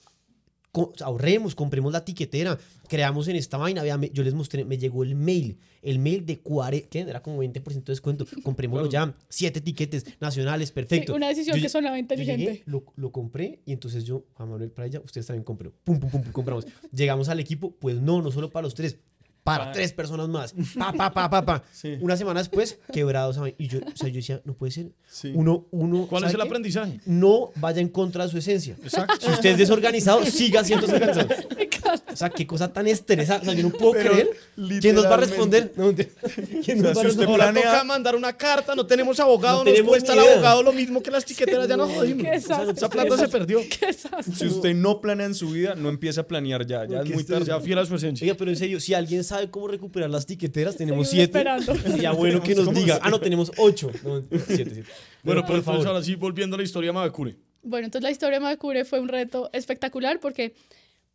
co- 0.72 0.94
ahorremos, 1.02 1.56
compremos 1.56 1.92
la 1.92 2.06
tiquetera, 2.06 2.58
creamos 2.88 3.28
en 3.28 3.36
esta 3.36 3.58
vaina. 3.58 3.82
Vea, 3.84 3.98
me- 3.98 4.10
yo 4.12 4.24
les 4.24 4.34
mostré, 4.34 4.66
me 4.66 4.78
llegó 4.78 5.04
el 5.04 5.16
mail, 5.16 5.58
el 5.82 5.98
mail 6.00 6.26
de 6.26 6.40
40, 6.40 6.88
¿qué? 6.90 7.00
Era 7.00 7.22
como 7.24 7.40
20% 7.42 7.86
de 7.88 7.92
descuento. 7.94 8.26
Comprémoslo 8.44 8.88
ya, 8.90 9.14
siete 9.30 9.62
tiquetes 9.62 10.06
nacionales, 10.20 10.72
perfecto. 10.72 11.14
Sí, 11.14 11.18
una 11.18 11.28
decisión 11.30 11.58
Yo 11.58 11.62
que 11.62 11.68
lle- 11.68 11.72
sonaba 11.72 11.96
yo 11.98 12.02
inteligente. 12.02 12.64
lo, 12.66 12.84
lo 12.96 13.12
compré 13.12 13.62
y 13.66 13.72
entonces 13.74 14.04
yo, 14.06 14.26
Juan 14.36 14.50
Manuel 14.50 14.70
para 14.72 14.88
ella, 14.88 15.02
ustedes 15.04 15.26
también 15.26 15.44
compró. 15.44 15.74
Pum, 15.84 16.00
pum, 16.00 16.10
pum, 16.12 16.22
pum, 16.22 16.32
compramos. 16.32 16.66
Llegamos 16.94 17.30
al 17.30 17.40
equipo, 17.40 17.72
pues 17.80 18.00
no, 18.02 18.22
no 18.22 18.32
solo 18.32 18.50
para 18.52 18.64
los 18.64 18.76
tres, 18.76 18.98
para 19.58 19.66
Pa- 19.66 19.72
tres 19.72 19.94
personas 19.94 20.28
más. 20.30 20.54
Pa, 20.78 20.92
pa, 20.94 21.12
pa, 21.14 21.30
pa, 21.30 21.46
pa. 21.46 21.64
Sí. 21.72 21.98
Una 22.02 22.16
semana 22.18 22.40
después, 22.40 22.80
quebrados. 22.92 23.36
¿saben? 23.36 23.56
Y 23.58 23.68
yo, 23.68 23.80
o 23.80 23.96
sea, 23.98 24.08
yo 24.10 24.16
decía, 24.16 24.42
no 24.46 24.54
puede 24.54 24.72
ser. 24.72 24.88
Sí. 25.10 25.32
Uno, 25.36 25.68
uno. 25.72 26.08
¿Cuál 26.08 26.24
es 26.24 26.32
¿sabe 26.32 26.42
el 26.42 26.48
qué? 26.48 26.48
aprendizaje? 26.50 27.00
No 27.06 27.52
vaya 27.56 27.82
en 27.82 27.90
contra 27.90 28.26
de 28.26 28.32
su 28.32 28.38
esencia. 28.38 28.76
Exacto. 28.84 29.16
Si 29.20 29.30
usted 29.32 29.50
es 29.52 29.58
desorganizado, 29.58 30.26
siga 30.26 30.64
siendo 30.64 30.88
desorganizado. 30.88 31.30
O 32.12 32.16
sea, 32.16 32.30
qué 32.30 32.46
cosa 32.46 32.72
tan 32.72 32.88
estresante. 32.88 33.48
O 33.48 33.52
sea, 33.52 33.60
yo 33.60 33.68
no 33.70 33.76
puedo 33.76 33.94
Pero 33.94 34.12
creer. 34.12 34.30
¿Quién 34.82 34.96
nos 34.96 35.06
va 35.06 35.14
a 35.16 35.18
responder? 35.18 35.72
No. 35.76 35.92
¿Quién 36.64 36.82
nos 36.82 36.92
O 36.92 36.94
sea, 36.94 36.94
va 36.94 37.02
si 37.02 37.08
usted? 37.08 37.26
Ahora 37.26 37.52
planea- 37.52 37.64
toca 37.64 37.84
mandar 37.84 38.16
una 38.16 38.34
carta, 38.34 38.76
no 38.76 38.86
tenemos 38.86 39.20
abogado, 39.20 39.60
No 39.60 39.64
nos 39.66 39.74
tenemos 39.74 39.90
cuesta 39.90 40.14
el 40.14 40.20
idea. 40.20 40.34
abogado 40.34 40.64
lo 40.64 40.74
mismo 40.74 41.02
que 41.02 41.10
las 41.12 41.26
tiqueteras, 41.26 41.68
ya 41.68 41.78
nos 41.78 41.92
jodimos. 41.92 42.24
Qué 42.24 42.32
desastre. 42.32 42.72
Esa 42.76 42.90
plata 42.90 43.18
se 43.18 43.28
perdió. 43.28 43.60
Si 44.36 44.46
usted 44.48 44.76
no 44.76 45.02
planea 45.02 45.26
en 45.28 45.36
su 45.36 45.50
vida, 45.52 45.76
no 45.76 45.90
empiece 45.90 46.20
a 46.20 46.28
planear 46.28 46.66
ya. 46.66 46.86
Ya 46.86 47.02
es 47.02 47.10
muy 47.10 47.24
tarde. 47.24 47.46
Sea 47.46 47.60
fiel 47.60 47.80
a 47.80 47.86
su 47.86 47.96
esencia. 47.96 48.26
Oiga, 48.26 48.36
pero 48.38 48.52
en 48.52 48.58
serio, 48.58 48.80
si 48.80 48.94
alguien 48.94 49.24
sabe 49.24 49.39
cómo 49.50 49.68
recuperar 49.68 50.10
las 50.10 50.26
tiqueteras, 50.26 50.76
tenemos 50.76 51.08
Seguimos 51.10 51.32
siete. 51.32 51.60
esperando. 51.64 51.76
Sería 51.92 52.12
bueno 52.12 52.42
que 52.44 52.56
nos 52.56 52.66
¿Cómo 52.66 52.80
diga. 52.80 53.00
Ah, 53.02 53.10
no, 53.10 53.20
tenemos 53.20 53.52
ocho. 53.58 53.92
No, 54.04 54.22
siete, 54.30 54.72
siete. 54.74 54.84
Bueno, 55.24 55.42
pero 55.44 55.58
entonces 55.60 55.64
favor. 55.66 55.88
ahora 55.88 56.04
sí, 56.04 56.16
volviendo 56.16 56.56
a 56.56 56.58
la 56.58 56.64
historia 56.64 56.90
de 56.90 56.94
Mabecure. 56.94 57.36
Bueno, 57.64 57.86
entonces 57.86 58.04
la 58.04 58.12
historia 58.12 58.40
de 58.40 58.44
Mabecure 58.44 58.86
fue 58.86 59.00
un 59.00 59.08
reto 59.10 59.50
espectacular 59.54 60.20
porque 60.20 60.54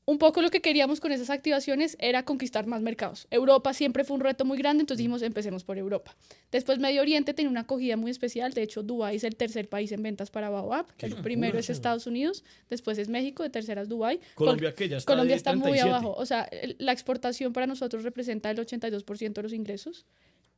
un 0.06 0.18
poco 0.18 0.42
lo 0.42 0.50
que 0.50 0.60
queríamos 0.60 1.00
con 1.00 1.12
esas 1.12 1.30
activaciones 1.30 1.96
era 1.98 2.24
conquistar 2.24 2.66
más 2.66 2.82
mercados. 2.82 3.26
Europa 3.30 3.72
siempre 3.72 4.04
fue 4.04 4.16
un 4.16 4.20
reto 4.20 4.44
muy 4.44 4.58
grande, 4.58 4.82
entonces 4.82 4.98
dijimos 4.98 5.22
empecemos 5.22 5.64
por 5.64 5.78
Europa. 5.78 6.14
Después 6.52 6.78
Medio 6.78 7.00
Oriente 7.00 7.32
tenía 7.32 7.50
una 7.50 7.60
acogida 7.60 7.96
muy 7.96 8.10
especial, 8.10 8.52
de 8.52 8.62
hecho 8.62 8.82
Dubái 8.82 9.16
es 9.16 9.24
el 9.24 9.36
tercer 9.36 9.68
país 9.68 9.92
en 9.92 10.02
ventas 10.02 10.30
para 10.30 10.50
Baobab, 10.50 10.86
el 10.98 11.16
primero 11.16 11.58
es 11.58 11.70
Estados 11.70 12.06
Unidos, 12.06 12.44
después 12.68 12.98
es 12.98 13.08
México, 13.08 13.42
de 13.42 13.50
tercera 13.50 13.82
es 13.82 13.88
Dubái. 13.88 14.20
Colombia, 14.34 14.74
que 14.74 14.88
ya 14.88 14.98
está 14.98 15.12
Colombia 15.12 15.36
está 15.36 15.52
muy 15.52 15.72
37. 15.72 15.90
abajo, 15.90 16.14
o 16.18 16.26
sea, 16.26 16.48
la 16.78 16.92
exportación 16.92 17.52
para 17.52 17.66
nosotros 17.66 18.02
representa 18.02 18.50
el 18.50 18.58
82% 18.58 19.32
de 19.32 19.42
los 19.42 19.52
ingresos. 19.52 20.06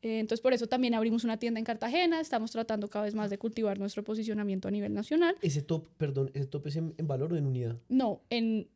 Eh, 0.02 0.18
Entonces, 0.20 0.42
por 0.42 0.52
eso 0.52 0.66
también 0.66 0.94
abrimos 0.94 1.24
una 1.24 1.38
tienda 1.38 1.58
en 1.58 1.64
Cartagena, 1.64 2.20
estamos 2.20 2.50
tratando 2.50 2.88
cada 2.88 3.06
vez 3.06 3.14
más 3.14 3.30
de 3.30 3.38
cultivar 3.38 3.78
nuestro 3.78 4.04
posicionamiento 4.04 4.68
a 4.68 4.70
nivel 4.70 4.92
nacional. 4.92 5.36
Ese 5.40 5.62
top, 5.62 5.88
perdón, 5.96 6.30
¿ese 6.34 6.46
top 6.46 6.66
es 6.66 6.76
en, 6.76 6.94
en 6.98 7.06
valor 7.06 7.32
o 7.32 7.36
en 7.36 7.46
unidad? 7.46 7.76
No, 7.88 8.20
en 8.28 8.68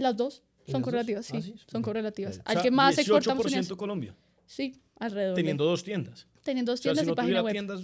las 0.00 0.16
dos 0.16 0.42
¿En 0.66 0.72
son 0.72 0.82
dos? 0.82 0.86
correlativas, 0.86 1.26
sí, 1.26 1.36
Ah, 1.36 1.42
sí, 1.42 1.54
son 1.66 1.82
correlativas. 1.82 2.40
Al 2.44 2.56
O 2.56 2.60
sea, 2.60 2.62
que 2.62 2.70
más 2.70 2.96
18% 2.96 3.00
exportamos 3.00 3.52
en 3.52 3.58
eso. 3.60 3.76
Colombia, 3.76 4.14
Sí, 4.46 4.74
alrededor. 4.98 5.34
de- 5.36 5.42
teniendo 5.42 5.64
dos 5.64 5.82
tiendas. 5.84 6.26
teniendo 6.42 6.72
O 6.72 6.74
dos 6.74 6.80
sea, 6.80 6.92
tiendas 6.92 7.04
si 7.04 7.06
no 7.08 7.12
y 7.12 7.16
página 7.16 7.42
web. 7.42 7.52
tiendas... 7.52 7.80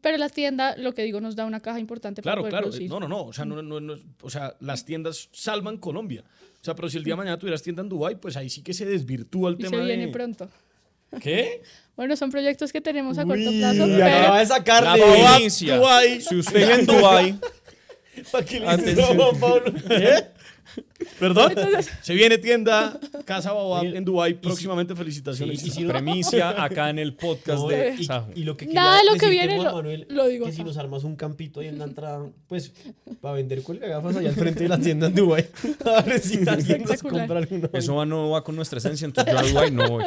Pero 0.00 0.16
las 0.16 0.32
tiendas, 0.32 0.78
lo 0.78 0.94
que 0.94 1.02
digo, 1.02 1.20
nos 1.20 1.34
da 1.34 1.44
una 1.44 1.58
caja 1.60 1.80
importante 1.80 2.22
Claro, 2.22 2.42
para 2.42 2.42
poder 2.42 2.52
claro. 2.52 2.64
producir. 2.68 2.88
No, 2.88 3.00
no, 3.00 3.08
no. 3.08 3.24
O 3.24 3.32
sea, 3.32 3.44
no, 3.44 3.60
no, 3.62 3.80
no, 3.80 3.96
o 4.22 4.30
sea, 4.30 4.56
las 4.60 4.84
tiendas 4.84 5.28
salvan 5.32 5.76
Colombia. 5.78 6.22
O 6.60 6.64
sea, 6.64 6.74
pero 6.76 6.88
si 6.88 6.98
el 6.98 7.04
día 7.04 7.14
de 7.14 7.18
mañana 7.18 7.36
tuvieras 7.38 7.62
tienda 7.62 7.82
en 7.82 7.88
Dubái, 7.88 8.14
pues 8.14 8.36
ahí 8.36 8.48
sí 8.48 8.62
que 8.62 8.72
se 8.74 8.86
desvirtúa 8.86 9.50
el 9.50 9.56
y 9.56 9.64
tema 9.64 9.78
se 9.78 9.84
viene 9.84 10.06
de... 10.06 10.12
pronto. 10.12 10.48
¿Qué? 11.20 11.62
Bueno, 11.98 12.14
son 12.14 12.30
proyectos 12.30 12.72
que 12.72 12.80
tenemos 12.80 13.18
a 13.18 13.24
corto 13.24 13.50
plazo, 13.50 13.82
acaba 13.86 13.98
pero 13.98 14.34
de 14.36 14.46
sacar 14.46 14.84
La 14.84 14.94
de... 14.94 15.00
Dubái. 15.00 15.50
Si 16.20 16.36
usted 16.36 16.78
en 16.78 16.86
Dubai 16.86 17.36
¿Para 18.30 18.44
qué 18.44 18.60
le 18.60 18.68
Antes- 18.68 18.94
dices 18.96 19.10
a 19.10 19.14
Juan 19.16 19.40
Pablo? 19.40 19.72
¿Perdón? 21.18 21.52
Entonces- 21.56 21.90
se 22.02 22.14
viene 22.14 22.38
tienda 22.38 22.98
Casa 23.24 23.52
Baobab 23.52 23.84
en 23.84 24.04
Dubái 24.04 24.34
próximamente. 24.34 24.94
Felicitaciones. 24.94 25.60
Sí, 25.60 25.68
y 25.68 25.70
si 25.70 25.84
premicia 25.84 26.62
acá 26.62 26.90
en 26.90 26.98
el 26.98 27.14
podcast 27.14 27.60
No, 27.60 27.68
de 27.68 27.96
y, 28.34 28.44
lo 28.44 28.56
que 28.56 28.66
Nada 28.66 29.02
lo 29.04 29.14
que 29.18 29.28
viene 29.28 29.56
lo- 29.58 29.74
Manuel, 29.74 30.06
lo 30.08 30.26
digo 30.26 30.46
que 30.46 30.52
si 30.52 30.64
nos 30.64 30.76
armas 30.76 31.04
un 31.04 31.16
campito 31.16 31.60
ahí 31.60 31.68
en 31.68 31.78
la 31.78 31.84
entrada, 31.84 32.26
pues, 32.46 32.72
para 33.20 33.34
vender 33.34 33.62
gafas 33.62 34.16
allá 34.16 34.28
al 34.30 34.34
frente 34.34 34.62
de 34.64 34.68
la 34.68 34.78
tienda 34.78 35.06
en 35.08 35.14
Dubai. 35.14 35.46
A 35.84 36.02
ver 36.02 36.20
si 36.20 36.38
alguien 36.48 36.84
nos 36.84 37.02
compra 37.02 37.38
alguna. 37.38 37.68
Eso 37.72 37.94
va, 37.96 38.06
no 38.06 38.30
va 38.30 38.42
con 38.44 38.56
nuestra 38.56 38.78
esencia, 38.78 39.04
entonces 39.04 39.32
yo 39.32 39.38
a 39.38 39.42
Dubai 39.42 39.70
no 39.70 39.88
voy. 39.88 40.04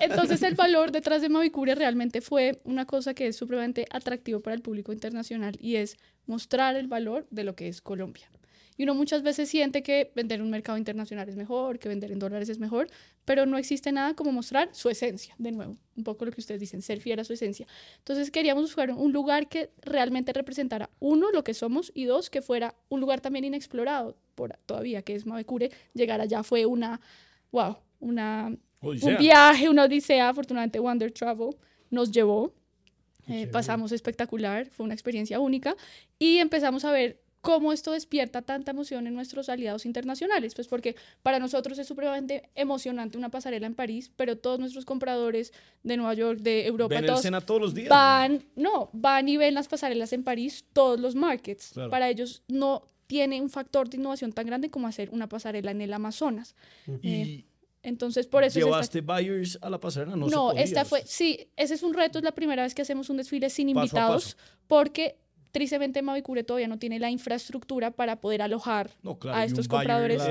Entonces 0.00 0.42
el 0.42 0.54
valor 0.54 0.92
detrás 0.92 1.22
de 1.22 1.28
Mavicure 1.28 1.74
realmente 1.74 2.20
fue 2.20 2.58
una 2.64 2.86
cosa 2.86 3.14
que 3.14 3.26
es 3.28 3.36
supremamente 3.36 3.86
atractivo 3.90 4.40
para 4.40 4.54
el 4.54 4.62
público 4.62 4.92
internacional 4.92 5.56
y 5.60 5.76
es 5.76 5.96
mostrar 6.26 6.76
el 6.76 6.86
valor 6.88 7.26
de 7.30 7.44
lo 7.44 7.54
que 7.54 7.68
es 7.68 7.80
Colombia. 7.80 8.30
Y 8.80 8.84
uno 8.84 8.94
muchas 8.94 9.22
veces 9.22 9.50
siente 9.50 9.82
que 9.82 10.10
vender 10.14 10.38
en 10.38 10.46
un 10.46 10.50
mercado 10.50 10.78
internacional 10.78 11.28
es 11.28 11.36
mejor, 11.36 11.78
que 11.78 11.86
vender 11.86 12.12
en 12.12 12.18
dólares 12.18 12.48
es 12.48 12.58
mejor, 12.58 12.88
pero 13.26 13.44
no 13.44 13.58
existe 13.58 13.92
nada 13.92 14.14
como 14.14 14.32
mostrar 14.32 14.70
su 14.72 14.88
esencia, 14.88 15.34
de 15.36 15.52
nuevo, 15.52 15.76
un 15.98 16.02
poco 16.02 16.24
lo 16.24 16.32
que 16.32 16.40
ustedes 16.40 16.60
dicen, 16.60 16.80
ser 16.80 16.98
fiel 16.98 17.20
a 17.20 17.24
su 17.24 17.34
esencia. 17.34 17.66
Entonces 17.98 18.30
queríamos 18.30 18.62
buscar 18.62 18.90
un 18.90 19.12
lugar 19.12 19.50
que 19.50 19.68
realmente 19.82 20.32
representara, 20.32 20.88
uno, 20.98 21.30
lo 21.30 21.44
que 21.44 21.52
somos, 21.52 21.92
y 21.94 22.06
dos, 22.06 22.30
que 22.30 22.40
fuera 22.40 22.74
un 22.88 23.00
lugar 23.00 23.20
también 23.20 23.44
inexplorado 23.44 24.16
por 24.34 24.56
todavía, 24.64 25.02
que 25.02 25.14
es 25.14 25.26
Mavecure. 25.26 25.70
Llegar 25.92 26.22
allá 26.22 26.42
fue 26.42 26.64
una, 26.64 27.02
wow, 27.52 27.76
una 27.98 28.56
Odisea. 28.80 29.10
un 29.10 29.18
viaje, 29.18 29.68
una 29.68 29.84
odisea, 29.84 30.30
afortunadamente 30.30 30.78
Wonder 30.78 31.12
Travel 31.12 31.50
nos 31.90 32.10
llevó. 32.10 32.54
Eh, 33.28 33.46
pasamos 33.46 33.92
espectacular, 33.92 34.70
fue 34.70 34.84
una 34.84 34.94
experiencia 34.94 35.38
única 35.38 35.76
y 36.18 36.38
empezamos 36.38 36.86
a 36.86 36.92
ver 36.92 37.20
cómo 37.40 37.72
esto 37.72 37.92
despierta 37.92 38.42
tanta 38.42 38.72
emoción 38.72 39.06
en 39.06 39.14
nuestros 39.14 39.48
aliados 39.48 39.86
internacionales, 39.86 40.54
pues 40.54 40.68
porque 40.68 40.96
para 41.22 41.38
nosotros 41.38 41.78
es 41.78 41.86
supremamente 41.86 42.50
emocionante 42.54 43.16
una 43.16 43.30
pasarela 43.30 43.66
en 43.66 43.74
París, 43.74 44.10
pero 44.16 44.36
todos 44.36 44.58
nuestros 44.58 44.84
compradores 44.84 45.52
de 45.82 45.96
Nueva 45.96 46.14
York, 46.14 46.40
de 46.40 46.66
Europa, 46.66 46.96
Ven 46.96 47.04
el 47.04 47.10
todos 47.10 47.22
Sena 47.22 47.40
todos 47.40 47.60
los 47.60 47.74
días. 47.74 47.88
van, 47.88 48.44
no, 48.56 48.90
van 48.92 49.28
y 49.28 49.36
ven 49.36 49.54
las 49.54 49.68
pasarelas 49.68 50.12
en 50.12 50.22
París, 50.22 50.64
todos 50.72 51.00
los 51.00 51.14
markets. 51.14 51.70
Claro. 51.72 51.90
Para 51.90 52.08
ellos 52.08 52.42
no 52.48 52.90
tiene 53.06 53.40
un 53.40 53.50
factor 53.50 53.88
de 53.88 53.96
innovación 53.96 54.32
tan 54.32 54.46
grande 54.46 54.70
como 54.70 54.86
hacer 54.86 55.10
una 55.10 55.28
pasarela 55.28 55.70
en 55.72 55.80
el 55.80 55.92
Amazonas. 55.92 56.54
Y 57.02 57.44
Entonces, 57.82 58.26
por 58.26 58.44
eso 58.44 58.58
es 58.58 58.64
esta 58.64 58.68
llevaste 58.68 59.00
buyers 59.00 59.58
a 59.62 59.70
la 59.70 59.80
pasarela. 59.80 60.14
No, 60.14 60.28
se 60.28 60.34
no, 60.34 60.48
podía. 60.50 60.62
esta 60.62 60.84
fue, 60.84 61.02
sí, 61.06 61.48
ese 61.56 61.74
es 61.74 61.82
un 61.82 61.94
reto, 61.94 62.18
es 62.18 62.24
la 62.24 62.32
primera 62.32 62.62
vez 62.62 62.74
que 62.74 62.82
hacemos 62.82 63.08
un 63.10 63.16
desfile 63.16 63.50
sin 63.50 63.72
Paso 63.72 63.86
invitados, 63.86 64.36
porque 64.68 65.16
tristemente 65.52 66.02
Mavicure 66.02 66.44
todavía 66.44 66.68
no 66.68 66.78
tiene 66.78 66.98
la 66.98 67.10
infraestructura 67.10 67.90
para 67.90 68.20
poder 68.20 68.42
alojar 68.42 68.90
No, 69.02 69.18
claro, 69.18 69.38
a 69.38 69.44
estos 69.44 69.68
buyer 69.68 69.86
compradores. 69.88 70.22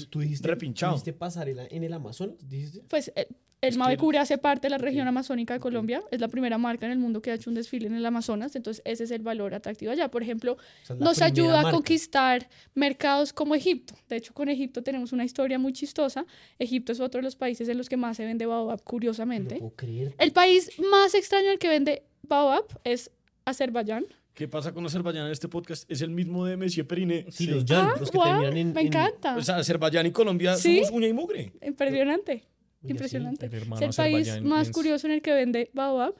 es 0.00 0.06
Tú 0.10 0.20
dijiste, 0.20 0.48
repinchado. 0.48 0.92
¿tú 0.92 0.96
dijiste 0.98 1.12
pasarela 1.12 1.66
en 1.70 1.84
el 1.84 1.92
Amazonas? 1.92 2.36
¿Dijiste? 2.48 2.82
Pues 2.88 3.12
eh, 3.16 3.28
el 3.62 3.78
Mavicure 3.78 4.18
hace 4.18 4.36
parte 4.38 4.66
de 4.66 4.70
la 4.70 4.78
región 4.78 5.08
amazónica 5.08 5.54
de 5.54 5.60
Colombia, 5.60 6.02
es 6.10 6.20
la 6.20 6.28
primera 6.28 6.58
marca 6.58 6.84
en 6.86 6.92
el 6.92 6.98
mundo 6.98 7.22
que 7.22 7.30
ha 7.30 7.34
hecho 7.34 7.48
un 7.50 7.54
desfile 7.54 7.86
en 7.86 7.94
el 7.94 8.04
Amazonas, 8.04 8.54
entonces 8.54 8.82
ese 8.84 9.04
es 9.04 9.10
el 9.10 9.22
valor 9.22 9.54
atractivo 9.54 9.90
allá. 9.92 10.08
Por 10.10 10.22
ejemplo, 10.22 10.52
O 10.82 10.86
sea, 10.86 10.94
nos 10.96 11.22
ayuda 11.22 11.60
a 11.60 11.62
marca. 11.62 11.70
conquistar 11.72 12.48
mercados 12.74 13.32
como 13.32 13.54
Egipto. 13.54 13.94
De 14.08 14.16
hecho, 14.16 14.34
con 14.34 14.50
Egipto 14.50 14.82
tenemos 14.82 15.12
una 15.12 15.24
historia 15.24 15.58
muy 15.58 15.72
chistosa. 15.72 16.26
Egipto 16.58 16.92
es 16.92 17.00
otro 17.00 17.18
de 17.18 17.24
los 17.24 17.34
países 17.34 17.68
en 17.70 17.78
los 17.78 17.88
que 17.88 17.96
más 17.96 18.18
se 18.18 18.26
vende 18.26 18.44
baobab, 18.46 18.82
curiosamente. 18.84 19.54
No 19.54 19.60
puedo 19.60 19.74
creer. 19.76 20.14
El 20.18 20.32
país 20.32 20.70
más 20.90 21.14
extraño 21.14 21.50
al 21.50 21.58
que 21.58 21.68
vende 21.68 22.04
baobab 22.22 22.64
es 22.84 23.10
Azerbaiyán. 23.46 24.04
¿Qué 24.36 24.48
pasa 24.48 24.74
con 24.74 24.84
Azerbaiyán 24.84 25.24
en 25.26 25.32
este 25.32 25.48
podcast? 25.48 25.90
Es 25.90 26.02
el 26.02 26.10
mismo 26.10 26.44
de 26.44 26.58
Monsieur 26.58 26.86
Periné. 26.86 27.24
Sí, 27.30 27.46
los 27.46 27.64
Jan, 27.64 27.92
los 27.98 28.10
que 28.10 28.18
Guau, 28.18 28.42
terminan 28.42 28.56
en... 28.58 28.72
me 28.74 28.82
en- 28.82 28.86
encanta. 28.88 29.34
O 29.34 29.42
sea, 29.42 29.56
Azerbaiyán 29.56 30.04
y 30.04 30.10
Colombia 30.10 30.56
¿Sí? 30.56 30.76
somos 30.84 30.90
uña 30.90 31.08
y 31.08 31.14
mugre. 31.14 31.52
Impresionante. 31.62 32.44
Oye, 32.82 32.90
Impresionante. 32.92 33.46
el 33.46 33.54
hermano 33.54 33.86
es 33.86 33.98
el 33.98 34.04
país 34.04 34.42
más 34.42 34.68
es- 34.68 34.74
curioso 34.74 35.06
en 35.06 35.14
el 35.14 35.22
que 35.22 35.32
vende 35.32 35.70
baobab. 35.72 36.14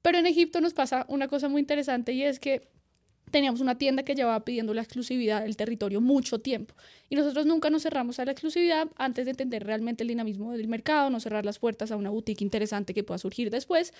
Pero 0.00 0.18
en 0.18 0.26
Egipto 0.26 0.60
nos 0.60 0.74
pasa 0.74 1.06
una 1.08 1.26
cosa 1.26 1.48
muy 1.48 1.58
interesante 1.60 2.12
y 2.12 2.22
es 2.22 2.38
que 2.38 2.68
teníamos 3.32 3.60
una 3.60 3.76
tienda 3.76 4.04
que 4.04 4.14
llevaba 4.14 4.44
pidiendo 4.44 4.72
la 4.72 4.82
exclusividad 4.82 5.42
del 5.42 5.56
territorio 5.56 6.00
mucho 6.00 6.38
tiempo. 6.40 6.76
Y 7.08 7.16
nosotros 7.16 7.46
nunca 7.46 7.68
nos 7.70 7.82
cerramos 7.82 8.20
a 8.20 8.24
la 8.26 8.30
exclusividad 8.30 8.86
antes 8.96 9.24
de 9.24 9.32
entender 9.32 9.66
realmente 9.66 10.04
el 10.04 10.08
dinamismo 10.08 10.52
del 10.52 10.68
mercado, 10.68 11.10
no 11.10 11.18
cerrar 11.18 11.44
las 11.44 11.58
puertas 11.58 11.90
a 11.90 11.96
una 11.96 12.10
boutique 12.10 12.44
interesante 12.44 12.94
que 12.94 13.02
pueda 13.02 13.18
surgir 13.18 13.50
después. 13.50 13.92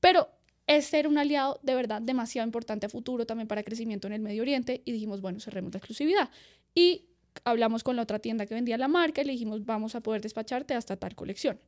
Pero 0.00 0.28
es 0.66 0.86
ser 0.86 1.06
un 1.06 1.18
aliado 1.18 1.60
de 1.62 1.74
verdad 1.74 2.00
demasiado 2.00 2.46
importante 2.46 2.86
a 2.86 2.88
futuro 2.88 3.26
también 3.26 3.48
para 3.48 3.62
crecimiento 3.62 4.06
en 4.06 4.14
el 4.14 4.20
Medio 4.20 4.42
Oriente 4.42 4.82
y 4.84 4.92
dijimos, 4.92 5.20
bueno, 5.20 5.40
cerremos 5.40 5.72
la 5.72 5.78
exclusividad. 5.78 6.30
Y 6.74 7.06
hablamos 7.44 7.82
con 7.84 7.96
la 7.96 8.02
otra 8.02 8.18
tienda 8.18 8.46
que 8.46 8.54
vendía 8.54 8.78
la 8.78 8.88
marca 8.88 9.20
y 9.20 9.24
le 9.24 9.32
dijimos, 9.32 9.64
vamos 9.64 9.94
a 9.94 10.00
poder 10.00 10.22
despacharte 10.22 10.74
hasta 10.74 10.96
tal 10.96 11.14
colección. 11.14 11.60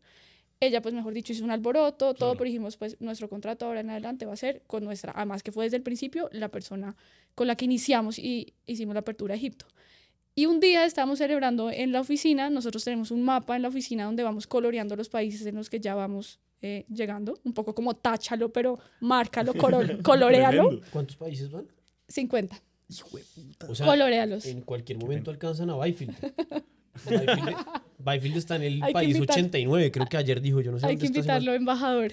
Ella, 0.58 0.80
pues 0.80 0.94
mejor 0.94 1.12
dicho, 1.12 1.34
hizo 1.34 1.44
un 1.44 1.50
alboroto, 1.50 2.14
todo, 2.14 2.14
Claro. 2.14 2.32
pero 2.38 2.44
dijimos, 2.46 2.78
pues 2.78 2.98
nuestro 3.00 3.28
contrato 3.28 3.66
ahora 3.66 3.80
en 3.80 3.90
adelante 3.90 4.24
va 4.24 4.32
a 4.32 4.36
ser 4.36 4.62
con 4.66 4.84
nuestra, 4.84 5.12
además 5.14 5.42
que 5.42 5.52
fue 5.52 5.64
desde 5.64 5.76
el 5.76 5.82
principio, 5.82 6.30
la 6.32 6.48
persona 6.48 6.96
con 7.34 7.46
la 7.46 7.56
que 7.56 7.66
iniciamos 7.66 8.18
y 8.18 8.54
hicimos 8.64 8.94
la 8.94 9.00
apertura 9.00 9.34
a 9.34 9.36
Egipto. 9.36 9.66
Y 10.34 10.46
un 10.46 10.60
día 10.60 10.86
estábamos 10.86 11.18
celebrando 11.18 11.70
en 11.70 11.92
la 11.92 12.00
oficina, 12.00 12.48
nosotros 12.48 12.84
tenemos 12.84 13.10
un 13.10 13.22
mapa 13.22 13.56
en 13.56 13.62
la 13.62 13.68
oficina 13.68 14.04
donde 14.04 14.22
vamos 14.22 14.46
coloreando 14.46 14.96
los 14.96 15.10
países 15.10 15.46
en 15.46 15.56
los 15.56 15.68
que 15.68 15.80
ya 15.80 15.94
vamos 15.94 16.40
eh, 16.62 16.84
llegando, 16.92 17.38
un 17.44 17.52
poco 17.52 17.74
como 17.74 17.94
táchalo, 17.94 18.52
pero 18.52 18.78
márcalo, 19.00 19.54
coro- 19.54 19.80
colorealo. 20.02 20.80
¿Cuántos 20.90 21.16
países 21.16 21.50
van? 21.50 21.66
50. 22.08 22.60
Hijo 22.88 23.16
de 23.18 23.24
puta. 23.34 23.66
O 23.68 23.74
sea, 23.74 23.86
Colorealos. 23.86 24.46
en 24.46 24.60
cualquier 24.62 24.98
momento 24.98 25.30
alcanzan 25.30 25.70
a 25.70 25.76
Byfield. 25.76 26.14
Byfield, 27.04 27.56
Byfield 27.98 28.36
está 28.38 28.56
en 28.56 28.62
el 28.62 28.82
Hay 28.82 28.92
país 28.92 29.16
invitar- 29.16 29.34
89, 29.36 29.90
creo 29.92 30.06
que 30.06 30.16
ayer 30.16 30.40
dijo, 30.40 30.60
yo 30.60 30.72
no 30.72 30.78
sé 30.78 30.86
Hay 30.86 30.94
dónde 30.96 31.00
que 31.00 31.06
está 31.06 31.18
invitarlo 31.18 31.52
embajador. 31.54 32.12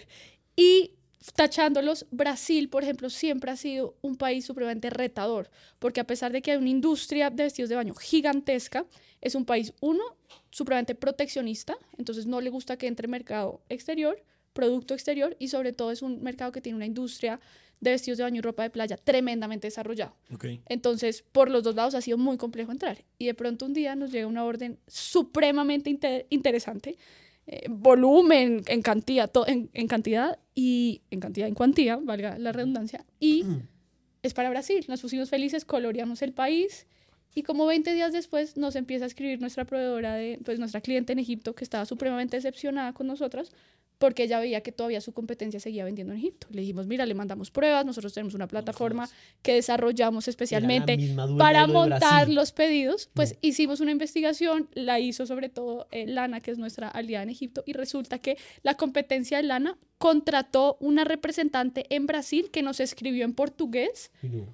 Y 0.56 0.92
tachándolos, 1.36 2.06
Brasil, 2.12 2.68
por 2.70 2.84
ejemplo, 2.84 3.10
siempre 3.10 3.50
ha 3.52 3.56
sido 3.56 3.96
un 4.02 4.18
país 4.18 4.46
supremamente 4.46 4.90
retador, 4.90 5.50
porque 5.80 6.02
a 6.02 6.04
pesar 6.08 6.32
de 6.34 6.42
que 6.42 6.52
hay 6.52 6.58
una 6.58 6.70
industria 6.70 7.30
de 7.30 7.44
vestidos 7.44 7.70
de 7.70 7.76
baño 7.76 7.94
gigantesca, 7.94 8.86
es 9.22 9.36
un 9.36 9.46
país, 9.46 9.74
uno, 9.80 10.04
supremamente 10.52 10.96
proteccionista, 10.96 11.78
entonces 11.98 12.26
no 12.26 12.42
le 12.42 12.50
gusta 12.50 12.78
que 12.78 12.88
entre 12.88 13.08
mercado 13.08 13.62
exterior, 13.70 14.22
producto 14.54 14.94
exterior, 14.94 15.36
y 15.40 15.48
sobre 15.50 15.74
todo 15.74 15.92
es 15.92 16.02
un 16.02 16.22
mercado 16.24 16.52
que 16.52 16.62
tiene 16.62 16.76
una 16.76 16.86
industria 16.86 17.40
de 17.82 17.92
vestidos 17.92 18.18
de 18.18 18.24
baño 18.24 18.38
y 18.38 18.42
ropa 18.42 18.64
de 18.64 18.70
playa 18.70 18.96
tremendamente 18.96 19.68
desarrollada. 19.68 20.14
Ok. 20.34 20.46
Entonces, 20.68 21.24
por 21.34 21.50
los 21.50 21.64
dos 21.64 21.76
lados 21.76 21.96
ha 21.96 22.02
sido 22.02 22.18
muy 22.18 22.38
complejo 22.38 22.72
entrar. 22.72 23.04
Y 23.18 23.26
de 23.26 23.34
pronto 23.34 23.66
un 23.66 23.74
día 23.74 23.96
nos 23.96 24.12
llega 24.12 24.26
una 24.26 24.46
orden 24.46 24.80
supremamente 24.88 25.90
inte- 25.90 26.26
interesante, 26.30 26.98
eh, 27.46 27.66
volumen, 27.70 28.62
en 28.68 28.82
cantidad, 28.82 29.30
en, 29.48 29.70
en 29.74 29.88
cantidad 29.90 30.40
y 30.56 31.02
en 31.12 31.20
cantidad, 31.20 31.48
en 31.50 31.56
cuantía, 31.56 31.98
valga 31.98 32.38
la 32.38 32.54
redundancia, 32.54 33.06
y 33.20 33.44
es 34.24 34.34
para 34.34 34.50
Brasil. 34.50 34.86
Nos 34.88 35.02
pusimos 35.02 35.30
felices, 35.30 35.66
coloreamos 35.66 36.22
el 36.22 36.32
país 36.32 36.88
y 37.36 37.44
como 37.44 37.66
20 37.66 37.94
días 37.94 38.14
después 38.14 38.56
nos 38.56 38.78
empieza 38.78 39.04
a 39.04 39.08
escribir 39.08 39.42
nuestra 39.42 39.66
proveedora, 39.66 40.14
de, 40.16 40.40
pues 40.46 40.58
nuestra 40.60 40.80
cliente 40.80 41.12
en 41.12 41.20
Egipto, 41.20 41.54
que 41.54 41.66
estaba 41.66 41.84
supremamente 41.86 42.38
decepcionada 42.38 42.94
con 42.94 43.08
nosotras 43.08 43.52
porque 43.98 44.24
ella 44.24 44.40
veía 44.40 44.62
que 44.62 44.72
todavía 44.72 45.02
su 45.02 45.14
competencia 45.14 45.60
seguía 45.60 45.86
vendiendo 45.86 46.14
en 46.14 46.20
Egipto. 46.20 46.48
Le 46.52 46.62
dijimos, 46.62 46.88
mira, 46.88 47.06
le 47.06 47.14
mandamos 47.14 47.52
pruebas, 47.52 47.86
nosotros 47.86 48.14
tenemos 48.14 48.34
una 48.34 48.48
plataforma 48.48 49.10
que 49.42 49.54
desarrollamos 49.54 50.28
especialmente 50.28 50.98
para 51.38 51.68
montar 51.68 52.30
los 52.30 52.52
pedidos. 52.52 53.10
Pues 53.14 53.38
hicimos 53.42 53.80
una 53.80 53.92
investigación, 53.92 54.70
la 54.74 55.00
hizo 55.00 55.26
sobre 55.26 55.50
todo 55.50 55.88
eh, 55.92 56.06
Lana, 56.08 56.42
que 56.42 56.52
es 56.52 56.58
nuestra 56.58 56.90
aliada 56.90 57.24
en 57.24 57.30
Egipto, 57.30 57.64
y 57.66 57.74
resulta 57.74 58.20
que 58.20 58.38
la 58.62 58.76
competencia 58.76 59.38
de 59.38 59.44
Lana 59.44 59.78
contrató 59.98 60.78
una 60.82 61.06
representante 61.06 61.86
en 61.90 62.08
Brasil 62.08 62.50
que 62.52 62.62
nos 62.62 62.80
escribió 62.80 63.24
en 63.24 63.34
portugués 63.34 64.12
no. 64.22 64.54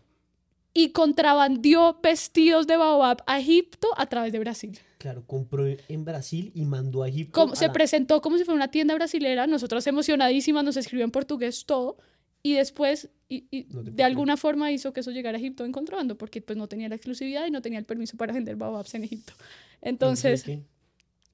y 0.74 0.90
contrabandió 0.90 2.00
vestidos 2.04 2.68
de 2.68 2.78
Baobab 2.78 3.24
a 3.26 3.40
Egipto 3.40 3.88
a 3.98 4.06
través 4.06 4.32
de 4.32 4.40
Brasil. 4.40 4.80
Claro, 5.00 5.24
compró 5.26 5.66
en 5.66 6.06
Brasil 6.06 6.52
y 6.54 6.66
mandó 6.66 7.02
a 7.04 7.08
Egipto. 7.08 7.32
Como, 7.39 7.54
a 7.54 7.56
se 7.56 7.68
la- 7.68 7.74
presentó 7.74 8.22
como 8.22 8.38
si 8.38 8.43
fuera 8.43 8.58
una 8.58 8.70
tienda 8.70 8.93
brasilera, 8.93 9.47
nosotros 9.47 9.88
emocionadísimas, 9.88 10.64
nos 10.64 10.76
escribió 10.78 11.06
en 11.06 11.12
portugués 11.12 11.66
todo, 11.66 11.97
y 12.43 12.54
después 12.54 13.10
y, 13.30 13.45
y 13.50 13.66
No 13.70 13.82
de 13.84 14.04
alguna 14.04 14.36
forma 14.38 14.72
hizo 14.72 14.91
que 14.91 15.00
eso 15.00 15.12
llegara 15.12 15.38
a 15.38 15.39
Egipto 15.41 15.64
en 15.66 15.72
contrabando, 15.72 16.18
porque 16.18 16.41
pues 16.41 16.58
no 16.58 16.68
tenía 16.68 16.89
la 16.89 16.95
exclusividad 16.95 17.47
y 17.47 17.52
no 17.52 17.62
tenía 17.62 17.80
el 17.80 17.86
permiso 17.86 18.18
para 18.18 18.34
vender 18.34 18.56
Baobabs 18.58 18.93
en 18.93 19.04
Egipto. 19.06 19.34
Entonces, 19.82 20.45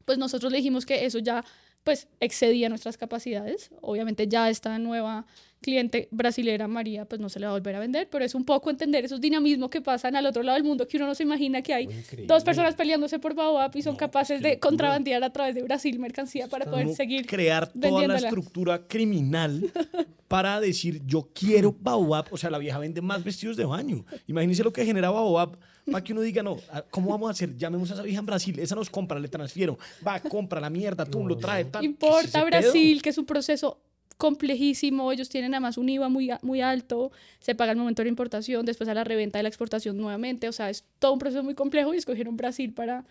pues 0.06 0.18
nosotros 0.18 0.52
le 0.52 0.58
dijimos 0.60 0.86
que 0.86 1.06
eso 1.06 1.20
ya 1.20 1.44
pues 1.84 2.08
excedía 2.20 2.70
nuestras 2.70 2.98
capacidades. 2.98 3.70
Obviamente 3.82 4.28
ya 4.28 4.50
esta 4.50 4.78
nueva 4.80 5.26
cliente 5.66 6.08
brasilera, 6.12 6.68
María, 6.68 7.06
pues 7.06 7.20
no 7.20 7.28
se 7.28 7.40
le 7.40 7.48
va 7.48 7.54
a 7.54 7.56
volver 7.56 7.76
a 7.76 7.80
vender, 7.80 8.08
pero 8.12 8.24
es 8.24 8.36
un 8.36 8.46
poco 8.46 8.70
entender 8.70 9.04
esos 9.04 9.20
dinamismos 9.20 9.72
que 9.72 9.82
pasan 9.82 10.16
al 10.16 10.26
otro 10.28 10.44
lado 10.44 10.56
del 10.58 10.64
mundo 10.64 10.88
que 10.88 10.98
uno 10.98 11.08
no 11.08 11.16
se 11.16 11.24
imagina 11.24 11.64
que 11.64 11.74
hay 11.74 11.86
Increíble. 11.86 12.28
dos 12.28 12.44
personas 12.44 12.76
peleándose 12.76 13.18
por 13.18 13.34
Baobab 13.34 13.76
y 13.76 13.82
son 13.82 13.94
No, 13.94 13.98
capaces 13.98 14.42
de 14.44 14.60
contrabandear 14.60 15.24
a 15.24 15.32
través 15.34 15.56
de 15.56 15.64
Brasil 15.64 15.98
mercancía 15.98 16.48
para 16.48 16.66
poder 16.66 16.90
seguir. 16.94 17.26
crear 17.26 17.68
toda 17.74 18.08
la 18.08 18.18
estructura 18.18 18.88
criminal 18.88 19.72
para 20.28 20.60
decir 20.60 21.02
yo 21.06 21.30
quiero 21.34 21.76
Baobab. 21.80 22.28
O 22.32 22.38
sea, 22.38 22.50
la 22.52 22.60
vieja 22.60 22.78
vende 22.78 23.02
más 23.02 23.24
vestidos 23.24 23.58
de 23.58 23.66
baño. 23.66 24.06
Imagínense 24.28 24.64
lo 24.64 24.72
que 24.72 24.86
genera 24.86 25.10
Baobab 25.10 25.58
para 25.92 26.04
que 26.04 26.14
uno 26.14 26.22
diga, 26.22 26.42
no, 26.44 26.58
ah, 26.72 26.84
¿cómo 26.92 27.10
vamos 27.12 27.28
a 27.28 27.32
hacer? 27.32 27.56
Llamemos 27.58 27.90
a 27.92 27.94
esa 27.96 28.04
vieja 28.04 28.20
en 28.20 28.26
Brasil, 28.26 28.60
esa 28.60 28.76
nos 28.76 28.90
compra, 28.90 29.20
le 29.20 29.28
transfiero. 29.28 29.78
Va, 30.06 30.20
compra 30.20 30.60
la 30.60 30.70
mierda, 30.70 31.06
tú 31.06 31.20
No, 31.22 31.28
lo 31.30 31.36
no. 31.36 31.42
trae. 31.42 31.66
tal. 31.66 31.82
¿Qué 31.82 31.88
es 31.88 31.92
Importa 31.92 32.22
ese 32.22 32.32
pedo? 32.32 32.46
Brasil, 32.46 33.02
que 33.02 33.10
es 33.10 33.18
un 33.18 33.26
proceso 33.26 33.80
complejísimo, 34.18 35.12
ellos 35.12 35.30
tienen 35.30 35.54
además 35.54 35.78
un 35.78 35.90
IVA 35.90 36.10
muy, 36.10 36.32
muy 36.42 36.62
alto, 36.62 37.12
se 37.40 37.56
paga 37.56 37.72
al 37.72 37.78
momento 37.78 38.02
de 38.02 38.06
la 38.06 38.10
importación, 38.10 38.66
después 38.66 38.90
a 38.90 38.94
la 38.94 39.04
reventa 39.04 39.40
de 39.40 39.44
la 39.44 39.50
exportación 39.50 39.98
nuevamente, 39.98 40.48
o 40.48 40.52
sea, 40.52 40.70
es 40.70 40.86
todo 41.00 41.14
un 41.14 41.20
proceso 41.20 41.44
muy 41.44 41.56
complejo 41.56 41.94
y 41.94 41.98
escogieron 41.98 42.38
Brasil 42.38 42.74
para, 42.74 43.06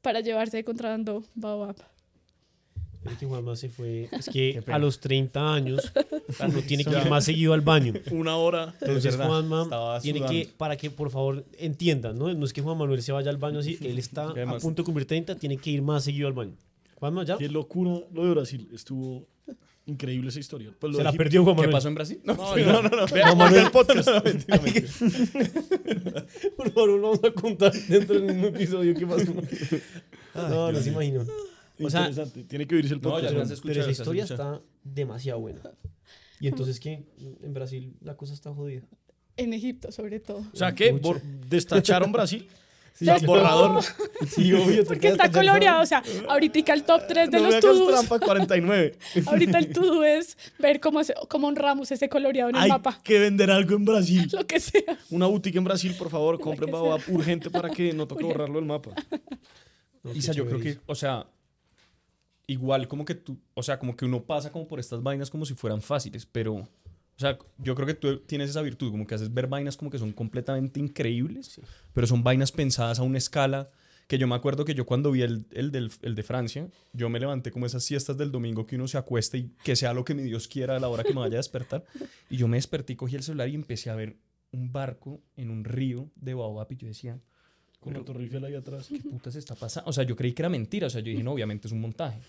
para 0.00 0.20
llevarse 0.20 0.56
de 0.56 0.64
contrabando 0.64 1.24
Baobab. 1.34 1.76
Juanma 3.20 3.56
se 3.56 3.68
fue. 3.68 4.08
Es 4.12 4.28
que 4.28 4.62
a 4.68 4.78
los 4.78 5.00
30 5.00 5.54
años 5.54 5.92
uno 6.40 6.60
tiene 6.62 6.84
que 6.84 6.90
ir 6.90 7.08
más 7.08 7.24
seguido 7.24 7.52
al 7.52 7.60
baño. 7.60 7.94
Una 8.10 8.36
hora. 8.36 8.74
Entonces 8.80 9.16
Juanma 9.16 10.00
tiene 10.00 10.24
que, 10.24 10.48
para 10.56 10.76
que 10.76 10.90
por 10.90 11.10
favor 11.10 11.44
entiendan, 11.58 12.18
¿no? 12.18 12.32
No 12.32 12.46
es 12.46 12.52
que 12.52 12.62
Juan 12.62 12.78
Manuel 12.78 13.02
se 13.02 13.12
vaya 13.12 13.30
al 13.30 13.38
baño 13.38 13.58
así, 13.58 13.78
él 13.80 13.98
está 13.98 14.30
a 14.30 14.58
punto 14.58 14.82
de 14.82 14.84
cumplir 14.84 15.06
30, 15.06 15.36
tiene 15.36 15.56
que 15.56 15.70
ir 15.70 15.82
más 15.82 16.04
seguido 16.04 16.28
al 16.28 16.32
baño. 16.32 16.54
Juanma, 16.96 17.24
¿ya? 17.24 17.36
Qué 17.36 17.48
locura 17.48 18.04
lo 18.12 18.24
de 18.24 18.30
Brasil. 18.30 18.68
Estuvo 18.72 19.26
increíble 19.86 20.28
esa 20.30 20.40
historia. 20.40 20.74
Pues 20.78 20.92
lo 20.92 20.98
Se 20.98 21.04
la 21.04 21.10
Egipto- 21.10 21.24
perdió 21.24 21.44
Juan 21.44 21.56
¿Qué 21.56 21.60
Manuel. 21.62 21.76
pasó 21.76 21.88
en 21.88 21.94
Brasil? 21.94 22.20
No, 22.24 22.34
No, 22.34 22.56
no, 22.56 22.82
no, 22.82 22.88
no. 22.88 23.06
Vea, 23.06 23.34
Manuel. 23.34 23.64
el 23.66 23.70
podcast. 23.70 24.08
Por 26.56 26.70
favor, 26.72 26.88
lo 26.90 27.02
vamos 27.02 27.20
a 27.24 27.30
contar 27.32 27.72
dentro 27.72 28.14
del 28.20 28.24
mismo 28.34 28.46
episodio 28.48 28.94
qué 28.94 29.06
pasó. 29.06 29.32
no, 30.34 30.72
no 30.72 30.80
se 30.80 30.90
imagino. 30.90 31.24
O 31.80 31.90
sea, 31.90 32.08
Interesante. 32.08 32.44
Tiene 32.44 32.66
que 32.66 32.74
oírse 32.76 32.94
el 32.94 33.00
No, 33.00 33.10
podcast. 33.10 33.24
ya 33.24 33.28
pero, 33.30 33.42
escuchar, 33.42 33.62
pero 33.74 33.80
esa 33.82 33.90
historia 33.90 34.24
está 34.24 34.60
demasiado 34.84 35.40
buena. 35.40 35.60
Y 36.40 36.48
entonces, 36.48 36.78
¿qué? 36.80 37.04
En 37.42 37.54
Brasil 37.54 37.96
la 38.00 38.16
cosa 38.16 38.34
está 38.34 38.52
jodida. 38.52 38.82
En 39.36 39.52
Egipto, 39.52 39.90
sobre 39.90 40.20
todo. 40.20 40.44
O 40.52 40.56
sea, 40.56 40.74
¿qué? 40.74 40.92
Mucho. 40.92 41.14
Bor- 41.14 41.22
¿Destacharon 41.22 42.12
Brasil? 42.12 42.48
Sí, 42.94 43.06
Ya 43.06 43.16
está. 43.16 43.26
borrador. 43.26 43.82
Sí, 44.28 44.52
obvio. 44.52 44.84
Porque 44.84 45.08
está 45.08 45.30
coloreado, 45.30 45.82
o 45.82 45.86
sea, 45.86 46.02
ahorita 46.28 46.72
el 46.74 46.84
top 46.84 47.02
3 47.08 47.30
de 47.30 47.40
no 47.40 47.46
los 47.50 47.60
to-dos, 47.60 47.88
trampa 48.06 48.18
49. 48.20 48.96
ahorita 49.26 49.58
el 49.58 49.72
to-do 49.72 50.04
es 50.04 50.36
ver 50.58 50.78
cómo, 50.80 51.02
se- 51.02 51.14
cómo 51.28 51.48
honramos 51.48 51.90
ese 51.90 52.08
coloreado 52.08 52.50
en 52.50 52.56
el 52.56 52.62
Hay 52.62 52.68
mapa, 52.68 53.00
que 53.02 53.18
vender 53.18 53.50
algo 53.50 53.74
en 53.74 53.84
Brasil. 53.84 54.28
lo 54.32 54.46
que 54.46 54.60
sea. 54.60 54.98
Una 55.10 55.26
boutique 55.26 55.56
en 55.58 55.64
Brasil, 55.64 55.94
por 55.98 56.10
favor, 56.10 56.38
compren 56.38 56.70
Baobab 56.70 57.00
urgente 57.08 57.50
para 57.50 57.70
que 57.70 57.92
no 57.92 58.06
toque 58.06 58.24
borrarlo 58.24 58.56
del 58.56 58.66
mapa. 58.66 58.90
Isa, 60.14 60.32
yo 60.32 60.46
creo 60.46 60.60
que, 60.60 60.78
o 60.86 60.94
sea, 60.94 61.26
igual 62.46 62.88
como 62.88 63.04
que 63.04 63.14
tú, 63.14 63.38
o 63.54 63.62
sea, 63.62 63.78
como 63.78 63.96
que 63.96 64.04
uno 64.04 64.22
pasa 64.22 64.50
como 64.50 64.66
por 64.68 64.80
estas 64.80 65.02
vainas 65.02 65.30
como 65.30 65.44
si 65.46 65.54
fueran 65.54 65.80
fáciles, 65.80 66.26
pero, 66.26 66.68
o 67.16 67.20
sea, 67.20 67.38
yo 67.58 67.74
creo 67.74 67.86
que 67.86 67.94
tú 67.94 68.18
tienes 68.20 68.50
esa 68.50 68.62
virtud, 68.62 68.90
como 68.90 69.06
que 69.06 69.14
haces 69.14 69.32
ver 69.32 69.46
vainas 69.46 69.76
como 69.76 69.90
que 69.90 69.98
son 69.98 70.12
completamente 70.12 70.80
increíbles, 70.80 71.60
pero 71.92 72.06
son 72.06 72.22
vainas 72.22 72.52
pensadas 72.52 72.98
a 72.98 73.02
una 73.02 73.18
escala 73.18 73.70
que 74.08 74.18
yo 74.18 74.26
me 74.26 74.34
acuerdo 74.34 74.64
que 74.64 74.74
yo 74.74 74.84
cuando 74.84 75.10
vi 75.10 75.22
el, 75.22 75.46
el, 75.52 75.70
del, 75.70 75.90
el 76.02 76.14
de 76.14 76.22
Francia, 76.22 76.68
yo 76.92 77.08
me 77.08 77.20
levanté 77.20 77.50
como 77.50 77.66
esas 77.66 77.84
siestas 77.84 78.18
del 78.18 78.30
domingo 78.30 78.66
que 78.66 78.76
uno 78.76 78.88
se 78.88 78.98
acuesta 78.98 79.36
y 79.38 79.50
que 79.62 79.76
sea 79.76 79.94
lo 79.94 80.04
que 80.04 80.14
mi 80.14 80.22
Dios 80.22 80.48
quiera 80.48 80.76
a 80.76 80.80
la 80.80 80.88
hora 80.88 81.04
que 81.04 81.14
me 81.14 81.20
vaya 81.20 81.36
a 81.36 81.38
despertar, 81.38 81.84
y 82.28 82.36
yo 82.36 82.48
me 82.48 82.56
desperté 82.56 82.96
cogí 82.96 83.16
el 83.16 83.22
celular 83.22 83.48
y 83.48 83.54
empecé 83.54 83.90
a 83.90 83.94
ver 83.94 84.16
un 84.52 84.72
barco 84.72 85.22
en 85.36 85.50
un 85.50 85.64
río 85.64 86.10
de 86.14 86.34
Baobab 86.34 86.70
y 86.70 86.76
yo 86.76 86.86
decía, 86.86 87.18
Con 87.80 87.94
la 87.94 88.04
Torre 88.04 88.22
Eiffel 88.22 88.44
ahí 88.44 88.54
atrás. 88.54 88.88
¿qué 88.88 88.98
putas 88.98 89.34
está 89.34 89.54
pasando? 89.54 89.88
O 89.88 89.92
sea, 89.92 90.04
yo 90.04 90.14
creí 90.14 90.32
que 90.32 90.42
era 90.42 90.48
mentira. 90.48 90.86
O 90.86 90.90
sea, 90.90 91.00
yo 91.00 91.10
dije, 91.10 91.22
no, 91.22 91.32
obviamente 91.32 91.66
es 91.66 91.72
un 91.72 91.80
montaje. 91.80 92.20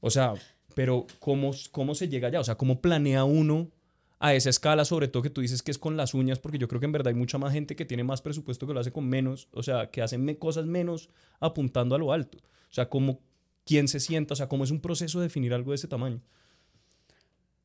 O 0.00 0.10
sea, 0.10 0.34
pero 0.74 1.06
¿cómo, 1.18 1.52
cómo 1.70 1.94
se 1.94 2.08
llega 2.08 2.28
allá? 2.28 2.40
O 2.40 2.44
sea, 2.44 2.56
¿cómo 2.56 2.80
planea 2.80 3.24
uno 3.24 3.70
a 4.18 4.34
esa 4.34 4.50
escala? 4.50 4.84
Sobre 4.84 5.08
todo 5.08 5.22
que 5.22 5.30
tú 5.30 5.40
dices 5.40 5.62
que 5.62 5.70
es 5.70 5.78
con 5.78 5.96
las 5.96 6.14
uñas, 6.14 6.38
porque 6.38 6.58
yo 6.58 6.68
creo 6.68 6.80
que 6.80 6.86
en 6.86 6.92
verdad 6.92 7.08
hay 7.08 7.14
mucha 7.14 7.38
más 7.38 7.52
gente 7.52 7.76
que 7.76 7.84
tiene 7.84 8.04
más 8.04 8.22
presupuesto 8.22 8.66
que 8.66 8.74
lo 8.74 8.80
hace 8.80 8.92
con 8.92 9.08
menos. 9.08 9.48
O 9.52 9.62
sea, 9.62 9.90
que 9.90 10.02
hacen 10.02 10.34
cosas 10.36 10.66
menos 10.66 11.08
apuntando 11.40 11.94
a 11.94 11.98
lo 11.98 12.12
alto. 12.12 12.38
O 12.38 12.74
sea, 12.74 12.88
¿cómo, 12.88 13.20
quién 13.64 13.86
se 13.86 14.00
sienta? 14.00 14.34
O 14.34 14.36
sea, 14.36 14.48
¿cómo 14.48 14.64
es 14.64 14.70
un 14.70 14.80
proceso 14.80 15.18
de 15.20 15.24
definir 15.24 15.54
algo 15.54 15.72
de 15.72 15.76
ese 15.76 15.88
tamaño? 15.88 16.20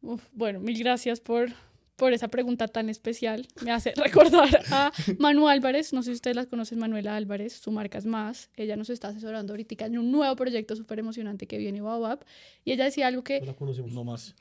Uf, 0.02 0.22
bueno, 0.34 0.60
mil 0.60 0.78
gracias 0.78 1.22
por, 1.22 1.50
por 1.96 2.12
esa 2.12 2.28
pregunta 2.28 2.68
tan 2.68 2.90
especial. 2.90 3.48
Me 3.64 3.72
hace 3.72 3.94
recordar 3.96 4.64
a 4.70 4.92
Manu 5.18 5.48
Álvarez. 5.48 5.94
No 5.94 6.04
sé 6.04 6.12
si 6.12 6.16
ustedes 6.16 6.36
la 6.36 6.46
conocen, 6.46 6.78
Manuela 6.78 7.16
Álvarez. 7.16 7.54
Su 7.54 7.72
marca 7.72 7.98
es 7.98 8.06
Más. 8.06 8.50
Ella 8.58 8.76
nos 8.76 8.90
está 8.90 9.08
asesorando 9.08 9.54
ahorita 9.54 9.86
en 9.86 9.98
un 9.98 10.12
nuevo 10.12 10.36
proyecto 10.36 10.76
súper 10.76 11.00
emocionante 11.00 11.48
que 11.48 11.58
viene 11.58 11.82
Baobab. 11.82 12.26
Y 12.66 12.74
ella 12.74 12.84
decía 12.84 13.08
algo 13.08 13.20
No 13.20 13.24
que 13.24 13.42
la 13.42 13.54
conocemos. 13.54 13.94
No 13.94 14.04
más. 14.04 14.36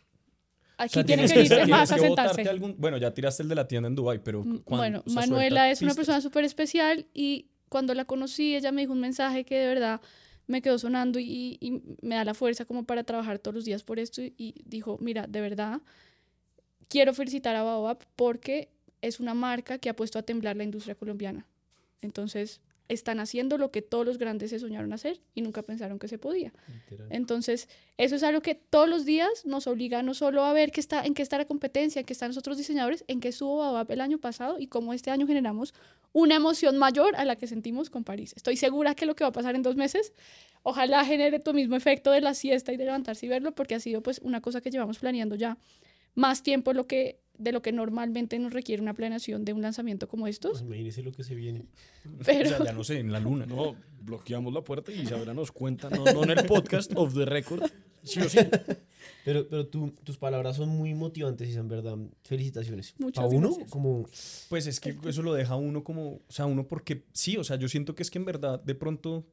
Aquí 0.78 0.90
O 0.90 0.92
sea, 0.94 1.04
tiene 1.04 1.26
tienes 1.26 1.48
que 1.48 1.54
tienes 1.54 1.68
más 1.68 1.92
a 1.92 1.98
sentarse. 1.98 2.42
algún- 2.48 2.76
bueno, 2.78 2.96
ya 2.98 3.12
tiraste 3.12 3.42
el 3.42 3.48
de 3.48 3.54
la 3.54 3.66
tienda 3.68 3.88
en 3.88 3.94
Dubai, 3.94 4.18
pero 4.22 4.42
Mm, 4.44 4.58
¿cuán- 4.58 4.78
Bueno, 4.80 5.02
Manuela 5.06 5.70
es 5.70 5.82
una 5.82 5.94
persona 5.94 6.20
súper 6.20 6.44
especial 6.44 7.06
y 7.14 7.46
cuando 7.68 7.94
la 7.94 8.04
conocí, 8.04 8.54
ella 8.54 8.72
me 8.72 8.82
dijo 8.82 8.92
un 8.92 9.00
mensaje 9.00 9.44
que 9.44 9.56
de 9.58 9.66
verdad 9.66 10.00
me 10.46 10.60
quedó 10.60 10.78
sonando 10.78 11.18
y, 11.18 11.56
y 11.60 11.82
me 12.02 12.16
da 12.16 12.24
la 12.24 12.34
fuerza 12.34 12.64
como 12.64 12.84
para 12.84 13.04
trabajar 13.04 13.38
todos 13.38 13.54
los 13.54 13.64
días 13.64 13.82
por 13.84 13.98
esto 13.98 14.20
y, 14.22 14.34
y 14.36 14.54
dijo, 14.66 14.98
mira, 15.00 15.26
de 15.26 15.40
verdad, 15.40 15.80
quiero 16.88 17.14
felicitar 17.14 17.56
a 17.56 17.62
Baobab 17.62 17.98
porque 18.16 18.68
es 19.00 19.20
una 19.20 19.34
marca 19.34 19.78
que 19.78 19.88
ha 19.88 19.96
puesto 19.96 20.18
a 20.18 20.22
temblar 20.22 20.56
la 20.56 20.64
industria 20.64 20.94
colombiana. 20.94 21.46
Entonces, 22.02 22.60
están 22.92 23.20
haciendo 23.20 23.58
lo 23.58 23.70
que 23.70 23.82
todos 23.82 24.06
los 24.06 24.18
grandes 24.18 24.50
se 24.50 24.58
soñaron 24.58 24.92
hacer 24.92 25.20
y 25.34 25.42
nunca 25.42 25.62
pensaron 25.62 25.98
que 25.98 26.08
se 26.08 26.18
podía. 26.18 26.52
Entonces, 27.10 27.68
eso 27.96 28.16
es 28.16 28.22
algo 28.22 28.40
que 28.40 28.54
todos 28.54 28.88
los 28.88 29.04
días 29.04 29.44
nos 29.44 29.66
obliga 29.66 30.02
no 30.02 30.14
solo 30.14 30.44
a 30.44 30.52
ver 30.52 30.70
qué 30.70 30.80
está, 30.80 31.04
en 31.04 31.14
qué 31.14 31.22
está 31.22 31.38
la 31.38 31.44
competencia, 31.44 32.00
en 32.00 32.06
qué 32.06 32.12
están 32.12 32.28
los 32.28 32.36
otros 32.36 32.56
diseñadores, 32.56 33.04
en 33.08 33.20
qué 33.20 33.28
estuvo 33.28 33.58
Baobab 33.58 33.90
el 33.90 34.00
año 34.00 34.18
pasado 34.18 34.58
y 34.58 34.66
cómo 34.66 34.92
este 34.92 35.10
año 35.10 35.26
generamos 35.26 35.74
una 36.12 36.36
emoción 36.36 36.78
mayor 36.78 37.16
a 37.16 37.24
la 37.24 37.36
que 37.36 37.46
sentimos 37.46 37.90
con 37.90 38.04
París. 38.04 38.34
Estoy 38.36 38.56
segura 38.56 38.94
que 38.94 39.06
lo 39.06 39.14
que 39.14 39.24
va 39.24 39.28
a 39.28 39.32
pasar 39.32 39.54
en 39.54 39.62
dos 39.62 39.76
meses, 39.76 40.12
ojalá 40.62 41.04
genere 41.04 41.38
tu 41.40 41.54
mismo 41.54 41.76
efecto 41.76 42.10
de 42.10 42.20
la 42.20 42.34
siesta 42.34 42.72
y 42.72 42.76
de 42.76 42.84
levantarse 42.84 43.26
y 43.26 43.28
verlo, 43.28 43.52
porque 43.54 43.74
ha 43.74 43.80
sido 43.80 44.02
pues 44.02 44.20
una 44.22 44.40
cosa 44.40 44.60
que 44.60 44.70
llevamos 44.70 44.98
planeando 44.98 45.34
ya 45.34 45.56
más 46.14 46.42
tiempo 46.42 46.72
lo 46.74 46.86
que, 46.86 47.21
de 47.38 47.52
lo 47.52 47.62
que 47.62 47.72
normalmente 47.72 48.38
nos 48.38 48.52
requiere 48.52 48.82
una 48.82 48.94
planeación 48.94 49.44
de 49.44 49.52
un 49.52 49.62
lanzamiento 49.62 50.08
como 50.08 50.26
estos. 50.26 50.52
Pues 50.52 50.62
imagínese 50.62 51.02
lo 51.02 51.12
que 51.12 51.24
se 51.24 51.34
viene. 51.34 51.66
Pero... 52.24 52.50
O 52.52 52.56
sea, 52.56 52.64
ya 52.64 52.72
no 52.72 52.84
sé, 52.84 52.98
en 52.98 53.12
la 53.12 53.20
luna. 53.20 53.46
No, 53.46 53.76
bloqueamos 54.02 54.52
la 54.52 54.62
puerta 54.62 54.92
y 54.92 55.00
Isabela 55.00 55.34
nos 55.34 55.52
cuenta, 55.52 55.90
no, 55.90 56.04
no 56.04 56.24
en 56.24 56.30
el 56.30 56.46
podcast 56.46 56.92
of 56.96 57.14
the 57.14 57.24
record, 57.24 57.62
sí 58.02 58.20
o 58.20 58.28
sí. 58.28 58.38
Pero, 59.24 59.48
pero 59.48 59.66
tú, 59.68 59.92
tus 60.02 60.16
palabras 60.18 60.56
son 60.56 60.68
muy 60.68 60.94
motivantes 60.94 61.48
y 61.48 61.54
son 61.54 61.68
verdad. 61.68 61.96
Felicitaciones. 62.24 62.94
Muchas 62.98 63.22
¿A 63.24 63.26
uno? 63.28 63.48
gracias. 63.48 63.70
Como, 63.70 64.04
Pues 64.48 64.66
es 64.66 64.80
que 64.80 64.96
eso 65.06 65.22
lo 65.22 65.32
deja 65.34 65.54
a 65.54 65.56
uno 65.56 65.84
como, 65.84 66.14
o 66.14 66.22
sea, 66.28 66.46
uno 66.46 66.66
porque 66.66 67.04
sí, 67.12 67.36
o 67.36 67.44
sea, 67.44 67.56
yo 67.56 67.68
siento 67.68 67.94
que 67.94 68.02
es 68.02 68.10
que 68.10 68.18
en 68.18 68.24
verdad 68.24 68.60
de 68.62 68.74
pronto 68.74 69.24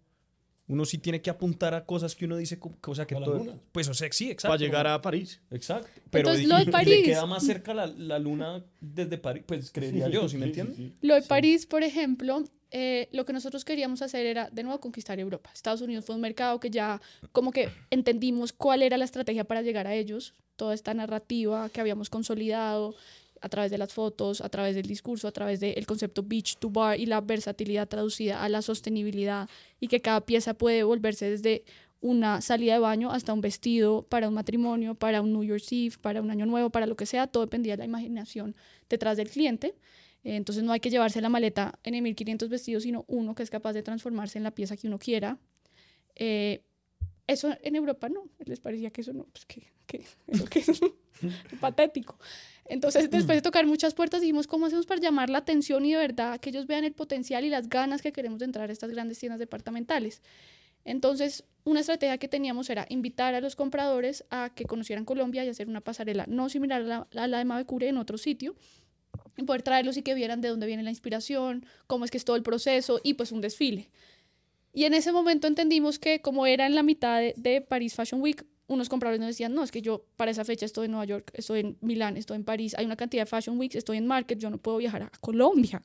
uno 0.70 0.86
sí 0.86 1.00
tiene 1.00 1.22
que 1.22 1.30
apuntar 1.30 1.74
a 1.74 1.84
cosas 1.86 2.16
que 2.16 2.26
uno 2.26 2.38
dice, 2.38 2.60
sea, 2.94 3.06
que 3.06 3.16
todo, 3.16 3.40
luna. 3.40 3.56
pues 3.72 3.88
o 3.90 3.94
sea, 3.94 4.08
sí, 4.12 4.30
exacto. 4.30 4.54
Para 4.54 4.60
llegar 4.60 4.88
a 4.88 5.02
París. 5.02 5.42
Exacto. 5.52 5.90
Pero 6.12 6.30
Entonces, 6.30 6.48
lo 6.48 6.56
de 6.56 6.62
y 6.62 6.66
le 6.66 6.72
París. 6.72 7.06
queda 7.06 7.26
más 7.26 7.44
cerca 7.44 7.74
la, 7.74 7.88
la 7.88 8.20
luna 8.20 8.64
desde 8.80 9.18
París, 9.18 9.44
pues 9.48 9.72
creería 9.72 10.08
yo, 10.10 10.30
¿sí 10.30 10.38
me 10.38 10.46
entiendes? 10.46 10.92
Lo 11.02 11.16
de 11.16 11.24
París, 11.24 11.66
por 11.66 11.84
ejemplo, 11.84 12.44
eh, 12.72 13.10
lo 13.12 13.26
que 13.26 13.34
nosotros 13.34 13.66
queríamos 13.66 14.04
hacer 14.04 14.28
era 14.28 14.50
de 14.52 14.62
nuevo 14.62 14.80
conquistar 14.80 15.20
Europa. 15.20 15.50
Estados 15.54 15.82
Unidos 15.82 16.06
fue 16.06 16.14
un 16.14 16.22
mercado 16.22 16.60
que 16.60 16.70
ya 16.70 17.02
como 17.32 17.52
que 17.52 17.70
entendimos 17.90 18.54
cuál 18.54 18.84
era 18.84 18.96
la 18.98 19.06
estrategia 19.06 19.44
para 19.46 19.64
llegar 19.64 19.88
a 19.88 19.96
ellos, 19.96 20.36
toda 20.56 20.76
esta 20.76 20.94
narrativa 20.94 21.70
que 21.70 21.82
habíamos 21.82 22.12
consolidado 22.12 22.94
a 23.42 23.50
través 23.50 23.72
de 23.72 23.78
las 23.78 23.94
fotos, 23.94 24.42
a 24.42 24.50
través 24.50 24.76
del 24.76 24.86
discurso, 24.86 25.28
a 25.28 25.32
través 25.32 25.60
del 25.60 25.86
concepto 25.86 26.24
beach 26.24 26.58
to 26.58 26.70
bar 26.70 27.00
y 27.00 27.06
la 27.06 27.22
versatilidad 27.22 27.88
traducida 27.88 28.44
a 28.44 28.50
la 28.50 28.62
sostenibilidad 28.62 29.50
y 29.80 29.88
que 29.88 30.02
cada 30.02 30.22
pieza 30.22 30.54
puede 30.54 30.84
volverse 30.84 31.30
desde 31.30 31.64
una 32.02 32.42
salida 32.42 32.74
de 32.74 32.80
baño 32.80 33.12
hasta 33.12 33.34
un 33.34 33.42
vestido 33.42 34.04
para 34.04 34.28
un 34.30 34.34
matrimonio, 34.34 34.96
para 34.96 35.22
un 35.22 35.34
New 35.34 35.44
Year's 35.44 35.72
Eve, 35.72 35.96
para 36.02 36.22
un 36.22 36.32
año 36.32 36.46
nuevo, 36.46 36.70
para 36.70 36.86
lo 36.86 36.96
que 36.96 37.06
sea, 37.06 37.28
todo 37.28 37.44
dependía 37.44 37.74
de 37.74 37.80
la 37.80 37.86
imaginación 37.86 38.56
detrás 38.90 39.18
del 39.18 39.30
cliente. 39.30 39.76
Eh, 40.24 40.36
Entonces 40.36 40.64
no 40.64 40.72
hay 40.72 40.80
que 40.80 40.90
llevarse 40.90 41.22
la 41.22 41.30
maleta 41.30 41.78
en 41.84 42.02
1500 42.02 42.50
vestidos, 42.50 42.84
sino 42.84 43.04
uno 43.08 43.36
que 43.36 43.44
es 43.44 43.50
capaz 43.50 43.74
de 43.74 43.84
transformarse 43.84 44.38
en 44.38 44.44
la 44.44 44.52
pieza 44.52 44.78
que 44.78 44.88
uno 44.88 44.98
quiera. 44.98 45.38
Eh, 46.16 46.62
eso 47.28 47.56
en 47.62 47.76
Europa 47.76 48.10
no, 48.10 48.24
les 48.46 48.60
parecía 48.60 48.90
que 48.90 49.02
eso 49.02 49.14
no, 49.14 49.26
pues 49.26 49.46
que, 49.46 49.68
que 49.86 50.04
eso 50.28 50.46
que 50.46 50.64
patético. 51.60 52.18
Entonces 52.70 53.10
después 53.10 53.38
de 53.38 53.42
tocar 53.42 53.66
muchas 53.66 53.96
puertas 53.96 54.22
dijimos, 54.22 54.46
¿cómo 54.48 54.68
hacemos 54.68 54.86
para 54.86 55.02
llamar 55.02 55.30
la 55.30 55.40
atención 55.40 55.86
y 55.86 55.94
de 55.94 55.98
verdad 55.98 56.40
que 56.40 56.52
ellos 56.52 56.68
vean 56.68 56.84
el 56.84 56.94
potencial 56.94 57.44
y 57.44 57.50
las 57.50 57.68
ganas 57.68 58.02
que 58.02 58.12
queremos 58.12 58.40
de 58.40 58.46
entrar 58.46 58.70
a 58.70 58.74
estas 58.74 58.92
grandes 58.92 59.18
tiendas 59.18 59.40
departamentales? 59.40 60.22
Entonces, 60.86 61.44
una 61.66 61.82
estrategia 61.82 62.18
que 62.20 62.28
teníamos 62.28 62.70
era 62.70 62.86
invitar 62.90 63.34
a 63.34 63.42
los 63.42 63.56
compradores 63.56 64.24
a 64.30 64.52
que 64.56 64.66
conocieran 64.66 65.04
Colombia 65.04 65.44
y 65.44 65.50
hacer 65.50 65.68
una 65.68 65.82
pasarela 65.82 66.26
no 66.28 66.48
similar 66.48 66.82
a 66.82 66.86
la, 66.86 67.08
a 67.16 67.28
la 67.28 67.40
de 67.40 67.46
Mavecure 67.46 67.90
en 67.90 67.98
otro 67.98 68.18
sitio, 68.18 68.56
y 69.36 69.44
poder 69.44 69.62
traerlos 69.62 69.98
y 69.98 70.02
que 70.04 70.14
vieran 70.14 70.42
de 70.42 70.50
dónde 70.50 70.68
viene 70.68 70.84
la 70.84 70.90
inspiración, 70.90 71.66
cómo 71.88 72.06
es 72.06 72.12
que 72.12 72.18
es 72.18 72.26
todo 72.26 72.36
el 72.36 72.44
proceso 72.44 73.00
y 73.04 73.16
pues 73.16 73.32
un 73.32 73.42
desfile. 73.42 73.90
Y 74.74 74.84
en 74.84 74.94
ese 74.94 75.12
momento 75.12 75.48
entendimos 75.48 75.98
que 75.98 76.22
como 76.22 76.46
era 76.46 76.68
en 76.68 76.76
la 76.76 76.84
mitad 76.84 77.20
de, 77.20 77.34
de 77.38 77.62
París 77.62 77.96
Fashion 77.96 78.22
Week, 78.22 78.46
unos 78.70 78.88
compradores 78.88 79.20
nos 79.20 79.28
decían, 79.28 79.54
no, 79.54 79.64
es 79.64 79.72
que 79.72 79.82
yo 79.82 80.06
para 80.16 80.30
esa 80.30 80.46
fecha 80.46 80.66
estoy 80.66 80.86
en 80.86 80.92
Nueva 80.92 81.06
York, 81.06 81.32
estoy 81.34 81.60
en 81.62 81.78
Milán, 81.82 82.18
estoy 82.18 82.38
en 82.38 82.44
París, 82.44 82.76
hay 82.78 82.86
una 82.86 82.96
cantidad 82.96 83.24
de 83.24 83.26
Fashion 83.26 83.58
Weeks, 83.58 83.76
estoy 83.76 83.98
en 83.98 84.06
Market, 84.06 84.38
yo 84.38 84.50
no 84.52 84.60
puedo 84.60 84.78
viajar 84.78 85.02
a 85.02 85.12
Colombia. 85.20 85.82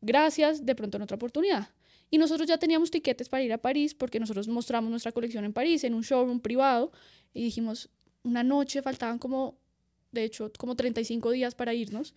Gracias, 0.00 0.64
de 0.64 0.74
pronto 0.76 0.96
en 0.96 1.02
otra 1.02 1.16
oportunidad. 1.16 1.68
Y 2.10 2.18
nosotros 2.18 2.48
ya 2.48 2.58
teníamos 2.58 2.92
tiquetes 2.92 3.28
para 3.28 3.42
ir 3.42 3.52
a 3.52 3.58
París 3.58 3.94
porque 3.94 4.20
nosotros 4.20 4.46
mostramos 4.46 4.88
nuestra 4.90 5.10
colección 5.10 5.44
en 5.44 5.52
París, 5.52 5.82
en 5.82 5.94
un 5.94 6.02
showroom 6.02 6.40
privado, 6.40 6.92
y 7.34 7.42
dijimos, 7.42 7.90
una 8.22 8.44
noche 8.44 8.82
faltaban 8.82 9.18
como, 9.18 9.58
de 10.12 10.22
hecho, 10.22 10.52
como 10.56 10.76
35 10.76 11.32
días 11.32 11.56
para 11.56 11.74
irnos. 11.74 12.14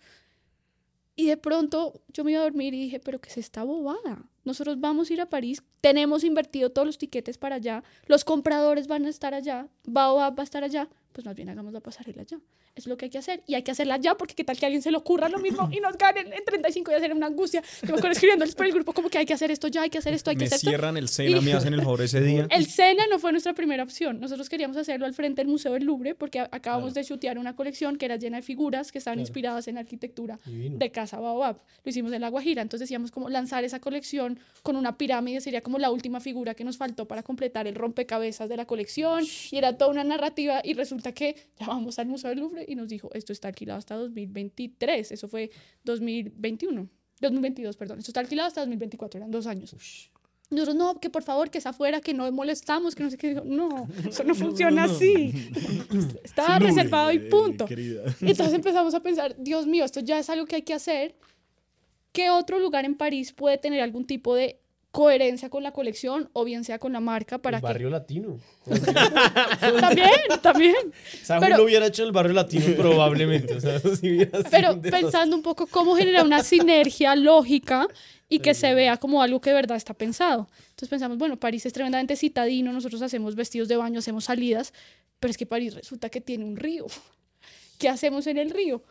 Y 1.16 1.26
de 1.26 1.36
pronto 1.36 2.00
yo 2.12 2.22
me 2.22 2.30
iba 2.30 2.42
a 2.42 2.44
dormir 2.44 2.74
y 2.74 2.80
dije, 2.82 3.00
pero 3.00 3.20
¿qué 3.20 3.30
es 3.30 3.38
esta 3.38 3.64
bobada? 3.64 4.28
Nosotros 4.46 4.80
vamos 4.80 5.10
a 5.10 5.12
ir 5.12 5.20
a 5.20 5.26
París, 5.28 5.62
tenemos 5.82 6.24
invertido 6.24 6.70
todos 6.70 6.86
los 6.86 6.96
tiquetes 6.98 7.36
para 7.36 7.56
allá, 7.56 7.82
los 8.06 8.24
compradores 8.24 8.86
van 8.86 9.04
a 9.04 9.08
estar 9.10 9.34
allá, 9.34 9.68
Baobab 9.84 10.38
va 10.38 10.42
a 10.42 10.44
estar 10.44 10.64
allá, 10.64 10.88
pues 11.12 11.24
más 11.26 11.34
bien 11.34 11.48
hagamos 11.48 11.72
la 11.72 11.80
pasarela 11.80 12.22
allá. 12.22 12.38
Es 12.74 12.86
lo 12.86 12.98
que 12.98 13.06
hay 13.06 13.10
que 13.10 13.16
hacer 13.16 13.42
y 13.46 13.54
hay 13.54 13.62
que 13.62 13.70
hacerla 13.70 13.96
ya 13.96 14.16
porque 14.18 14.34
qué 14.34 14.44
tal 14.44 14.58
que 14.58 14.66
a 14.66 14.68
alguien 14.68 14.82
se 14.82 14.90
le 14.90 14.98
ocurra 14.98 15.30
lo 15.30 15.38
mismo 15.38 15.66
y 15.72 15.80
nos 15.80 15.96
ganen 15.96 16.30
en 16.30 16.44
35 16.44 16.90
días, 16.90 17.00
sería 17.00 17.16
una 17.16 17.26
angustia. 17.28 17.62
Yo 17.80 17.88
me 17.88 17.92
acuerdo 17.94 18.10
escribiéndoles 18.10 18.54
por 18.54 18.66
el 18.66 18.72
grupo 18.72 18.92
como 18.92 19.08
que 19.08 19.16
hay 19.16 19.24
que 19.24 19.32
hacer 19.32 19.50
esto 19.50 19.68
ya, 19.68 19.80
hay 19.80 19.88
que 19.88 19.96
hacer 19.96 20.12
esto, 20.12 20.28
hay 20.28 20.36
que 20.36 20.40
Me 20.40 20.46
hacer 20.48 20.56
esto. 20.56 20.68
cierran 20.68 20.98
el 20.98 21.08
Sena, 21.08 21.40
me 21.40 21.54
hacen 21.54 21.72
el 21.72 21.80
favor 21.80 22.02
ese 22.02 22.20
día. 22.20 22.46
El 22.50 22.66
Sena 22.66 23.04
no 23.10 23.18
fue 23.18 23.32
nuestra 23.32 23.54
primera 23.54 23.82
opción. 23.82 24.20
Nosotros 24.20 24.50
queríamos 24.50 24.76
hacerlo 24.76 25.06
al 25.06 25.14
frente 25.14 25.40
del 25.40 25.48
Museo 25.50 25.72
del 25.72 25.84
Louvre 25.84 26.14
porque 26.14 26.40
acabamos 26.40 26.92
de 26.92 27.02
chutear 27.02 27.38
una 27.38 27.56
colección 27.56 27.96
que 27.96 28.04
era 28.04 28.16
llena 28.16 28.36
de 28.36 28.42
figuras 28.42 28.92
que 28.92 28.98
estaban 28.98 29.16
Claro. 29.16 29.26
inspiradas 29.26 29.68
en 29.68 29.78
arquitectura 29.78 30.38
Divino. 30.44 30.76
de 30.76 30.90
Casa 30.92 31.18
Baobab. 31.18 31.56
Lo 31.82 31.88
hicimos 31.90 32.12
en 32.12 32.20
La 32.20 32.28
Guajira. 32.28 32.60
Entonces 32.60 32.86
decíamos 32.88 33.10
como 33.10 33.30
lanzar 33.30 33.64
esa 33.64 33.80
colección 33.80 34.35
con 34.62 34.76
una 34.76 34.98
pirámide 34.98 35.40
sería 35.40 35.60
como 35.60 35.78
la 35.78 35.90
última 35.90 36.20
figura 36.20 36.54
que 36.54 36.64
nos 36.64 36.76
faltó 36.76 37.06
para 37.06 37.22
completar 37.22 37.66
el 37.66 37.74
rompecabezas 37.74 38.48
de 38.48 38.56
la 38.56 38.66
colección. 38.66 39.24
Y 39.50 39.56
era 39.56 39.76
toda 39.76 39.90
una 39.90 40.04
narrativa 40.04 40.60
y 40.64 40.74
resulta 40.74 41.12
que 41.12 41.36
llamamos 41.58 41.98
al 41.98 42.06
Museo 42.06 42.30
del 42.30 42.40
Louvre 42.40 42.64
y 42.66 42.74
nos 42.74 42.88
dijo, 42.88 43.10
esto 43.14 43.32
está 43.32 43.48
alquilado 43.48 43.78
hasta 43.78 43.94
2023. 43.96 45.12
Eso 45.12 45.28
fue 45.28 45.50
2021. 45.84 46.88
2022, 47.20 47.76
perdón. 47.76 47.98
Esto 47.98 48.10
está 48.10 48.20
alquilado 48.20 48.48
hasta 48.48 48.60
2024. 48.60 49.18
Eran 49.18 49.30
dos 49.30 49.46
años. 49.46 50.10
Nosotros, 50.48 50.76
no, 50.76 51.00
que 51.00 51.10
por 51.10 51.24
favor, 51.24 51.50
que 51.50 51.58
es 51.58 51.66
afuera, 51.66 52.00
que 52.00 52.14
no 52.14 52.30
molestamos, 52.30 52.94
que 52.94 53.02
no 53.02 53.10
sé 53.10 53.18
qué. 53.18 53.34
No, 53.34 53.88
eso 54.08 54.22
no 54.22 54.34
funciona 54.36 54.84
así. 54.84 55.50
Estaba 56.24 56.58
reservado 56.60 57.10
y 57.10 57.16
eh, 57.16 57.20
punto. 57.20 57.66
Y 57.68 58.30
entonces 58.30 58.54
empezamos 58.54 58.94
a 58.94 59.00
pensar, 59.00 59.34
Dios 59.38 59.66
mío, 59.66 59.84
esto 59.84 60.00
ya 60.00 60.18
es 60.18 60.30
algo 60.30 60.46
que 60.46 60.56
hay 60.56 60.62
que 60.62 60.74
hacer. 60.74 61.16
¿Qué 62.16 62.30
otro 62.30 62.58
lugar 62.58 62.86
en 62.86 62.94
París 62.94 63.34
puede 63.34 63.58
tener 63.58 63.82
algún 63.82 64.06
tipo 64.06 64.34
de 64.34 64.58
coherencia 64.90 65.50
con 65.50 65.62
la 65.62 65.72
colección 65.72 66.30
o 66.32 66.46
bien 66.46 66.64
sea 66.64 66.78
con 66.78 66.94
la 66.94 67.00
marca 67.00 67.36
para 67.36 67.58
el 67.58 67.60
que... 67.60 67.66
barrio 67.66 67.90
latino. 67.90 68.38
También, 69.80 70.10
también. 70.40 70.76
Saúl 71.22 71.40
Pero- 71.42 71.58
lo 71.58 71.64
hubiera 71.64 71.84
hecho 71.86 72.00
en 72.00 72.06
el 72.06 72.12
barrio 72.12 72.32
latino 72.32 72.74
probablemente. 72.74 73.52
O 73.56 73.60
sea, 73.60 73.78
si 73.80 74.10
hubiera 74.12 74.38
sido 74.38 74.50
Pero 74.50 74.80
pensando 74.80 75.36
un 75.36 75.42
poco 75.42 75.66
cómo 75.66 75.94
generar 75.94 76.24
una 76.24 76.42
sinergia 76.42 77.14
lógica 77.14 77.86
y 78.30 78.38
que 78.38 78.54
se 78.54 78.72
vea 78.72 78.96
como 78.96 79.20
algo 79.22 79.38
que 79.42 79.50
de 79.50 79.56
verdad 79.56 79.76
está 79.76 79.92
pensado. 79.92 80.48
Entonces 80.70 80.88
pensamos, 80.88 81.18
bueno, 81.18 81.38
París 81.38 81.66
es 81.66 81.74
tremendamente 81.74 82.16
citadino, 82.16 82.72
nosotros 82.72 83.02
hacemos 83.02 83.34
vestidos 83.34 83.68
de 83.68 83.76
baño, 83.76 83.98
hacemos 83.98 84.24
salidas, 84.24 84.72
pero 85.20 85.30
es 85.30 85.36
que 85.36 85.44
París 85.44 85.74
resulta 85.74 86.08
que 86.08 86.22
tiene 86.22 86.46
un 86.46 86.56
río. 86.56 86.86
¿Qué 87.78 87.90
hacemos 87.90 88.26
en 88.26 88.38
el 88.38 88.48
río? 88.48 88.82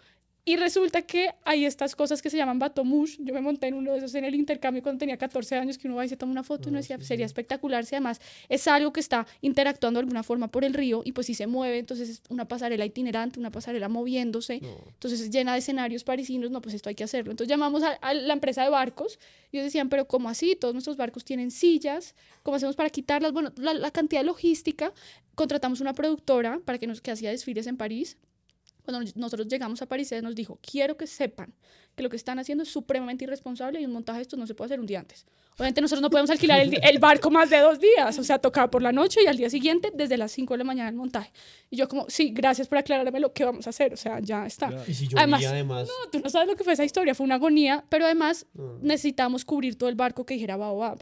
Y 0.48 0.58
resulta 0.58 1.02
que 1.02 1.32
hay 1.44 1.66
estas 1.66 1.96
cosas 1.96 2.22
que 2.22 2.30
se 2.30 2.38
llaman 2.38 2.60
batomouche. 2.60 3.18
Yo 3.20 3.34
me 3.34 3.42
monté 3.42 3.66
en 3.66 3.74
uno 3.74 3.94
de 3.94 3.98
esos 3.98 4.14
en 4.14 4.26
el 4.26 4.36
intercambio 4.36 4.84
cuando 4.84 5.00
tenía 5.00 5.18
14 5.18 5.56
años, 5.56 5.80
que 5.80 5.88
uno 5.88 5.98
va 5.98 6.06
y 6.06 6.10
se 6.10 6.18
toma 6.18 6.32
una 6.32 6.44
foto 6.44 6.66
y 6.66 6.70
uno 6.70 6.78
decía, 6.78 7.02
sería 7.02 7.26
espectacular 7.26 7.84
si 7.84 7.96
además 7.96 8.22
es 8.48 8.68
algo 8.68 8.94
que 8.94 9.00
está 9.00 9.26
interactuando 9.42 9.98
de 9.98 10.02
alguna 10.02 10.22
forma 10.22 10.48
por 10.50 10.64
el 10.64 10.76
río 10.76 11.02
y 11.04 11.14
pues 11.14 11.26
si 11.26 11.34
se 11.34 11.48
mueve, 11.48 11.80
entonces 11.80 12.10
es 12.10 12.22
una 12.30 12.48
pasarela 12.48 12.86
itinerante, 12.86 13.40
una 13.40 13.50
pasarela 13.50 13.90
moviéndose, 13.90 14.62
entonces 14.88 15.20
es 15.20 15.32
llena 15.32 15.54
de 15.54 15.60
escenarios 15.60 16.04
parisinos, 16.04 16.52
no, 16.52 16.62
pues 16.62 16.76
esto 16.76 16.90
hay 16.90 16.96
que 16.96 17.04
hacerlo. 17.04 17.32
Entonces 17.32 17.50
llamamos 17.50 17.82
a, 17.82 17.94
a 17.94 18.14
la 18.14 18.34
empresa 18.34 18.62
de 18.62 18.70
barcos 18.70 19.18
y 19.52 19.58
ellos 19.58 19.66
decían, 19.66 19.90
pero 19.90 20.08
¿cómo 20.08 20.30
así? 20.30 20.56
Todos 20.56 20.76
nuestros 20.76 20.96
barcos 20.96 21.26
tienen 21.26 21.50
sillas, 21.50 22.14
¿cómo 22.44 22.58
hacemos 22.58 22.76
para 22.76 22.92
quitarlas? 22.92 23.32
Bueno, 23.32 23.52
la, 23.58 23.74
la 23.74 23.90
cantidad 23.90 24.22
de 24.22 24.28
logística, 24.28 24.94
contratamos 25.34 25.82
una 25.82 25.94
productora 25.94 26.60
para 26.64 26.78
que 26.78 26.86
nos 26.86 27.02
que 27.02 27.10
hacía 27.10 27.32
desfiles 27.32 27.66
en 27.66 27.78
París 27.78 28.18
cuando 28.86 29.02
nos- 29.02 29.16
nosotros 29.18 29.48
llegamos 29.48 29.82
a 29.82 29.86
París, 29.88 30.14
nos 30.24 30.36
dijo, 30.36 30.58
quiero 30.62 30.96
que 30.96 31.08
sepan 31.08 31.54
que 31.96 32.04
lo 32.04 32.10
que 32.10 32.16
están 32.16 32.40
haciendo 32.40 32.64
es 32.64 32.70
supremamente 32.70 33.24
irresponsable 33.26 33.82
y 33.82 33.86
un 33.86 33.92
montaje 33.92 34.18
de 34.18 34.22
esto 34.24 34.38
no 34.38 34.46
se 34.48 34.54
puede 34.56 34.68
hacer 34.68 34.80
un 34.80 34.86
día 34.86 35.00
antes. 35.00 35.26
Obviamente 35.56 35.80
nosotros 35.82 36.02
no 36.02 36.10
podemos 36.10 36.30
alquilar 36.30 36.60
el, 36.60 36.78
el 36.84 37.00
barco 37.00 37.32
más 37.32 37.50
de 37.50 37.60
dos 37.60 37.80
días, 37.80 38.18
o 38.20 38.24
sea, 38.24 38.40
tocaba 38.40 38.70
por 38.70 38.82
la 38.82 38.92
noche 38.92 39.22
y 39.24 39.28
al 39.28 39.38
día 39.38 39.50
siguiente 39.50 39.92
desde 39.94 40.18
las 40.18 40.32
5 40.34 40.54
de 40.54 40.58
la 40.60 40.64
mañana 40.66 40.90
el 40.90 40.96
montaje. 40.96 41.32
Y 41.70 41.78
yo 41.78 41.88
como, 41.88 42.06
sí, 42.10 42.32
gracias 42.32 42.68
por 42.68 42.78
aclararme 42.78 43.20
lo 43.22 43.32
que 43.34 43.46
vamos 43.46 43.66
a 43.66 43.70
hacer, 43.70 43.94
o 43.94 43.98
sea, 43.98 44.20
ya 44.20 44.46
está. 44.46 44.70
Y 44.88 44.94
si 44.94 45.08
yo 45.08 45.18
Además- 45.18 45.46
además. 45.46 45.88
No, 45.88 46.10
tú 46.12 46.20
no 46.20 46.30
sabes 46.30 46.48
lo 46.50 46.56
que 46.58 46.64
fue 46.66 46.74
esa 46.74 46.84
historia, 46.84 47.16
fue 47.16 47.24
una 47.26 47.36
agonía, 47.36 47.86
pero 47.90 48.06
además 48.06 48.46
No. 48.54 48.78
necesitamos 48.82 49.46
cubrir 49.46 49.78
todo 49.78 49.88
el 49.90 49.96
barco 49.96 50.26
que 50.26 50.34
dijera 50.34 50.58
Baobab. 50.58 51.00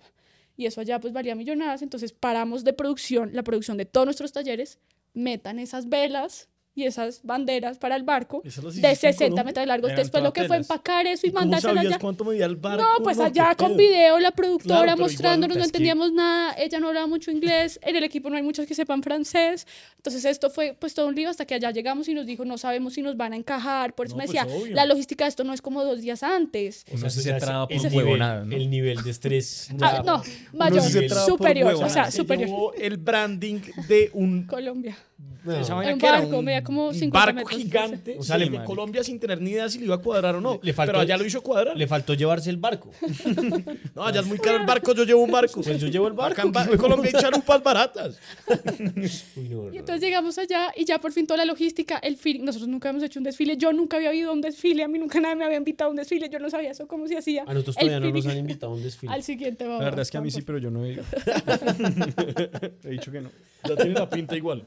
Y 0.55 0.67
eso 0.67 0.81
allá 0.81 0.99
pues 0.99 1.11
valía 1.13 1.33
millonadas, 1.33 1.81
entonces 1.81 2.13
paramos 2.13 2.63
de 2.63 2.73
producción, 2.73 3.31
la 3.33 3.41
producción 3.43 3.75
de 3.77 3.85
todos 3.85 4.05
nuestros 4.05 4.31
talleres, 4.31 4.77
metan 5.15 5.57
esas 5.57 5.89
velas 5.89 6.47
y 6.75 6.85
esas 6.85 7.21
banderas 7.23 7.77
para 7.77 7.95
el 7.95 8.03
barco 8.03 8.41
¿Esas 8.43 8.63
las 8.63 8.73
de 8.73 8.79
hiciste 8.79 9.07
en 9.07 9.13
60 9.13 9.25
Colombia? 9.29 9.43
metros 9.43 9.61
de 9.61 9.67
largo. 9.67 9.87
Después 9.89 10.23
lo 10.23 10.33
que 10.33 10.43
fue 10.45 10.57
empacar 10.57 11.05
eso 11.05 11.27
y, 11.27 11.29
¿Y 11.29 11.33
mandárselo 11.33 11.75
sabías 11.75 11.93
allá. 11.93 11.99
cuánto 11.99 12.25
medía 12.25 12.45
el 12.45 12.55
barco? 12.55 12.81
No, 12.83 13.03
pues 13.03 13.19
allá 13.19 13.53
con 13.55 13.69
pedo. 13.69 13.77
video, 13.77 14.19
la 14.19 14.31
productora 14.31 14.81
Claro, 14.83 14.97
mostrándonos, 15.01 15.55
igual, 15.55 15.59
no 15.59 15.65
es 15.65 15.71
que- 15.71 15.77
entendíamos 15.77 16.11
nada, 16.13 16.55
ella 16.57 16.79
no 16.79 16.87
hablaba 16.87 17.05
mucho 17.07 17.29
inglés, 17.31 17.79
en 17.83 17.95
el 17.95 18.03
equipo 18.03 18.29
no 18.29 18.37
hay 18.37 18.43
muchos 18.43 18.65
que 18.65 18.73
sepan 18.75 19.03
francés, 19.03 19.67
entonces 19.97 20.25
esto 20.25 20.49
fue 20.49 20.75
pues 20.79 20.93
todo 20.95 21.07
un 21.07 21.15
lío 21.15 21.29
hasta 21.29 21.45
que 21.45 21.53
allá 21.55 21.69
llegamos 21.71 22.07
y 22.07 22.13
nos 22.13 22.25
dijo, 22.25 22.43
no 22.45 22.57
sabemos 22.57 22.93
si 22.93 23.01
nos 23.03 23.15
van 23.17 23.33
a 23.33 23.35
encajar, 23.35 23.93
por 23.93 24.07
eso 24.07 24.15
No, 24.15 24.23
me 24.23 24.25
pues, 24.27 24.35
decía, 24.41 24.55
obvio. 24.55 24.75
la 24.75 24.85
logística 24.85 25.25
de 25.25 25.29
esto 25.29 25.43
no 25.43 25.53
es 25.53 25.61
como 25.61 25.83
dos 25.83 26.01
días 26.01 26.23
antes. 26.23 26.85
Uno 26.91 27.01
sí 27.01 27.05
eso 27.07 27.21
se 27.21 27.31
es 27.31 27.37
traba 27.43 27.67
por 27.67 27.77
nivel- 27.77 27.93
huevonada, 27.95 28.45
¿no? 28.45 28.55
El 28.55 28.69
nivel 28.69 29.03
de 29.03 29.11
estrés. 29.11 29.69
Ah, 29.79 30.01
no, 30.05 30.23
mayor, 30.53 30.81
se 30.81 31.07
superior, 31.09 31.73
o 31.75 31.89
sea, 31.89 32.09
Se 32.09 32.17
superior. 32.17 32.73
el 32.79 32.97
branding 32.97 33.59
de 33.87 34.09
un 34.13 34.43
Colombia. 34.47 34.97
No. 35.43 35.51
esa 35.51 35.61
Era 35.65 35.75
vaina 35.75 35.93
un 35.93 35.99
que 35.99 36.05
era 36.07 36.19
barco, 36.21 36.37
un 36.39 36.45
medía 36.45 36.63
como 36.63 36.93
50 36.93 37.19
barco 37.25 37.35
metros. 37.35 37.57
gigante 37.61 38.15
O 38.17 38.23
sea, 38.23 38.37
de 38.37 38.49
le- 38.49 38.63
Colombia 38.63 39.03
sin 39.03 39.19
tener 39.19 39.41
ni 39.41 39.51
idea 39.51 39.67
si 39.69 39.79
le 39.79 39.85
iba 39.85 39.95
a 39.95 39.97
cuadrar 39.97 40.35
o 40.35 40.41
no. 40.41 40.59
Le 40.63 40.73
faltó- 40.73 40.87
pero 40.93 40.99
allá 40.99 41.17
lo 41.17 41.25
hizo 41.25 41.41
cuadrar. 41.41 41.75
Le 41.75 41.85
faltó 41.87 42.13
llevarse 42.13 42.49
el 42.49 42.57
barco. 42.57 42.91
No, 43.95 44.05
allá 44.05 44.21
es 44.21 44.25
muy 44.25 44.39
caro 44.39 44.57
el 44.57 44.65
barco, 44.65 44.93
yo 44.95 45.03
llevo 45.03 45.21
un 45.21 45.31
barco. 45.31 45.61
Pues 45.61 45.79
yo 45.79 45.87
llevo 45.87 46.07
el 46.07 46.13
barco. 46.13 46.33
Acá 46.33 46.41
en, 46.43 46.51
ba- 46.51 46.65
¿qué 46.65 46.71
en 46.73 46.77
Colombia 46.79 47.11
hay 47.13 47.21
chalupas 47.21 47.61
baratas. 47.61 48.17
Uy, 49.35 49.49
no, 49.49 49.71
Y 49.73 49.77
entonces 49.77 50.01
llegamos 50.01 50.37
allá 50.37 50.71
y 50.75 50.85
ya 50.85 50.97
por 50.99 51.11
fin 51.11 51.27
toda 51.27 51.37
la 51.37 51.45
logística, 51.45 51.97
el 51.99 52.17
feeling, 52.17 52.43
nosotros 52.43 52.67
nunca 52.69 52.89
habíamos 52.89 53.05
hecho 53.05 53.19
un 53.19 53.23
desfile, 53.25 53.55
yo 53.57 53.71
nunca 53.73 53.97
había 53.97 54.13
ido 54.13 54.31
a 54.31 54.33
un 54.33 54.41
desfile, 54.41 54.83
a 54.83 54.87
mí 54.87 54.97
nunca 54.97 55.19
nadie 55.19 55.35
me 55.35 55.45
había 55.45 55.57
invitado 55.57 55.89
a 55.89 55.91
un 55.91 55.97
desfile, 55.97 56.29
yo 56.29 56.39
no 56.39 56.49
sabía 56.49 56.71
eso 56.71 56.87
cómo 56.87 57.07
se 57.07 57.17
hacía. 57.17 57.43
A 57.45 57.53
nosotros 57.53 57.75
El 57.77 57.87
todavía 57.87 58.07
no 58.09 58.15
nos 58.15 58.27
han 58.27 58.37
invitado 58.37 58.71
a 58.71 58.75
un 58.75 58.83
desfile. 58.83 59.13
Al 59.13 59.23
siguiente 59.23 59.65
vamos. 59.65 59.79
La 59.79 59.85
verdad 59.85 60.01
es 60.01 60.09
que 60.11 60.17
a 60.17 60.21
mí 60.21 60.31
sí, 60.31 60.41
pero 60.41 60.57
yo 60.57 60.71
no 60.71 60.85
he 60.85 60.93
ido. 60.93 61.03
he 62.83 62.89
dicho 62.89 63.11
que 63.11 63.21
no. 63.21 63.29
Ya 63.67 63.75
tiene 63.75 63.91
la 63.93 64.09
pinta 64.09 64.35
igual. 64.35 64.63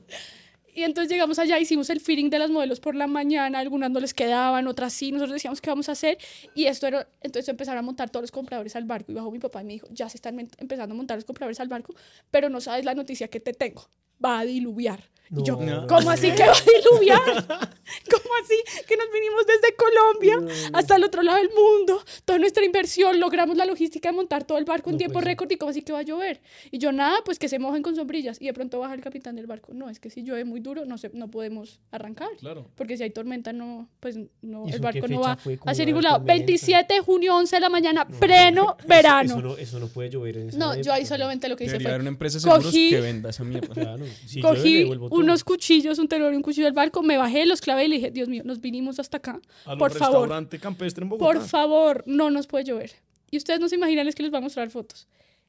Y 0.77 0.85
entonces 0.85 1.11
llegamos 1.11 1.39
allá, 1.39 1.59
hicimos 1.59 1.89
el 1.89 2.01
feeling 2.01 2.28
de 2.28 2.39
las 2.39 2.51
modelos 2.51 2.81
por 2.81 2.94
la 2.94 3.07
mañana, 3.07 3.61
algunas 3.61 3.90
no 3.90 3.98
les 3.98 4.12
quedaban, 4.12 4.66
otras 4.66 4.93
sí, 4.93 5.11
nosotros 5.11 5.32
decíamos 5.32 5.62
qué 5.62 5.70
vamos 5.70 5.89
a 5.89 5.93
hacer. 5.93 6.19
Y 6.55 6.66
esto 6.66 6.86
era, 6.86 7.09
entonces 7.23 7.48
empezaron 7.48 7.78
a 7.78 7.82
montar 7.82 8.11
todos 8.11 8.24
los 8.24 8.31
compradores 8.31 8.77
al 8.77 8.85
barco. 8.85 9.11
Y 9.11 9.15
bajó 9.15 9.31
mi 9.31 9.39
papá 9.39 9.62
y 9.62 9.65
me 9.65 9.73
dijo, 9.73 9.86
ya 9.90 10.11
se 10.11 10.19
están 10.19 10.39
empezando 10.39 10.94
a 10.94 10.97
montar 10.97 11.16
los 11.16 11.24
compradores 11.24 11.61
al 11.61 11.69
barco, 11.69 11.94
pero 12.31 12.51
no 12.51 12.61
sabes 12.61 12.85
la 12.85 12.93
noticia 12.94 13.28
que 13.28 13.40
te 13.40 13.55
tengo. 13.55 13.89
Va 14.24 14.40
a 14.40 14.44
diluviar. 14.44 15.02
y 15.30 15.43
yo. 15.43 15.59
¿cómo 15.88 16.10
así 16.10 16.30
que 16.32 16.44
va 16.47 16.52
a 16.52 16.80
diluviar? 16.80 17.20
¿Cómo 18.10 18.34
así 18.43 18.55
que 18.88 18.97
nos 18.97 19.06
vinimos 19.12 19.44
desde 19.47 19.74
Colombia 19.76 20.70
hasta 20.72 20.97
el 20.97 21.05
otro 21.05 21.22
lado 21.22 21.38
del 21.38 21.51
mundo? 21.51 22.02
Toda 22.24 22.38
nuestra 22.40 22.64
inversión, 22.64 23.20
logramos 23.20 23.56
la 23.56 23.64
logística 23.64 24.09
de 24.10 24.16
montar 24.16 24.44
todo 24.44 24.59
el 24.59 24.64
barco 24.64 24.90
en 24.90 24.94
No 24.94 24.98
tiempo 24.98 25.14
puede 25.14 25.24
ser. 25.24 25.28
récord 25.32 25.51
y 25.52 25.56
cómo 25.56 25.70
así 25.70 25.82
que 25.82 25.93
va 25.93 26.01
a 26.01 26.02
llover. 26.02 26.40
Y 26.72 26.78
yo, 26.78 26.90
nada, 26.93 27.18
pues 27.24 27.38
que 27.38 27.48
se 27.48 27.59
mojen 27.60 27.82
con 27.82 27.94
sombrillas. 27.94 28.40
Y 28.40 28.47
de 28.47 28.52
pronto 28.55 28.80
baja 28.80 28.94
el 28.94 29.01
capitán 29.02 29.36
del 29.36 29.47
barco. 29.47 29.72
No, 29.72 29.88
es 29.88 30.01
que 30.01 30.10
si 30.10 30.22
llueve 30.24 30.44
muy 30.44 30.59
duro, 30.60 30.84
no, 30.84 30.98
se, 30.98 31.10
no 31.12 31.28
podemos 31.30 31.80
arrancar. 31.93 32.28
Claro. 32.40 32.66
Porque 32.74 32.97
si 32.97 33.05
hay 33.05 33.10
tormenta, 33.10 33.52
no, 33.52 33.88
pues 34.01 34.16
no, 34.43 34.66
¿Y 34.68 34.72
el 34.72 34.80
barco 34.80 35.06
no 35.09 35.20
va 35.20 35.36
fue? 35.36 35.56
¿Cómo 35.56 35.70
hacia 35.70 35.82
era 35.82 35.90
ningún 35.90 36.02
la 36.02 36.10
lado. 36.10 36.18
tormenta? 36.20 36.44
27 36.47 36.94
de 36.94 37.01
junio, 37.01 37.36
11 37.36 37.56
de 37.56 37.60
la 37.60 37.68
mañana, 37.68 38.05
No, 38.09 38.18
pleno 38.18 38.76
eso- 38.78 38.88
verano. 38.88 39.34
Eso 39.38 39.43
no, 39.43 39.56
eso 39.59 39.78
no 39.78 39.86
puede 39.88 40.10
llover 40.10 40.38
en 40.38 40.48
esa 40.48 40.59
No, 40.59 40.74
yo 40.80 40.93
ahí 40.93 41.06
solamente 41.06 41.48
lo 41.48 41.56
que 41.56 41.64
hice 41.64 41.72
Debería 41.74 41.90
haber 41.90 42.01
fue 42.01 42.02
una 42.02 42.10
empresa 42.10 42.36
de 42.38 42.40
seguros 42.43 42.66
cogí- 42.74 42.90
que 42.90 43.01
venda 43.01 43.30
esa 43.30 43.44
mierda. 43.44 43.74
Claro, 43.74 44.05
si 44.26 44.40
cogí 44.40 44.84
unos 45.10 45.44
cuchillos, 45.44 45.98
un 45.98 46.08
tenedor 46.08 46.32
y 46.32 46.36
un 46.36 46.42
cuchillo 46.42 46.66
del 46.66 46.74
barco, 46.74 47.02
me 47.02 47.16
bajé, 47.16 47.46
los 47.46 47.60
clavé 47.60 47.84
y 47.84 47.88
le 47.88 47.96
dije, 47.96 48.10
Dios 48.10 48.28
mío, 48.28 48.42
nos 48.44 48.60
vinimos 48.60 48.98
hasta 48.98 49.18
acá. 49.18 49.40
Al 49.64 49.78
Por 49.78 49.92
favor, 49.92 50.22
restaurante 50.22 50.58
campestre 50.58 51.02
en 51.04 51.10
Bogotá. 51.10 51.24
por 51.32 51.46
favor, 51.46 52.02
no 52.06 52.30
nos 52.30 52.46
puede 52.46 52.64
llover. 52.64 52.92
Y 53.30 53.36
ustedes 53.36 53.60
no 53.60 53.68
se 53.68 53.76
imaginan, 53.76 54.06
es 54.08 54.14
que 54.14 54.22
les 54.22 54.30
voy 54.30 54.38
a 54.38 54.42
mostrar 54.42 54.70
fotos. 54.70 55.08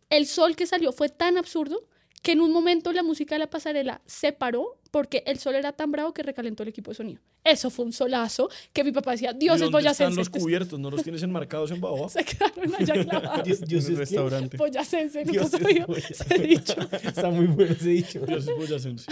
El 0.10 0.26
sol 0.26 0.56
que 0.56 0.66
salió 0.66 0.92
fue 0.92 1.10
tan 1.10 1.38
absurdo 1.38 1.84
que 2.28 2.34
en 2.34 2.42
un 2.42 2.52
momento 2.52 2.92
la 2.92 3.04
música 3.04 3.36
de 3.36 3.40
la 3.40 3.50
pasarela 3.50 4.02
se 4.06 4.34
paró 4.34 4.82
porque 4.92 5.24
el 5.28 5.40
sol 5.40 5.56
era 5.56 5.72
tan 5.72 5.94
bravo 5.94 6.14
que 6.14 6.24
recalentó 6.24 6.64
el 6.64 6.68
equipo 6.68 6.92
de 6.92 6.96
sonido. 6.96 7.22
Eso 7.42 7.70
fue 7.70 7.86
un 7.86 7.94
solazo 7.94 8.50
que 8.74 8.84
mi 8.84 8.92
papá 8.92 9.12
decía, 9.12 9.32
¿Y 9.34 9.38
Dios 9.40 9.62
es 9.62 9.72
dónde 9.72 9.78
están 9.88 10.10
boyacense. 10.12 10.18
los 10.18 10.30
cubiertos? 10.30 10.78
¿No 10.78 10.92
los 10.92 11.04
tienes 11.04 11.24
enmarcados 11.24 11.72
en 11.72 11.80
Baobab? 11.80 12.10
Se 12.12 12.26
quedaron 12.26 12.76
allá 12.76 13.06
clavados. 13.10 13.46
Dios, 13.46 13.62
Dios 13.62 13.72
en 13.72 13.78
es 13.86 13.90
el 13.92 13.98
restaurante. 14.00 14.58
Boyacense, 14.58 15.20
nunca 15.24 15.32
Dios 15.32 15.54
es 15.54 15.88
boyacense. 15.88 16.38
dicho. 16.48 16.76
Está 16.92 17.30
muy 17.30 17.46
bueno 17.46 17.72
ese 17.72 17.90
dicho. 17.92 18.20
Dios 18.26 18.46
es 18.46 18.58
boyacense. 18.58 19.10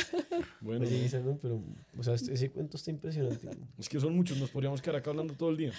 Bueno, 0.60 0.86
Oye, 0.86 1.06
Isa, 1.06 1.20
¿no? 1.22 1.38
Pero, 1.42 1.62
o 1.98 2.04
sea, 2.04 2.16
este- 2.16 2.34
ese 2.34 2.52
cuento 2.52 2.76
está 2.76 2.92
impresionante. 2.92 3.48
es 3.80 3.88
que 3.88 3.98
son 3.98 4.14
muchos, 4.14 4.38
nos 4.40 4.50
podríamos 4.50 4.82
quedar 4.82 4.98
acá 4.98 5.12
hablando 5.12 5.36
todo 5.36 5.52
el 5.52 5.56
día. 5.56 5.72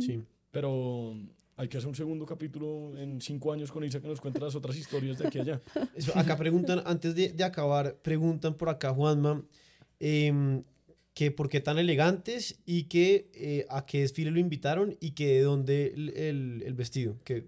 Sí. 0.00 0.20
Pero 0.50 1.14
hay 1.60 1.68
que 1.68 1.76
hacer 1.76 1.88
un 1.88 1.94
segundo 1.94 2.24
capítulo 2.24 2.96
en 2.96 3.20
cinco 3.20 3.52
años 3.52 3.70
con 3.70 3.84
Isa 3.84 4.00
que 4.00 4.08
nos 4.08 4.20
cuente 4.20 4.40
las 4.40 4.54
otras 4.54 4.76
historias 4.76 5.18
de 5.18 5.26
aquí 5.28 5.38
a 5.38 5.42
allá. 5.42 5.60
Eso, 5.94 6.16
acá 6.16 6.36
preguntan, 6.36 6.82
antes 6.86 7.14
de, 7.14 7.28
de 7.32 7.44
acabar, 7.44 7.96
preguntan 8.02 8.54
por 8.54 8.68
acá, 8.70 8.94
Juanma, 8.94 9.44
em, 9.98 10.62
que 11.12 11.30
por 11.30 11.48
qué 11.50 11.60
tan 11.60 11.78
elegantes 11.78 12.60
y 12.64 12.84
que 12.84 13.30
eh, 13.34 13.66
a 13.68 13.84
qué 13.84 14.00
desfile 14.00 14.30
lo 14.30 14.38
invitaron 14.40 14.96
y 15.00 15.10
que 15.10 15.26
de 15.34 15.40
dónde 15.42 15.92
el, 15.94 16.08
el- 16.16 16.62
el 16.64 16.74
vestido. 16.74 17.18
Que, 17.24 17.44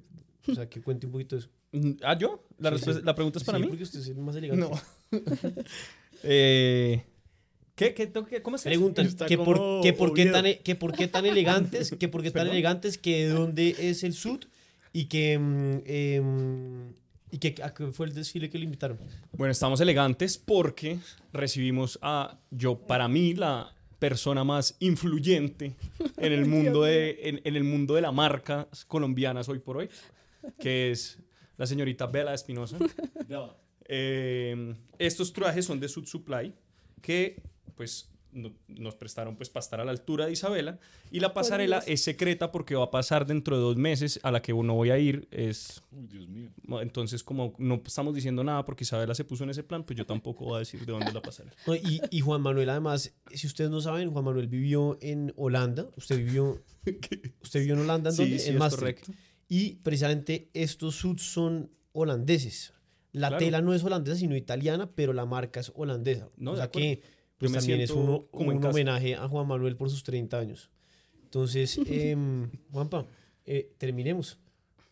o 0.47 0.55
sea, 0.55 0.69
que 0.69 0.83
cuente 0.83 1.07
un 1.07 1.13
poquito 1.13 1.37
de 1.37 1.41
eso. 1.43 1.51
Mm, 1.73 1.93
¿Ah, 2.03 2.19
yo? 2.19 2.45
¿La, 2.59 2.69
Sí, 2.71 2.75
respuesta- 2.77 3.01
sí. 3.01 3.07
¿La 3.07 3.15
pregunta 3.15 3.39
es 3.39 3.45
para 3.45 3.57
Sí, 3.59 3.63
mí? 3.65 3.69
porque 3.71 3.85
usted 3.85 4.01
es 4.01 4.09
el 4.09 4.17
más 4.19 4.37
elegante. 4.37 4.63
No. 4.69 4.73
Eh, 6.25 7.03
¿Qué? 7.75 7.95
¿Qué? 7.95 8.11
que- 8.13 8.43
¿Cómo 8.43 8.57
es? 8.57 8.63
Preguntan 8.63 9.09
que 9.27 9.39
por, 9.39 9.83
que 9.83 9.93
por 9.93 10.13
qué 10.15 10.27
tan, 10.27 10.45
que 10.63 10.75
por 10.75 10.93
qué 10.93 11.09
tan 11.09 11.25
elegantes, 11.27 11.91
que 11.93 12.09
por 12.09 12.23
qué 12.23 12.31
tan 12.31 12.41
Perdón. 12.41 12.53
elegantes, 12.53 12.99
que 12.99 13.27
de 13.27 13.33
dónde 13.33 13.75
es 13.79 14.03
el 14.05 14.13
sud 14.13 14.45
y 14.93 15.07
que, 15.07 15.33
em, 15.35 16.93
y 17.31 17.39
que 17.39 17.55
a 17.63 17.73
qué 17.73 17.87
fue 17.93 18.07
el 18.07 18.15
desfile 18.15 18.51
que 18.51 18.59
le 18.59 18.65
invitaron. 18.65 18.99
Bueno, 19.33 19.53
estamos 19.53 19.81
elegantes 19.81 20.37
porque 20.37 20.99
recibimos 21.33 21.99
a 22.03 22.39
yo, 22.51 22.77
para 22.79 23.09
mí, 23.09 23.35
la 23.35 23.75
persona 23.99 24.45
más 24.45 24.77
influyente 24.81 25.75
en 26.19 26.33
el 26.33 26.45
mundo 26.47 26.83
de, 26.83 27.19
en, 27.23 27.41
en 27.45 27.57
el 27.57 27.65
mundo 27.65 27.95
de 27.95 28.03
la 28.03 28.13
marca 28.13 28.69
colombianas 28.87 29.49
hoy 29.49 29.61
por 29.61 29.79
hoy, 29.79 29.89
que 30.59 30.91
es 30.91 31.19
la 31.57 31.67
señorita 31.67 32.07
Bella 32.07 32.35
Espinosa. 32.35 32.77
Eh, 33.95 34.75
estos 34.99 35.33
trajes 35.33 35.67
son 35.67 35.79
de 35.81 35.89
Sud 35.89 36.07
Supply, 36.07 36.53
que 37.03 37.43
pues 37.75 38.09
no- 38.33 38.55
nos 38.67 38.95
prestaron 38.95 39.37
pues 39.37 39.51
para 39.51 39.63
estar 39.63 39.81
a 39.81 39.85
la 39.85 39.91
altura 39.91 40.25
de 40.25 40.33
Isabela 40.33 40.79
y 41.11 41.21
la 41.21 41.35
pasarela 41.35 41.81
Dios. 41.81 41.89
es 41.91 42.03
secreta 42.03 42.51
porque 42.51 42.75
va 42.75 42.85
a 42.85 42.91
pasar 42.91 43.27
dentro 43.27 43.57
de 43.57 43.63
dos 43.63 43.77
meses 43.77 44.19
a 44.23 44.31
la 44.31 44.41
que 44.41 44.53
no 44.55 44.73
voy 44.75 44.89
a 44.89 44.97
ir 44.99 45.29
es 45.31 45.83
Uy, 45.91 46.07
Dios 46.07 46.29
mío. 46.29 46.51
entonces, 46.81 47.23
como 47.23 47.53
no 47.59 47.83
estamos 47.85 48.15
diciendo 48.15 48.43
nada 48.43 48.65
porque 48.65 48.85
Isabela 48.85 49.15
se 49.15 49.25
puso 49.25 49.45
en 49.45 49.51
ese 49.51 49.63
plan, 49.63 49.85
pues 49.85 49.99
yo 49.99 50.07
tampoco 50.07 50.47
voy 50.47 50.57
a 50.57 50.59
decir 50.61 50.81
de 50.87 50.93
dónde 50.93 51.09
es 51.09 51.15
la 51.15 51.21
pasarela. 51.21 51.55
No, 51.67 51.75
y, 51.75 52.01
y 52.11 52.21
Juan 52.21 52.41
Manuel, 52.41 52.71
además, 52.71 53.13
si 53.35 53.47
ustedes 53.47 53.71
no 53.71 53.83
saben, 53.83 54.11
Juan 54.11 54.25
Manuel 54.25 54.49
vivió 54.49 54.97
en 55.03 55.35
Holanda. 55.37 55.89
Usted 55.99 56.17
vivió, 56.17 56.59
usted 57.43 57.61
vivió 57.61 57.75
en 57.75 57.81
Holanda, 57.81 58.13
¿en? 58.13 58.25
Sí, 58.25 58.39
sí, 58.39 58.49
en 58.49 58.55
es 58.55 58.61
correcto. 58.77 59.13
Y 59.49 59.75
precisamente 59.83 60.49
estos 60.55 60.95
suits 60.97 61.23
son 61.23 61.71
holandeses. 61.93 62.73
La 63.13 63.29
Claro. 63.29 63.45
tela 63.45 63.61
no 63.61 63.75
es 63.75 63.85
holandesa, 63.85 64.17
sino 64.17 64.35
italiana, 64.37 64.91
pero 64.95 65.13
la 65.13 65.27
marca 65.27 65.61
es 65.61 65.71
holandesa. 65.75 66.31
No, 66.39 66.53
o 66.53 66.57
sea 66.57 66.65
acuerdo. 66.65 66.89
que 66.89 67.03
pues, 67.43 67.51
Yo 67.51 67.55
me 67.55 67.59
también 67.59 67.81
es 67.81 67.91
uno, 67.91 68.27
como 68.31 68.51
un 68.51 68.65
homenaje 68.65 69.15
a 69.17 69.27
Juan 69.29 69.49
Manuel 69.49 69.77
por 69.77 69.91
sus 69.91 70.05
30 70.05 70.39
años. 70.39 70.71
Entonces, 71.25 71.79
em, 71.87 72.51
Juanpa, 72.71 73.07
eh, 73.45 73.73
terminemos. 73.79 74.39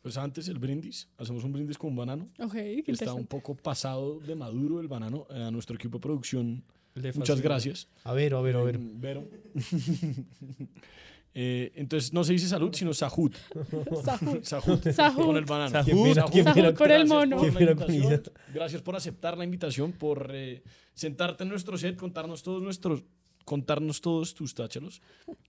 Pues 0.02 0.16
antes 0.16 0.48
el 0.48 0.58
brindis, 0.58 1.08
hacemos 1.18 1.44
un 1.44 1.52
brindis 1.52 1.76
con 1.76 1.90
un 1.90 1.96
banano. 1.96 2.26
Ok, 2.38 2.54
qué 2.54 2.84
Está 2.88 3.12
un 3.12 3.26
poco 3.26 3.54
pasado 3.54 4.18
de 4.18 4.34
maduro 4.34 4.80
el 4.80 4.88
banano. 4.88 5.26
Eh, 5.30 5.42
A 5.42 5.50
nuestro 5.50 5.76
equipo 5.76 5.98
de 5.98 6.02
producción, 6.02 6.64
muchas 7.14 7.40
gracias. 7.40 7.86
A 8.02 8.14
ver, 8.14 8.34
a 8.34 8.40
ver, 8.40 8.56
a 8.56 8.62
ver. 8.62 8.76
Eh, 8.76 8.80
Vero. 8.94 9.28
Eh, 11.32 11.70
entonces 11.76 12.12
no 12.12 12.24
se 12.24 12.32
dice 12.32 12.48
salud, 12.48 12.74
sino 12.74 12.92
sahut. 12.92 13.36
Sahut. 14.04 14.44
Sahut. 14.44 14.90
Sahut. 14.90 15.24
Con 15.26 15.36
el 15.36 15.44
banano. 15.44 15.70
Sahut. 15.70 15.86
Qué 16.32 16.44
pena. 16.44 16.72
por 16.74 16.90
el 16.90 17.06
Gracias 17.06 17.08
mono. 17.08 17.36
por. 17.36 18.32
Gracias 18.52 18.82
por 18.82 18.96
aceptar 18.96 19.38
la 19.38 19.44
invitación, 19.44 19.92
por 19.92 20.30
eh, 20.34 20.62
sentarte 20.94 21.44
en 21.44 21.50
nuestro 21.50 21.78
set, 21.78 21.96
contarnos 21.96 22.42
todos 22.42 22.62
nuestros, 22.62 23.04
contarnos 23.44 24.00
todos 24.00 24.34
tus 24.34 24.54
táchalos, 24.54 25.02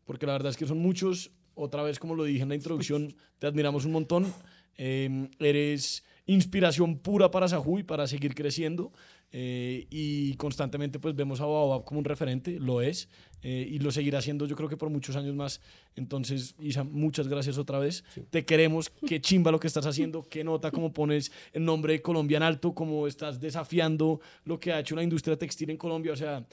porque 0.05 0.25
la 0.25 0.33
verdad 0.33 0.51
es 0.51 0.57
que 0.57 0.67
son 0.67 0.77
muchos. 0.79 1.31
Otra 1.53 1.83
vez, 1.83 1.99
como 1.99 2.15
lo 2.15 2.23
dije 2.23 2.43
en 2.43 2.49
la 2.49 2.55
introducción, 2.55 3.15
te 3.39 3.47
admiramos 3.47 3.85
un 3.85 3.91
montón. 3.91 4.33
Eh, 4.77 5.29
eres 5.39 6.03
inspiración 6.25 6.99
pura 6.99 7.29
para 7.29 7.47
Sahu 7.47 7.79
y 7.79 7.83
para 7.83 8.07
seguir 8.07 8.35
creciendo. 8.35 8.93
Eh, 9.33 9.87
y 9.89 10.35
constantemente 10.35 10.99
pues 10.99 11.15
vemos 11.15 11.39
a 11.39 11.45
Baobab 11.45 11.85
como 11.85 11.99
un 11.99 12.05
referente, 12.05 12.59
lo 12.59 12.81
es, 12.81 13.07
eh, 13.43 13.65
y 13.69 13.79
lo 13.79 13.91
seguirá 13.91 14.21
siendo 14.21 14.45
yo 14.45 14.55
creo 14.55 14.67
que 14.67 14.75
por 14.75 14.89
muchos 14.89 15.15
años 15.15 15.33
más. 15.35 15.61
Entonces, 15.95 16.55
Isa, 16.59 16.83
muchas 16.83 17.27
gracias 17.27 17.57
otra 17.57 17.79
vez. 17.79 18.03
Te 18.29 18.45
queremos, 18.45 18.89
qué 18.89 19.21
chimba 19.21 19.51
lo 19.51 19.59
que 19.59 19.67
estás 19.67 19.85
haciendo, 19.85 20.23
qué 20.23 20.43
nota 20.43 20.71
como 20.71 20.91
pones 20.91 21.31
el 21.53 21.63
nombre 21.63 21.93
de 21.93 22.01
Colombia 22.01 22.37
en 22.37 22.43
alto, 22.43 22.73
cómo 22.73 23.07
estás 23.07 23.39
desafiando 23.39 24.19
lo 24.43 24.59
que 24.59 24.73
ha 24.73 24.79
hecho 24.79 24.95
la 24.95 25.03
industria 25.03 25.37
textil 25.37 25.69
en 25.69 25.77
Colombia. 25.77 26.11
O 26.11 26.17
sea, 26.17 26.45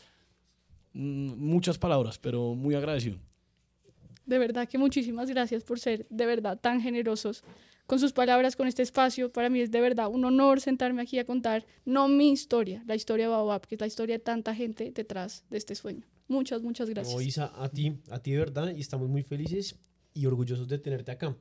mm, 0.93 1.35
muchas 1.37 1.79
palabras, 1.79 2.19
pero 2.19 2.55
muy 2.55 2.75
agradecido. 2.77 3.19
De 4.25 4.39
verdad 4.39 4.69
que 4.69 4.79
muchísimas 4.79 5.31
gracias 5.31 5.65
por 5.65 5.81
ser 5.81 6.07
de 6.11 6.27
verdad 6.27 6.59
tan 6.61 6.81
generosos 6.81 7.43
con 7.89 7.99
sus 7.99 8.13
palabras, 8.13 8.55
con 8.55 8.69
este 8.69 8.83
espacio. 8.83 9.33
Para 9.33 9.49
mí 9.49 9.61
es 9.61 9.71
de 9.71 9.81
verdad 9.81 10.09
un 10.09 10.23
honor 10.27 10.61
sentarme 10.61 11.01
aquí 11.01 11.19
a 11.19 11.25
contar 11.25 11.65
no 11.87 12.07
mi 12.07 12.31
historia, 12.31 12.85
la 12.87 12.95
historia 12.95 13.25
de 13.25 13.31
Baobab, 13.31 13.67
que 13.67 13.77
es 13.77 13.81
la 13.81 13.87
historia 13.87 14.17
de 14.17 14.19
tanta 14.19 14.55
gente 14.55 14.93
detrás 14.93 15.47
de 15.49 15.57
este 15.57 15.75
sueño. 15.75 16.07
Muchas, 16.29 16.61
muchas 16.61 16.91
gracias. 16.91 17.15
No, 17.15 17.23
Isa, 17.23 17.51
a 17.57 17.71
ti, 17.71 17.99
a 18.11 18.19
ti 18.19 18.33
de 18.33 18.39
verdad, 18.41 18.75
y 18.77 18.81
estamos 18.81 19.09
muy 19.09 19.23
felices 19.23 19.75
y 20.13 20.27
orgullosos 20.27 20.69
de 20.69 20.79
tenerte 20.79 21.13
acá. 21.13 21.35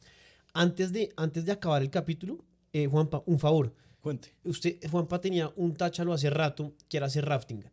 Antes 0.54 0.94
de, 0.94 1.12
antes 1.18 1.44
de 1.44 1.52
acabar 1.52 1.82
el 1.82 1.90
capítulo, 1.90 2.46
eh, 2.72 2.88
Juanpa, 2.88 3.22
un 3.26 3.40
favor. 3.40 3.74
Cuente. 4.00 4.34
Usted, 4.46 4.78
Juanpa, 4.90 5.20
tenía 5.20 5.52
un 5.58 5.74
táchalo 5.74 6.14
hace 6.14 6.30
rato 6.30 6.76
que 6.88 6.96
era 6.96 7.08
hacer 7.08 7.26
rafting. 7.26 7.66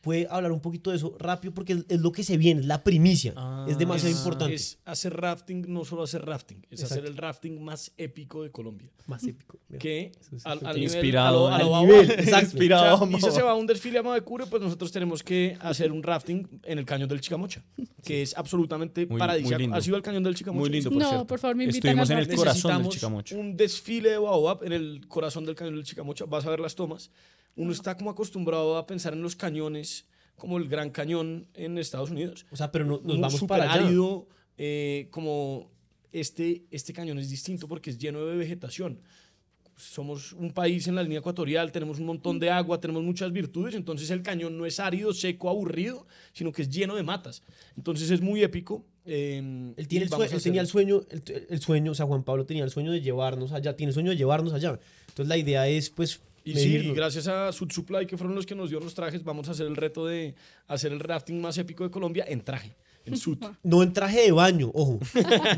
¿Puede 0.00 0.28
hablar 0.30 0.52
un 0.52 0.60
poquito 0.60 0.90
de 0.90 0.96
eso 0.96 1.16
rápido? 1.18 1.52
Porque 1.52 1.72
es, 1.72 1.84
es 1.88 2.00
lo 2.00 2.12
que 2.12 2.22
se 2.22 2.36
viene, 2.36 2.60
es 2.60 2.66
la 2.66 2.84
primicia. 2.84 3.32
Ah, 3.36 3.66
es 3.68 3.78
demasiado 3.78 4.12
Es- 4.12 4.18
importante. 4.18 4.54
Es 4.54 4.78
hacer 4.84 5.12
rafting, 5.16 5.64
no 5.68 5.84
solo 5.84 6.04
hacer 6.04 6.24
rafting, 6.24 6.64
es 6.70 6.84
hacer 6.84 6.98
Exacto. 6.98 7.10
el 7.10 7.16
rafting 7.16 7.62
más 7.62 7.92
épico 7.96 8.42
de 8.44 8.50
Colombia. 8.52 8.90
más 9.06 9.24
épico. 9.24 9.58
Que 9.78 10.12
es 10.32 10.46
al, 10.46 10.58
al 10.64 10.76
nivel, 10.76 10.82
Inspirado 10.84 11.48
a 11.48 11.50
lo- 11.50 11.54
a 11.54 11.58
lo 11.68 11.76
Al 11.76 11.86
nivel, 11.86 12.10
exacto. 12.12 12.44
Inspirado. 12.46 12.82
O 12.84 12.86
sea, 12.86 12.96
vamos. 13.06 13.20
Isa 13.20 13.30
se 13.32 13.42
va 13.42 13.50
a 13.50 13.54
un 13.54 13.66
desfile 13.66 13.98
a 13.98 14.02
Mavecure, 14.04 14.46
pues 14.46 14.62
nosotros 14.62 14.92
tenemos 14.92 15.22
que 15.22 15.56
hacer 15.60 15.90
un 15.90 16.02
rafting 16.02 16.46
en 16.62 16.78
el 16.78 16.84
cañón 16.84 17.08
del 17.08 17.20
Chicamocha, 17.20 17.64
que 18.04 18.22
es 18.22 18.36
absolutamente 18.36 19.00
Muy- 19.02 19.10
muy 19.12 19.18
paradisíaco. 19.18 19.58
lindo. 19.60 19.76
¿Ha 19.76 19.80
sido 19.80 19.96
el 19.96 20.02
cañón 20.02 20.22
del 20.22 20.34
Chicamocha? 20.36 20.60
Muy 20.60 20.70
lindo, 20.70 20.90
por 20.90 21.02
no, 21.02 21.08
cierto. 21.08 21.26
por 21.26 21.38
favor, 21.40 21.56
me 21.56 21.64
invitan 21.64 21.78
Estuvimos 21.98 22.10
al 22.10 22.18
en 22.24 22.30
el 22.30 22.36
corazón 22.36 22.82
del 22.82 22.92
Chicamocha. 22.92 23.36
un 23.36 23.56
desfile 23.56 24.10
de 24.10 24.18
Baobab 24.18 24.62
en 24.64 24.72
el 24.72 25.08
corazón 25.08 25.44
del 25.44 25.54
cañón 25.56 25.74
del 25.74 25.84
Chicamocha. 25.84 26.24
Vas 26.26 26.46
a 26.46 26.50
ver 26.50 26.60
las 26.60 26.74
tomas. 26.76 27.10
Uno 27.58 27.72
está 27.72 27.96
como 27.96 28.10
acostumbrado 28.10 28.76
a 28.78 28.86
pensar 28.86 29.12
en 29.12 29.22
los 29.22 29.34
cañones 29.36 30.06
como 30.36 30.58
el 30.58 30.68
Gran 30.68 30.90
Cañón 30.90 31.48
en 31.54 31.76
Estados 31.78 32.10
Unidos. 32.10 32.46
O 32.52 32.56
sea, 32.56 32.70
pero 32.70 32.84
no- 32.84 33.00
nos 33.02 33.18
vamos 33.20 33.42
para 33.44 33.64
allá. 33.72 33.84
árido, 33.86 34.28
eh, 34.56 35.08
como 35.10 35.70
este, 36.12 36.64
este 36.70 36.92
cañón 36.92 37.18
es 37.18 37.28
distinto 37.28 37.66
porque 37.68 37.90
es 37.90 37.98
lleno 37.98 38.24
de 38.24 38.36
vegetación. 38.36 39.00
Somos 39.76 40.32
un 40.32 40.52
país 40.52 40.88
en 40.88 40.96
la 40.96 41.02
línea 41.04 41.20
ecuatorial, 41.20 41.70
tenemos 41.70 42.00
un 42.00 42.06
montón 42.06 42.40
de 42.40 42.50
agua, 42.50 42.80
tenemos 42.80 43.02
muchas 43.04 43.30
virtudes, 43.32 43.76
entonces 43.76 44.10
el 44.10 44.22
cañón 44.22 44.58
no 44.58 44.66
es 44.66 44.80
árido, 44.80 45.12
seco, 45.12 45.48
aburrido, 45.48 46.04
sino 46.32 46.50
que 46.50 46.62
es 46.62 46.68
lleno 46.68 46.96
de 46.96 47.04
matas. 47.04 47.42
Entonces 47.76 48.10
es 48.10 48.20
muy 48.20 48.42
épico. 48.42 48.84
eh, 49.04 49.72
Él, 49.76 49.86
tiene 49.88 50.04
el, 50.04 50.10
vamos 50.10 50.26
sue- 50.26 50.34
a 50.34 50.36
él 50.36 50.42
tenía 50.42 50.60
el 50.60 50.66
sueño, 50.66 51.02
el, 51.10 51.46
el 51.48 51.60
sueño, 51.60 51.92
o 51.92 51.94
sea, 51.94 52.06
Juan 52.06 52.24
Pablo 52.24 52.44
tenía 52.44 52.64
el 52.64 52.70
sueño 52.70 52.90
de 52.92 53.00
llevarnos 53.00 53.52
allá, 53.52 53.74
tiene 53.76 53.90
el 53.90 53.94
sueño 53.94 54.10
de 54.10 54.16
llevarnos 54.16 54.52
allá. 54.52 54.78
Entonces 55.08 55.28
la 55.28 55.36
idea 55.36 55.66
es, 55.68 55.90
pues, 55.90 56.20
Y 56.44 56.52
sí, 56.54 56.56
medirnos. 56.68 56.92
y 56.92 56.96
gracias 56.96 57.28
a 57.28 57.52
Sud 57.52 57.70
Supply, 57.70 58.06
que 58.06 58.16
fueron 58.16 58.34
los 58.34 58.46
que 58.46 58.54
nos 58.54 58.70
dio 58.70 58.80
los 58.80 58.94
trajes, 58.94 59.22
vamos 59.24 59.48
a 59.48 59.52
hacer 59.52 59.66
el 59.66 59.76
reto 59.76 60.06
de 60.06 60.34
hacer 60.66 60.92
el 60.92 61.00
rafting 61.00 61.40
más 61.40 61.58
épico 61.58 61.84
de 61.84 61.90
Colombia 61.90 62.24
en 62.26 62.40
traje, 62.42 62.74
en 63.04 63.16
Sud. 63.16 63.38
No 63.62 63.82
en 63.82 63.92
traje 63.92 64.22
de 64.22 64.32
baño, 64.32 64.70
ojo. 64.74 64.98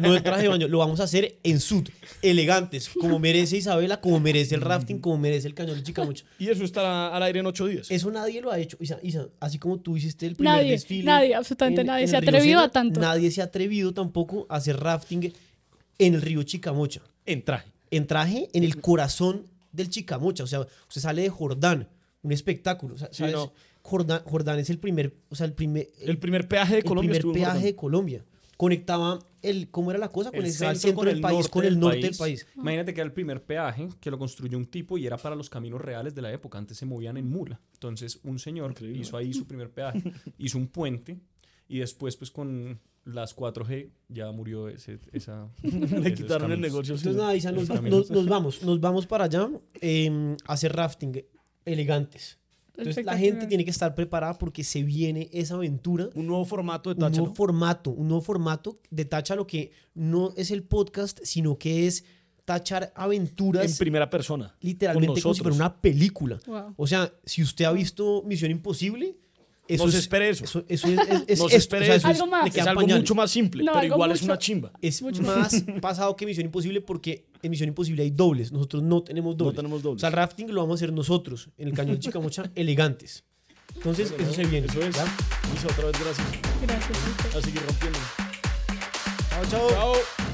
No 0.01 0.17
en 0.17 0.23
traje 0.23 0.43
de 0.43 0.49
baño. 0.49 0.69
Lo 0.69 0.79
vamos 0.79 1.01
a 1.01 1.05
hacer 1.05 1.39
en 1.43 1.61
sud, 1.61 1.89
elegantes, 2.23 2.89
como 2.89 3.19
merece 3.19 3.57
Isabela, 3.57 4.01
como 4.01 4.19
merece 4.21 4.55
el 4.55 4.61
rafting, 4.61 4.99
como 4.99 5.19
merece 5.19 5.49
el 5.49 5.55
cañón 5.55 5.77
de 5.77 5.83
Chicamocha. 5.83 6.25
Y 6.39 6.49
eso 6.49 6.65
estará 6.65 7.15
al 7.15 7.23
aire 7.23 7.41
en 7.41 7.47
ocho 7.47 7.67
días. 7.67 7.91
Eso 7.91 8.11
nadie 8.11 8.41
lo 8.41 8.51
ha 8.51 8.59
hecho. 8.59 8.77
Isa, 8.81 8.99
Isa, 9.03 9.29
así 9.41 9.59
como 9.59 9.79
tú 9.79 9.97
hiciste 9.97 10.27
el 10.27 10.37
primer 10.37 10.55
Nadie, 10.57 10.73
desfile. 10.73 11.05
nadie, 11.05 11.35
absolutamente 11.35 11.85
nadie 11.85 12.07
se 12.09 12.17
ha 12.17 12.21
atrevido 12.21 12.59
Sena, 12.61 12.65
a 12.65 12.69
tanto. 12.71 13.01
Nadie 13.01 13.31
se 13.31 13.41
ha 13.41 13.45
atrevido 13.45 13.93
tampoco 13.93 14.47
a 14.49 14.57
hacer 14.57 14.79
rafting 14.79 15.33
en 15.99 16.15
el 16.15 16.23
río 16.23 16.43
Chicamocha. 16.43 17.01
En 17.27 17.43
traje. 17.45 17.69
En 17.93 18.07
traje, 18.07 18.49
en 18.53 18.63
el 18.65 18.81
corazón 18.81 19.47
del 19.73 19.89
Chicamocha. 19.91 20.45
O 20.45 20.47
sea, 20.47 20.61
usted 20.61 21.01
sale 21.01 21.23
de 21.23 21.29
Jordán, 21.31 21.89
un 22.23 22.33
espectáculo. 22.33 22.95
O 22.95 22.99
sea, 22.99 23.09
Sí, 23.13 23.19
¿sabes? 23.19 23.35
no. 23.35 23.53
Jordán, 23.83 24.23
Jordán 24.25 24.59
es 24.59 24.69
el 24.71 24.79
primer, 24.79 25.15
o 25.31 25.35
sea, 25.35 25.47
el 25.47 25.55
primer, 25.55 25.89
El 26.01 26.19
primer 26.19 26.47
peaje 26.49 26.75
de 26.75 26.79
el 26.81 26.85
Colombia 26.85 27.09
primer 27.13 27.17
estuvo 27.19 27.33
en 27.33 27.35
peaje 27.41 27.51
Jordán. 27.53 27.65
de 27.65 27.77
Colombia. 27.77 28.25
Conectaba 28.59 29.19
el, 29.41 29.71
¿cómo 29.71 29.91
era 29.91 29.99
la 29.99 30.11
cosa? 30.11 30.29
El 30.35 30.37
Conectaba 30.43 30.71
el 30.73 30.77
centro 30.77 30.89
centro 30.89 30.97
con 30.97 31.07
del 31.07 31.17
el 31.17 31.23
país 31.23 31.49
con 31.49 31.65
el 31.65 31.81
norte 31.81 31.97
del 31.97 32.05
país. 32.17 32.45
país. 32.45 32.47
Imagínate 32.57 32.93
que 32.93 33.01
era 33.01 33.07
el 33.07 33.13
primer 33.15 33.43
peaje 33.43 33.89
que 33.99 34.11
lo 34.11 34.19
construyó 34.19 34.59
un 34.59 34.67
tipo 34.67 34.99
y 34.99 35.07
era 35.07 35.17
para 35.17 35.35
los 35.35 35.49
caminos 35.49 35.81
reales 35.81 36.15
de 36.15 36.21
la 36.21 36.31
época. 36.31 36.59
Antes 36.59 36.77
se 36.77 36.85
movían 36.85 37.17
en 37.17 37.27
mula. 37.27 37.59
Entonces, 37.73 38.21
un 38.23 38.39
señor 38.39 38.73
Increíble. 38.73 39.01
hizo 39.01 39.17
ahí 39.17 39.33
su 39.33 39.47
primer 39.47 39.71
peaje, 39.71 40.03
hizo 40.37 40.59
un 40.59 40.69
puente 40.69 41.19
y 41.69 41.79
después, 41.79 42.19
pues 42.19 42.31
con 42.31 42.79
las 43.05 43.35
4G 43.37 43.91
ya 44.09 44.31
murió 44.33 44.69
ese, 44.69 44.99
esa. 45.13 45.49
Le 45.63 46.15
quitaron 46.15 46.51
el 46.53 46.59
caminos. 46.59 46.61
negocio. 46.61 46.95
Entonces, 46.95 47.17
nada, 47.17 47.35
Isa, 47.35 47.53
nos, 47.53 47.69
vamos, 48.29 48.63
nos 48.63 48.81
vamos 48.81 49.07
para 49.07 49.25
allá 49.25 49.49
eh, 49.81 50.37
a 50.47 50.53
hacer 50.53 50.75
rafting 50.75 51.25
elegantes. 51.65 52.39
Entonces, 52.77 53.05
la 53.05 53.19
gente 53.19 53.47
tiene 53.47 53.65
que 53.65 53.71
estar 53.71 53.95
preparada 53.95 54.39
porque 54.39 54.65
se 54.65 54.83
viene 54.83 55.29
esa 55.33 55.55
aventura. 55.55 56.09
Un 56.15 56.27
nuevo 56.27 56.45
formato 56.45 56.91
de 56.91 56.95
un 56.95 57.01
tacha. 57.01 57.21
nuevo 57.21 57.35
formato, 57.35 57.91
un 57.91 58.09
nuevo 58.09 58.23
formato 58.23 58.79
de 58.91 59.05
Tacha 59.05 59.35
lo 59.35 59.47
que 59.47 59.71
no 59.95 60.33
es 60.37 60.51
el 60.51 60.63
podcast, 60.63 61.21
sino 61.23 61.59
que 61.59 61.87
es 61.87 62.05
tachar 62.47 62.93
aventuras 62.97 63.71
En 63.71 63.77
primera 63.77 64.09
persona. 64.09 64.57
literalmente 64.61 65.15
con 65.15 65.23
como 65.23 65.35
si 65.35 65.43
fuera 65.43 65.57
una 65.57 65.81
película. 65.81 66.41
Wow. 66.47 66.75
O 66.77 66.87
sea, 66.87 67.13
si 67.25 67.43
usted 67.43 67.67
ha 67.67 67.73
visto 67.73 68.23
Misión 68.27 68.51
Imposible, 68.51 69.17
eso 69.75 69.85
No 69.87 69.91
se 69.91 69.97
es, 69.99 70.03
espere 70.05 70.29
eso. 70.31 70.45
Eso, 70.45 70.65
eso 70.69 70.89
es, 70.89 70.99
es, 70.99 71.23
es 71.27 71.39
No 71.41 71.49
se 71.49 71.57
espere 71.57 71.83
o 71.83 71.87
sea, 71.87 71.95
eso. 71.97 72.09
es- 72.11 72.15
Algo 72.21 72.31
más. 72.31 72.43
le 72.45 72.49
Es 72.49 72.55
quedan 72.55 72.69
algo 72.69 72.81
pañales. 72.83 73.03
mucho 73.03 73.15
más 73.15 73.31
simple, 73.31 73.63
No, 73.65 73.73
pero 73.73 73.85
igual 73.87 74.13
es 74.13 74.23
una 74.23 74.39
chimba. 74.39 74.73
Es 74.83 75.01
mucho 75.03 75.23
más 75.23 75.65
pasado 75.81 76.15
que 76.17 76.27
Misión 76.27 76.47
Imposible 76.47 76.81
porque 76.81 77.27
en 77.43 77.51
Misión 77.51 77.69
Imposible 77.69 78.03
hay 78.03 78.11
dobles. 78.11 78.53
Nosotros 78.53 78.83
no 78.83 79.03
tenemos 79.03 79.37
dobles. 79.37 79.57
tenemos 79.57 79.81
O 79.81 79.83
dobles. 79.83 80.01
sea, 80.01 80.09
el 80.09 80.15
rafting 80.17 80.49
lo 80.51 80.61
vamos 80.63 80.75
a 80.75 80.85
hacer 80.85 80.93
nosotros 80.93 81.49
en 81.59 81.69
el 81.69 81.75
cañón 81.75 81.95
de 81.97 82.01
Chicamocha 82.01 82.51
elegantes. 82.55 83.25
Entonces, 83.77 84.13
eso 84.19 84.33
se 84.33 84.45
viene. 84.45 84.67
Eso 84.67 84.81
es. 84.83 84.95
¿ya? 84.97 85.05
Otra 85.65 85.87
vez 85.87 85.97
gracias. 86.01 86.27
Gracias. 86.63 87.37
A 87.37 87.41
seguir 87.41 87.63
rompiendo. 87.63 87.99
Chao, 89.31 89.45
chao. 89.51 89.69
Chao. 89.71 90.30